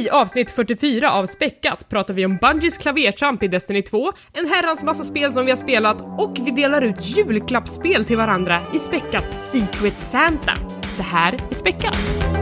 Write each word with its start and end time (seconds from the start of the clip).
I 0.00 0.10
avsnitt 0.10 0.50
44 0.50 1.12
av 1.12 1.26
Späckat 1.26 1.88
pratar 1.88 2.14
vi 2.14 2.26
om 2.26 2.36
Bungies 2.36 2.78
klavertramp 2.78 3.42
i 3.42 3.48
Destiny 3.48 3.82
2, 3.82 4.12
en 4.32 4.46
herrans 4.46 4.84
massa 4.84 5.04
spel 5.04 5.32
som 5.32 5.44
vi 5.44 5.50
har 5.50 5.56
spelat 5.56 6.02
och 6.18 6.36
vi 6.40 6.50
delar 6.50 6.84
ut 6.84 7.16
julklappsspel 7.16 8.04
till 8.04 8.16
varandra 8.16 8.60
i 8.74 8.78
Späckats 8.78 9.50
Secret 9.50 9.98
Santa. 9.98 10.54
Det 10.96 11.02
här 11.02 11.32
är 11.32 11.54
Späckat. 11.54 12.39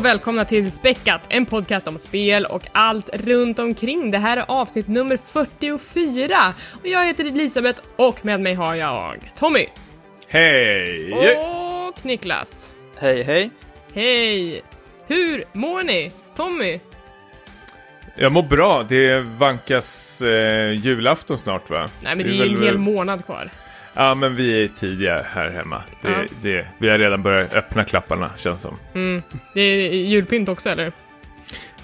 Och 0.00 0.06
välkomna 0.06 0.44
till 0.44 0.72
Späckat, 0.72 1.20
en 1.28 1.46
podcast 1.46 1.88
om 1.88 1.98
spel 1.98 2.46
och 2.46 2.62
allt 2.72 3.10
runt 3.12 3.58
omkring. 3.58 4.10
Det 4.10 4.18
här 4.18 4.36
är 4.36 4.44
avsnitt 4.48 4.88
nummer 4.88 5.16
44 5.16 6.54
och 6.80 6.86
jag 6.86 7.06
heter 7.06 7.24
Elisabeth 7.24 7.80
och 7.96 8.24
med 8.24 8.40
mig 8.40 8.54
har 8.54 8.74
jag 8.74 9.32
Tommy 9.36 9.66
Hej! 10.28 11.12
och 11.12 12.04
Niklas. 12.06 12.74
Hej, 12.98 13.22
hej. 13.22 13.50
Hej! 13.94 14.62
Hur 15.06 15.44
mår 15.52 15.82
ni? 15.82 16.12
Tommy? 16.36 16.80
Jag 18.16 18.32
mår 18.32 18.42
bra. 18.42 18.82
Det 18.88 19.20
vankas 19.20 20.22
eh, 20.22 20.70
julafton 20.72 21.38
snart 21.38 21.70
va? 21.70 21.90
Nej 22.02 22.16
men 22.16 22.26
det 22.26 22.32
Vi 22.32 22.40
är 22.40 22.46
en 22.46 22.54
väl- 22.54 22.62
hel 22.64 22.78
månad 22.78 23.24
kvar. 23.24 23.50
Ja 24.00 24.14
men 24.14 24.36
vi 24.36 24.64
är 24.64 24.68
tidiga 24.68 25.22
här 25.34 25.50
hemma. 25.50 25.82
Det, 26.02 26.08
Ja. 26.08 26.16
det, 26.42 26.66
vi 26.78 26.88
har 26.88 26.98
redan 26.98 27.22
börjat 27.22 27.52
öppna 27.52 27.84
klapparna 27.84 28.30
känns 28.38 28.62
som. 28.62 28.76
Det 29.54 29.60
är 29.60 29.92
julpynt 29.94 30.48
också 30.48 30.70
eller? 30.70 30.86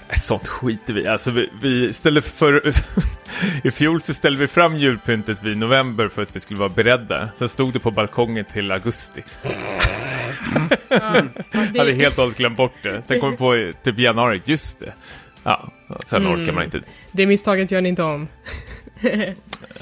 Äh, 0.09 0.17
Sånt 0.17 0.47
skiter 0.47 0.93
vi 0.93 1.07
Alltså 1.07 1.31
vi, 1.31 1.49
vi 1.61 1.93
ställde 1.93 2.21
för... 2.21 2.73
I 3.63 3.71
fjol 3.71 4.01
så 4.01 4.13
ställde 4.13 4.39
vi 4.39 4.47
fram 4.47 4.77
julpyntet 4.77 5.43
vid 5.43 5.57
november 5.57 6.07
för 6.07 6.21
att 6.21 6.35
vi 6.35 6.39
skulle 6.39 6.59
vara 6.59 6.69
beredda. 6.69 7.29
Sen 7.35 7.49
stod 7.49 7.73
det 7.73 7.79
på 7.79 7.91
balkongen 7.91 8.45
till 8.45 8.71
augusti. 8.71 9.23
Ja, 9.43 9.49
Jag 10.89 10.99
hade 11.77 11.83
det, 11.91 11.93
helt 11.93 12.17
och 12.17 12.23
hållet 12.23 12.37
glömt 12.37 12.57
bort 12.57 12.73
det. 12.81 13.01
Sen 13.05 13.19
kom 13.19 13.31
vi 13.31 13.37
på 13.37 13.71
typ 13.83 13.99
januari, 13.99 14.41
just 14.45 14.79
det. 14.79 14.93
Ja, 15.43 15.69
sen 16.05 16.25
Mm. 16.25 16.41
orkar 16.41 16.53
man 16.53 16.63
inte. 16.63 16.79
det 17.11 17.25
misstaget 17.25 17.71
gör 17.71 17.81
ni 17.81 17.89
inte 17.89 18.03
om. 18.03 18.27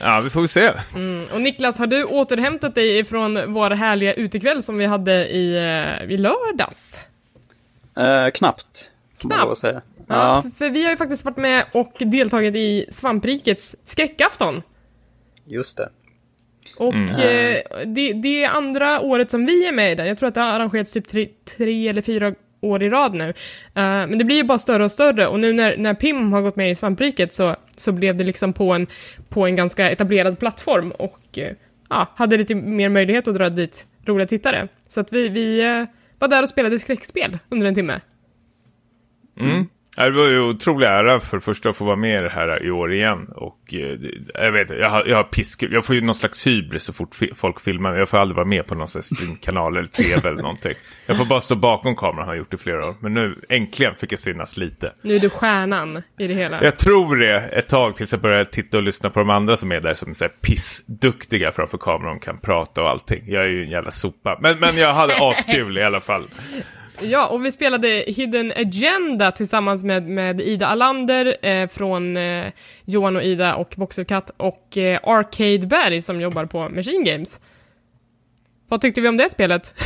Ja, 0.02 0.22
vi 0.24 0.30
får 0.30 0.42
väl 0.42 0.50
se. 0.50 0.72
Mm. 0.96 1.26
Och 1.34 1.42
Niklas, 1.42 1.80
har 1.80 1.88
du 1.88 2.04
återhämtat 2.04 2.76
dig 2.76 3.00
ifrån 3.00 3.54
vår 3.54 3.70
härliga 3.70 4.14
utekväll 4.14 4.64
som 4.64 4.78
vi 4.78 4.86
hade 4.86 5.28
i, 5.28 5.56
eh, 5.56 6.12
i 6.14 6.18
lördags? 6.18 7.00
Eh, 7.98 8.32
knappt, 8.34 8.92
Knappt? 9.18 9.64
Ja, 9.64 9.82
Ja, 10.08 10.42
för, 10.42 10.50
för 10.50 10.70
vi 10.70 10.84
har 10.84 10.92
ju 10.92 10.98
faktiskt 10.98 11.26
varit 11.26 11.38
med 11.38 11.66
och 11.72 11.94
deltagit 12.00 12.56
i 12.56 12.86
Svamprikets 12.90 13.76
skräckafton. 13.84 14.62
just 15.46 15.78
det. 15.78 15.90
Och 16.78 17.20
eh, 17.20 17.62
det, 17.86 18.14
det 18.14 18.44
är 18.44 18.50
andra 18.50 19.02
året 19.02 19.32
som 19.32 19.46
vi 19.46 19.68
är 19.68 19.72
med 19.72 19.92
i 19.92 19.96
den. 19.96 20.08
Jag 20.08 20.18
tror 20.18 20.30
att 20.30 20.36
det 20.36 20.42
har 20.42 20.48
arrangerats 20.48 20.92
typ 20.92 21.08
tre, 21.08 21.30
tre 21.58 21.88
eller 21.88 22.02
fyra 22.02 22.34
år 22.66 22.84
i 22.84 22.90
rad 22.90 23.14
nu. 23.14 23.28
Uh, 23.28 23.34
men 23.74 24.18
det 24.18 24.24
blir 24.24 24.36
ju 24.36 24.44
bara 24.44 24.58
större 24.58 24.84
och 24.84 24.92
större 24.92 25.28
och 25.28 25.40
nu 25.40 25.54
när, 25.54 25.78
när 25.78 25.94
Pim 25.94 26.34
har 26.34 26.42
gått 26.42 26.56
med 26.56 26.72
i 26.72 26.76
Svampriket 26.76 27.34
så, 27.34 27.56
så 27.76 27.92
blev 27.92 28.16
det 28.16 28.24
liksom 28.24 28.54
på 28.54 28.74
en, 28.74 28.88
på 29.30 29.46
en 29.46 29.56
ganska 29.56 29.92
etablerad 29.92 30.40
plattform 30.40 30.92
och 30.92 31.20
uh, 31.38 31.44
ja, 31.90 32.08
hade 32.16 32.38
lite 32.38 32.56
mer 32.56 32.90
möjlighet 32.90 33.28
att 33.28 33.36
dra 33.36 33.50
dit 33.50 33.86
roliga 34.06 34.28
tittare. 34.28 34.68
Så 34.88 35.00
att 35.02 35.14
vi, 35.14 35.30
vi 35.30 35.66
uh, 35.66 35.88
var 36.20 36.28
där 36.28 36.42
och 36.42 36.50
spelade 36.50 36.80
skräckspel 36.80 37.38
under 37.50 37.68
en 37.68 37.76
timme. 37.76 38.02
Mm. 39.40 39.68
Det 39.96 40.12
var 40.12 40.28
ju 40.28 40.40
otrolig 40.40 40.88
ära 40.88 41.20
för 41.20 41.40
första 41.40 41.70
att 41.70 41.76
få 41.76 41.86
vara 41.86 41.96
med 41.96 42.20
i 42.20 42.24
det 42.24 42.30
här 42.30 42.64
i 42.64 42.72
år 42.72 42.94
igen. 42.94 43.28
Och 43.36 43.74
eh, 43.74 43.98
jag 44.34 44.52
vet 44.52 44.70
jag 44.70 44.90
har, 44.90 45.06
jag 45.06 45.16
har 45.18 45.24
piskul. 45.24 45.74
Jag 45.74 45.86
får 45.86 45.96
ju 45.96 46.02
någon 46.02 46.16
slags 46.16 46.48
hybris 46.48 46.84
så 46.84 46.94
fort 46.94 47.16
folk 47.36 47.60
filmar. 47.62 47.96
Jag 47.96 48.10
får 48.10 48.18
aldrig 48.18 48.36
vara 48.36 48.46
med 48.46 48.68
på 48.68 48.76
någon 48.76 48.88
här 48.96 49.02
streamkanal 49.02 49.78
eller 49.78 49.88
tv 49.88 50.30
eller 50.30 50.42
någonting. 50.42 50.74
Jag 51.06 51.18
får 51.18 51.26
bara 51.26 51.42
stå 51.42 51.56
bakom 51.56 51.96
kameran, 51.96 52.26
har 52.26 52.34
jag 52.34 52.38
gjort 52.38 52.54
i 52.54 52.58
flera 52.58 52.90
år. 52.90 52.96
Men 53.00 53.14
nu 53.14 53.36
äntligen 53.50 53.96
fick 53.96 54.12
jag 54.12 54.20
synas 54.20 54.58
lite. 54.58 54.94
Nu 55.02 55.16
är 55.16 55.20
du 55.20 55.30
stjärnan 55.30 56.02
i 56.20 56.28
det 56.28 56.34
hela. 56.34 56.64
Jag 56.64 56.78
tror 56.78 57.16
det 57.16 57.40
ett 57.40 57.68
tag 57.68 57.96
tills 57.96 58.12
jag 58.12 58.22
börjar 58.22 58.46
titta 58.46 58.78
och 58.78 58.84
lyssna 58.84 59.10
på 59.10 59.20
de 59.20 59.30
andra 59.30 59.58
som 59.58 59.72
är 59.72 59.82
där 59.82 59.94
som 59.94 60.10
är 60.10 60.14
så 60.14 60.24
här 60.24 60.32
pissduktiga 60.42 61.52
framför 61.52 61.78
kameran 61.78 62.16
och 62.16 62.24
kan 62.24 62.38
prata 62.38 62.84
och 62.84 62.90
allting. 62.90 63.24
Jag 63.28 63.44
är 63.44 63.48
ju 63.48 63.64
en 63.64 63.70
jävla 63.70 63.92
sopa. 63.92 64.38
Men, 64.42 64.60
men 64.60 64.78
jag 64.78 64.94
hade 64.94 65.14
askul 65.22 65.78
i 65.78 65.84
alla 65.84 66.00
fall. 66.00 66.24
Ja, 67.02 67.28
och 67.28 67.46
vi 67.46 67.52
spelade 67.52 67.88
Hidden 67.88 68.54
Agenda 68.56 69.32
tillsammans 69.32 69.84
med, 69.84 70.08
med 70.08 70.42
Ida 70.42 70.68
Alander 70.68 71.38
eh, 71.42 71.68
från 71.68 72.18
eh, 72.18 72.46
Johan 72.86 73.16
och 73.16 73.24
Ida 73.24 73.56
och 73.56 73.74
BoxerCut 73.78 74.32
och 74.38 74.78
eh, 74.78 75.00
Arcade 75.04 75.68
Berg 75.68 76.02
som 76.02 76.22
jobbar 76.22 76.46
på 76.46 76.70
Machine 76.70 77.04
Games. 77.04 77.42
Vad 78.68 78.82
tyckte 78.82 79.02
vi 79.02 79.08
om 79.08 79.18
det 79.18 79.30
spelet? 79.30 79.74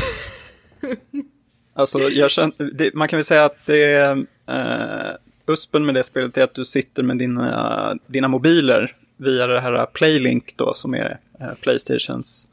Alltså, 1.74 2.00
jag 2.00 2.32
känner, 2.32 2.72
det, 2.74 2.94
man 2.94 3.08
kan 3.08 3.18
väl 3.18 3.26
säga 3.26 3.46
att 3.46 3.66
det 3.66 3.84
är, 3.84 4.26
eh, 4.48 5.16
USPen 5.48 5.86
med 5.86 5.96
det 5.96 6.04
spelet 6.04 6.38
är 6.38 6.44
att 6.44 6.54
du 6.54 6.66
sitter 6.66 7.04
med 7.04 7.18
dina, 7.18 7.98
dina 8.08 8.28
mobiler 8.28 8.96
via 9.18 9.48
det 9.48 9.60
här 9.60 9.86
Playlink 9.86 10.54
då, 10.56 10.74
som 10.74 10.94
är 10.94 11.20
eh, 11.40 11.54
Playstations 11.62 12.48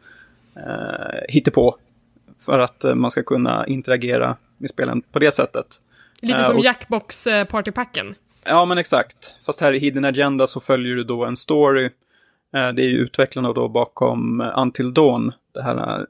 eh, 0.56 1.20
hittepå. 1.28 1.76
För 2.38 2.58
att 2.58 2.84
eh, 2.84 2.94
man 2.94 3.10
ska 3.10 3.22
kunna 3.22 3.66
interagera 3.66 4.36
med 4.58 4.70
spelen 4.70 5.02
på 5.12 5.18
det 5.18 5.30
sättet. 5.30 5.66
Lite 6.22 6.38
Eh, 6.38 6.46
som 6.46 6.56
och- 6.56 6.64
Jackbox 6.64 7.26
eh, 7.26 7.44
Partypacken. 7.44 8.14
Ja, 8.44 8.64
men 8.64 8.78
exakt. 8.78 9.38
Fast 9.46 9.60
här 9.60 9.72
i 9.72 9.78
Hidden 9.78 10.04
Agenda 10.04 10.46
så 10.46 10.60
följer 10.60 10.96
du 10.96 11.04
då 11.04 11.24
en 11.24 11.36
story. 11.36 11.84
Eh, 12.54 12.68
Det 12.68 12.82
är 12.82 12.88
ju 12.88 12.96
utvecklarna 12.98 13.52
då 13.52 13.68
bakom 13.68 14.40
Until 14.56 14.94
Dawn, 14.94 15.32
det 15.54 15.62
här 15.62 16.06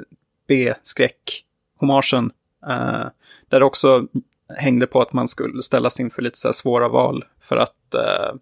B-skräck-hommagen. 0.48 2.30
Där 3.48 3.60
det 3.60 3.64
också 3.64 4.06
hängde 4.58 4.86
på 4.86 5.00
att 5.02 5.12
man 5.12 5.28
skulle 5.28 5.62
ställas 5.62 6.00
inför 6.00 6.22
lite 6.22 6.38
så 6.38 6.48
här 6.48 6.52
svåra 6.52 6.88
val 6.88 7.24
för 7.40 7.56
att 7.56 7.72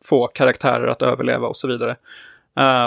få 0.05 0.27
karaktärer 0.27 0.87
att 0.87 1.03
överleva 1.03 1.49
och 1.49 1.57
så 1.57 1.69
vidare. 1.69 1.97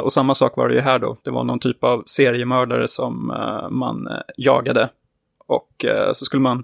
Och 0.03 0.13
samma 0.13 0.35
sak 0.35 0.57
var 0.57 0.69
det 0.69 0.75
ju 0.75 0.81
här 0.81 0.99
då. 0.99 1.17
Det 1.23 1.31
var 1.31 1.43
någon 1.43 1.59
typ 1.59 1.83
av 1.83 2.03
seriemördare 2.05 2.87
som 2.87 3.33
man 3.69 4.07
jagade. 4.37 4.89
Och 5.47 5.85
så 6.13 6.25
skulle 6.25 6.41
man 6.41 6.63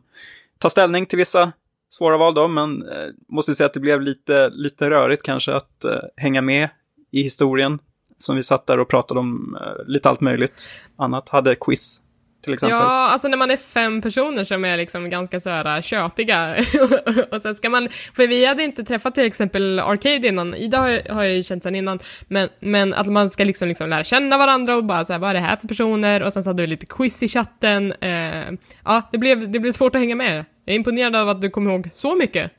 ta 0.63 0.69
ställning 0.69 1.06
till 1.06 1.18
vissa 1.18 1.51
svåra 1.90 2.18
val 2.18 2.34
då, 2.34 2.47
men 2.47 2.81
eh, 2.90 3.07
måste 3.29 3.56
säga 3.56 3.66
att 3.68 3.74
det 3.74 3.79
blev 3.79 4.01
lite, 4.01 4.50
lite 4.50 4.90
rörigt 4.90 5.24
kanske 5.24 5.53
att 5.53 5.84
eh, 5.84 5.91
hänga 6.18 6.41
med 6.41 6.69
i 7.12 7.22
historien. 7.22 7.79
Som 8.19 8.35
vi 8.35 8.44
satt 8.44 8.68
där 8.68 8.79
och 8.79 8.90
pratade 8.90 9.19
om 9.19 9.57
eh, 9.62 9.85
lite 9.88 10.09
allt 10.09 10.22
möjligt 10.22 10.69
annat. 10.97 11.29
Hade 11.29 11.56
quiz 11.56 12.00
till. 12.44 12.57
Ja, 12.69 12.78
alltså 13.09 13.28
när 13.28 13.38
man 13.38 13.52
är 13.52 13.57
fem 13.57 14.02
personer 14.02 14.44
som 14.44 14.66
är 14.66 14.78
liksom 14.78 15.09
ganska 15.09 15.40
så 15.40 15.50
här 15.50 15.81
tjötiga 15.81 16.56
och 17.31 17.41
sen 17.41 17.56
ska 17.56 17.69
man, 17.69 17.90
för 18.16 18.28
vi 18.28 18.46
hade 18.46 18.63
inte 18.63 18.84
träffat 18.84 19.16
till 19.16 19.23
exempel 19.25 19.79
Arcade 19.79 20.28
innan, 20.28 20.56
Ida 20.56 20.79
har, 20.79 20.90
jag- 20.90 21.13
har 21.13 21.23
jag 21.23 21.34
ju 21.34 21.44
känt 21.44 21.63
sen 21.63 21.75
innan, 21.75 22.00
men, 22.28 22.50
men 22.59 22.94
att 22.94 23.07
man 23.07 23.29
ska 23.29 23.44
liksom, 23.44 23.68
liksom 23.68 23.90
lära 23.90 24.03
känna 24.03 24.38
varandra 24.38 24.75
och 24.75 24.84
bara 24.85 25.06
så 25.06 25.13
här, 25.13 25.19
vad 25.19 25.29
är 25.29 25.34
det 25.34 25.40
här 25.40 25.56
för 25.56 25.68
personer? 25.68 26.23
Och 26.23 26.34
sen 26.34 26.44
så 26.44 26.50
hade 26.50 26.63
vi 26.63 26.68
lite 26.68 26.85
quiz 26.85 27.23
i 27.23 27.28
chatten. 27.28 27.94
Eh, 28.02 28.52
ja, 28.85 29.02
det 29.12 29.18
blev, 29.18 29.52
det 29.52 29.59
blev 29.59 29.72
svårt 29.72 29.96
att 29.96 30.02
hänga 30.02 30.16
med. 30.16 30.46
Jag 30.66 30.74
är 30.74 30.78
imponerad 30.78 31.16
av 31.16 31.29
att 31.29 31.41
du 31.41 31.50
kommer 31.50 31.72
ihåg 31.72 31.90
så 31.94 32.16
mycket. 32.16 32.51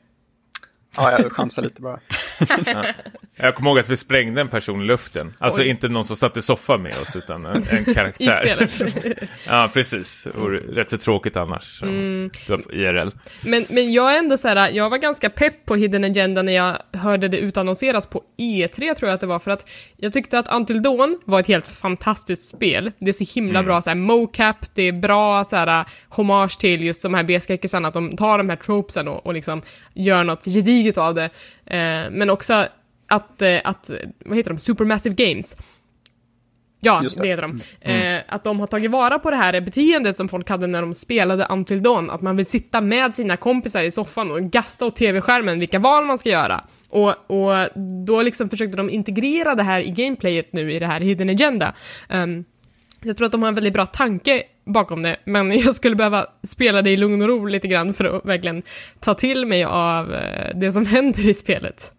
Ja, 0.95 1.11
jag 1.11 1.31
chansar 1.31 1.61
lite 1.61 1.81
bara. 1.81 1.99
Jag 3.37 3.55
kommer 3.55 3.69
ihåg 3.69 3.79
att 3.79 3.89
vi 3.89 3.97
sprängde 3.97 4.41
en 4.41 4.47
person 4.47 4.81
i 4.81 4.85
luften. 4.85 5.33
Alltså 5.39 5.61
Oj. 5.61 5.67
inte 5.67 5.87
någon 5.87 6.05
som 6.05 6.15
satt 6.15 6.37
i 6.37 6.41
soffan 6.41 6.81
med 6.81 6.97
oss, 6.97 7.15
utan 7.15 7.45
en, 7.45 7.55
en 7.69 7.89
I 7.89 7.93
karaktär. 7.93 8.67
spelet. 8.67 9.23
ja, 9.47 9.69
precis. 9.73 10.25
Och 10.25 10.51
rätt 10.51 10.89
så 10.89 10.97
tråkigt 10.97 11.37
annars. 11.37 11.83
Mm. 11.83 12.29
IRL. 12.71 13.09
Men, 13.41 13.65
men 13.69 13.93
jag 13.93 14.13
är 14.13 14.17
ändå 14.17 14.37
så 14.37 14.47
här, 14.47 14.69
jag 14.69 14.89
var 14.89 14.97
ganska 14.97 15.29
pepp 15.29 15.65
på 15.65 15.75
Hidden 15.75 16.03
Agenda 16.03 16.41
när 16.41 16.53
jag 16.53 16.77
hörde 16.93 17.27
det 17.27 17.37
utannonseras 17.37 18.07
på 18.07 18.23
E3 18.37 18.93
tror 18.93 19.09
jag 19.09 19.13
att 19.15 19.21
det 19.21 19.27
var, 19.27 19.39
för 19.39 19.51
att 19.51 19.69
jag 19.97 20.13
tyckte 20.13 20.39
att 20.39 20.53
Until 20.53 20.81
Dawn 20.81 21.19
var 21.25 21.39
ett 21.39 21.47
helt 21.47 21.67
fantastiskt 21.67 22.49
spel. 22.49 22.91
Det 22.99 23.09
är 23.09 23.25
så 23.25 23.33
himla 23.35 23.63
bra 23.63 23.81
så 23.81 23.89
här 23.89 23.97
mocap, 23.97 24.57
det 24.73 24.83
är 24.83 24.91
bra 24.91 25.43
så 25.43 25.55
här 25.55 25.85
hommage 26.09 26.59
till 26.59 26.83
just 26.83 27.03
de 27.03 27.13
här 27.13 27.23
B-skräckisarna, 27.23 27.87
att 27.87 27.93
de 27.93 28.17
tar 28.17 28.37
de 28.37 28.49
här 28.49 28.55
tropesen 28.55 29.07
och, 29.07 29.25
och 29.25 29.33
liksom 29.33 29.61
gör 29.93 30.23
något 30.23 30.45
gediget 30.45 30.97
av 30.97 31.13
det. 31.13 31.29
Eh, 31.65 32.11
men 32.11 32.29
också 32.29 32.67
att, 33.07 33.41
eh, 33.41 33.57
att, 33.63 33.91
vad 34.25 34.37
heter 34.37 34.49
de, 34.49 34.57
Supermassive 34.59 35.15
Games, 35.15 35.57
Ja, 36.79 37.03
Just 37.03 37.17
det. 37.17 37.23
det. 37.23 37.29
heter 37.29 37.41
de. 37.41 37.55
Eh, 37.91 38.21
att 38.27 38.43
de 38.43 38.59
har 38.59 38.67
tagit 38.67 38.91
vara 38.91 39.19
på 39.19 39.31
det 39.31 39.37
här 39.37 39.61
beteendet 39.61 40.17
som 40.17 40.27
folk 40.27 40.49
hade 40.49 40.67
när 40.67 40.81
de 40.81 40.93
spelade 40.93 41.47
Until 41.49 41.83
Dawn, 41.83 42.09
att 42.09 42.21
man 42.21 42.35
vill 42.37 42.45
sitta 42.45 42.81
med 42.81 43.13
sina 43.13 43.37
kompisar 43.37 43.83
i 43.83 43.91
soffan 43.91 44.31
och 44.31 44.41
gasta 44.41 44.85
åt 44.85 44.95
tv-skärmen 44.95 45.59
vilka 45.59 45.79
val 45.79 46.05
man 46.05 46.17
ska 46.17 46.29
göra. 46.29 46.63
Och, 46.89 47.31
och 47.31 47.67
då 48.05 48.21
liksom 48.21 48.49
försökte 48.49 48.77
de 48.77 48.89
integrera 48.89 49.55
det 49.55 49.63
här 49.63 49.79
i 49.79 49.89
gameplayet 49.91 50.53
nu 50.53 50.73
i 50.73 50.79
det 50.79 50.87
här 50.87 51.01
Hidden 51.01 51.29
Agenda. 51.29 51.73
Ehm, 52.09 52.45
jag 53.03 53.17
tror 53.17 53.25
att 53.25 53.31
de 53.31 53.41
har 53.41 53.49
en 53.49 53.55
väldigt 53.55 53.73
bra 53.73 53.85
tanke 53.85 54.43
bakom 54.65 55.03
det, 55.03 55.17
men 55.25 55.51
jag 55.59 55.75
skulle 55.75 55.95
behöva 55.95 56.25
spela 56.43 56.81
det 56.81 56.89
i 56.89 56.97
lugn 56.97 57.21
och 57.21 57.27
ro 57.27 57.45
lite 57.45 57.67
grann 57.67 57.93
för 57.93 58.05
att 58.05 58.25
verkligen 58.25 58.63
ta 58.99 59.13
till 59.13 59.45
mig 59.45 59.63
av 59.63 60.13
eh, 60.13 60.49
det 60.55 60.71
som 60.71 60.85
händer 60.95 61.29
i 61.29 61.33
spelet. 61.33 61.91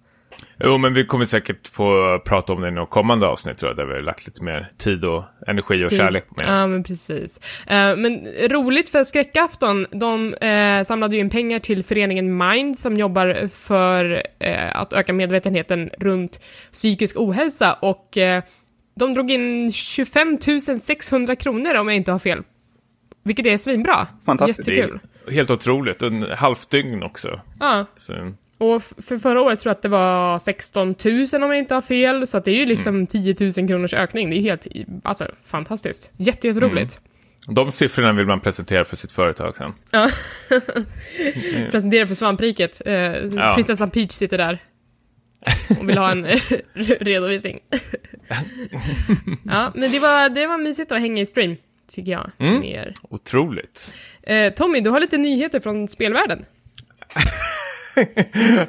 Jo, 0.58 0.78
men 0.78 0.94
vi 0.94 1.06
kommer 1.06 1.24
säkert 1.24 1.68
få 1.68 2.18
prata 2.24 2.52
om 2.52 2.60
det 2.60 2.68
i 2.68 2.70
något 2.70 2.90
kommande 2.90 3.26
avsnitt 3.26 3.58
tror 3.58 3.70
jag, 3.70 3.76
där 3.76 3.84
vi 3.84 3.92
har 3.92 4.00
lagt 4.00 4.26
lite 4.26 4.42
mer 4.42 4.70
tid 4.78 5.04
och 5.04 5.24
energi 5.46 5.84
och 5.84 5.88
Tid. 5.88 5.98
kärlek 5.98 6.28
på 6.28 6.40
det. 6.40 6.46
Ja, 6.46 6.66
men 6.66 6.82
precis. 6.82 7.40
Eh, 7.66 7.96
men 7.96 8.26
roligt 8.48 8.88
för 8.88 9.04
Skräckafton, 9.04 9.86
de 9.90 10.34
eh, 10.34 10.82
samlade 10.82 11.14
ju 11.16 11.20
in 11.20 11.30
pengar 11.30 11.58
till 11.58 11.84
föreningen 11.84 12.36
Mind 12.36 12.78
som 12.78 12.96
jobbar 12.96 13.48
för 13.48 14.22
eh, 14.38 14.76
att 14.76 14.92
öka 14.92 15.12
medvetenheten 15.12 15.90
runt 15.98 16.40
psykisk 16.72 17.16
ohälsa 17.16 17.72
och 17.72 18.18
de 18.98 19.14
drog 19.14 19.30
in 19.30 19.72
25 19.72 20.36
600 20.80 21.36
kronor 21.36 21.74
om 21.74 21.88
jag 21.88 21.96
inte 21.96 22.12
har 22.12 22.18
fel. 22.18 22.42
Vilket 23.26 23.46
är 23.46 23.56
svinbra. 23.56 24.06
Fantastiskt. 24.26 24.68
Jättekul. 24.68 25.00
helt 25.30 25.50
otroligt, 25.50 26.02
en 26.02 26.22
halvt 26.22 26.70
dygn 26.70 27.02
också. 27.02 27.40
Ja, 27.60 27.86
Så, 27.94 28.32
och 28.58 28.82
för 28.82 29.18
förra 29.18 29.40
året 29.42 29.58
tror 29.60 29.70
jag 29.70 29.74
att 29.76 29.82
det 29.82 29.88
var 29.88 30.38
16 30.38 30.94
000 31.32 31.42
om 31.42 31.50
jag 31.50 31.58
inte 31.58 31.74
har 31.74 31.80
fel, 31.82 32.26
så 32.26 32.38
att 32.38 32.44
det 32.44 32.50
är 32.50 32.54
ju 32.58 32.66
liksom 32.66 33.06
10 33.06 33.34
000 33.40 33.52
kronors 33.68 33.94
ökning. 33.94 34.30
Det 34.30 34.36
är 34.36 34.38
ju 34.38 34.48
helt, 34.48 34.66
alltså 35.04 35.26
fantastiskt. 35.44 36.10
Jätte, 36.16 36.46
jätteroligt. 36.48 37.00
de 37.48 37.72
siffrorna 37.72 38.12
vill 38.12 38.26
man 38.26 38.40
presentera 38.40 38.84
för 38.84 38.96
sitt 38.96 39.12
företag 39.12 39.56
sen. 39.56 39.72
Ja. 39.90 40.08
Presentera 41.70 42.06
för 42.06 42.14
svampriket. 42.14 42.82
Eh, 42.86 42.94
Ja. 42.94 43.52
Prinsessan 43.54 43.90
Peach 43.90 44.12
sitter 44.12 44.38
där. 44.38 44.58
Och 45.80 45.88
vill 45.88 45.98
ha 45.98 46.10
en 46.10 46.26
redovisning. 47.00 47.58
ja, 49.44 49.72
men 49.74 49.90
det 49.92 49.98
var, 49.98 50.28
det 50.28 50.46
var 50.46 50.58
mysigt 50.58 50.92
att 50.92 51.00
hänga 51.00 51.22
i 51.22 51.26
stream, 51.26 51.56
tycker 51.88 52.12
jag. 52.12 52.30
Mm. 52.38 52.60
Mer. 52.60 52.94
Otroligt. 53.02 53.94
Eh, 54.22 54.52
Tommy, 54.52 54.80
du 54.80 54.90
har 54.90 55.00
lite 55.00 55.18
nyheter 55.18 55.60
från 55.60 55.88
spelvärlden. 55.88 56.44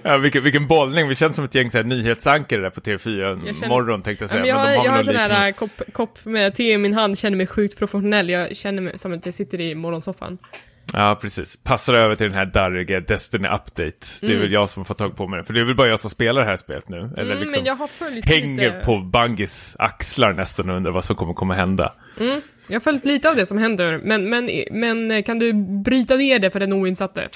Ja, 0.03 0.17
vilken, 0.17 0.43
vilken 0.43 0.67
bollning, 0.67 1.07
vi 1.07 1.15
känns 1.15 1.35
som 1.35 1.45
ett 1.45 1.55
gäng 1.55 1.69
så 1.71 1.77
här, 1.77 1.85
nyhetsankare 1.85 2.61
där 2.61 2.69
på 2.69 2.81
TV4 2.81 3.19
Jag 3.47 3.55
känner- 3.55 3.67
morgon 3.67 4.01
tänkte 4.01 4.23
jag 4.23 4.29
Ja, 4.29 4.31
säga. 4.31 4.41
men 4.41 4.49
jag, 4.49 4.55
har, 4.55 4.65
de 4.69 4.85
jag 4.85 4.91
har 4.91 4.97
en 4.99 5.05
sån 5.05 5.15
här 5.15 5.47
eh, 5.47 5.53
kopp, 5.53 5.81
kopp 5.93 6.25
med 6.25 6.55
te 6.55 6.71
i 6.71 6.77
min 6.77 6.93
hand, 6.93 7.17
känner 7.17 7.37
mig 7.37 7.47
sjukt 7.47 7.77
professionell. 7.79 8.29
Jag 8.29 8.55
känner 8.55 8.81
mig 8.81 8.97
som 8.97 9.13
att 9.13 9.25
jag 9.25 9.33
sitter 9.35 9.61
i 9.61 9.75
morgonsoffan. 9.75 10.37
Ja, 10.93 11.17
precis. 11.21 11.57
Passar 11.63 11.93
över 11.93 12.15
till 12.15 12.25
den 12.25 12.35
här 12.35 12.45
darriga 12.45 12.99
Destiny 12.99 13.47
Update. 13.47 14.07
Det 14.21 14.33
är 14.33 14.37
väl 14.39 14.51
jag 14.51 14.69
som 14.69 14.85
får 14.85 14.93
tag 14.95 15.17
på 15.17 15.27
mig. 15.27 15.43
För 15.43 15.53
det 15.53 15.59
är 15.59 15.63
väl 15.65 15.75
bara 15.75 15.87
jag 15.87 15.99
som 15.99 16.09
spelar 16.09 16.41
det 16.41 16.47
här 16.47 16.55
spelet 16.55 16.89
nu. 16.89 16.97
Eller 16.97 17.31
Mm, 17.31 17.39
liksom 17.39 17.51
men 17.61 17.65
jag 17.65 17.75
har 17.75 17.87
följt 17.87 18.25
hänger 18.25 18.55
lite... 18.75 18.81
på 18.85 18.97
Bungis 18.97 19.75
axlar 19.79 20.33
nästan 20.33 20.69
och 20.69 20.75
undrar 20.77 20.91
vad 20.91 21.03
som 21.05 21.15
kommer 21.15 21.33
komma 21.33 21.53
hända. 21.53 21.93
Jag 22.67 22.75
har 22.75 22.79
följt 22.79 23.05
lite 23.05 23.29
av 23.29 23.35
det 23.35 23.45
som 23.45 23.57
händer, 23.57 24.01
men, 24.03 24.29
men, 24.29 24.49
men 24.71 25.23
kan 25.23 25.39
du 25.39 25.53
bryta 25.83 26.15
ner 26.15 26.39
det 26.39 26.51
för 26.51 26.59
den 26.59 26.73
oinsatte? 26.73 27.29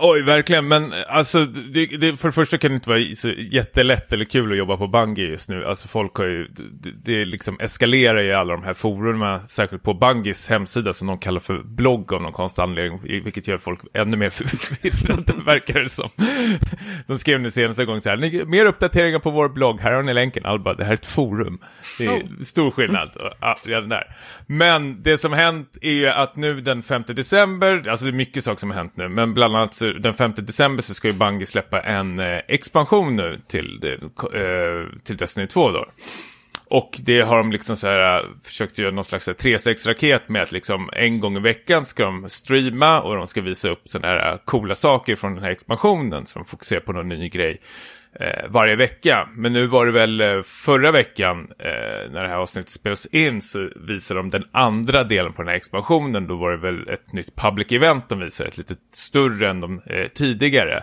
Oj, 0.00 0.22
verkligen. 0.22 0.68
Men 0.68 0.92
alltså, 1.08 1.44
det, 1.44 1.86
det, 1.86 2.16
för 2.16 2.28
det 2.28 2.32
första 2.32 2.58
kan 2.58 2.70
det 2.70 2.74
inte 2.74 2.88
vara 2.90 3.00
så 3.14 3.28
jättelätt 3.28 4.12
eller 4.12 4.24
kul 4.24 4.52
att 4.52 4.58
jobba 4.58 4.76
på 4.76 4.86
Bungie 4.88 5.28
just 5.28 5.48
nu. 5.48 5.64
Alltså 5.64 5.88
folk 5.88 6.14
har 6.14 6.24
ju, 6.24 6.48
det, 6.48 6.90
det 7.04 7.24
liksom 7.24 7.60
eskalerar 7.60 8.20
i 8.22 8.32
alla 8.32 8.52
de 8.52 8.62
här 8.64 8.74
forumen, 8.74 9.42
särskilt 9.42 9.82
på 9.82 9.94
Bungies 9.94 10.48
hemsida 10.50 10.92
som 10.94 11.06
de 11.06 11.18
kallar 11.18 11.40
för 11.40 11.58
blogg 11.58 12.12
av 12.12 12.22
någon 12.22 12.32
konstig 12.32 12.62
anledning, 12.62 13.00
vilket 13.24 13.48
gör 13.48 13.58
folk 13.58 13.80
ännu 13.94 14.16
mer 14.16 14.30
förvirrade, 14.30 15.32
verkar 15.46 15.74
det 15.82 15.88
som. 15.88 16.10
De 17.06 17.18
skrev 17.18 17.40
nu 17.40 17.50
senaste 17.50 17.84
gången 17.84 18.00
så 18.00 18.08
här, 18.08 18.16
"Ni- 18.16 18.44
mer 18.44 18.66
uppdateringar 18.66 19.18
på 19.18 19.30
vår 19.30 19.48
blogg, 19.48 19.80
här 19.80 19.92
har 19.92 20.02
ni 20.02 20.14
länken. 20.14 20.44
Alla 20.46 20.58
bara, 20.58 20.74
det 20.74 20.84
här 20.84 20.90
är 20.90 20.94
ett 20.94 21.06
forum. 21.06 21.58
Det 21.98 22.06
är 22.06 22.08
Oh. 22.10 22.40
stor 22.42 22.70
skillnad, 22.70 23.10
ja, 23.40 23.80
där. 23.80 24.04
Men 24.46 25.02
det 25.02 25.18
som 25.18 25.32
hänt 25.32 25.78
är 25.82 25.92
ju 25.92 26.08
att 26.08 26.36
nu 26.36 26.60
den 26.60 26.82
5 26.82 27.02
december, 27.06 27.88
alltså 27.88 28.04
det 28.06 28.10
är 28.10 28.12
mycket 28.12 28.44
saker 28.44 28.60
som 28.60 28.70
har 28.70 28.76
hänt 28.76 28.96
nu, 28.96 29.08
men 29.08 29.34
bland 29.34 29.56
annat 29.56 29.74
så 29.74 29.87
den 29.92 30.14
5 30.14 30.32
december 30.36 30.82
så 30.82 30.94
ska 30.94 31.08
ju 31.08 31.14
Bungie 31.14 31.46
släppa 31.46 31.80
en 31.80 32.18
eh, 32.18 32.40
expansion 32.48 33.16
nu 33.16 33.40
till, 33.46 33.98
eh, 34.34 35.00
till 35.04 35.16
Destiny 35.16 35.46
2 35.46 35.70
då. 35.70 35.86
Och 36.70 36.96
det 37.02 37.20
har 37.20 37.38
de 37.38 37.52
liksom 37.52 37.76
så 37.76 37.86
här, 37.86 38.18
eh, 38.18 38.26
försökt 38.42 38.78
göra 38.78 38.90
någon 38.90 39.04
slags 39.04 39.28
3-6-raket 39.28 40.28
med 40.28 40.42
att 40.42 40.52
liksom 40.52 40.90
en 40.92 41.20
gång 41.20 41.36
i 41.36 41.40
veckan 41.40 41.84
ska 41.84 42.04
de 42.04 42.28
streama 42.28 43.00
och 43.00 43.16
de 43.16 43.26
ska 43.26 43.40
visa 43.40 43.68
upp 43.68 43.80
sådana 43.84 44.08
här 44.08 44.32
eh, 44.32 44.38
coola 44.44 44.74
saker 44.74 45.16
från 45.16 45.34
den 45.34 45.44
här 45.44 45.50
expansionen. 45.50 46.26
Så 46.26 46.38
de 46.38 46.44
fokuserar 46.44 46.80
på 46.80 46.92
någon 46.92 47.08
ny 47.08 47.28
grej 47.28 47.60
eh, 48.12 48.48
varje 48.48 48.76
vecka. 48.76 49.28
Men 49.34 49.52
nu 49.52 49.66
var 49.66 49.86
det 49.86 49.92
väl 49.92 50.20
eh, 50.20 50.42
förra 50.42 50.90
veckan 50.90 51.48
eh, 51.58 52.10
när 52.10 52.22
det 52.22 52.28
här 52.28 52.36
avsnittet 52.36 52.70
spelas 52.70 53.06
in 53.06 53.42
så 53.42 53.70
visade 53.76 54.20
de 54.20 54.30
den 54.30 54.44
andra 54.52 55.04
delen 55.04 55.32
på 55.32 55.42
den 55.42 55.48
här 55.48 55.56
expansionen. 55.56 56.26
Då 56.26 56.36
var 56.36 56.50
det 56.50 56.56
väl 56.56 56.88
ett 56.88 57.12
nytt 57.12 57.36
public 57.36 57.72
event 57.72 58.08
de 58.08 58.18
visade, 58.18 58.48
ett 58.48 58.58
lite 58.58 58.76
större 58.92 59.48
än 59.50 59.60
de 59.60 59.80
eh, 59.86 60.08
tidigare. 60.08 60.82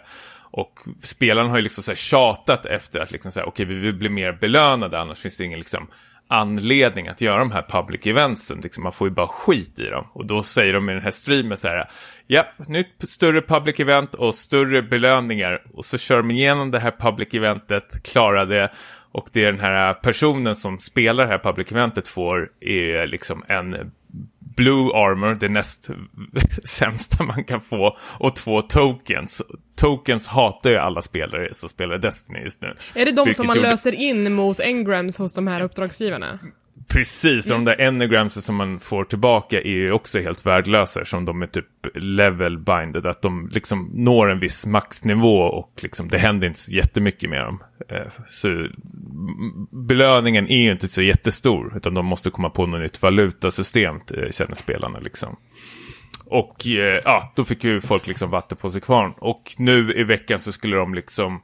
Och 0.51 0.79
spelarna 1.01 1.49
har 1.49 1.57
ju 1.57 1.63
liksom 1.63 1.83
så 1.83 1.91
här 1.91 1.95
tjatat 1.95 2.65
efter 2.65 2.99
att 2.99 3.11
liksom 3.11 3.31
säga, 3.31 3.45
okej 3.45 3.65
vi 3.65 3.75
vill 3.75 3.95
bli 3.95 4.09
mer 4.09 4.31
belönade, 4.31 4.99
annars 4.99 5.19
finns 5.19 5.37
det 5.37 5.43
ingen 5.43 5.59
liksom 5.59 5.87
anledning 6.27 7.07
att 7.07 7.21
göra 7.21 7.39
de 7.39 7.51
här 7.51 7.65
public 7.69 8.07
eventsen. 8.07 8.59
Liksom, 8.63 8.83
man 8.83 8.93
får 8.93 9.07
ju 9.07 9.13
bara 9.13 9.27
skit 9.27 9.79
i 9.79 9.85
dem. 9.85 10.07
Och 10.13 10.25
då 10.25 10.43
säger 10.43 10.73
de 10.73 10.89
i 10.89 10.93
den 10.93 11.01
här 11.01 11.11
streamen 11.11 11.57
så 11.57 11.67
här, 11.67 11.89
ja, 12.27 12.45
nytt 12.67 13.09
större 13.09 13.41
public 13.41 13.79
event 13.79 14.13
och 14.13 14.35
större 14.35 14.81
belöningar. 14.81 15.61
Och 15.73 15.85
så 15.85 15.97
kör 15.97 16.17
de 16.17 16.31
igenom 16.31 16.71
det 16.71 16.79
här 16.79 16.93
public 16.99 17.33
eventet, 17.33 18.03
klarar 18.03 18.45
det. 18.45 18.71
Och 19.11 19.29
det 19.33 19.43
är 19.43 19.51
den 19.51 19.61
här 19.61 19.93
personen 19.93 20.55
som 20.55 20.79
spelar 20.79 21.23
det 21.23 21.29
här 21.29 21.39
public 21.39 21.71
eventet 21.71 22.07
får 22.07 22.49
är 22.61 23.07
liksom 23.07 23.43
en 23.47 23.91
Blue 24.55 24.93
Armor, 24.95 25.35
det 25.35 25.49
näst 25.49 25.89
sämsta 26.63 27.23
man 27.23 27.43
kan 27.43 27.61
få, 27.61 27.97
och 28.19 28.35
två 28.35 28.61
tokens. 28.61 29.41
Tokens 29.75 30.27
hatar 30.27 30.69
ju 30.69 30.75
alla 30.77 31.01
spelare 31.01 31.53
som 31.53 31.69
spelar 31.69 31.97
Destiny 31.97 32.39
just 32.39 32.61
nu. 32.61 32.73
Är 32.95 33.05
det 33.05 33.11
de 33.11 33.33
som 33.33 33.47
man 33.47 33.55
gjorde- 33.55 33.69
löser 33.69 33.95
in 33.95 34.33
mot 34.33 34.59
engrams 34.59 35.17
hos 35.17 35.33
de 35.33 35.47
här 35.47 35.61
uppdragsgivarna? 35.61 36.39
Precis, 36.87 37.51
och 37.51 37.57
de 37.57 37.65
där 37.65 37.81
enegramsen 37.81 38.41
som 38.41 38.55
man 38.55 38.79
får 38.79 39.03
tillbaka 39.03 39.61
är 39.61 39.69
ju 39.69 39.91
också 39.91 40.19
helt 40.19 40.45
värdelösa 40.45 41.05
som 41.05 41.25
de 41.25 41.41
är 41.41 41.47
typ 41.47 41.65
level 41.95 42.57
binded, 42.57 43.05
att 43.05 43.21
de 43.21 43.49
liksom 43.51 43.89
når 43.93 44.31
en 44.31 44.39
viss 44.39 44.65
maxnivå 44.65 45.37
och 45.37 45.79
liksom 45.81 46.07
det 46.07 46.17
händer 46.17 46.47
inte 46.47 46.59
så 46.59 46.71
jättemycket 46.71 47.29
med 47.29 47.41
dem. 47.41 47.63
Eh, 47.89 48.11
Så 48.27 48.67
belöningen 49.71 50.47
är 50.47 50.61
ju 50.63 50.71
inte 50.71 50.87
så 50.87 51.01
jättestor, 51.01 51.73
utan 51.77 51.93
de 51.93 52.05
måste 52.05 52.29
komma 52.29 52.49
på 52.49 52.65
något 52.65 52.81
nytt 52.81 53.01
valutasystem, 53.01 53.95
eh, 53.95 54.31
känner 54.31 54.55
spelarna 54.55 54.99
liksom. 54.99 55.35
Och 56.25 56.67
eh, 56.67 57.01
ja, 57.03 57.33
då 57.35 57.43
fick 57.45 57.63
ju 57.63 57.81
folk 57.81 58.07
liksom 58.07 58.29
vatten 58.29 58.57
på 58.57 58.69
sig 58.69 58.81
kvarn. 58.81 59.13
Och 59.17 59.41
nu 59.57 59.93
i 59.93 60.03
veckan 60.03 60.39
så 60.39 60.51
skulle 60.51 60.75
de 60.75 60.93
liksom 60.93 61.41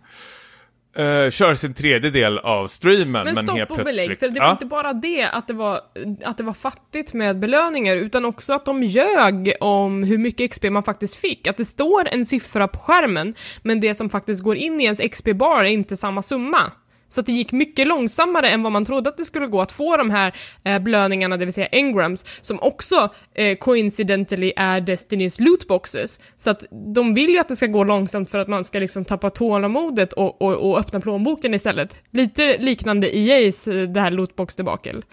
eh, 0.95 1.29
köra 1.29 1.55
sin 1.55 1.73
tredje 1.73 2.09
del 2.09 2.37
av 2.39 2.67
streamen. 2.67 3.11
Men, 3.11 3.23
Men, 3.25 3.35
stopp 3.35 3.57
helt 3.57 3.71
och 3.71 3.75
plötsligt... 3.77 3.97
belägg, 4.07 4.19
för 4.19 4.27
det 4.27 4.39
var 4.39 4.47
Ja. 4.47 4.51
inte 4.51 4.65
bara 4.65 4.93
det 4.93 5.23
att 5.23 5.47
det, 5.47 5.53
var, 5.53 5.79
att 6.23 6.37
det 6.37 6.43
var 6.43 6.53
fattigt 6.53 7.13
med 7.13 7.39
belöningar, 7.39 7.95
utan 7.95 8.25
också 8.25 8.53
att 8.53 8.65
de 8.65 8.83
ljög 8.83 9.53
om 9.59 10.03
hur 10.03 10.17
mycket 10.17 10.51
XP 10.51 10.63
man 10.63 10.83
faktiskt 10.83 11.15
fick. 11.15 11.47
Att 11.47 11.57
det 11.57 11.65
står 11.65 12.07
en 12.07 12.25
siffra 12.25 12.67
på 12.67 12.79
skärmen, 12.79 13.33
men 13.61 13.79
det 13.79 13.95
som 13.95 14.09
faktiskt 14.09 14.43
går 14.43 14.55
in 14.55 14.81
i 14.81 14.83
ens 14.83 14.99
XP-bar 15.01 15.59
är 15.63 15.69
inte 15.69 15.95
samma 15.97 16.21
summa. 16.21 16.71
Så 17.13 17.19
att 17.19 17.25
det 17.25 17.31
gick 17.31 17.51
mycket 17.51 17.87
långsammare 17.87 18.49
än 18.49 18.63
vad 18.63 18.71
man 18.71 18.85
trodde 18.85 19.09
att 19.09 19.17
det 19.17 19.25
skulle 19.25 19.47
gå 19.47 19.61
att 19.61 19.71
få 19.71 19.97
de 19.97 20.09
här 20.09 20.33
eh, 20.63 20.79
belöningarna, 20.79 21.37
det 21.37 21.45
vill 21.45 21.53
säga 21.53 21.67
engrams, 21.71 22.25
som 22.41 22.59
också 22.59 23.09
eh, 23.35 23.57
coincidentally 23.57 24.53
är 24.55 24.81
Destinys 24.81 25.39
lootboxes. 25.39 26.19
Så 26.37 26.49
att 26.49 26.65
de 26.95 27.13
vill 27.13 27.29
ju 27.29 27.39
att 27.39 27.47
det 27.47 27.55
ska 27.55 27.67
gå 27.67 27.83
långsamt 27.83 28.29
för 28.29 28.37
att 28.37 28.47
man 28.47 28.63
ska 28.63 28.79
liksom 28.79 29.05
tappa 29.05 29.29
tålamodet 29.29 30.13
och, 30.13 30.41
och, 30.41 30.71
och 30.71 30.79
öppna 30.79 30.99
plånboken 30.99 31.53
istället. 31.53 32.01
Lite 32.11 32.57
liknande 32.57 33.09
EA's, 33.09 33.81
eh, 33.81 33.89
det 33.89 34.01
här 34.01 34.11
lootbox-debakel. 34.11 35.03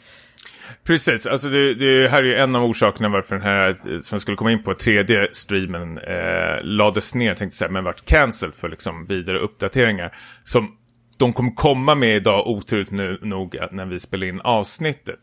Precis, 0.85 1.27
alltså 1.27 1.49
det, 1.49 1.75
det 1.75 2.09
här 2.09 2.19
är 2.19 2.27
ju 2.27 2.35
en 2.35 2.57
av 2.57 2.65
orsakerna 2.65 3.09
varför 3.09 3.35
den 3.35 3.45
här, 3.45 3.69
eh, 3.69 3.75
som 3.75 4.15
jag 4.15 4.23
skulle 4.23 4.37
komma 4.37 4.53
in 4.53 4.63
på, 4.63 4.75
tredje 4.75 5.29
streamen 5.33 5.99
eh, 5.99 6.63
lades 6.63 7.15
ner, 7.15 7.35
tänkte 7.35 7.59
säga, 7.59 7.71
men 7.71 7.85
vart 7.85 8.05
cancelled 8.05 8.55
för 8.55 8.69
liksom 8.69 9.07
vidare 9.07 9.39
uppdateringar. 9.39 10.17
Som 10.45 10.78
de 11.19 11.33
kommer 11.33 11.51
komma 11.51 11.95
med 11.95 12.17
idag, 12.17 12.47
oturligt 12.47 12.91
nu, 12.91 13.19
nog, 13.23 13.57
när 13.73 13.85
vi 13.85 14.01
spelar 14.01 14.27
in 14.27 14.41
avsnittet. 14.41 15.19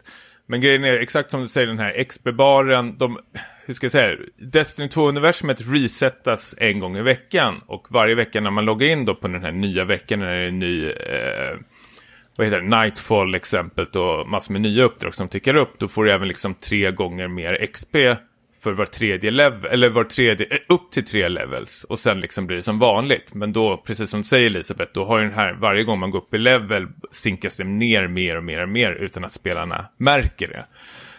Men 0.47 0.61
grejen 0.61 0.83
är, 0.83 0.93
exakt 0.93 1.31
som 1.31 1.41
du 1.41 1.47
säger, 1.47 1.67
den 1.67 1.79
här 1.79 2.03
XP-baren, 2.03 2.97
de, 2.97 3.19
hur 3.65 3.73
ska 3.73 3.85
jag 3.85 3.91
säga, 3.91 4.17
Destiny 4.37 4.87
2-universumet 4.87 5.73
resetas 5.73 6.55
en 6.57 6.79
gång 6.79 6.97
i 6.97 7.01
veckan. 7.01 7.61
Och 7.67 7.87
varje 7.89 8.15
vecka 8.15 8.41
när 8.41 8.51
man 8.51 8.65
loggar 8.65 8.87
in 8.87 9.05
då 9.05 9.15
på 9.15 9.27
den 9.27 9.43
här 9.43 9.51
nya 9.51 9.85
veckan, 9.85 10.19
när 10.19 10.35
det 10.35 10.41
är 10.41 10.47
en 10.47 10.59
ny 10.59 10.85
eh, 10.89 11.57
vad 12.35 12.47
heter 12.47 12.61
det, 12.61 12.77
Nightfall 12.77 13.35
exemplet 13.35 13.95
och 13.95 14.29
massor 14.29 14.53
med 14.53 14.61
nya 14.61 14.83
uppdrag 14.83 15.15
som 15.15 15.27
tickar 15.27 15.55
upp, 15.55 15.79
då 15.79 15.87
får 15.87 16.03
du 16.03 16.11
även 16.11 16.27
liksom 16.27 16.53
tre 16.53 16.91
gånger 16.91 17.27
mer 17.27 17.67
XP 17.73 17.95
för 18.65 18.73
var 18.73 18.85
tredje 18.85 19.31
level, 19.31 19.71
eller 19.71 19.89
var 19.89 20.03
tredje, 20.03 20.47
eh, 20.49 20.57
upp 20.69 20.91
till 20.91 21.05
tre 21.05 21.29
levels. 21.29 21.83
Och 21.83 21.99
sen 21.99 22.19
liksom 22.19 22.47
blir 22.47 22.55
det 22.55 22.61
som 22.63 22.79
vanligt. 22.79 23.33
Men 23.33 23.53
då, 23.53 23.83
precis 23.87 24.09
som 24.09 24.19
du 24.21 24.23
säger 24.23 24.45
Elisabeth, 24.45 24.91
då 24.93 25.05
har 25.05 25.19
ju 25.19 25.25
den 25.25 25.33
här, 25.33 25.53
varje 25.53 25.83
gång 25.83 25.99
man 25.99 26.11
går 26.11 26.19
upp 26.19 26.33
i 26.33 26.37
level, 26.37 26.87
sinkas 27.11 27.57
det 27.57 27.63
ner 27.63 28.07
mer 28.07 28.37
och 28.37 28.43
mer 28.43 28.61
och 28.61 28.69
mer 28.69 28.91
utan 28.91 29.25
att 29.25 29.31
spelarna 29.33 29.85
märker 29.97 30.47
det. 30.47 30.65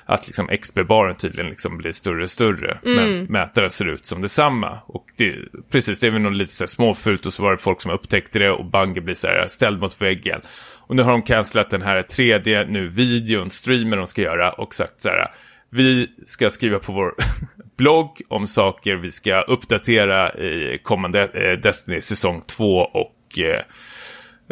att 0.09 0.27
liksom 0.27 0.49
XP-baren 0.49 1.17
tydligen 1.17 1.51
liksom 1.51 1.79
blir 1.79 1.93
större 1.93 2.23
och 2.23 2.31
större. 2.31 2.79
Men 2.83 3.25
mätaren 3.25 3.71
ser 3.71 3.89
ut 3.89 4.07
som 4.07 4.23
detsamma. 4.23 4.79
Och 4.87 5.07
det, 5.17 5.35
precis, 5.71 6.01
det 6.01 6.07
är 6.07 6.11
väl 6.11 6.23
nog 6.23 6.33
lite 6.33 6.53
så 6.53 6.65
här 6.65 6.69
småfult 6.69 7.27
och 7.27 7.33
så 7.33 7.43
var 7.43 7.51
det 7.51 7.57
folk 7.59 7.81
som 7.81 7.93
upptäckte 7.93 8.39
det 8.39 8.51
och 8.51 8.65
Bungie 8.65 9.03
blir 9.03 9.15
så 9.15 9.27
här 9.27 9.47
ställd 9.47 9.81
mot 9.81 10.01
väggen. 10.03 10.41
Och 10.87 10.97
nu 10.97 11.03
har 11.03 11.13
de 11.13 11.23
cancelat 11.23 11.71
den 11.71 11.83
här 11.83 12.03
tredje 12.03 12.67
nu 12.69 12.89
videon, 12.89 13.51
streamen 13.51 13.99
de 13.99 14.07
ska 14.07 14.23
göra 14.23 14.53
och 14.53 14.75
sagt 14.75 15.01
så 15.01 15.09
här. 15.09 15.27
Vi 15.71 16.11
ska 16.25 16.51
skriva 16.51 16.79
på 16.79 16.93
vår 16.93 17.15
blogg 17.77 18.23
om 18.29 18.47
saker 18.47 18.97
vi 18.97 19.11
ska 19.11 19.41
uppdatera 19.41 20.35
i 20.35 20.79
kommande 20.83 21.23
eh, 21.23 21.59
Destiny 21.59 22.01
säsong 22.01 22.43
2 22.47 22.79
och 22.79 23.39
eh, 23.39 23.63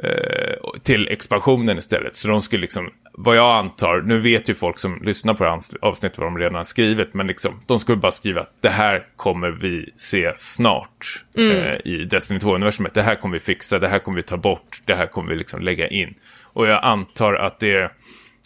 eh, 0.02 0.80
till 0.82 1.08
expansionen 1.08 1.78
istället. 1.78 2.16
Så 2.16 2.28
de 2.28 2.42
skulle 2.42 2.60
liksom, 2.60 2.90
vad 3.12 3.36
jag 3.36 3.58
antar, 3.58 4.00
nu 4.00 4.20
vet 4.20 4.48
ju 4.48 4.54
folk 4.54 4.78
som 4.78 5.02
lyssnar 5.02 5.34
på 5.34 5.44
det 5.44 5.50
här 5.50 5.60
avsnittet 5.80 6.18
vad 6.18 6.26
de 6.26 6.38
redan 6.38 6.54
har 6.54 6.62
skrivit, 6.62 7.14
men 7.14 7.26
liksom, 7.26 7.60
de 7.66 7.80
skulle 7.80 7.98
bara 7.98 8.12
skriva 8.12 8.40
att 8.40 8.52
det 8.60 8.68
här 8.68 9.06
kommer 9.16 9.50
vi 9.50 9.92
se 9.96 10.32
snart 10.36 11.24
eh, 11.38 11.92
i 11.92 12.06
Destiny 12.10 12.40
2-universumet. 12.40 12.94
Det 12.94 13.02
här 13.02 13.14
kommer 13.14 13.34
vi 13.34 13.40
fixa, 13.40 13.78
det 13.78 13.88
här 13.88 13.98
kommer 13.98 14.16
vi 14.16 14.22
ta 14.22 14.36
bort, 14.36 14.82
det 14.84 14.94
här 14.94 15.06
kommer 15.06 15.28
vi 15.28 15.36
liksom 15.36 15.60
lägga 15.60 15.88
in. 15.88 16.14
Och 16.42 16.66
jag 16.66 16.84
antar 16.84 17.34
att 17.34 17.60
det 17.60 17.90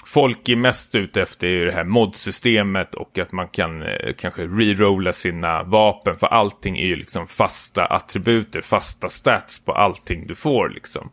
folk 0.09 0.49
är 0.49 0.57
mest 0.57 0.95
ute 0.95 1.23
efter 1.23 1.47
är 1.47 1.50
ju 1.50 1.65
det 1.65 1.73
här 1.73 1.85
modsystemet 1.85 2.95
och 2.95 3.19
att 3.19 3.33
man 3.33 3.49
kan 3.49 3.83
eh, 3.83 4.15
kanske 4.19 4.43
rerolla 4.47 5.12
sina 5.12 5.62
vapen. 5.62 6.17
För 6.17 6.27
allting 6.27 6.79
är 6.79 6.87
ju 6.87 6.97
liksom 6.97 7.27
fasta 7.27 7.85
attributer, 7.85 8.61
fasta 8.61 9.09
stats 9.09 9.65
på 9.65 9.73
allting 9.73 10.27
du 10.27 10.35
får 10.35 10.69
liksom. 10.69 11.11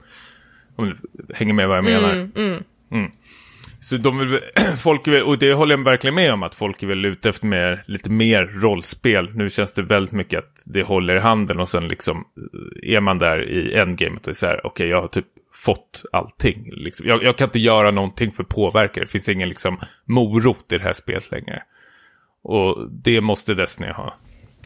Om 0.76 0.86
du 0.86 0.98
hänger 1.36 1.54
med 1.54 1.68
vad 1.68 1.78
jag 1.78 1.84
menar. 1.84 2.30
Mm. 2.92 3.12
Så 3.82 3.98
de 3.98 4.18
vill, 4.18 4.40
folk 4.84 5.08
vill, 5.08 5.24
och 5.24 5.38
det 5.38 5.54
håller 5.54 5.78
jag 5.78 5.84
verkligen 5.84 6.16
med 6.16 6.34
om 6.34 6.44
att 6.44 6.56
folk 6.56 6.84
är 6.84 6.88
väl 6.88 7.06
ute 7.06 7.30
efter 7.30 7.48
mer, 7.48 7.84
lite 7.88 8.12
mer 8.12 8.46
rollspel. 8.46 9.32
Nu 9.34 9.50
känns 9.50 9.76
det 9.76 9.82
väldigt 9.82 10.14
mycket 10.14 10.40
att 10.40 10.64
det 10.66 10.84
håller 10.84 11.16
i 11.16 11.20
handen 11.20 11.60
och 11.60 11.70
sen 11.70 11.88
liksom 11.88 12.18
eh, 12.18 12.96
är 12.96 13.02
man 13.02 13.20
där 13.20 13.50
i 13.50 13.76
endgamet 13.76 14.28
och 14.28 14.38
så 14.38 14.46
här, 14.46 14.58
okej 14.58 14.70
okay, 14.70 14.88
jag 14.88 15.02
har 15.02 15.08
typ 15.08 15.26
fått 15.56 16.06
allting. 16.12 16.70
Liksom. 16.72 17.08
Jag, 17.08 17.24
jag, 17.24 17.38
kan 17.38 17.48
inte 17.48 17.60
göra 17.60 17.92
någonting 17.92 18.32
för 18.32 18.44
att 18.44 18.50
påverka. 18.50 19.00
Det 19.00 19.08
finns 19.08 19.30
ingen 19.30 19.50
liksom, 19.50 19.80
morot 20.06 20.72
i 20.72 20.78
det 20.78 20.84
här 20.84 20.94
spelet 20.94 21.32
längre. 21.32 21.64
Och 22.44 22.92
det 22.92 23.22
måste 23.22 23.54
Destiny 23.54 23.92
ha. 23.92 24.18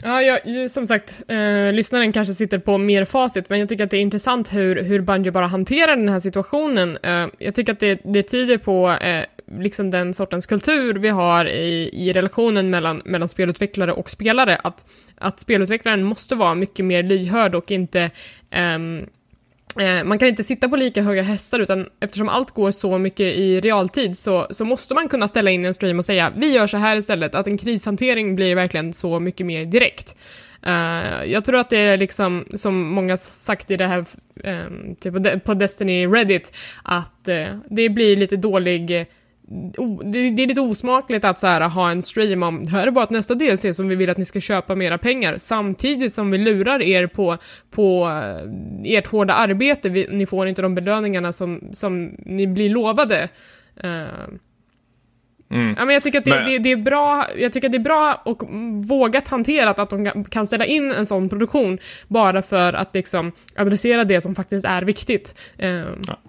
Ja, 0.03 0.21
jag, 0.21 0.71
som 0.71 0.87
sagt, 0.87 1.23
eh, 1.27 1.73
lyssnaren 1.73 2.11
kanske 2.11 2.33
sitter 2.33 2.59
på 2.59 2.77
mer 2.77 3.05
facit, 3.05 3.49
men 3.49 3.59
jag 3.59 3.69
tycker 3.69 3.83
att 3.83 3.91
det 3.91 3.97
är 3.97 4.01
intressant 4.01 4.53
hur, 4.53 4.83
hur 4.83 5.01
Bungie 5.01 5.31
bara 5.31 5.47
hanterar 5.47 5.95
den 5.95 6.09
här 6.09 6.19
situationen. 6.19 6.97
Eh, 7.03 7.27
jag 7.39 7.55
tycker 7.55 7.73
att 7.73 7.79
det, 7.79 8.01
det 8.03 8.23
tyder 8.23 8.57
på 8.57 8.91
eh, 8.91 9.23
liksom 9.59 9.91
den 9.91 10.13
sortens 10.13 10.45
kultur 10.45 10.93
vi 10.93 11.09
har 11.09 11.45
i, 11.45 11.89
i 11.93 12.13
relationen 12.13 12.69
mellan, 12.69 13.01
mellan 13.05 13.27
spelutvecklare 13.27 13.91
och 13.91 14.09
spelare, 14.09 14.55
att, 14.63 14.85
att 15.17 15.39
spelutvecklaren 15.39 16.03
måste 16.03 16.35
vara 16.35 16.55
mycket 16.55 16.85
mer 16.85 17.03
lyhörd 17.03 17.55
och 17.55 17.71
inte 17.71 18.11
Eh, 18.51 18.79
Eh, 19.77 20.03
man 20.03 20.19
kan 20.19 20.27
inte 20.27 20.43
sitta 20.43 20.69
på 20.69 20.75
lika 20.75 21.01
höga 21.01 21.21
hästar 21.21 21.59
utan 21.59 21.89
eftersom 21.99 22.29
allt 22.29 22.51
går 22.51 22.71
så 22.71 22.97
mycket 22.97 23.25
i 23.37 23.61
realtid 23.61 24.17
så, 24.17 24.47
så 24.49 24.65
måste 24.65 24.93
man 24.93 25.07
kunna 25.07 25.27
ställa 25.27 25.51
in 25.51 25.65
en 25.65 25.73
stream 25.73 25.99
och 25.99 26.05
säga 26.05 26.33
vi 26.37 26.53
gör 26.53 26.67
så 26.67 26.77
här 26.77 26.97
istället, 26.97 27.35
att 27.35 27.47
en 27.47 27.57
krishantering 27.57 28.35
blir 28.35 28.55
verkligen 28.55 28.93
så 28.93 29.19
mycket 29.19 29.45
mer 29.45 29.65
direkt. 29.65 30.15
Uh, 30.67 31.25
jag 31.25 31.45
tror 31.45 31.57
att 31.57 31.69
det 31.69 31.77
är 31.77 31.97
liksom, 31.97 32.45
som 32.55 32.89
många 32.89 33.17
sagt 33.17 33.71
i 33.71 33.77
det 33.77 33.87
här, 33.87 34.05
um, 34.43 34.95
typ 34.95 35.43
på 35.43 35.53
Destiny 35.53 36.07
Reddit, 36.07 36.57
att 36.83 37.27
uh, 37.29 37.45
det 37.69 37.89
blir 37.89 38.15
lite 38.15 38.35
dålig 38.35 39.05
det, 40.03 40.29
det, 40.29 40.43
är 40.43 40.47
lite 40.47 40.61
osmakligt 40.61 41.25
att 41.25 41.39
så 41.39 41.47
här, 41.47 41.69
ha 41.69 41.91
en 41.91 42.01
stream 42.01 42.43
om 42.43 42.67
här 42.67 42.87
är 42.87 42.91
vårt 42.91 43.09
nästa 43.09 43.35
DLC 43.35 43.75
som 43.75 43.89
vi 43.89 43.95
vill 43.95 44.09
att 44.09 44.17
ni 44.17 44.25
ska 44.25 44.39
köpa 44.39 44.75
mera 44.75 44.97
pengar 44.97 45.35
samtidigt 45.37 46.13
som 46.13 46.31
vi 46.31 46.37
lurar 46.37 46.81
er 46.81 47.07
på, 47.07 47.37
på 47.71 48.07
eh, 48.07 48.97
ert 48.97 49.07
hårda 49.07 49.33
arbete. 49.33 49.89
Vi, 49.89 50.07
ni 50.11 50.25
får 50.25 50.47
inte 50.47 50.61
de 50.61 50.75
belöningarna 50.75 51.31
som, 51.31 51.61
som 51.71 52.15
ni 52.25 52.47
blir 52.47 52.69
lovade. 52.69 53.29
Uh, 53.83 54.37
Mm. 55.51 55.75
Ja, 55.77 55.85
men 55.85 55.93
jag 55.93 56.03
tycker 56.03 56.19
att 56.19 56.25
det, 56.25 56.31
men... 56.31 56.45
det, 56.45 56.57
det, 56.57 56.71
är 56.71 56.75
bra, 56.75 57.27
jag 57.37 57.53
tycker 57.53 57.67
att 57.67 57.71
det 57.71 57.77
är 57.77 57.79
bra 57.79 58.21
och 58.25 58.43
vågat 58.87 59.27
hanterat 59.27 59.79
att 59.79 59.89
de 59.89 60.23
kan 60.23 60.47
ställa 60.47 60.65
in 60.65 60.91
en 60.91 61.05
sån 61.05 61.29
produktion 61.29 61.77
bara 62.07 62.41
för 62.41 62.73
att 62.73 62.95
liksom 62.95 63.31
adressera 63.55 64.03
det 64.03 64.21
som 64.21 64.35
faktiskt 64.35 64.65
är 64.65 64.81
viktigt. 64.81 65.39
Uh, 65.63 65.69
ja. 66.07 66.19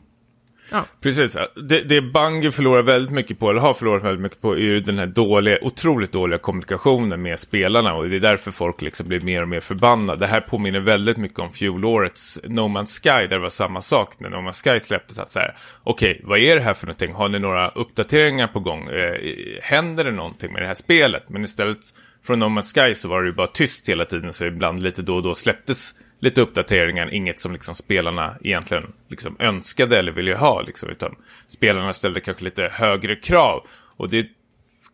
Ja. 0.70 0.84
Precis. 1.00 1.36
Det, 1.68 1.80
det 1.80 2.00
Bungy 2.00 2.50
förlorar 2.50 2.82
väldigt 2.82 3.12
mycket 3.12 3.38
på, 3.38 3.50
eller 3.50 3.60
har 3.60 3.74
förlorat 3.74 4.04
väldigt 4.04 4.20
mycket 4.20 4.40
på, 4.40 4.52
är 4.52 4.58
ju 4.58 4.80
den 4.80 4.98
här 4.98 5.06
dåliga, 5.06 5.58
otroligt 5.62 6.12
dåliga 6.12 6.38
kommunikationen 6.38 7.22
med 7.22 7.40
spelarna. 7.40 7.94
Och 7.94 8.08
det 8.08 8.16
är 8.16 8.20
därför 8.20 8.50
folk 8.50 8.82
liksom 8.82 9.08
blir 9.08 9.20
mer 9.20 9.42
och 9.42 9.48
mer 9.48 9.60
förbannade. 9.60 10.20
Det 10.20 10.26
här 10.26 10.40
påminner 10.40 10.80
väldigt 10.80 11.16
mycket 11.16 11.38
om 11.38 11.52
fjolårets 11.52 12.38
No 12.44 12.60
Man's 12.60 13.02
Sky, 13.02 13.26
där 13.26 13.36
det 13.36 13.38
var 13.38 13.50
samma 13.50 13.80
sak 13.80 14.20
när 14.20 14.30
No 14.30 14.36
Man's 14.36 14.72
Sky 14.72 14.80
släpptes. 14.80 15.18
Att 15.18 15.30
så 15.30 15.38
här, 15.38 15.56
okej, 15.82 16.10
okay, 16.10 16.22
vad 16.24 16.38
är 16.38 16.56
det 16.56 16.62
här 16.62 16.74
för 16.74 16.86
någonting? 16.86 17.12
Har 17.12 17.28
ni 17.28 17.38
några 17.38 17.68
uppdateringar 17.68 18.46
på 18.46 18.60
gång? 18.60 18.88
Eh, 18.88 19.14
händer 19.62 20.04
det 20.04 20.12
någonting 20.12 20.52
med 20.52 20.62
det 20.62 20.66
här 20.66 20.74
spelet? 20.74 21.28
Men 21.28 21.44
istället 21.44 21.78
från 22.22 22.38
No 22.38 22.44
Man's 22.44 22.74
Sky 22.74 22.94
så 22.94 23.08
var 23.08 23.22
det 23.22 23.26
ju 23.26 23.34
bara 23.34 23.46
tyst 23.46 23.88
hela 23.88 24.04
tiden, 24.04 24.32
så 24.32 24.44
ibland 24.44 24.82
lite 24.82 25.02
då 25.02 25.16
och 25.16 25.22
då 25.22 25.34
släpptes 25.34 25.94
lite 26.20 26.40
uppdateringar, 26.40 27.14
inget 27.14 27.40
som 27.40 27.52
liksom 27.52 27.74
spelarna 27.74 28.36
egentligen 28.40 28.92
liksom 29.08 29.36
önskade 29.38 29.98
eller 29.98 30.12
ville 30.12 30.34
ha. 30.34 30.62
Liksom, 30.62 30.90
utan 30.90 31.16
spelarna 31.46 31.92
ställde 31.92 32.20
kanske 32.20 32.44
lite 32.44 32.68
högre 32.72 33.16
krav. 33.16 33.66
Och 33.96 34.10
det 34.10 34.26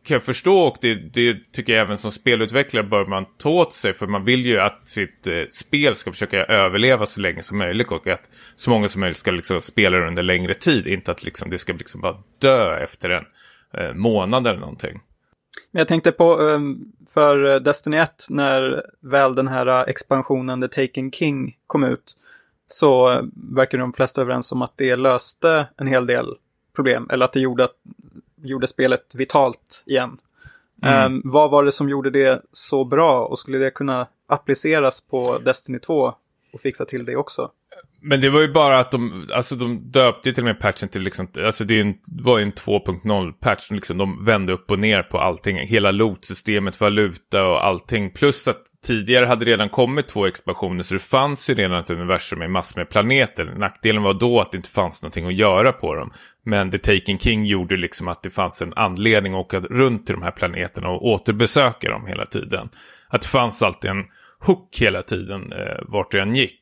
kan 0.07 0.15
jag 0.15 0.23
förstå 0.23 0.59
och 0.59 0.77
det, 0.81 0.95
det 0.95 1.53
tycker 1.53 1.73
jag 1.73 1.83
även 1.83 1.99
som 1.99 2.13
spelutvecklare 2.13 2.85
bör 2.85 3.07
man 3.07 3.27
ta 3.39 3.51
åt 3.51 3.73
sig. 3.73 3.95
För 3.95 4.07
man 4.07 4.25
vill 4.25 4.47
ju 4.47 4.61
att 4.61 4.89
sitt 4.89 5.27
eh, 5.27 5.43
spel 5.51 5.95
ska 5.95 6.13
försöka 6.13 6.45
överleva 6.45 7.07
så 7.07 7.21
länge 7.21 7.43
som 7.43 7.59
möjligt 7.59 7.91
och 7.91 8.07
att 8.07 8.31
så 8.57 8.71
många 8.71 8.89
som 8.89 9.01
möjligt 9.01 9.17
ska 9.17 9.31
liksom 9.31 9.61
spela 9.61 9.97
det 9.97 10.09
under 10.09 10.23
längre 10.23 10.55
tid. 10.55 10.87
Inte 10.87 11.11
att 11.11 11.25
liksom, 11.25 11.51
det 11.51 11.59
ska 11.59 11.73
liksom 11.73 12.01
bara 12.01 12.17
dö 12.39 12.79
efter 12.79 13.11
en 13.11 13.25
eh, 13.79 13.95
månad 13.95 14.47
eller 14.47 14.61
någonting. 14.61 15.01
Men 15.71 15.81
jag 15.81 15.89
tänkte 15.89 16.13
på 16.13 16.41
ehm, 16.41 16.93
för 17.09 17.61
Destiny 17.61 17.97
1 17.97 18.27
när 18.31 18.83
väl 19.01 19.35
den 19.35 19.49
här 19.49 19.89
expansionen 19.89 20.61
The 20.61 20.69
Taken 20.69 21.11
King 21.11 21.57
kom 21.67 21.85
ut 21.85 22.17
så 22.67 23.21
verkar 23.35 23.79
de 23.79 23.93
flesta 23.93 24.21
överens 24.21 24.53
om 24.53 24.63
att 24.63 24.73
det 24.77 24.97
löste 24.97 25.69
en 25.77 25.87
hel 25.87 26.07
del 26.07 26.27
problem 26.77 27.11
eller 27.11 27.25
att 27.25 27.33
det 27.33 27.41
gjorde, 27.41 27.69
gjorde 28.43 28.67
spelet 28.67 29.15
vitalt 29.15 29.85
igen. 29.87 30.19
Mm. 30.83 31.13
Um, 31.13 31.23
vad 31.25 31.51
var 31.51 31.65
det 31.65 31.73
som 31.73 31.89
gjorde 31.89 32.11
det 32.11 32.43
så 32.53 32.85
bra 32.85 33.27
och 33.27 33.39
skulle 33.39 33.59
det 33.59 33.71
kunna 33.71 34.07
appliceras 34.27 35.01
på 35.01 35.39
Destiny 35.39 35.79
2 35.79 36.15
och 36.53 36.61
fixa 36.61 36.85
till 36.85 37.05
det 37.05 37.17
också? 37.17 37.51
Men 38.09 38.21
det 38.21 38.31
var 38.31 38.41
ju 38.41 38.53
bara 38.53 38.79
att 38.79 38.91
de, 38.91 39.29
alltså 39.35 39.57
de 39.57 39.91
döpte 39.91 40.33
till 40.33 40.43
och 40.43 40.47
med 40.47 40.61
patchen 40.61 40.89
till 40.89 41.03
liksom, 41.03 41.29
alltså 41.45 41.65
det 41.65 41.81
en, 41.81 41.95
var 42.23 42.39
ju 42.39 42.43
en 42.45 42.53
2.0 42.53 43.33
patch, 43.33 43.71
liksom 43.71 43.99
de 43.99 44.25
vände 44.25 44.53
upp 44.53 44.71
och 44.71 44.79
ner 44.79 45.03
på 45.03 45.19
allting, 45.19 45.59
hela 45.59 45.91
loot-systemet, 45.91 46.81
valuta 46.81 47.47
och 47.47 47.67
allting. 47.67 48.11
Plus 48.11 48.49
att 48.49 48.63
tidigare 48.87 49.27
hade 49.27 49.45
redan 49.45 49.69
kommit 49.69 50.09
två 50.09 50.27
expansioner 50.27 50.83
så 50.83 50.95
det 50.95 51.01
fanns 51.01 51.51
ju 51.51 51.55
redan 51.55 51.81
ett 51.81 51.91
universum 51.91 52.39
med 52.39 52.51
massor 52.51 52.81
med 52.81 52.91
planeter. 52.91 53.55
Nackdelen 53.59 54.03
var 54.03 54.15
då 54.15 54.41
att 54.41 54.53
det 54.53 54.57
inte 54.57 54.71
fanns 54.71 55.03
någonting 55.03 55.27
att 55.27 55.35
göra 55.35 55.73
på 55.73 55.95
dem. 55.95 56.13
Men 56.45 56.71
The 56.71 56.79
Taken 56.79 57.19
King 57.19 57.45
gjorde 57.45 57.77
liksom 57.77 58.09
att 58.09 58.23
det 58.23 58.31
fanns 58.31 58.63
en 58.63 58.73
anledning 58.77 59.35
att 59.35 59.41
åka 59.41 59.61
runt 59.61 60.07
till 60.07 60.15
de 60.15 60.23
här 60.23 60.31
planeterna 60.31 60.89
och 60.89 61.07
återbesöka 61.07 61.91
dem 61.91 62.07
hela 62.07 62.27
tiden. 62.27 62.69
Att 63.09 63.23
det 63.23 63.29
fanns 63.29 63.63
alltid 63.63 63.91
en 63.91 64.05
hook 64.41 64.77
hela 64.81 65.03
tiden 65.03 65.53
eh, 65.53 65.79
vart 65.89 66.11
du 66.11 66.21
än 66.21 66.37
gick. 66.37 66.61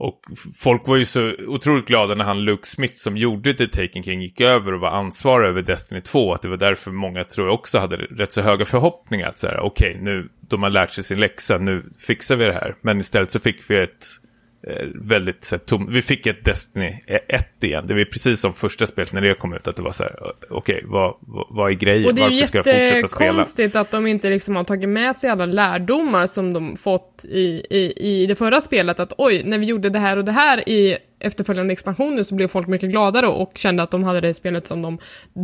Och 0.00 0.20
folk 0.58 0.88
var 0.88 0.96
ju 0.96 1.04
så 1.04 1.32
otroligt 1.46 1.86
glada 1.86 2.14
när 2.14 2.24
han 2.24 2.40
Luke 2.40 2.66
Smith 2.66 2.94
som 2.96 3.16
gjorde 3.16 3.54
The 3.54 3.66
Taken 3.66 4.02
King 4.02 4.22
gick 4.22 4.40
över 4.40 4.74
och 4.74 4.80
var 4.80 4.90
ansvarig 4.90 5.48
över 5.48 5.62
Destiny 5.62 6.00
2. 6.00 6.34
Att 6.34 6.42
det 6.42 6.48
var 6.48 6.56
därför 6.56 6.90
många 6.90 7.24
tror 7.24 7.46
jag 7.46 7.54
också 7.54 7.78
hade 7.78 7.96
rätt 7.96 8.32
så 8.32 8.40
höga 8.40 8.64
förhoppningar. 8.64 9.28
Att 9.28 9.38
så 9.38 9.46
här, 9.46 9.60
okej, 9.60 9.90
okay, 9.90 10.02
nu 10.02 10.28
de 10.40 10.62
har 10.62 10.70
lärt 10.70 10.90
sig 10.90 11.04
sin 11.04 11.20
läxa, 11.20 11.58
nu 11.58 11.84
fixar 12.06 12.36
vi 12.36 12.44
det 12.44 12.52
här. 12.52 12.74
Men 12.80 12.98
istället 12.98 13.30
så 13.30 13.40
fick 13.40 13.70
vi 13.70 13.78
ett 13.78 14.06
väldigt 14.94 15.44
så 15.44 15.58
tom. 15.58 15.92
Vi 15.92 16.02
fick 16.02 16.26
ett 16.26 16.44
Destiny 16.44 17.04
1 17.06 17.64
igen. 17.64 17.86
Det 17.86 17.94
var 17.94 18.04
precis 18.04 18.40
som 18.40 18.54
första 18.54 18.86
spelet 18.86 19.12
när 19.12 19.20
det 19.20 19.34
kom 19.34 19.54
ut. 19.54 19.68
Att 19.68 19.76
det 19.76 19.82
var 19.82 19.92
så 19.92 20.02
här, 20.02 20.16
okej, 20.50 20.76
okay, 20.76 20.80
vad, 20.84 21.16
vad, 21.20 21.46
vad, 21.50 21.70
är 21.70 21.74
grejen? 21.74 22.08
Och 22.08 22.14
det 22.14 22.22
är 22.22 22.30
Varför 22.30 22.46
ska 22.46 22.58
jag 22.58 22.64
fortsätta 22.64 23.08
spela? 23.08 23.32
Det 23.32 23.34
är 23.34 23.36
konstigt 23.36 23.76
att 23.76 23.90
de 23.90 24.06
inte 24.06 24.30
liksom 24.30 24.56
har 24.56 24.64
tagit 24.64 24.88
med 24.88 25.16
sig 25.16 25.30
alla 25.30 25.46
lärdomar 25.46 26.26
som 26.26 26.52
de 26.52 26.76
fått 26.76 27.24
i, 27.28 27.66
i, 27.70 27.92
i 27.96 28.26
det 28.26 28.34
förra 28.34 28.60
spelet. 28.60 29.00
Att 29.00 29.12
oj, 29.18 29.42
när 29.44 29.58
vi 29.58 29.66
gjorde 29.66 29.90
det 29.90 29.98
här 29.98 30.16
och 30.16 30.24
det 30.24 30.32
här 30.32 30.68
i 30.68 30.96
efterföljande 31.20 31.72
expansioner 31.72 32.22
så 32.22 32.34
blev 32.34 32.48
folk 32.48 32.66
mycket 32.66 32.90
gladare 32.90 33.26
och 33.26 33.52
kände 33.54 33.82
att 33.82 33.90
de 33.90 34.04
hade 34.04 34.20
det 34.20 34.34
spelet 34.34 34.66
som 34.66 34.82
de, 34.82 34.98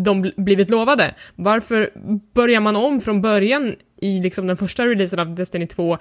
de 0.05 0.33
blivit 0.37 0.71
lovade. 0.71 1.15
Varför 1.35 1.91
börjar 2.35 2.61
man 2.61 2.77
om 2.77 3.01
från 3.01 3.23
början 3.23 3.75
i 4.01 4.21
liksom 4.21 4.47
den 4.47 4.57
första 4.57 4.87
releasen 4.87 5.19
av 5.19 5.35
Destiny 5.35 5.67
2 5.67 5.99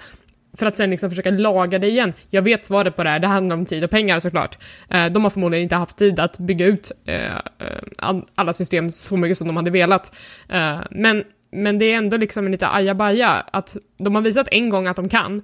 för 0.58 0.66
att 0.66 0.76
sen 0.76 0.90
liksom 0.90 1.10
försöka 1.10 1.30
laga 1.30 1.78
det 1.78 1.88
igen. 1.88 2.12
Jag 2.30 2.42
vet 2.42 2.64
svaret 2.64 2.96
på 2.96 3.04
det 3.04 3.10
här, 3.10 3.18
det 3.18 3.26
handlar 3.26 3.56
om 3.56 3.66
tid 3.66 3.84
och 3.84 3.90
pengar 3.90 4.18
såklart. 4.18 4.58
Eh, 4.90 5.06
de 5.06 5.24
har 5.24 5.30
förmodligen 5.30 5.62
inte 5.62 5.76
haft 5.76 5.96
tid 5.96 6.20
att 6.20 6.38
bygga 6.38 6.66
ut 6.66 6.92
eh, 7.04 7.24
eh 7.24 8.16
alla 8.34 8.52
system 8.52 8.90
så 8.90 9.16
mycket 9.16 9.38
som 9.38 9.46
de 9.46 9.56
hade 9.56 9.70
velat. 9.70 10.14
Eh, 10.48 10.78
men, 10.90 11.24
men 11.50 11.78
det 11.78 11.84
är 11.84 11.96
ändå 11.96 12.16
liksom 12.16 12.46
en 12.46 12.52
lite 12.52 12.68
ajabaja 12.68 13.30
att 13.52 13.76
de 13.98 14.14
har 14.14 14.22
visat 14.22 14.48
en 14.50 14.70
gång 14.70 14.86
att 14.86 14.96
de 14.96 15.08
kan 15.08 15.42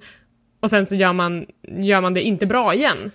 och 0.63 0.69
sen 0.69 0.85
så 0.85 0.95
gör 0.95 1.13
man, 1.13 1.45
gör 1.67 2.01
man 2.01 2.13
det 2.13 2.21
inte 2.21 2.45
bra 2.45 2.73
igen. 2.73 3.11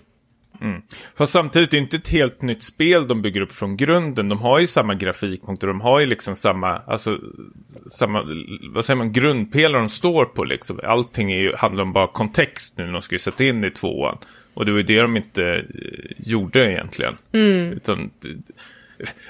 Mm. 0.61 0.81
Fast 1.15 1.33
samtidigt 1.33 1.73
är 1.73 1.77
det 1.77 1.83
inte 1.83 1.97
ett 1.97 2.07
helt 2.07 2.41
nytt 2.41 2.63
spel 2.63 3.07
de 3.07 3.21
bygger 3.21 3.41
upp 3.41 3.51
från 3.51 3.77
grunden. 3.77 4.29
De 4.29 4.39
har 4.41 4.59
ju 4.59 4.67
samma 4.67 4.95
grafikpunkter, 4.95 5.67
de 5.67 5.81
har 5.81 5.99
ju 5.99 6.05
liksom 6.05 6.35
samma, 6.35 6.77
alltså, 6.77 7.19
samma, 7.89 8.23
vad 8.73 8.85
säger 8.85 8.97
man, 8.97 9.13
grundpelare 9.13 9.81
de 9.81 9.89
står 9.89 10.25
på 10.25 10.43
liksom. 10.43 10.79
Allting 10.83 11.31
är 11.31 11.39
ju, 11.39 11.55
handlar 11.55 11.83
om 11.83 11.93
bara 11.93 12.07
kontext 12.07 12.77
nu, 12.77 12.91
de 12.91 13.01
ska 13.01 13.15
ju 13.15 13.19
sätta 13.19 13.43
in 13.43 13.63
i 13.63 13.71
tvåan. 13.71 14.17
Och 14.53 14.65
det 14.65 14.71
var 14.71 14.77
ju 14.77 14.83
det 14.83 15.01
de 15.01 15.17
inte 15.17 15.43
eh, 15.43 15.63
gjorde 16.17 16.71
egentligen. 16.71 17.17
Mm. 17.31 17.71
Utan, 17.73 18.09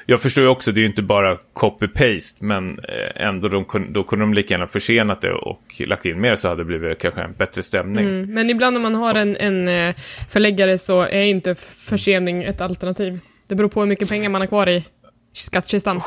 jag 0.06 0.22
förstår 0.22 0.44
ju 0.44 0.50
också, 0.50 0.72
det 0.72 0.80
är 0.80 0.82
ju 0.82 0.88
inte 0.88 1.02
bara 1.02 1.38
copy-paste, 1.54 2.44
men 2.44 2.80
eh, 2.80 3.28
ändå 3.28 3.48
de, 3.48 3.66
då 3.90 4.04
kunde 4.04 4.26
de 4.26 4.34
lika 4.34 4.54
gärna 4.54 4.68
försenat 4.68 5.22
det 5.22 5.34
och 5.34 5.62
lagt 5.80 6.06
in 6.06 6.22
mer 6.22 6.36
så 6.36 6.48
hade 6.48 6.62
det 6.62 6.66
blivit 6.66 7.00
kanske 7.00 7.22
en 7.22 7.34
bättre 7.34 7.64
stämning. 7.64 8.08
Mm, 8.08 8.34
men 8.34 8.50
ibland 8.50 8.74
när 8.74 8.82
man 8.82 8.96
har 8.96 9.16
en, 9.16 9.38
en 9.38 9.68
eh, 9.68 9.96
förläggare 10.30 10.78
så 10.78 11.02
är 11.02 11.24
inte 11.24 11.56
försening 11.56 12.44
ett 12.44 12.62
alternativ. 12.62 13.20
Det 13.48 13.56
beror 13.56 13.70
på 13.70 13.80
hur 13.80 13.88
mycket 13.88 14.10
pengar 14.10 14.30
man 14.30 14.42
har 14.42 14.48
kvar 14.48 14.70
i 14.70 14.86
skattkistan. 15.34 16.02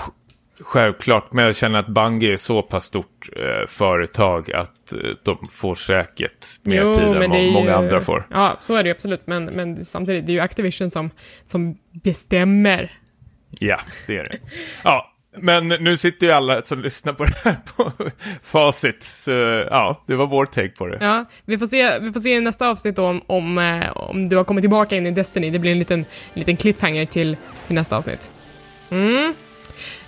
Självklart, 0.60 1.32
men 1.32 1.44
jag 1.44 1.56
känner 1.56 1.78
att 1.78 1.88
Bungie 1.88 2.32
är 2.32 2.36
så 2.36 2.62
pass 2.62 2.84
stort 2.84 3.28
eh, 3.36 3.68
företag 3.68 4.52
att 4.52 4.92
eh, 4.92 4.98
de 5.24 5.38
får 5.50 5.74
säkert 5.74 6.46
mer 6.62 6.82
jo, 6.82 6.94
tid 6.94 7.04
än 7.04 7.30
vad 7.30 7.52
många 7.52 7.70
ju, 7.70 7.76
andra 7.76 8.00
får. 8.00 8.26
Ja, 8.30 8.56
så 8.60 8.74
är 8.74 8.82
det 8.82 8.88
ju 8.88 8.94
absolut, 8.94 9.26
men, 9.26 9.44
men 9.44 9.84
samtidigt, 9.84 10.26
det 10.26 10.32
är 10.32 10.34
ju 10.34 10.40
Activision 10.40 10.90
som, 10.90 11.10
som 11.44 11.76
bestämmer 12.02 12.92
Ja, 13.60 13.80
det 14.06 14.16
är 14.16 14.24
det. 14.24 14.38
Ja, 14.82 15.12
men 15.38 15.68
nu 15.68 15.96
sitter 15.96 16.26
ju 16.26 16.32
alla 16.32 16.62
som 16.62 16.82
lyssnar 16.82 17.12
på 17.12 17.24
det 17.24 17.36
här 17.44 17.56
på 17.76 17.92
facit. 18.42 19.02
Så 19.02 19.30
ja, 19.70 20.04
det 20.06 20.16
var 20.16 20.26
vår 20.26 20.46
take 20.46 20.68
på 20.68 20.86
det. 20.86 20.98
Ja, 21.00 21.24
vi 21.44 21.58
får 21.58 21.66
se, 21.66 21.98
vi 21.98 22.12
får 22.12 22.20
se 22.20 22.34
i 22.34 22.40
nästa 22.40 22.68
avsnitt 22.68 22.96
då 22.96 23.06
om, 23.06 23.22
om, 23.26 23.58
eh, 23.58 23.90
om 23.92 24.28
du 24.28 24.36
har 24.36 24.44
kommit 24.44 24.62
tillbaka 24.62 24.96
in 24.96 25.06
i 25.06 25.10
Destiny. 25.10 25.50
Det 25.50 25.58
blir 25.58 25.72
en 25.72 25.78
liten, 25.78 26.00
en 26.00 26.06
liten 26.34 26.56
cliffhanger 26.56 27.06
till, 27.06 27.36
till 27.66 27.74
nästa 27.74 27.96
avsnitt. 27.96 28.30
Mm. 28.90 29.34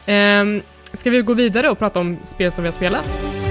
Um, 0.06 0.62
ska 0.92 1.10
vi 1.10 1.22
gå 1.22 1.34
vidare 1.34 1.70
och 1.70 1.78
prata 1.78 2.00
om 2.00 2.18
spel 2.22 2.52
som 2.52 2.62
vi 2.64 2.66
har 2.66 2.72
spelat? 2.72 3.43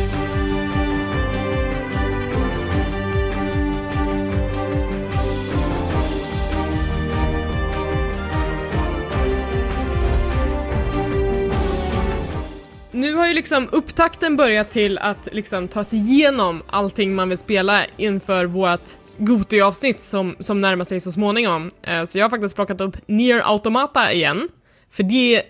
Har 13.24 13.28
ju 13.28 13.34
liksom 13.34 13.70
upptakten 13.72 14.38
börjat 14.38 14.72
till 14.72 14.98
att 14.98 15.30
liksom 15.32 15.68
ta 15.68 15.84
sig 15.84 16.00
igenom 16.00 16.64
allting 16.68 17.16
man 17.16 17.30
vill 17.30 17.38
spela 17.38 17.86
inför 17.98 18.46
vårt 18.46 18.90
Goti-avsnitt 19.18 20.02
som, 20.02 20.36
som 20.40 20.62
närmar 20.62 20.84
sig 20.84 21.00
så 21.00 21.12
småningom. 21.12 21.72
Eh, 21.82 22.04
så 22.04 22.18
jag 22.18 22.26
har 22.26 22.30
faktiskt 22.30 22.56
plockat 22.56 22.82
upp 22.82 22.98
Near 23.06 23.42
Automata 23.52 24.14
igen. 24.14 24.50
För 24.90 25.04
det, 25.04 25.44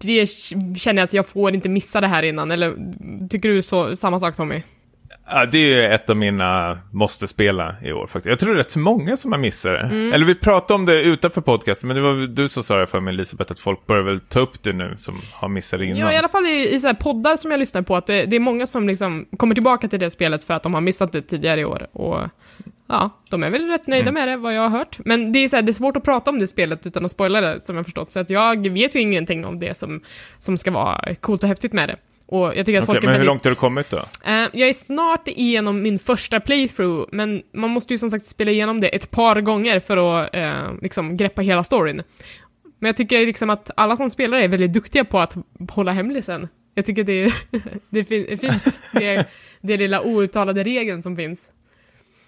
det 0.00 0.26
känner 0.78 1.02
jag 1.02 1.06
att 1.06 1.12
jag 1.12 1.26
får 1.26 1.54
inte 1.54 1.68
missa 1.68 2.00
det 2.00 2.06
här 2.06 2.22
innan, 2.22 2.50
eller 2.50 2.76
tycker 3.28 3.48
du 3.48 3.62
så, 3.62 3.96
samma 3.96 4.18
sak 4.18 4.36
Tommy? 4.36 4.62
Ja, 5.26 5.46
det 5.46 5.74
är 5.74 5.92
ett 5.92 6.10
av 6.10 6.16
mina 6.16 6.78
måste 6.92 7.28
spela 7.28 7.76
i 7.82 7.92
år 7.92 8.06
faktiskt. 8.06 8.26
Jag 8.26 8.38
tror 8.38 8.54
det 8.54 8.60
är 8.60 8.64
rätt 8.64 8.76
många 8.76 9.16
som 9.16 9.32
har 9.32 9.38
missat 9.38 9.72
det. 9.72 9.80
Mm. 9.80 10.12
Eller 10.12 10.26
vi 10.26 10.34
pratade 10.34 10.74
om 10.74 10.86
det 10.86 11.02
utanför 11.02 11.40
podcasten, 11.40 11.88
men 11.88 11.96
det 11.96 12.02
var 12.02 12.26
du 12.26 12.48
som 12.48 12.62
sa 12.62 12.76
det 12.76 12.86
för 12.86 13.00
mig 13.00 13.14
Elisabeth, 13.14 13.52
att 13.52 13.58
folk 13.58 13.86
börjar 13.86 14.02
väl 14.02 14.20
ta 14.20 14.40
upp 14.40 14.62
det 14.62 14.72
nu 14.72 14.94
som 14.98 15.20
har 15.32 15.48
missat 15.48 15.80
det 15.80 15.86
innan. 15.86 15.98
Ja, 15.98 16.12
i 16.12 16.16
alla 16.16 16.28
fall 16.28 16.46
i, 16.46 16.74
i 16.74 16.80
så 16.80 16.94
poddar 16.94 17.36
som 17.36 17.50
jag 17.50 17.58
lyssnar 17.58 17.82
på, 17.82 17.96
att 17.96 18.06
det, 18.06 18.24
det, 18.24 18.36
är 18.36 18.40
många 18.40 18.66
som 18.66 18.88
liksom 18.88 19.26
kommer 19.36 19.54
tillbaka 19.54 19.88
till 19.88 20.00
det 20.00 20.10
spelet 20.10 20.44
för 20.44 20.54
att 20.54 20.62
de 20.62 20.74
har 20.74 20.80
missat 20.80 21.12
det 21.12 21.22
tidigare 21.22 21.60
i 21.60 21.64
år. 21.64 21.86
Och 21.92 22.20
ja, 22.88 23.10
de 23.30 23.42
är 23.42 23.50
väl 23.50 23.68
rätt 23.68 23.86
nöjda 23.86 24.10
mm. 24.10 24.14
med 24.14 24.28
det, 24.28 24.36
vad 24.36 24.54
jag 24.54 24.62
har 24.62 24.78
hört. 24.78 24.98
Men 25.04 25.32
det 25.32 25.38
är, 25.38 25.48
så 25.48 25.56
här, 25.56 25.62
det 25.62 25.70
är 25.70 25.72
svårt 25.72 25.96
att 25.96 26.04
prata 26.04 26.30
om 26.30 26.38
det 26.38 26.46
spelet 26.46 26.86
utan 26.86 27.04
att 27.04 27.10
spoila 27.10 27.40
det, 27.40 27.60
som 27.60 27.76
jag 27.76 27.84
förstått. 27.84 28.12
Så 28.12 28.20
att 28.20 28.30
jag 28.30 28.70
vet 28.70 28.94
ju 28.96 29.00
ingenting 29.00 29.44
om 29.44 29.58
det 29.58 29.76
som, 29.76 30.00
som 30.38 30.56
ska 30.56 30.70
vara 30.70 31.14
coolt 31.14 31.42
och 31.42 31.48
häftigt 31.48 31.72
med 31.72 31.88
det. 31.88 31.96
Och 32.26 32.56
jag 32.56 32.66
tycker 32.66 32.82
att 32.82 32.88
okay, 32.88 32.94
folk 32.94 33.04
är 33.04 33.08
men 33.08 33.18
hur 33.18 33.26
långt 33.26 33.44
har 33.44 33.50
du 33.50 33.56
kommit 33.56 33.90
då? 33.90 33.96
Uh, 33.96 34.02
jag 34.52 34.68
är 34.68 34.72
snart 34.72 35.28
igenom 35.28 35.82
min 35.82 35.98
första 35.98 36.40
playthrough, 36.40 37.08
men 37.12 37.42
man 37.52 37.70
måste 37.70 37.94
ju 37.94 37.98
som 37.98 38.10
sagt 38.10 38.26
spela 38.26 38.50
igenom 38.50 38.80
det 38.80 38.88
ett 38.88 39.10
par 39.10 39.40
gånger 39.40 39.80
för 39.80 39.96
att 39.96 40.34
uh, 40.34 40.82
liksom 40.82 41.16
greppa 41.16 41.42
hela 41.42 41.64
storyn. 41.64 42.02
Men 42.78 42.88
jag 42.88 42.96
tycker 42.96 43.26
liksom 43.26 43.50
att 43.50 43.70
alla 43.76 43.96
som 43.96 44.10
spelar 44.10 44.38
är 44.38 44.48
väldigt 44.48 44.72
duktiga 44.72 45.04
på 45.04 45.20
att 45.20 45.36
hålla 45.68 45.92
hemlisen. 45.92 46.48
Jag 46.74 46.86
tycker 46.86 47.04
det 47.04 47.24
är, 47.24 47.32
det 47.90 48.00
är 48.00 48.04
fint, 48.04 48.80
det, 48.92 49.26
det 49.60 49.76
lilla 49.76 50.00
outtalade 50.02 50.64
regeln 50.64 51.02
som 51.02 51.16
finns. 51.16 51.52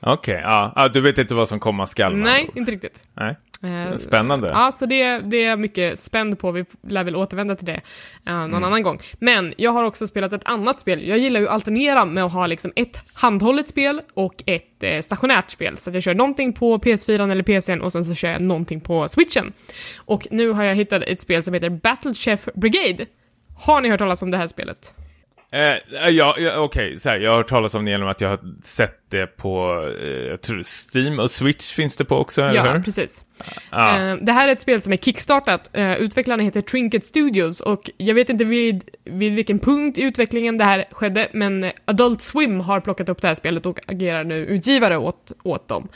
Okej, 0.00 0.34
okay, 0.34 0.50
ja. 0.50 0.72
Ah, 0.76 0.88
du 0.88 1.00
vet 1.00 1.18
inte 1.18 1.34
vad 1.34 1.48
som 1.48 1.60
komma 1.60 1.86
skall? 1.86 2.16
Nej, 2.16 2.50
inte 2.54 2.70
riktigt. 2.70 3.08
Nej. 3.14 3.36
Eh, 3.66 3.96
Spännande. 3.96 4.48
Ja, 4.48 4.72
så 4.72 4.86
det, 4.86 5.18
det 5.18 5.36
är 5.36 5.48
jag 5.48 5.58
mycket 5.58 5.98
spänd 5.98 6.38
på. 6.38 6.50
Vi 6.50 6.64
lär 6.88 7.04
väl 7.04 7.16
återvända 7.16 7.54
till 7.54 7.66
det 7.66 7.80
uh, 8.28 8.34
någon 8.34 8.44
mm. 8.44 8.64
annan 8.64 8.82
gång. 8.82 8.98
Men 9.18 9.54
jag 9.56 9.70
har 9.70 9.84
också 9.84 10.06
spelat 10.06 10.32
ett 10.32 10.48
annat 10.48 10.80
spel. 10.80 11.08
Jag 11.08 11.18
gillar 11.18 11.40
ju 11.40 11.46
att 11.46 11.52
alternera 11.52 12.04
med 12.04 12.24
att 12.24 12.32
ha 12.32 12.46
liksom 12.46 12.72
ett 12.76 13.00
handhållet 13.12 13.68
spel 13.68 14.00
och 14.14 14.34
ett 14.46 14.82
eh, 14.82 15.00
stationärt 15.00 15.50
spel. 15.50 15.76
Så 15.76 15.90
att 15.90 15.94
jag 15.94 16.02
kör 16.02 16.14
någonting 16.14 16.52
på 16.52 16.78
PS4 16.78 17.32
eller 17.32 17.42
PCn 17.42 17.80
och 17.80 17.92
sen 17.92 18.04
så 18.04 18.14
kör 18.14 18.28
jag 18.28 18.40
någonting 18.40 18.80
på 18.80 19.08
switchen. 19.08 19.52
Och 19.96 20.26
nu 20.30 20.50
har 20.50 20.64
jag 20.64 20.74
hittat 20.74 21.02
ett 21.02 21.20
spel 21.20 21.44
som 21.44 21.54
heter 21.54 21.70
Battle 21.70 22.14
Chef 22.14 22.48
Brigade. 22.54 23.06
Har 23.58 23.80
ni 23.80 23.88
hört 23.88 23.98
talas 23.98 24.22
om 24.22 24.30
det 24.30 24.36
här 24.36 24.46
spelet? 24.46 24.94
Eh, 25.52 25.60
ja, 26.08 26.36
ja 26.38 26.58
okej, 26.58 26.94
okay. 26.96 27.18
jag 27.18 27.30
har 27.30 27.36
hört 27.36 27.48
talas 27.48 27.74
om 27.74 27.84
det 27.84 27.90
genom 27.90 28.08
att 28.08 28.20
jag 28.20 28.28
har 28.28 28.40
sett 28.62 29.05
det 29.08 29.26
på, 29.26 29.84
eh, 30.00 30.08
jag 30.08 30.40
tror 30.40 30.62
Steam 30.92 31.18
och 31.18 31.30
Switch 31.30 31.72
finns 31.72 31.96
det 31.96 32.04
på 32.04 32.16
också, 32.16 32.42
eller 32.42 32.54
Ja, 32.66 32.72
hur? 32.72 32.82
precis. 32.82 33.24
Ah. 33.70 33.98
Det 33.98 34.32
här 34.32 34.48
är 34.48 34.52
ett 34.52 34.60
spel 34.60 34.82
som 34.82 34.92
är 34.92 34.96
kickstartat. 34.96 35.70
Eh, 35.72 35.96
utvecklarna 35.96 36.42
heter 36.42 36.60
Trinket 36.60 37.04
Studios 37.04 37.60
och 37.60 37.90
jag 37.96 38.14
vet 38.14 38.28
inte 38.28 38.44
vid, 38.44 38.88
vid 39.04 39.34
vilken 39.34 39.58
punkt 39.58 39.98
i 39.98 40.02
utvecklingen 40.02 40.58
det 40.58 40.64
här 40.64 40.84
skedde, 40.90 41.28
men 41.32 41.70
Adult 41.84 42.22
Swim 42.22 42.60
har 42.60 42.80
plockat 42.80 43.08
upp 43.08 43.22
det 43.22 43.28
här 43.28 43.34
spelet 43.34 43.66
och 43.66 43.80
agerar 43.86 44.24
nu 44.24 44.36
utgivare 44.36 44.96
åt, 44.96 45.32
åt 45.42 45.68
dem. 45.68 45.88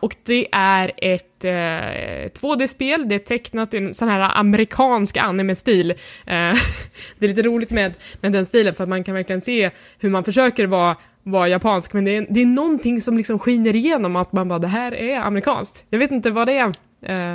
Och 0.00 0.16
det 0.24 0.46
är 0.52 0.92
ett 0.96 1.44
uh, 1.44 1.50
eh, 1.50 2.30
2D-spel, 2.30 3.08
det 3.08 3.14
är 3.14 3.18
tecknat 3.18 3.74
i 3.74 3.76
en 3.76 3.94
sån 3.94 4.08
här 4.08 4.38
amerikansk 4.38 5.16
anime-stil. 5.16 5.94
Det 6.24 7.26
är 7.26 7.28
lite 7.28 7.42
roligt 7.42 7.70
med, 7.70 7.94
med 8.20 8.32
den 8.32 8.46
stilen 8.46 8.74
för 8.74 8.82
att 8.82 8.88
man 8.88 9.04
kan 9.04 9.14
verkligen 9.14 9.40
se 9.40 9.70
hur 9.98 10.10
man 10.10 10.24
försöker 10.24 10.66
vara 10.66 10.96
var 11.24 11.46
japansk, 11.46 11.92
men 11.92 12.04
det 12.04 12.16
är, 12.16 12.26
det 12.30 12.42
är 12.42 12.46
någonting 12.46 13.00
som 13.00 13.16
liksom 13.16 13.38
skiner 13.38 13.76
igenom 13.76 14.16
att 14.16 14.32
man 14.32 14.48
bara, 14.48 14.58
det 14.58 14.68
här 14.68 14.94
är 14.94 15.20
amerikanskt. 15.20 15.84
Jag 15.90 15.98
vet 15.98 16.10
inte 16.10 16.30
vad 16.30 16.48
det 16.48 16.58
är. 16.58 16.66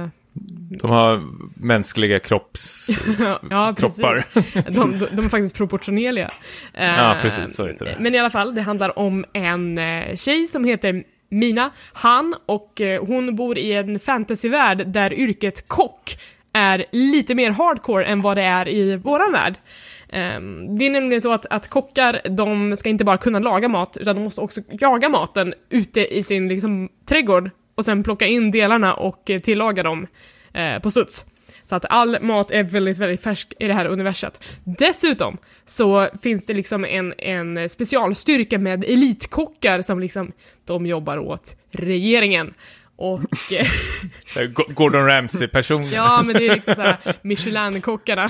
Uh, 0.01 0.07
de 0.81 0.91
har 0.91 1.23
mänskliga 1.65 2.19
kropps... 2.19 2.87
ja, 3.49 3.75
kroppar. 3.77 4.25
De, 4.71 4.99
de, 4.99 5.07
de, 5.11 5.25
är 5.25 5.29
faktiskt 5.29 5.55
proportionerliga. 5.55 6.31
Ja, 6.73 7.17
precis. 7.21 7.55
Så 7.55 7.67
heter 7.67 7.85
det. 7.85 7.97
Men 7.99 8.15
i 8.15 8.17
alla 8.17 8.29
fall, 8.29 8.55
det 8.55 8.61
handlar 8.61 8.99
om 8.99 9.25
en 9.33 9.77
uh, 9.77 10.15
tjej 10.15 10.47
som 10.47 10.63
heter 10.63 11.03
Mina 11.29 11.71
Han 11.93 12.35
och 12.45 12.81
hon 13.01 13.35
bor 13.35 13.57
i 13.57 13.73
en 13.73 13.99
fantasyvärld 13.99 14.87
där 14.87 15.13
yrket 15.13 15.67
kock 15.67 16.17
är 16.53 16.85
lite 16.91 17.35
mer 17.35 17.51
hardcore 17.51 18.05
än 18.05 18.21
vad 18.21 18.37
det 18.37 18.43
är 18.43 18.69
i 18.69 18.95
våran 18.95 19.31
värld. 19.31 19.55
Ehm, 20.09 20.77
det 20.77 20.85
är 20.85 20.89
nämligen 20.89 21.21
så 21.21 21.33
att, 21.33 21.45
att 21.49 21.67
kockar, 21.67 22.21
de 22.29 22.77
ska 22.77 22.89
inte 22.89 23.05
bara 23.05 23.17
kunna 23.17 23.39
laga 23.39 23.67
mat, 23.67 23.97
utan 23.97 24.15
de 24.15 24.23
måste 24.23 24.41
också 24.41 24.61
jaga 24.69 25.09
maten 25.09 25.53
ute 25.69 26.15
i 26.17 26.23
sin 26.23 26.47
liksom, 26.47 26.89
trädgård 27.05 27.49
och 27.75 27.85
sen 27.85 28.03
plocka 28.03 28.27
in 28.27 28.51
delarna 28.51 28.93
och 28.93 29.29
eh, 29.29 29.39
tillaga 29.39 29.83
dem 29.83 30.07
eh, 30.53 30.79
på 30.79 30.91
studs. 30.91 31.25
Så 31.63 31.75
att 31.75 31.85
all 31.89 32.17
mat 32.21 32.51
är 32.51 32.63
väldigt, 32.63 32.97
väldigt 32.97 33.21
färsk 33.21 33.53
i 33.59 33.67
det 33.67 33.73
här 33.73 33.85
universet. 33.85 34.43
Dessutom 34.63 35.37
så 35.65 36.07
finns 36.21 36.45
det 36.45 36.53
liksom 36.53 36.85
en, 36.85 37.13
en 37.17 37.69
specialstyrka 37.69 38.57
med 38.59 38.83
elitkockar 38.83 39.81
som 39.81 39.99
liksom, 39.99 40.31
de 40.65 40.85
jobbar 40.85 41.17
åt 41.17 41.55
regeringen. 41.71 42.53
Och... 42.99 43.21
Gordon 44.67 45.05
Ramsay-person. 45.05 45.83
ja, 45.93 46.21
men 46.25 46.35
det 46.35 46.47
är 46.47 46.53
liksom 46.53 46.75
såhär 46.75 46.97
Michelin-kockarna. 47.21 48.25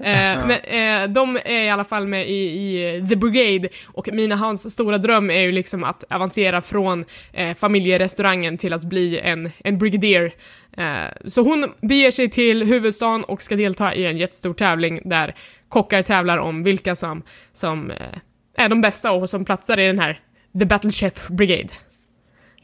eh, 0.00 0.46
men 0.46 0.50
eh, 0.50 1.08
de 1.08 1.38
är 1.44 1.62
i 1.62 1.70
alla 1.70 1.84
fall 1.84 2.06
med 2.06 2.28
i, 2.28 2.34
i, 2.34 3.06
The 3.08 3.16
Brigade 3.16 3.68
och 3.86 4.08
mina 4.12 4.36
hans 4.36 4.72
stora 4.72 4.98
dröm 4.98 5.30
är 5.30 5.40
ju 5.40 5.52
liksom 5.52 5.84
att 5.84 6.04
avancera 6.12 6.60
från 6.60 7.04
eh, 7.32 7.54
familjerestaurangen 7.54 8.56
till 8.56 8.72
att 8.72 8.84
bli 8.84 9.18
en, 9.18 9.50
en 9.64 9.78
brigadier. 9.78 10.32
Eh, 10.76 11.28
så 11.28 11.42
hon 11.42 11.72
beger 11.80 12.10
sig 12.10 12.30
till 12.30 12.64
huvudstaden 12.64 13.24
och 13.24 13.42
ska 13.42 13.56
delta 13.56 13.94
i 13.94 14.06
en 14.06 14.16
jättestor 14.16 14.54
tävling 14.54 15.00
där 15.04 15.34
kockar 15.68 16.02
tävlar 16.02 16.38
om 16.38 16.62
vilka 16.62 16.94
som, 16.94 17.22
som 17.52 17.90
eh, 17.90 18.18
är 18.56 18.68
de 18.68 18.80
bästa 18.80 19.12
och 19.12 19.30
som 19.30 19.44
platsar 19.44 19.78
i 19.78 19.86
den 19.86 19.98
här 19.98 20.18
The 20.60 20.66
Battle 20.66 20.90
Chef 20.90 21.28
Brigade. 21.28 21.68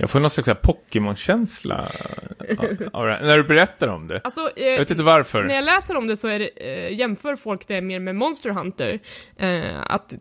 Jag 0.01 0.11
får 0.11 0.21
någon 0.21 0.31
slags 0.31 0.61
Pokémon-känsla 0.63 1.89
när 3.23 3.37
du 3.37 3.45
berättar 3.45 3.89
om 3.89 4.09
det. 4.09 4.21
Alltså, 4.25 4.51
eh, 4.57 4.67
Jag 4.67 4.79
vet 4.79 4.91
inte 4.91 5.03
varför. 5.03 5.43
När 5.45 5.55
jag 5.55 5.65
läser 5.65 5.97
om 5.97 6.07
det 6.07 6.17
så 6.17 6.29
är 6.29 6.39
det, 6.39 6.49
eh, 6.89 6.93
jämför 6.99 7.37
folk 7.37 7.69
det 7.69 7.81
mer 7.81 8.01
med 8.01 8.17
Monster 8.17 8.51
Hunter. 8.51 9.01
Eh, 9.37 9.61
att 9.87 10.15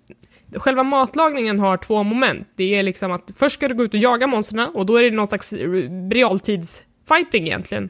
själva 0.55 0.83
matlagningen 0.83 1.59
har 1.59 1.77
två 1.77 2.03
moment. 2.03 2.47
Det 2.55 2.75
är 2.75 2.83
liksom 2.83 3.11
att 3.11 3.31
först 3.37 3.55
ska 3.55 3.67
du 3.67 3.75
gå 3.75 3.83
ut 3.83 3.93
och 3.93 3.99
jaga 3.99 4.27
monstren 4.27 4.69
och 4.73 4.85
då 4.85 4.95
är 4.97 5.03
det 5.03 5.11
någon 5.11 5.27
slags 5.27 5.53
re- 5.53 6.11
realtidsfighting 6.13 7.47
egentligen. 7.47 7.89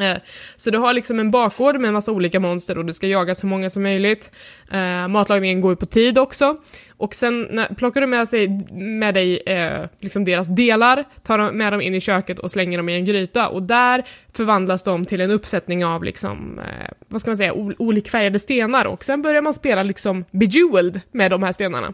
Eh, 0.00 0.16
Så 0.56 0.70
du 0.70 0.78
har 0.78 0.92
liksom 0.92 1.18
en 1.18 1.30
bakgård 1.30 1.80
med 1.80 1.88
en 1.88 1.94
massa 1.94 2.12
olika 2.12 2.40
monster 2.40 2.78
och 2.78 2.84
du 2.84 2.92
ska 2.92 3.06
jaga 3.06 3.34
så 3.34 3.46
många 3.46 3.70
som 3.70 3.82
möjligt. 3.82 4.30
Eh, 4.72 5.08
matlagningen 5.08 5.60
går 5.60 5.72
ju 5.72 5.76
på 5.76 5.86
tid 5.86 6.18
också. 6.18 6.56
Och 6.98 7.14
sen 7.14 7.48
när, 7.50 7.74
plockar 7.74 8.00
du 8.00 8.06
med, 8.06 8.28
sig, 8.28 8.48
med 8.72 9.14
dig 9.14 9.42
eh, 9.46 9.86
liksom 10.00 10.24
deras 10.24 10.48
delar, 10.48 11.04
tar 11.22 11.52
med 11.52 11.72
dem 11.72 11.80
in 11.80 11.94
i 11.94 12.00
köket 12.00 12.38
och 12.38 12.50
slänger 12.50 12.78
dem 12.78 12.88
i 12.88 12.94
en 12.94 13.04
gryta. 13.04 13.48
Och 13.48 13.62
där 13.62 14.04
förvandlas 14.36 14.82
de 14.82 15.04
till 15.04 15.20
en 15.20 15.30
uppsättning 15.30 15.84
av 15.84 16.04
liksom, 16.04 16.58
eh, 16.58 16.90
vad 17.08 17.20
ska 17.20 17.30
man 17.30 17.36
säga, 17.36 17.52
ol- 17.52 17.74
olikfärgade 17.78 18.38
stenar. 18.38 18.84
Och 18.84 19.04
sen 19.04 19.22
börjar 19.22 19.42
man 19.42 19.54
spela 19.54 19.82
liksom 19.82 20.24
Bejeweled 20.30 21.00
med 21.12 21.30
de 21.30 21.42
här 21.42 21.52
stenarna. 21.52 21.92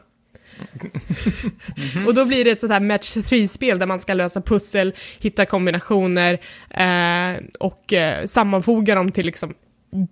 Och 2.06 2.14
då 2.14 2.24
blir 2.24 2.44
det 2.44 2.50
ett 2.50 2.60
sånt 2.60 2.72
här 2.72 2.80
match 2.80 3.16
3-spel 3.16 3.78
där 3.78 3.86
man 3.86 4.00
ska 4.00 4.14
lösa 4.14 4.40
pussel, 4.40 4.92
hitta 5.20 5.46
kombinationer 5.46 6.38
eh, 6.70 7.42
och 7.60 7.92
eh, 7.92 8.24
sammanfoga 8.24 8.94
dem 8.94 9.10
till 9.10 9.26
liksom 9.26 9.54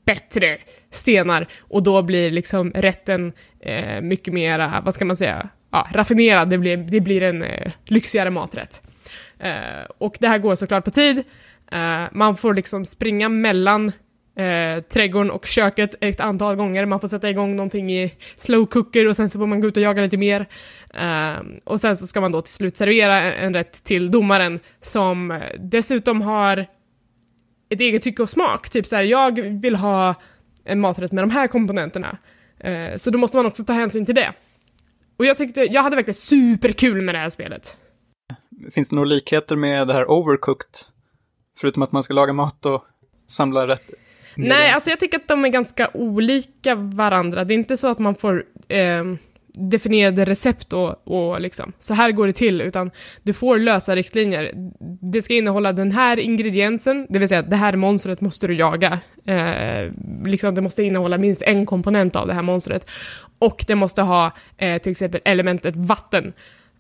bättre 0.04 0.56
stenar 0.90 1.46
och 1.60 1.82
då 1.82 2.02
blir 2.02 2.30
liksom 2.30 2.70
rätten 2.70 3.32
eh, 3.60 4.00
mycket 4.00 4.34
mer, 4.34 4.82
vad 4.84 4.94
ska 4.94 5.04
man 5.04 5.16
säga, 5.16 5.48
ja, 5.72 5.88
raffinerad, 5.92 6.50
det 6.50 6.58
blir, 6.58 6.76
det 6.76 7.00
blir 7.00 7.22
en 7.22 7.42
eh, 7.42 7.72
lyxigare 7.84 8.30
maträtt. 8.30 8.82
Eh, 9.38 9.84
och 9.98 10.16
det 10.20 10.28
här 10.28 10.38
går 10.38 10.54
såklart 10.54 10.84
på 10.84 10.90
tid, 10.90 11.18
eh, 11.72 12.02
man 12.12 12.36
får 12.36 12.54
liksom 12.54 12.84
springa 12.84 13.28
mellan 13.28 13.92
eh, 14.36 14.82
trädgården 14.82 15.30
och 15.30 15.46
köket 15.46 15.94
ett 16.00 16.20
antal 16.20 16.56
gånger. 16.56 16.86
Man 16.86 17.00
får 17.00 17.08
sätta 17.08 17.30
igång 17.30 17.56
någonting 17.56 17.92
i 17.92 18.14
slow 18.34 18.66
cooker 18.66 19.08
och 19.08 19.16
sen 19.16 19.30
så 19.30 19.38
får 19.38 19.46
man 19.46 19.60
gå 19.60 19.68
ut 19.68 19.76
och 19.76 19.82
jaga 19.82 20.02
lite 20.02 20.16
mer. 20.16 20.46
Eh, 20.94 21.42
och 21.64 21.80
sen 21.80 21.96
så 21.96 22.06
ska 22.06 22.20
man 22.20 22.32
då 22.32 22.42
till 22.42 22.52
slut 22.52 22.76
servera 22.76 23.20
en, 23.20 23.46
en 23.46 23.54
rätt 23.54 23.84
till 23.84 24.10
domaren 24.10 24.60
som 24.80 25.40
dessutom 25.58 26.22
har 26.22 26.66
ett 27.70 27.80
eget 27.80 28.02
tycke 28.02 28.22
och 28.22 28.28
smak. 28.28 28.70
Typ 28.70 28.86
så 28.86 28.96
här, 28.96 29.02
jag 29.02 29.40
vill 29.40 29.76
ha 29.76 30.14
en 30.64 30.80
maträtt 30.80 31.12
med 31.12 31.24
de 31.24 31.30
här 31.30 31.46
komponenterna. 31.46 32.18
Eh, 32.58 32.96
så 32.96 33.10
då 33.10 33.18
måste 33.18 33.36
man 33.36 33.46
också 33.46 33.64
ta 33.64 33.72
hänsyn 33.72 34.06
till 34.06 34.14
det. 34.14 34.32
Och 35.16 35.26
jag 35.26 35.36
tyckte, 35.36 35.60
jag 35.60 35.82
hade 35.82 35.96
verkligen 35.96 36.14
superkul 36.14 37.02
med 37.02 37.14
det 37.14 37.18
här 37.18 37.28
spelet. 37.28 37.76
Finns 38.70 38.88
det 38.88 38.96
några 38.96 39.08
likheter 39.08 39.56
med 39.56 39.88
det 39.88 39.94
här 39.94 40.10
overcooked? 40.10 40.74
Förutom 41.58 41.82
att 41.82 41.92
man 41.92 42.02
ska 42.02 42.14
laga 42.14 42.32
mat 42.32 42.66
och 42.66 42.84
samla 43.26 43.66
rätt 43.66 43.90
Nej, 44.36 44.70
alltså 44.70 44.90
jag 44.90 45.00
tycker 45.00 45.18
att 45.18 45.28
de 45.28 45.44
är 45.44 45.48
ganska 45.48 45.90
olika 45.94 46.74
varandra. 46.74 47.44
Det 47.44 47.54
är 47.54 47.58
inte 47.58 47.76
så 47.76 47.88
att 47.88 47.98
man 47.98 48.14
får 48.14 48.44
eh, 48.68 49.04
definierade 49.60 50.24
recept 50.24 50.72
och, 50.72 51.08
och 51.08 51.40
liksom, 51.40 51.72
så 51.78 51.94
här 51.94 52.12
går 52.12 52.26
det 52.26 52.32
till, 52.32 52.60
utan 52.60 52.90
du 53.22 53.32
får 53.32 53.58
lösa 53.58 53.96
riktlinjer. 53.96 54.52
Det 55.12 55.22
ska 55.22 55.34
innehålla 55.34 55.72
den 55.72 55.92
här 55.92 56.20
ingrediensen, 56.20 57.06
det 57.08 57.18
vill 57.18 57.28
säga 57.28 57.42
det 57.42 57.56
här 57.56 57.76
monstret 57.76 58.20
måste 58.20 58.46
du 58.46 58.54
jaga. 58.54 59.00
Eh, 59.24 59.92
liksom 60.24 60.54
det 60.54 60.60
måste 60.60 60.82
innehålla 60.82 61.18
minst 61.18 61.42
en 61.42 61.66
komponent 61.66 62.16
av 62.16 62.26
det 62.26 62.34
här 62.34 62.42
monstret. 62.42 62.90
Och 63.38 63.64
det 63.66 63.74
måste 63.74 64.02
ha 64.02 64.32
eh, 64.58 64.78
till 64.78 64.90
exempel 64.90 65.20
elementet 65.24 65.76
vatten. 65.76 66.32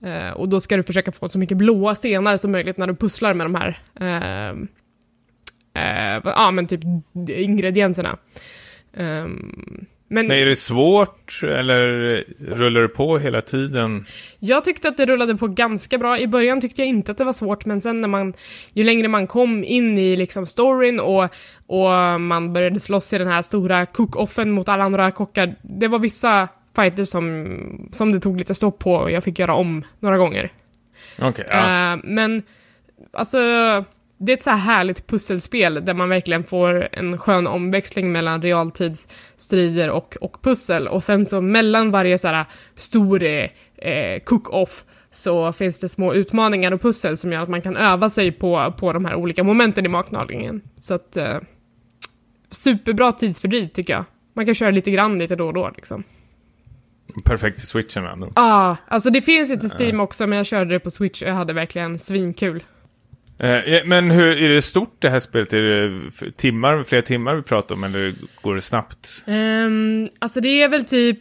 Eh, 0.04 0.30
och 0.30 0.48
då 0.48 0.60
ska 0.60 0.76
du 0.76 0.82
försöka 0.82 1.12
få 1.12 1.28
så 1.28 1.38
mycket 1.38 1.56
blåa 1.56 1.94
stenar 1.94 2.36
som 2.36 2.52
möjligt 2.52 2.76
när 2.76 2.86
du 2.86 2.94
pusslar 2.94 3.34
med 3.34 3.46
de 3.46 3.54
här 3.54 3.78
eh, 4.00 4.56
eh, 5.74 6.20
ja, 6.24 6.50
men 6.50 6.66
typ 6.66 6.80
ingredienserna. 7.28 8.18
Ehm, 8.94 9.86
men 10.12 10.26
Men 10.26 10.36
är 10.36 10.46
det 10.46 10.56
svårt 10.56 11.40
eller 11.42 12.24
rullar 12.38 12.80
det 12.80 12.88
på 12.88 13.18
hela 13.18 13.40
tiden? 13.40 14.04
jag 14.38 14.64
tyckte 14.64 14.88
att 14.88 14.96
det 14.96 15.06
rullade 15.06 15.36
på 15.36 15.48
ganska 15.48 15.98
bra. 15.98 16.18
I 16.18 16.26
början 16.26 16.60
tyckte 16.60 16.80
jag 16.80 16.88
inte 16.88 17.12
att 17.12 17.18
det 17.18 17.24
var 17.24 17.32
svårt, 17.32 17.66
men 17.66 17.80
sen 17.80 18.00
när 18.00 18.08
man, 18.08 18.34
ju 18.72 18.84
längre 18.84 19.08
man 19.08 19.26
kom 19.26 19.64
in 19.64 19.98
i 19.98 20.16
liksom 20.16 20.46
storyn 20.46 21.00
och, 21.00 21.24
och 21.66 22.20
man 22.20 22.52
började 22.52 22.80
slåss 22.80 23.12
i 23.12 23.18
den 23.18 23.28
här 23.28 23.42
stora 23.42 23.84
cook-offen 23.84 24.50
mot 24.50 24.68
alla 24.68 24.84
andra 24.84 25.10
kockar, 25.10 25.54
det 25.62 25.88
var 25.88 25.98
vissa 25.98 26.48
fighter 26.76 27.04
som, 27.04 27.88
som 27.92 28.12
det 28.12 28.20
tog 28.20 28.38
lite 28.38 28.54
stopp 28.54 28.78
på 28.78 28.94
och 28.94 29.10
jag 29.10 29.24
fick 29.24 29.38
göra 29.38 29.54
om 29.54 29.84
några 30.00 30.18
gånger. 30.18 30.52
Okej, 31.18 31.46
ja. 31.50 31.92
Eh, 31.92 31.98
men 32.04 32.42
alltså, 33.12 33.38
det 34.22 34.32
är 34.32 34.36
ett 34.36 34.42
så 34.42 34.50
här 34.50 34.56
härligt 34.56 35.06
pusselspel 35.06 35.84
där 35.84 35.94
man 35.94 36.08
verkligen 36.08 36.44
får 36.44 36.88
en 36.92 37.18
skön 37.18 37.46
omväxling 37.46 38.12
mellan 38.12 38.42
realtidsstrider 38.42 39.90
och, 39.90 40.16
och 40.20 40.42
pussel. 40.42 40.88
Och 40.88 41.04
sen 41.04 41.26
så 41.26 41.40
mellan 41.40 41.90
varje 41.90 42.18
så 42.18 42.28
här 42.28 42.44
stor 42.74 43.24
eh, 43.24 44.20
cook-off 44.24 44.84
så 45.10 45.52
finns 45.52 45.80
det 45.80 45.88
små 45.88 46.14
utmaningar 46.14 46.72
och 46.72 46.82
pussel 46.82 47.16
som 47.16 47.32
gör 47.32 47.42
att 47.42 47.48
man 47.48 47.62
kan 47.62 47.76
öva 47.76 48.10
sig 48.10 48.32
på, 48.32 48.74
på 48.78 48.92
de 48.92 49.04
här 49.04 49.14
olika 49.14 49.44
momenten 49.44 49.86
i 49.86 49.88
matlagningen. 49.88 50.62
Så 50.80 50.94
att, 50.94 51.16
eh, 51.16 51.38
superbra 52.50 53.12
tidsfördriv 53.12 53.68
tycker 53.68 53.92
jag. 53.92 54.04
Man 54.34 54.46
kan 54.46 54.54
köra 54.54 54.70
lite 54.70 54.90
grann 54.90 55.18
lite 55.18 55.36
då 55.36 55.46
och 55.46 55.54
då 55.54 55.70
liksom. 55.76 56.04
Perfekt 57.24 57.58
till 57.58 57.68
switchen 57.68 58.04
ändå. 58.04 58.26
Ja, 58.26 58.42
ah, 58.42 58.76
alltså 58.88 59.10
det 59.10 59.20
finns 59.20 59.52
ju 59.52 59.56
till 59.56 59.70
Steam 59.80 60.00
också 60.00 60.26
men 60.26 60.36
jag 60.36 60.46
körde 60.46 60.70
det 60.70 60.80
på 60.80 60.90
Switch 60.90 61.22
och 61.22 61.28
jag 61.28 61.34
hade 61.34 61.52
verkligen 61.52 61.98
svinkul. 61.98 62.62
Eh, 63.40 63.80
men 63.84 64.10
hur, 64.10 64.42
är 64.42 64.48
det 64.48 64.62
stort 64.62 64.96
det 64.98 65.10
här 65.10 65.20
spelet? 65.20 65.52
Är 65.52 65.62
det 65.62 66.32
timmar, 66.32 66.84
flera 66.84 67.02
timmar 67.02 67.34
vi 67.34 67.42
pratar 67.42 67.74
om 67.74 67.84
eller 67.84 68.14
går 68.40 68.54
det 68.54 68.60
snabbt? 68.60 69.24
Um, 69.26 70.08
alltså 70.18 70.40
det 70.40 70.62
är 70.62 70.68
väl 70.68 70.84
typ 70.84 71.20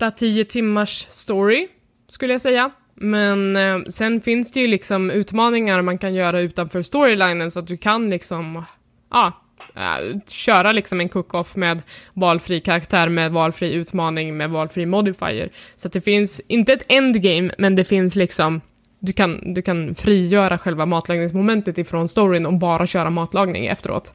8-10 0.00 0.44
timmars 0.44 1.06
story, 1.08 1.68
skulle 2.08 2.34
jag 2.34 2.40
säga. 2.40 2.70
Men 2.94 3.56
eh, 3.56 3.78
sen 3.88 4.20
finns 4.20 4.52
det 4.52 4.60
ju 4.60 4.66
liksom 4.66 5.10
utmaningar 5.10 5.82
man 5.82 5.98
kan 5.98 6.14
göra 6.14 6.40
utanför 6.40 6.82
storylinen 6.82 7.50
så 7.50 7.58
att 7.58 7.66
du 7.66 7.76
kan 7.76 8.10
liksom, 8.10 8.64
ja, 9.10 9.46
Uh, 9.76 10.20
köra 10.26 10.72
liksom 10.72 11.00
en 11.00 11.08
cook-off 11.08 11.56
med 11.56 11.82
valfri 12.14 12.60
karaktär, 12.60 13.08
med 13.08 13.32
valfri 13.32 13.72
utmaning, 13.72 14.36
med 14.36 14.50
valfri 14.50 14.86
modifier. 14.86 15.50
Så 15.76 15.88
att 15.88 15.92
det 15.92 16.00
finns, 16.00 16.40
inte 16.48 16.72
ett 16.72 16.84
endgame, 16.88 17.54
men 17.58 17.74
det 17.74 17.84
finns 17.84 18.16
liksom, 18.16 18.60
du 19.00 19.12
kan, 19.12 19.54
du 19.54 19.62
kan 19.62 19.94
frigöra 19.94 20.58
själva 20.58 20.86
matlagningsmomentet 20.86 21.78
ifrån 21.78 22.08
storyn 22.08 22.46
och 22.46 22.58
bara 22.58 22.86
köra 22.86 23.10
matlagning 23.10 23.66
efteråt. 23.66 24.14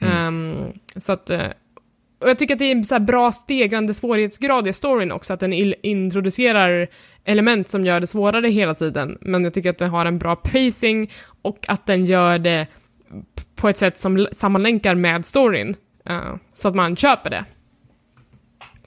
Ehm, 0.00 0.72
så 0.96 1.12
att, 1.12 1.30
eh, 1.30 1.46
och 2.22 2.30
jag 2.30 2.38
tycker 2.38 2.54
att 2.54 2.58
det 2.58 2.64
är 2.64 2.72
en 2.72 2.84
så 2.84 3.00
bra 3.00 3.32
stegrande 3.32 3.94
svårighetsgrad 3.94 4.68
i 4.68 4.72
storyn 4.72 5.12
också, 5.12 5.34
att 5.34 5.40
den 5.40 5.52
introducerar 5.82 6.88
element 7.24 7.68
som 7.68 7.84
gör 7.84 8.00
det 8.00 8.06
svårare 8.06 8.48
hela 8.48 8.74
tiden, 8.74 9.18
men 9.20 9.44
jag 9.44 9.54
tycker 9.54 9.70
att 9.70 9.78
den 9.78 9.90
har 9.90 10.06
en 10.06 10.18
bra 10.18 10.36
pacing 10.36 11.10
och 11.42 11.58
att 11.68 11.86
den 11.86 12.04
gör 12.04 12.38
det 12.38 12.66
på 13.56 13.68
ett 13.68 13.76
sätt 13.76 13.98
som 13.98 14.26
sammanlänkar 14.32 14.94
med 14.94 15.24
storyn, 15.24 15.76
eh, 16.08 16.34
så 16.52 16.68
att 16.68 16.74
man 16.74 16.96
köper 16.96 17.30
det. 17.30 17.44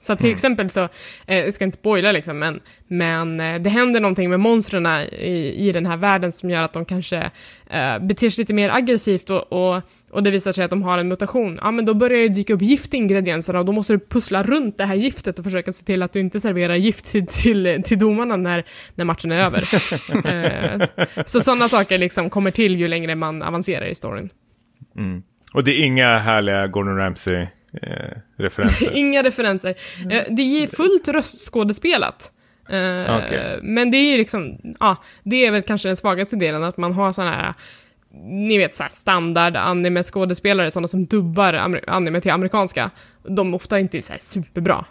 Så 0.00 0.16
till 0.16 0.30
exempel 0.30 0.70
så, 0.70 0.88
eh, 1.26 1.38
jag 1.38 1.54
ska 1.54 1.64
inte 1.64 1.78
spoila 1.78 2.12
liksom, 2.12 2.38
men, 2.38 2.60
men 2.88 3.40
eh, 3.40 3.60
det 3.60 3.70
händer 3.70 4.00
någonting 4.00 4.30
med 4.30 4.40
monstren 4.40 4.86
i, 4.86 5.54
i 5.56 5.72
den 5.72 5.86
här 5.86 5.96
världen 5.96 6.32
som 6.32 6.50
gör 6.50 6.62
att 6.62 6.72
de 6.72 6.84
kanske 6.84 7.30
eh, 7.70 7.98
beter 7.98 8.30
sig 8.30 8.42
lite 8.42 8.54
mer 8.54 8.70
aggressivt 8.70 9.30
och, 9.30 9.52
och, 9.52 9.82
och 10.10 10.22
det 10.22 10.30
visar 10.30 10.52
sig 10.52 10.64
att 10.64 10.70
de 10.70 10.82
har 10.82 10.98
en 10.98 11.08
mutation. 11.08 11.58
Ja, 11.62 11.70
men 11.70 11.84
då 11.84 11.94
börjar 11.94 12.18
det 12.18 12.28
dyka 12.28 12.52
upp 12.52 12.62
gift 12.62 12.94
i 12.94 12.96
ingredienserna 12.96 13.58
och 13.58 13.64
då 13.64 13.72
måste 13.72 13.92
du 13.92 13.98
pussla 13.98 14.42
runt 14.42 14.78
det 14.78 14.84
här 14.84 14.94
giftet 14.94 15.38
och 15.38 15.44
försöka 15.44 15.72
se 15.72 15.84
till 15.84 16.02
att 16.02 16.12
du 16.12 16.20
inte 16.20 16.40
serverar 16.40 16.74
gift 16.74 17.04
till, 17.04 17.26
till, 17.26 17.82
till 17.84 17.98
domarna 17.98 18.36
när, 18.36 18.64
när 18.94 19.04
matchen 19.04 19.32
är 19.32 19.44
över. 19.44 19.64
eh, 20.26 21.06
så 21.26 21.40
sådana 21.40 21.68
saker 21.68 21.98
liksom 21.98 22.30
kommer 22.30 22.50
till 22.50 22.76
ju 22.76 22.88
längre 22.88 23.14
man 23.14 23.42
avancerar 23.42 23.86
i 23.86 23.94
storyn. 23.94 24.30
Och 25.54 25.64
det 25.64 25.72
är 25.72 25.84
inga 25.84 26.18
härliga 26.18 26.66
Gordon 26.66 26.98
Ramsay-referenser? 27.72 28.90
Inga 28.96 29.22
referenser. 29.22 29.74
Eh, 30.10 30.22
Det 30.30 30.42
är 30.42 30.66
fullt 30.66 31.08
röstskådespelat. 31.08 32.32
Eh, 32.68 33.16
Okej. 33.16 33.58
Men 33.62 33.90
det 33.90 33.96
är 33.96 34.10
ju 34.12 34.18
liksom, 34.18 34.58
ja, 34.80 34.96
det 35.22 35.46
är 35.46 35.50
väl 35.50 35.62
kanske 35.62 35.88
den 35.88 35.96
svagaste 35.96 36.36
delen, 36.36 36.62
att 36.64 36.76
man 36.76 36.92
har 36.92 37.12
sådana 37.12 37.32
här, 37.36 37.54
ni 38.24 38.58
vet 38.58 38.74
såhär 38.74 38.90
standard 38.90 39.56
anime-skådespelare, 39.56 40.70
sådana 40.70 40.88
som 40.88 41.06
dubbar 41.06 41.82
anime 41.86 42.20
till 42.20 42.30
amerikanska. 42.30 42.90
De 43.22 43.54
ofta 43.54 43.80
inte 43.80 43.98
är 43.98 44.02
så 44.02 44.12
här 44.12 44.20
superbra. 44.20 44.84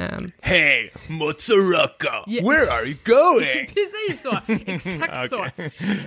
Ehm, 0.00 0.26
Hey, 0.42 0.90
Motsuraka! 1.08 2.24
Yeah. 2.28 2.48
Where 2.48 2.70
are 2.70 2.84
you 2.86 2.96
going? 3.04 3.66
Precis 3.74 4.22
så! 4.22 4.38
Exakt 4.66 5.30
så. 5.30 5.46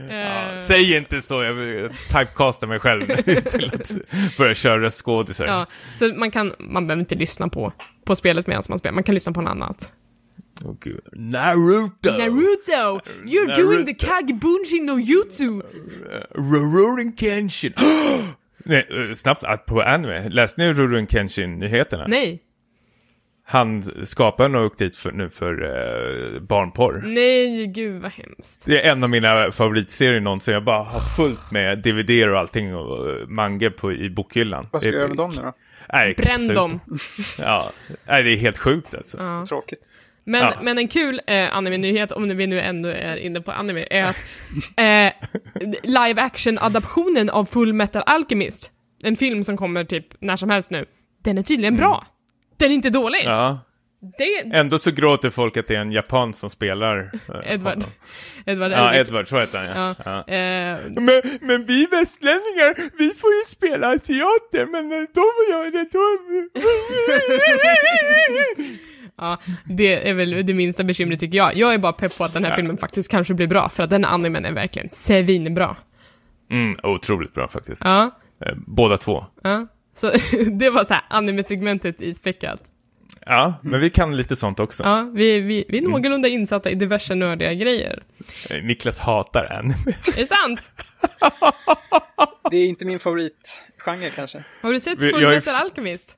Ja, 0.10 0.62
säg 0.62 0.96
inte 0.98 1.22
så, 1.22 1.44
jag 1.44 1.54
vill 1.54 1.90
typecasta 1.90 2.68
mig 2.68 2.80
själv 2.80 3.06
till 3.50 3.72
att 3.74 3.92
börja 4.38 4.54
köra 4.54 4.90
skådisar. 4.90 5.46
Ja, 5.46 5.66
så 5.94 6.14
man 6.16 6.32
kan, 6.32 6.54
man 6.60 6.88
behöver 6.88 7.00
inte 7.02 7.16
lyssna 7.16 7.48
på, 7.50 7.74
på 8.06 8.16
spelet 8.16 8.48
medan 8.48 8.64
man 8.70 8.78
spelar, 8.80 8.94
man 8.94 9.04
kan 9.04 9.16
lyssna 9.16 9.34
på 9.34 9.42
något 9.42 9.52
annat. 9.52 9.92
Gud. 10.80 11.00
Naruto! 11.14 12.12
Naruto! 12.12 13.00
You're 13.26 13.48
Naruto. 13.48 13.62
doing 13.62 13.86
the 13.86 13.94
Kagebunshi 13.94 14.80
no 14.82 15.00
Jutsu! 15.00 15.62
Rurouni 16.36 17.12
Kenshin! 17.18 17.74
Nej, 18.66 18.88
eh, 19.10 19.16
snabbt, 19.16 19.44
att 19.44 19.66
på 19.66 19.82
anime. 19.82 20.30
Läste 20.30 20.62
ni 20.62 20.74
Rurouni 20.74 21.08
Kenshin-nyheterna? 21.08 22.06
Nej. 22.08 22.40
Han, 23.46 23.92
skaparen 24.06 24.54
har 24.54 24.66
åkt 24.66 24.80
dit 24.80 24.98
för, 24.98 25.12
nu 25.12 25.30
för 25.30 25.64
eh, 25.64 26.40
barnporr. 26.42 27.02
Nej, 27.06 27.68
gud 27.68 28.02
vad 28.02 28.12
hemskt. 28.12 28.66
Det 28.66 28.82
är 28.86 28.92
en 28.92 29.04
av 29.04 29.10
mina 29.10 29.52
favoritserier 29.52 30.20
någonsin. 30.20 30.54
Jag 30.54 30.64
bara 30.64 30.84
har 30.84 31.00
fullt 31.00 31.52
med 31.52 31.78
DVD 31.82 32.30
och 32.30 32.40
allting 32.40 32.76
och 32.76 33.30
manga 33.30 33.72
på, 33.72 33.94
i 33.94 34.10
bokhyllan. 34.10 34.68
Vad 34.72 34.82
ska 34.82 34.90
jag 34.92 34.98
göra 34.98 35.08
med 35.08 35.18
dem 35.18 35.32
nu 35.36 35.42
då? 35.42 35.54
Nej, 35.94 36.14
Bränn 36.18 36.48
dem. 36.48 36.80
Ja, 37.40 37.72
nej, 38.10 38.24
det 38.24 38.30
är 38.30 38.38
helt 38.38 38.58
sjukt 38.58 38.96
alltså. 38.96 39.46
Tråkigt. 39.50 39.80
Men, 40.26 40.42
Ja. 40.42 40.54
men 40.62 40.78
en 40.78 40.88
kul 40.88 41.22
eh, 41.28 41.58
anime-nyhet, 41.58 42.12
om 42.12 42.38
vi 42.38 42.48
nu 42.48 42.60
ändå 42.62 42.90
är 42.90 43.16
inne 43.16 43.42
på 43.42 43.52
anime, 43.52 43.86
är 43.90 44.04
att 44.04 44.26
eh, 44.78 45.14
live 45.84 46.22
action-adaptionen 46.22 47.30
av 47.30 47.46
Full 47.46 47.74
Metal 47.74 48.04
Alchemist, 48.06 48.72
en 49.04 49.16
film 49.16 49.44
som 49.44 49.58
kommer 49.58 49.84
typ 49.84 50.06
när 50.20 50.36
som 50.36 50.50
helst 50.50 50.72
nu, 50.72 50.86
den 51.24 51.38
är 51.38 51.44
tydligen 51.44 51.78
bra. 51.78 52.06
Den 52.64 52.72
är 52.72 52.76
inte 52.76 52.90
dålig. 52.90 53.20
Ja. 53.26 53.60
Det, 54.18 54.56
Ändå 54.58 54.80
så 54.80 54.92
gråter 54.92 55.30
folk 55.30 55.58
att 55.58 55.68
det 55.68 55.76
är 55.76 55.80
en 55.80 55.92
japan 55.92 56.34
som 56.34 56.50
spelar 56.50 57.12
eh, 57.14 57.54
Edward. 57.54 57.84
Edward 58.46 58.72
Ja. 58.72 58.96
Edward, 58.96 59.28
så 59.28 59.40
heter 59.40 59.58
han 59.58 59.68
ja. 59.68 59.96
Ja. 60.06 60.24
ja. 60.28 60.34
Eh, 60.34 60.80
Men, 60.90 61.22
men 61.42 61.66
vi 61.66 61.86
västlänningar, 61.86 62.98
vi 62.98 63.10
får 63.14 63.30
ju 63.34 63.42
spela 63.48 63.88
asiater, 63.88 64.66
men 64.66 64.90
de 64.90 65.06
får 65.14 65.50
göra 65.52 65.70
det 65.70 65.88
ja, 69.18 69.38
det 69.66 70.10
är 70.10 70.14
väl 70.14 70.46
det 70.46 70.54
minsta 70.54 70.84
bekymret 70.84 71.20
tycker 71.20 71.38
jag. 71.38 71.56
Jag 71.56 71.74
är 71.74 71.78
bara 71.78 71.94
pepp 71.94 72.18
på 72.18 72.24
att 72.24 72.34
den 72.34 72.46
här 72.46 72.56
filmen 72.56 72.78
faktiskt 72.78 73.12
kanske 73.12 73.34
blir 73.34 73.48
bra, 73.48 73.70
för 73.70 73.84
att 73.84 73.90
den 73.90 74.06
animen 74.06 74.46
är 74.46 74.52
verkligen 74.52 74.90
svinbra. 74.90 75.76
Mm, 76.52 76.80
otroligt 76.84 77.34
bra 77.34 77.48
faktiskt. 77.48 77.82
Ja, 77.86 78.12
Eh, 78.46 78.54
Båda 78.68 78.98
två. 78.98 79.26
ja. 79.44 79.68
Så 79.94 80.12
det 80.52 80.70
var 80.70 80.84
så 80.86 80.94
här 80.94 81.04
anime-segmentet 81.10 82.02
i 82.02 82.14
späckat. 82.14 82.60
Ja, 83.26 83.54
men 83.62 83.80
vi 83.82 83.90
kan 83.90 84.18
lite 84.18 84.36
sånt 84.36 84.60
också. 84.60 84.84
Ja, 84.84 85.12
vi, 85.14 85.40
vi, 85.40 85.66
vi 85.70 85.78
är 85.78 85.82
någorlunda 85.82 86.28
insatta 86.28 86.70
i 86.70 86.76
diverse 86.76 87.16
nördiga 87.16 87.54
grejer. 87.54 88.04
Eh, 88.50 88.64
Niklas 88.64 89.00
hatar 89.00 89.46
anime. 89.54 89.74
Är 89.88 90.16
det 90.18 90.26
sant? 90.26 90.72
Det 92.52 92.58
är 92.58 92.66
inte 92.68 92.86
min 92.86 93.00
favoritgenre 93.00 94.10
kanske. 94.16 94.44
Har 94.62 94.74
du 94.74 94.80
sett 94.80 95.02
Vi- 95.04 95.12
Full 95.12 95.22
jag 95.22 95.32
är 95.32 95.36
Metal 95.36 95.54
f- 95.56 95.62
Alchemist? 95.62 96.18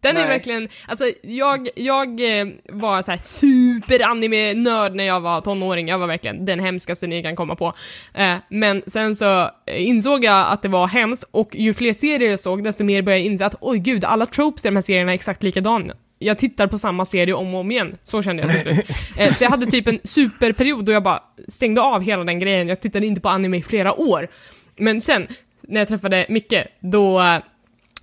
Den 0.00 0.16
är 0.16 0.20
Nej. 0.20 0.28
verkligen, 0.28 0.68
alltså 0.86 1.04
jag, 1.22 1.68
jag 1.76 2.40
eh, 2.40 2.46
var 2.68 3.02
så 3.02 3.10
här 3.10 3.18
super-anime-nörd 3.18 4.94
när 4.94 5.04
jag 5.04 5.20
var 5.20 5.40
tonåring, 5.40 5.88
jag 5.88 5.98
var 5.98 6.06
verkligen 6.06 6.44
den 6.44 6.60
hemskaste 6.60 7.06
ni 7.06 7.22
kan 7.22 7.36
komma 7.36 7.56
på. 7.56 7.74
Eh, 8.14 8.36
men 8.48 8.82
sen 8.86 9.16
så 9.16 9.42
eh, 9.66 9.88
insåg 9.88 10.24
jag 10.24 10.46
att 10.52 10.62
det 10.62 10.68
var 10.68 10.86
hemskt, 10.86 11.28
och 11.30 11.56
ju 11.56 11.74
fler 11.74 11.92
serier 11.92 12.30
jag 12.30 12.40
såg, 12.40 12.64
desto 12.64 12.84
mer 12.84 13.02
började 13.02 13.20
jag 13.20 13.26
inse 13.26 13.46
att 13.46 13.54
oj 13.60 13.78
gud, 13.78 14.04
alla 14.04 14.26
tropes 14.26 14.64
i 14.64 14.68
de 14.68 14.76
här 14.76 14.82
serierna 14.82 15.12
är 15.12 15.14
exakt 15.14 15.42
likadana. 15.42 15.94
Jag 16.18 16.38
tittar 16.38 16.66
på 16.66 16.78
samma 16.78 17.04
serie 17.04 17.34
om 17.34 17.54
och 17.54 17.60
om 17.60 17.70
igen, 17.70 17.96
så 18.02 18.22
kände 18.22 18.42
jag 18.42 18.52
till 18.52 18.60
slut. 18.60 18.96
Eh, 19.18 19.32
så 19.32 19.44
jag 19.44 19.50
hade 19.50 19.66
typ 19.66 19.86
en 19.86 20.00
superperiod 20.04 20.84
då 20.84 20.92
jag 20.92 21.02
bara 21.02 21.22
stängde 21.48 21.80
av 21.80 22.02
hela 22.02 22.24
den 22.24 22.38
grejen, 22.38 22.68
jag 22.68 22.80
tittade 22.80 23.06
inte 23.06 23.20
på 23.20 23.28
anime 23.28 23.56
i 23.56 23.62
flera 23.62 24.00
år. 24.00 24.28
Men 24.76 25.00
sen, 25.00 25.26
när 25.62 25.80
jag 25.80 25.88
träffade 25.88 26.26
Micke, 26.28 26.54
då 26.80 27.22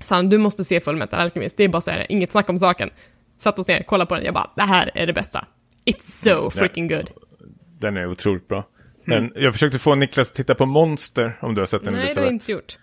sa 0.02 0.16
han 0.16 0.30
du 0.30 0.38
måste 0.38 0.64
se 0.64 0.80
Full 0.80 0.96
Metal 0.96 1.20
Alchemist, 1.20 1.58
det 1.58 1.64
är 1.64 1.68
bara 1.68 1.82
så 1.82 1.92
här, 1.92 2.06
inget 2.10 2.32
snack 2.32 2.50
om 2.50 2.58
saken. 2.58 2.90
Satt 3.38 3.60
oss 3.60 3.68
ner, 3.68 3.84
kollade 3.84 4.10
på 4.10 4.16
den, 4.16 4.26
jag 4.26 4.34
bara, 4.34 4.52
det 4.56 4.62
här 4.62 4.92
är 4.94 5.08
det 5.08 5.14
bästa. 5.14 5.46
It's 5.86 6.00
so 6.24 6.50
freaking 6.50 6.88
good. 6.88 7.10
Den 7.80 7.98
är 7.98 8.08
otroligt 8.08 8.48
bra. 8.48 8.68
Men 9.06 9.32
jag 9.36 9.54
försökte 9.54 9.80
få 9.80 9.96
Niklas 9.96 10.30
att 10.30 10.36
titta 10.36 10.56
på 10.56 10.66
Monster, 10.66 11.38
om 11.42 11.56
du 11.56 11.62
har 11.62 11.66
sett 11.66 11.84
den 11.84 11.94
Nej, 11.94 12.02
det 12.02 12.02
har 12.02 12.06
Elisabeth. 12.06 12.28
jag 12.28 12.34
inte 12.34 12.52
gjort. 12.52 12.78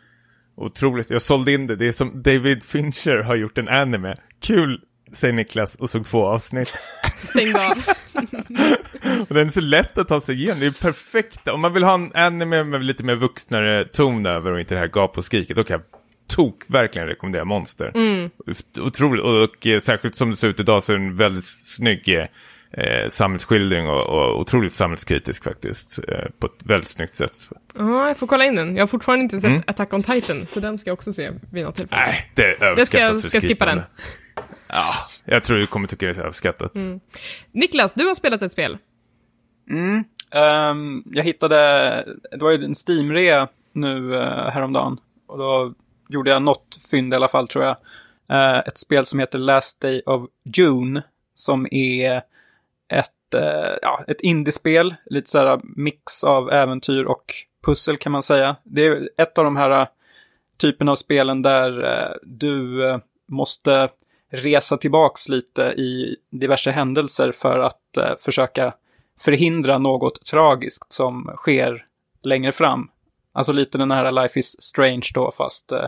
Otroligt. 0.57 1.11
Jag 1.11 1.23
sålde 1.23 1.53
in 1.53 1.67
det. 1.67 1.77
Det 1.77 1.87
är 1.87 1.93
som 1.93 2.23
David 2.23 2.65
Fincher 2.65 3.23
har 3.23 3.37
gjort 3.37 3.59
en 3.59 3.69
anime. 3.69 4.15
Kul, 4.41 4.81
säger 5.13 5.35
Niklas 5.35 5.75
och 5.75 5.91
såg 5.91 6.07
två 6.07 6.27
avsnitt. 6.27 6.73
Stängde 7.19 7.69
av. 7.69 7.77
Och 9.29 9.35
den 9.35 9.47
är 9.47 9.49
så 9.49 9.61
lätt 9.61 9.99
att 9.99 10.09
ta 10.09 10.21
sig 10.21 10.35
igenom. 10.35 10.61
Det 10.61 10.67
är 10.67 10.71
perfekt. 10.71 11.49
Om 11.49 11.61
man 11.61 11.75
vill 11.75 11.83
ha 11.83 11.95
en 11.95 12.13
anime 12.15 12.65
med 12.65 12.85
lite 12.85 13.05
mer 13.05 13.15
vuxnare 13.15 13.85
ton 13.85 14.27
över 14.27 14.53
och 14.53 14.61
inte 14.61 14.75
det 14.75 14.81
här 14.81 14.91
gap 14.95 15.19
och 15.19 15.25
skriket, 15.25 15.57
då 15.57 15.65
kan 15.65 15.75
jag 15.75 15.98
tok 16.29 16.63
verkligen 16.67 17.09
rekommendera 17.09 17.45
Monster. 17.45 17.93
Mm. 17.95 18.31
Otroligt. 18.81 19.25
Och, 19.25 19.43
och 19.43 19.67
eh, 19.67 19.81
särskilt 19.81 20.15
som 20.15 20.31
det 20.31 20.37
ser 20.37 20.49
ut 20.49 20.61
idag 20.61 20.83
så 20.83 20.93
är 20.93 20.97
det 20.97 21.05
en 21.05 21.17
väldigt 21.17 21.47
snygg 21.47 22.09
eh, 22.71 23.09
samhällsskildring 23.09 23.89
och, 23.89 24.07
och 24.07 24.41
otroligt 24.41 24.73
samhällskritisk 24.73 25.45
faktiskt. 25.45 25.99
Eh, 26.09 26.25
på 26.39 26.47
ett 26.47 26.53
väldigt 26.65 26.89
snyggt 26.91 27.15
sätt. 27.15 27.33
Ja, 27.75 28.09
jag 28.09 28.17
får 28.17 28.27
kolla 28.27 28.45
in 28.45 28.55
den. 28.55 28.77
Jag 28.77 28.83
har 28.83 28.87
fortfarande 28.87 29.23
inte 29.23 29.41
sett 29.41 29.69
Attack 29.71 29.93
on 29.95 30.03
Titan, 30.03 30.47
så 30.47 30.61
den 30.61 30.79
ska 30.79 30.91
jag 30.91 30.95
också 30.95 31.13
se 31.13 31.31
vid 31.53 31.65
något 31.65 31.75
tillfälle. 31.77 32.03
Nej, 32.07 32.31
det 32.35 32.43
är. 32.43 32.77
Det 32.77 32.87
ska- 32.87 32.99
för 32.99 33.29
ska 33.29 33.41
skippa 33.41 33.67
den. 33.67 33.83
Ja, 34.69 34.95
jag 35.25 35.45
tror 35.45 35.59
du 35.59 35.67
kommer 35.67 35.89
tycka 35.89 36.07
det 36.07 36.17
är 36.17 36.21
överskattat. 36.21 36.75
Mm. 36.75 37.01
Niklas, 37.53 37.95
du 37.95 38.07
har 38.07 38.15
spelat 38.15 38.43
ett 38.43 38.53
spel. 38.53 38.79
Ehm, 40.31 41.03
jag 41.13 41.25
hittade, 41.25 41.57
det 42.31 42.45
var 42.45 42.51
ju 42.51 42.65
en 42.65 42.75
Steam-rea 42.75 43.49
nu 43.73 43.97
uh, 44.13 44.21
häromdagen. 44.51 44.99
Och 45.27 45.39
då 45.39 45.75
gjorde 46.09 46.31
jag 46.31 46.43
något 46.43 46.79
fynd 46.91 47.13
i 47.13 47.17
alla 47.17 47.29
fall 47.29 47.49
tror 47.49 47.65
jag. 47.65 47.77
Eh, 48.31 48.59
ett 48.59 48.79
spel 48.79 49.05
som 49.05 49.19
heter 49.19 49.39
Last 49.39 49.81
Day 49.81 50.03
of 50.07 50.31
June. 50.57 51.03
Som 51.35 51.67
är 51.71 52.17
ett, 52.89 53.35
eh, 53.35 53.77
ja, 53.83 54.05
ett 54.07 54.21
indiespel. 54.21 54.95
Lite 55.07 55.31
så 55.31 55.39
här 55.39 55.61
mix 55.63 56.25
av 56.25 56.53
äventyr 56.53 57.05
och 57.05 57.35
pussel 57.65 57.97
kan 57.97 58.13
man 58.13 58.23
säga. 58.23 58.57
Det 58.65 58.87
är 58.87 59.09
ett 59.17 59.39
av 59.39 59.45
de 59.45 59.57
här 59.57 59.71
eh, 59.71 59.87
typen 60.59 60.89
av 60.89 60.95
spelen 60.95 61.43
där 61.43 61.85
eh, 61.85 62.17
du 62.23 62.89
eh, 62.89 62.99
måste 63.29 63.89
resa 64.31 64.77
tillbaks 64.77 65.29
lite 65.29 65.63
i 65.63 66.17
diverse 66.31 66.71
händelser 66.71 67.33
för 67.33 67.59
att 67.59 67.97
eh, 67.97 68.13
försöka 68.21 68.75
förhindra 69.21 69.79
något 69.79 70.25
tragiskt 70.25 70.93
som 70.93 71.31
sker 71.37 71.85
längre 72.23 72.53
fram. 72.53 72.91
Alltså 73.39 73.53
lite 73.53 73.79
den 73.79 73.91
här 73.91 74.13
Life 74.13 74.39
is 74.39 74.63
Strange 74.63 75.07
då, 75.15 75.33
fast 75.37 75.73
eh, 75.73 75.85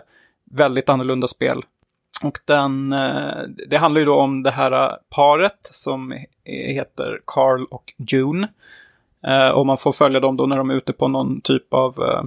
väldigt 0.50 0.88
annorlunda 0.88 1.26
spel. 1.26 1.62
Och 2.22 2.38
den, 2.44 2.92
eh, 2.92 3.42
det 3.68 3.76
handlar 3.76 3.98
ju 3.98 4.04
då 4.04 4.14
om 4.14 4.42
det 4.42 4.50
här 4.50 4.72
eh, 4.72 4.94
paret 5.08 5.58
som 5.62 6.14
heter 6.44 7.20
Carl 7.24 7.64
och 7.70 7.92
June. 7.96 8.48
Eh, 9.26 9.48
och 9.48 9.66
man 9.66 9.78
får 9.78 9.92
följa 9.92 10.20
dem 10.20 10.36
då 10.36 10.46
när 10.46 10.56
de 10.56 10.70
är 10.70 10.74
ute 10.74 10.92
på 10.92 11.08
någon 11.08 11.40
typ 11.40 11.74
av 11.74 12.02
eh, 12.02 12.22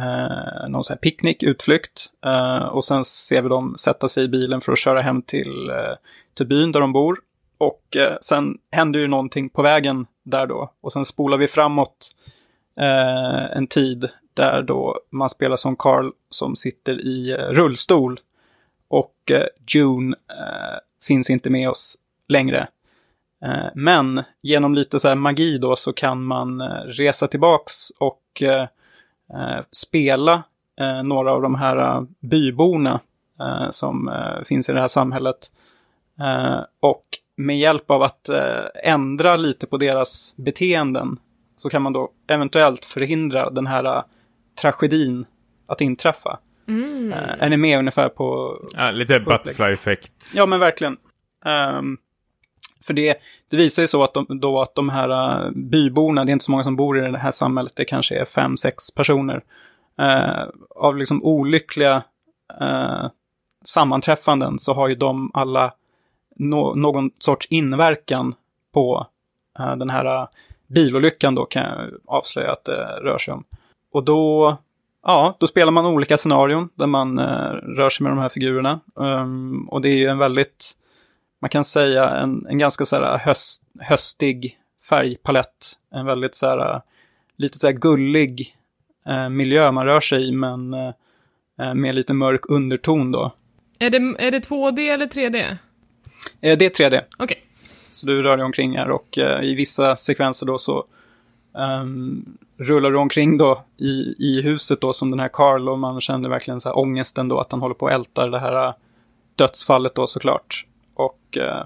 eh, 0.00 0.68
någon 0.68 0.84
sån 0.84 0.94
här 0.94 1.00
picknick, 1.00 1.42
utflykt. 1.42 2.06
Eh, 2.24 2.64
och 2.64 2.84
sen 2.84 3.04
ser 3.04 3.42
vi 3.42 3.48
dem 3.48 3.74
sätta 3.78 4.08
sig 4.08 4.24
i 4.24 4.28
bilen 4.28 4.60
för 4.60 4.72
att 4.72 4.78
köra 4.78 5.00
hem 5.00 5.22
till, 5.22 5.70
eh, 5.70 5.94
till 6.34 6.46
byn 6.46 6.72
där 6.72 6.80
de 6.80 6.92
bor. 6.92 7.18
Och 7.58 7.96
eh, 7.96 8.16
sen 8.20 8.58
händer 8.70 9.00
ju 9.00 9.08
någonting 9.08 9.48
på 9.48 9.62
vägen 9.62 10.06
där 10.22 10.46
då. 10.46 10.72
Och 10.80 10.92
sen 10.92 11.04
spolar 11.04 11.38
vi 11.38 11.48
framåt 11.48 12.10
eh, 12.80 13.56
en 13.56 13.66
tid 13.66 14.10
där 14.34 14.62
då 14.62 15.00
man 15.10 15.28
spelar 15.28 15.56
som 15.56 15.76
Carl 15.76 16.10
som 16.30 16.56
sitter 16.56 17.06
i 17.06 17.30
eh, 17.30 17.36
rullstol. 17.36 18.20
Och 18.88 19.30
eh, 19.30 19.46
June 19.66 20.16
eh, 20.30 20.78
finns 21.02 21.30
inte 21.30 21.50
med 21.50 21.68
oss 21.68 21.96
längre. 22.28 22.68
Eh, 23.44 23.66
men 23.74 24.22
genom 24.42 24.74
lite 24.74 25.00
så 25.00 25.08
här 25.08 25.14
magi 25.14 25.58
då 25.58 25.76
så 25.76 25.92
kan 25.92 26.24
man 26.24 26.60
eh, 26.60 26.66
resa 26.86 27.28
tillbaks 27.28 27.90
och 27.98 28.42
eh, 28.42 28.62
eh 29.34 29.60
spela 29.70 30.42
eh, 30.80 31.02
några 31.02 31.32
av 31.32 31.42
de 31.42 31.54
här 31.54 32.06
byborna 32.20 33.00
eh, 33.40 33.70
som 33.70 34.08
eh, 34.08 34.44
finns 34.44 34.68
i 34.68 34.72
det 34.72 34.80
här 34.80 34.88
samhället. 34.88 35.52
Eh, 36.20 36.60
och 36.80 37.04
med 37.36 37.58
hjälp 37.58 37.90
av 37.90 38.02
att 38.02 38.28
eh, 38.28 38.64
ändra 38.84 39.36
lite 39.36 39.66
på 39.66 39.76
deras 39.76 40.34
beteenden 40.36 41.18
så 41.56 41.70
kan 41.70 41.82
man 41.82 41.92
då 41.92 42.10
eventuellt 42.26 42.84
förhindra 42.84 43.50
den 43.50 43.66
här 43.66 43.84
eh, 43.84 44.02
tragedin 44.62 45.26
att 45.66 45.80
inträffa. 45.80 46.38
Mm. 46.68 47.12
Eh, 47.12 47.42
är 47.42 47.48
ni 47.48 47.56
med 47.56 47.78
ungefär 47.78 48.08
på... 48.08 48.58
Ja, 48.76 48.90
lite 48.90 49.20
butterfly-effekt. 49.20 50.32
Ja, 50.34 50.46
men 50.46 50.60
verkligen. 50.60 50.96
Ehm, 51.44 51.98
för 52.86 52.94
det, 52.94 53.18
det 53.50 53.56
visar 53.56 53.82
ju 53.82 53.86
så 53.86 54.04
att 54.04 54.14
de, 54.14 54.26
då 54.40 54.60
att 54.60 54.74
de 54.74 54.88
här 54.88 55.44
uh, 55.44 55.50
byborna, 55.50 56.24
det 56.24 56.30
är 56.30 56.32
inte 56.32 56.44
så 56.44 56.50
många 56.50 56.64
som 56.64 56.76
bor 56.76 56.98
i 56.98 57.10
det 57.10 57.18
här 57.18 57.30
samhället, 57.30 57.72
det 57.76 57.84
kanske 57.84 58.20
är 58.20 58.24
fem, 58.24 58.56
sex 58.56 58.90
personer. 58.90 59.42
Eh, 59.98 60.44
av 60.76 60.96
liksom 60.96 61.24
olyckliga 61.24 62.02
eh, 62.60 63.06
sammanträffanden 63.64 64.58
så 64.58 64.74
har 64.74 64.88
ju 64.88 64.94
de 64.94 65.30
alla 65.34 65.72
nå- 66.36 66.74
någon 66.74 67.10
sorts 67.18 67.46
inverkan 67.50 68.34
på 68.74 69.06
den 69.76 69.90
här 69.90 70.22
uh, 70.22 70.26
bilolyckan 70.66 71.34
då 71.34 71.44
kan 71.44 71.62
jag 71.62 71.90
avslöja 72.06 72.52
att 72.52 72.64
det 72.64 73.00
rör 73.02 73.18
sig 73.18 73.34
om. 73.34 73.44
Och 73.92 74.04
då, 74.04 74.56
ja, 75.02 75.36
då 75.40 75.46
spelar 75.46 75.72
man 75.72 75.86
olika 75.86 76.16
scenarion 76.16 76.68
där 76.74 76.86
man 76.86 77.18
eh, 77.18 77.50
rör 77.52 77.90
sig 77.90 78.04
med 78.04 78.12
de 78.12 78.18
här 78.18 78.28
figurerna. 78.28 78.80
Ehm, 79.00 79.68
och 79.68 79.80
det 79.82 79.88
är 79.88 79.96
ju 79.96 80.06
en 80.06 80.18
väldigt 80.18 80.76
man 81.42 81.48
kan 81.48 81.64
säga 81.64 82.10
en, 82.10 82.46
en 82.46 82.58
ganska 82.58 82.84
så 82.84 82.96
här 82.96 83.18
höst, 83.18 83.62
höstig 83.80 84.58
färgpalett. 84.88 85.78
En 85.94 86.06
väldigt 86.06 86.34
så 86.34 86.46
här, 86.46 86.82
lite 87.36 87.58
så 87.58 87.66
här 87.66 87.74
gullig 87.74 88.56
eh, 89.06 89.28
miljö 89.28 89.72
man 89.72 89.86
rör 89.86 90.00
sig 90.00 90.28
i, 90.28 90.32
men 90.32 90.74
eh, 90.74 91.74
med 91.74 91.94
lite 91.94 92.12
mörk 92.12 92.50
underton 92.50 93.12
då. 93.12 93.32
Är 93.78 93.90
det, 93.90 94.26
är 94.26 94.30
det 94.30 94.48
2D 94.48 94.80
eller 94.80 95.06
3D? 95.06 95.56
Eh, 96.40 96.58
det 96.58 96.80
är 96.80 96.90
3D. 96.90 97.00
Okej. 97.18 97.42
Så 97.90 98.06
du 98.06 98.22
rör 98.22 98.36
dig 98.36 98.44
omkring 98.44 98.78
här 98.78 98.90
och 98.90 99.18
eh, 99.18 99.42
i 99.42 99.54
vissa 99.54 99.96
sekvenser 99.96 100.46
då 100.46 100.58
så 100.58 100.84
um, 101.52 102.38
rullar 102.56 102.96
omkring 102.96 103.38
då 103.38 103.64
i, 103.76 104.14
i 104.18 104.42
huset 104.42 104.80
då 104.80 104.92
som 104.92 105.10
den 105.10 105.20
här 105.20 105.28
Carl 105.28 105.68
och 105.68 105.78
man 105.78 106.00
känner 106.00 106.28
verkligen 106.28 106.60
så 106.60 106.68
här 106.68 106.78
ångesten 106.78 107.28
då 107.28 107.38
att 107.40 107.52
han 107.52 107.60
håller 107.60 107.74
på 107.74 107.86
och 107.86 107.92
ältar 107.92 108.28
det 108.28 108.38
här 108.38 108.68
uh, 108.68 108.74
dödsfallet 109.36 109.94
då 109.94 110.06
såklart. 110.06 110.66
Och 110.94 111.36
uh, 111.36 111.64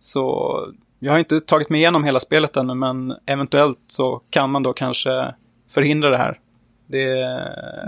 så 0.00 0.58
jag 0.98 1.12
har 1.12 1.18
inte 1.18 1.40
tagit 1.40 1.70
mig 1.70 1.80
igenom 1.80 2.04
hela 2.04 2.20
spelet 2.20 2.56
ännu 2.56 2.74
men 2.74 3.14
eventuellt 3.26 3.78
så 3.86 4.20
kan 4.30 4.50
man 4.50 4.62
då 4.62 4.72
kanske 4.72 5.34
förhindra 5.68 6.10
det 6.10 6.16
här. 6.16 6.40
Det, 6.86 7.06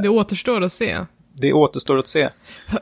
Det 0.03 0.09
återstår 0.09 0.61
att 0.61 0.73
se. 0.73 0.99
det 1.35 1.53
återstår 1.53 1.99
att 1.99 2.07
se. 2.07 2.29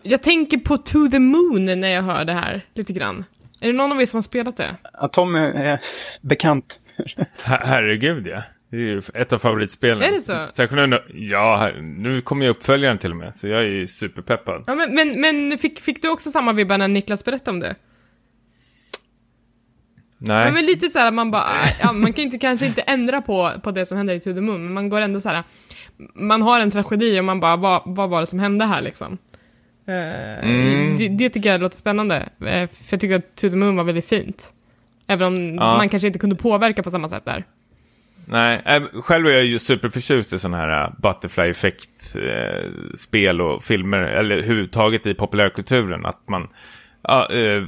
Jag 0.03 0.23
tänker 0.23 0.59
på 0.59 0.77
To 0.77 1.09
the 1.11 1.19
Moon 1.19 1.65
när 1.65 1.89
jag 1.89 2.03
hör 2.03 2.25
det 2.25 2.33
här, 2.33 2.67
lite 2.75 2.93
grann. 2.93 3.25
Är 3.61 3.67
det 3.67 3.73
någon 3.73 3.93
av 3.93 4.01
er 4.01 4.07
som 4.07 4.17
har 4.19 4.23
spelat 4.23 4.57
det? 4.57 4.77
Att 4.93 5.13
Tommy 5.13 5.39
är 5.39 5.81
bekant. 6.21 6.81
Her- 7.45 7.63
herregud 7.65 8.27
ja. 8.27 8.43
Det 8.71 8.77
är 8.77 8.81
ju 8.81 9.03
ett 9.15 9.33
av 9.33 9.39
favoritspelen. 9.39 10.03
Är 10.03 10.13
det 10.13 10.21
så? 10.21 10.47
Särskilt 10.53 10.89
nu, 10.89 11.03
ja, 11.15 11.57
här, 11.57 11.73
nu 11.83 12.21
kommer 12.21 12.45
ju 12.45 12.51
uppföljaren 12.51 12.99
till 12.99 13.11
och 13.11 13.17
med, 13.17 13.37
så 13.37 13.49
jag 13.49 13.61
är 13.61 13.67
ju 13.67 13.87
superpeppad. 13.87 14.65
Ja, 14.67 14.75
men, 14.75 14.95
men, 14.95 15.21
men 15.21 15.59
fick, 15.59 15.81
fick 15.81 16.03
du 16.03 16.09
också 16.09 16.31
samma 16.31 16.53
vibbar 16.53 16.79
när 16.79 16.89
Niklas 16.89 17.25
berättade 17.25 17.51
om 17.51 17.61
det? 17.61 17.75
Nej. 20.19 20.47
Ja, 20.47 20.53
men 20.53 20.67
lite 20.67 20.89
så 20.89 20.99
här, 20.99 21.11
man 21.11 21.31
bara, 21.31 21.63
äh, 21.63 21.69
ja, 21.83 21.93
man 21.93 22.13
kan 22.13 22.25
inte, 22.25 22.39
kanske 22.39 22.67
inte 22.67 22.81
ändra 22.81 23.21
på, 23.23 23.53
på 23.63 23.71
det 23.71 23.87
som 23.87 23.97
händer 23.99 24.15
i 24.15 24.21
To 24.21 24.35
the 24.35 24.41
Moon, 24.41 24.65
men 24.65 24.73
man 24.73 24.89
går 24.89 25.01
ändå 25.01 25.21
så 25.21 25.29
här, 25.29 25.43
man 26.15 26.43
har 26.43 26.61
en 26.61 26.71
tragedi 26.71 27.21
och 27.21 27.25
man 27.25 27.41
bara, 27.41 27.57
vad, 27.57 27.83
vad 27.87 28.11
var 28.11 28.21
det 28.21 28.27
som 28.27 28.39
hände 28.39 28.65
här 28.65 28.81
liksom? 28.83 29.19
Eh, 29.89 30.45
Mm. 30.49 30.97
det, 30.97 31.09
det 31.09 31.31
tycker 31.31 31.53
jag 31.53 31.61
låter 31.61 31.77
spännande, 31.77 32.17
eh, 32.47 32.69
för 32.69 32.93
jag 32.95 33.01
tycker 33.01 33.17
att 33.17 33.37
To 33.37 33.49
the 33.49 33.57
Moon 33.57 33.77
var 33.77 33.85
väldigt 33.85 34.09
fint. 34.09 34.53
Även 35.07 35.27
om 35.27 35.55
Ja. 35.55 35.77
man 35.77 35.89
kanske 35.89 36.07
inte 36.07 36.19
kunde 36.19 36.37
påverka 36.37 36.83
på 36.83 36.91
samma 36.91 37.09
sätt 37.09 37.25
där. 37.25 37.45
Nej, 38.31 38.63
äh, 38.65 38.83
själv 39.03 39.27
är 39.27 39.31
jag 39.31 39.45
ju 39.45 39.59
superförtjust 39.59 40.33
i 40.33 40.39
sådana 40.39 40.57
här 40.57 40.85
äh, 40.85 40.91
butterfly-effekt-spel 41.03 43.41
och 43.41 43.65
filmer, 43.65 43.99
eller 43.99 44.37
överhuvudtaget 44.37 45.07
i 45.07 45.15
populärkulturen. 45.15 46.07
Att 46.07 46.29
man, 46.29 46.49
ja, 47.03 47.29
eh, 47.33 47.63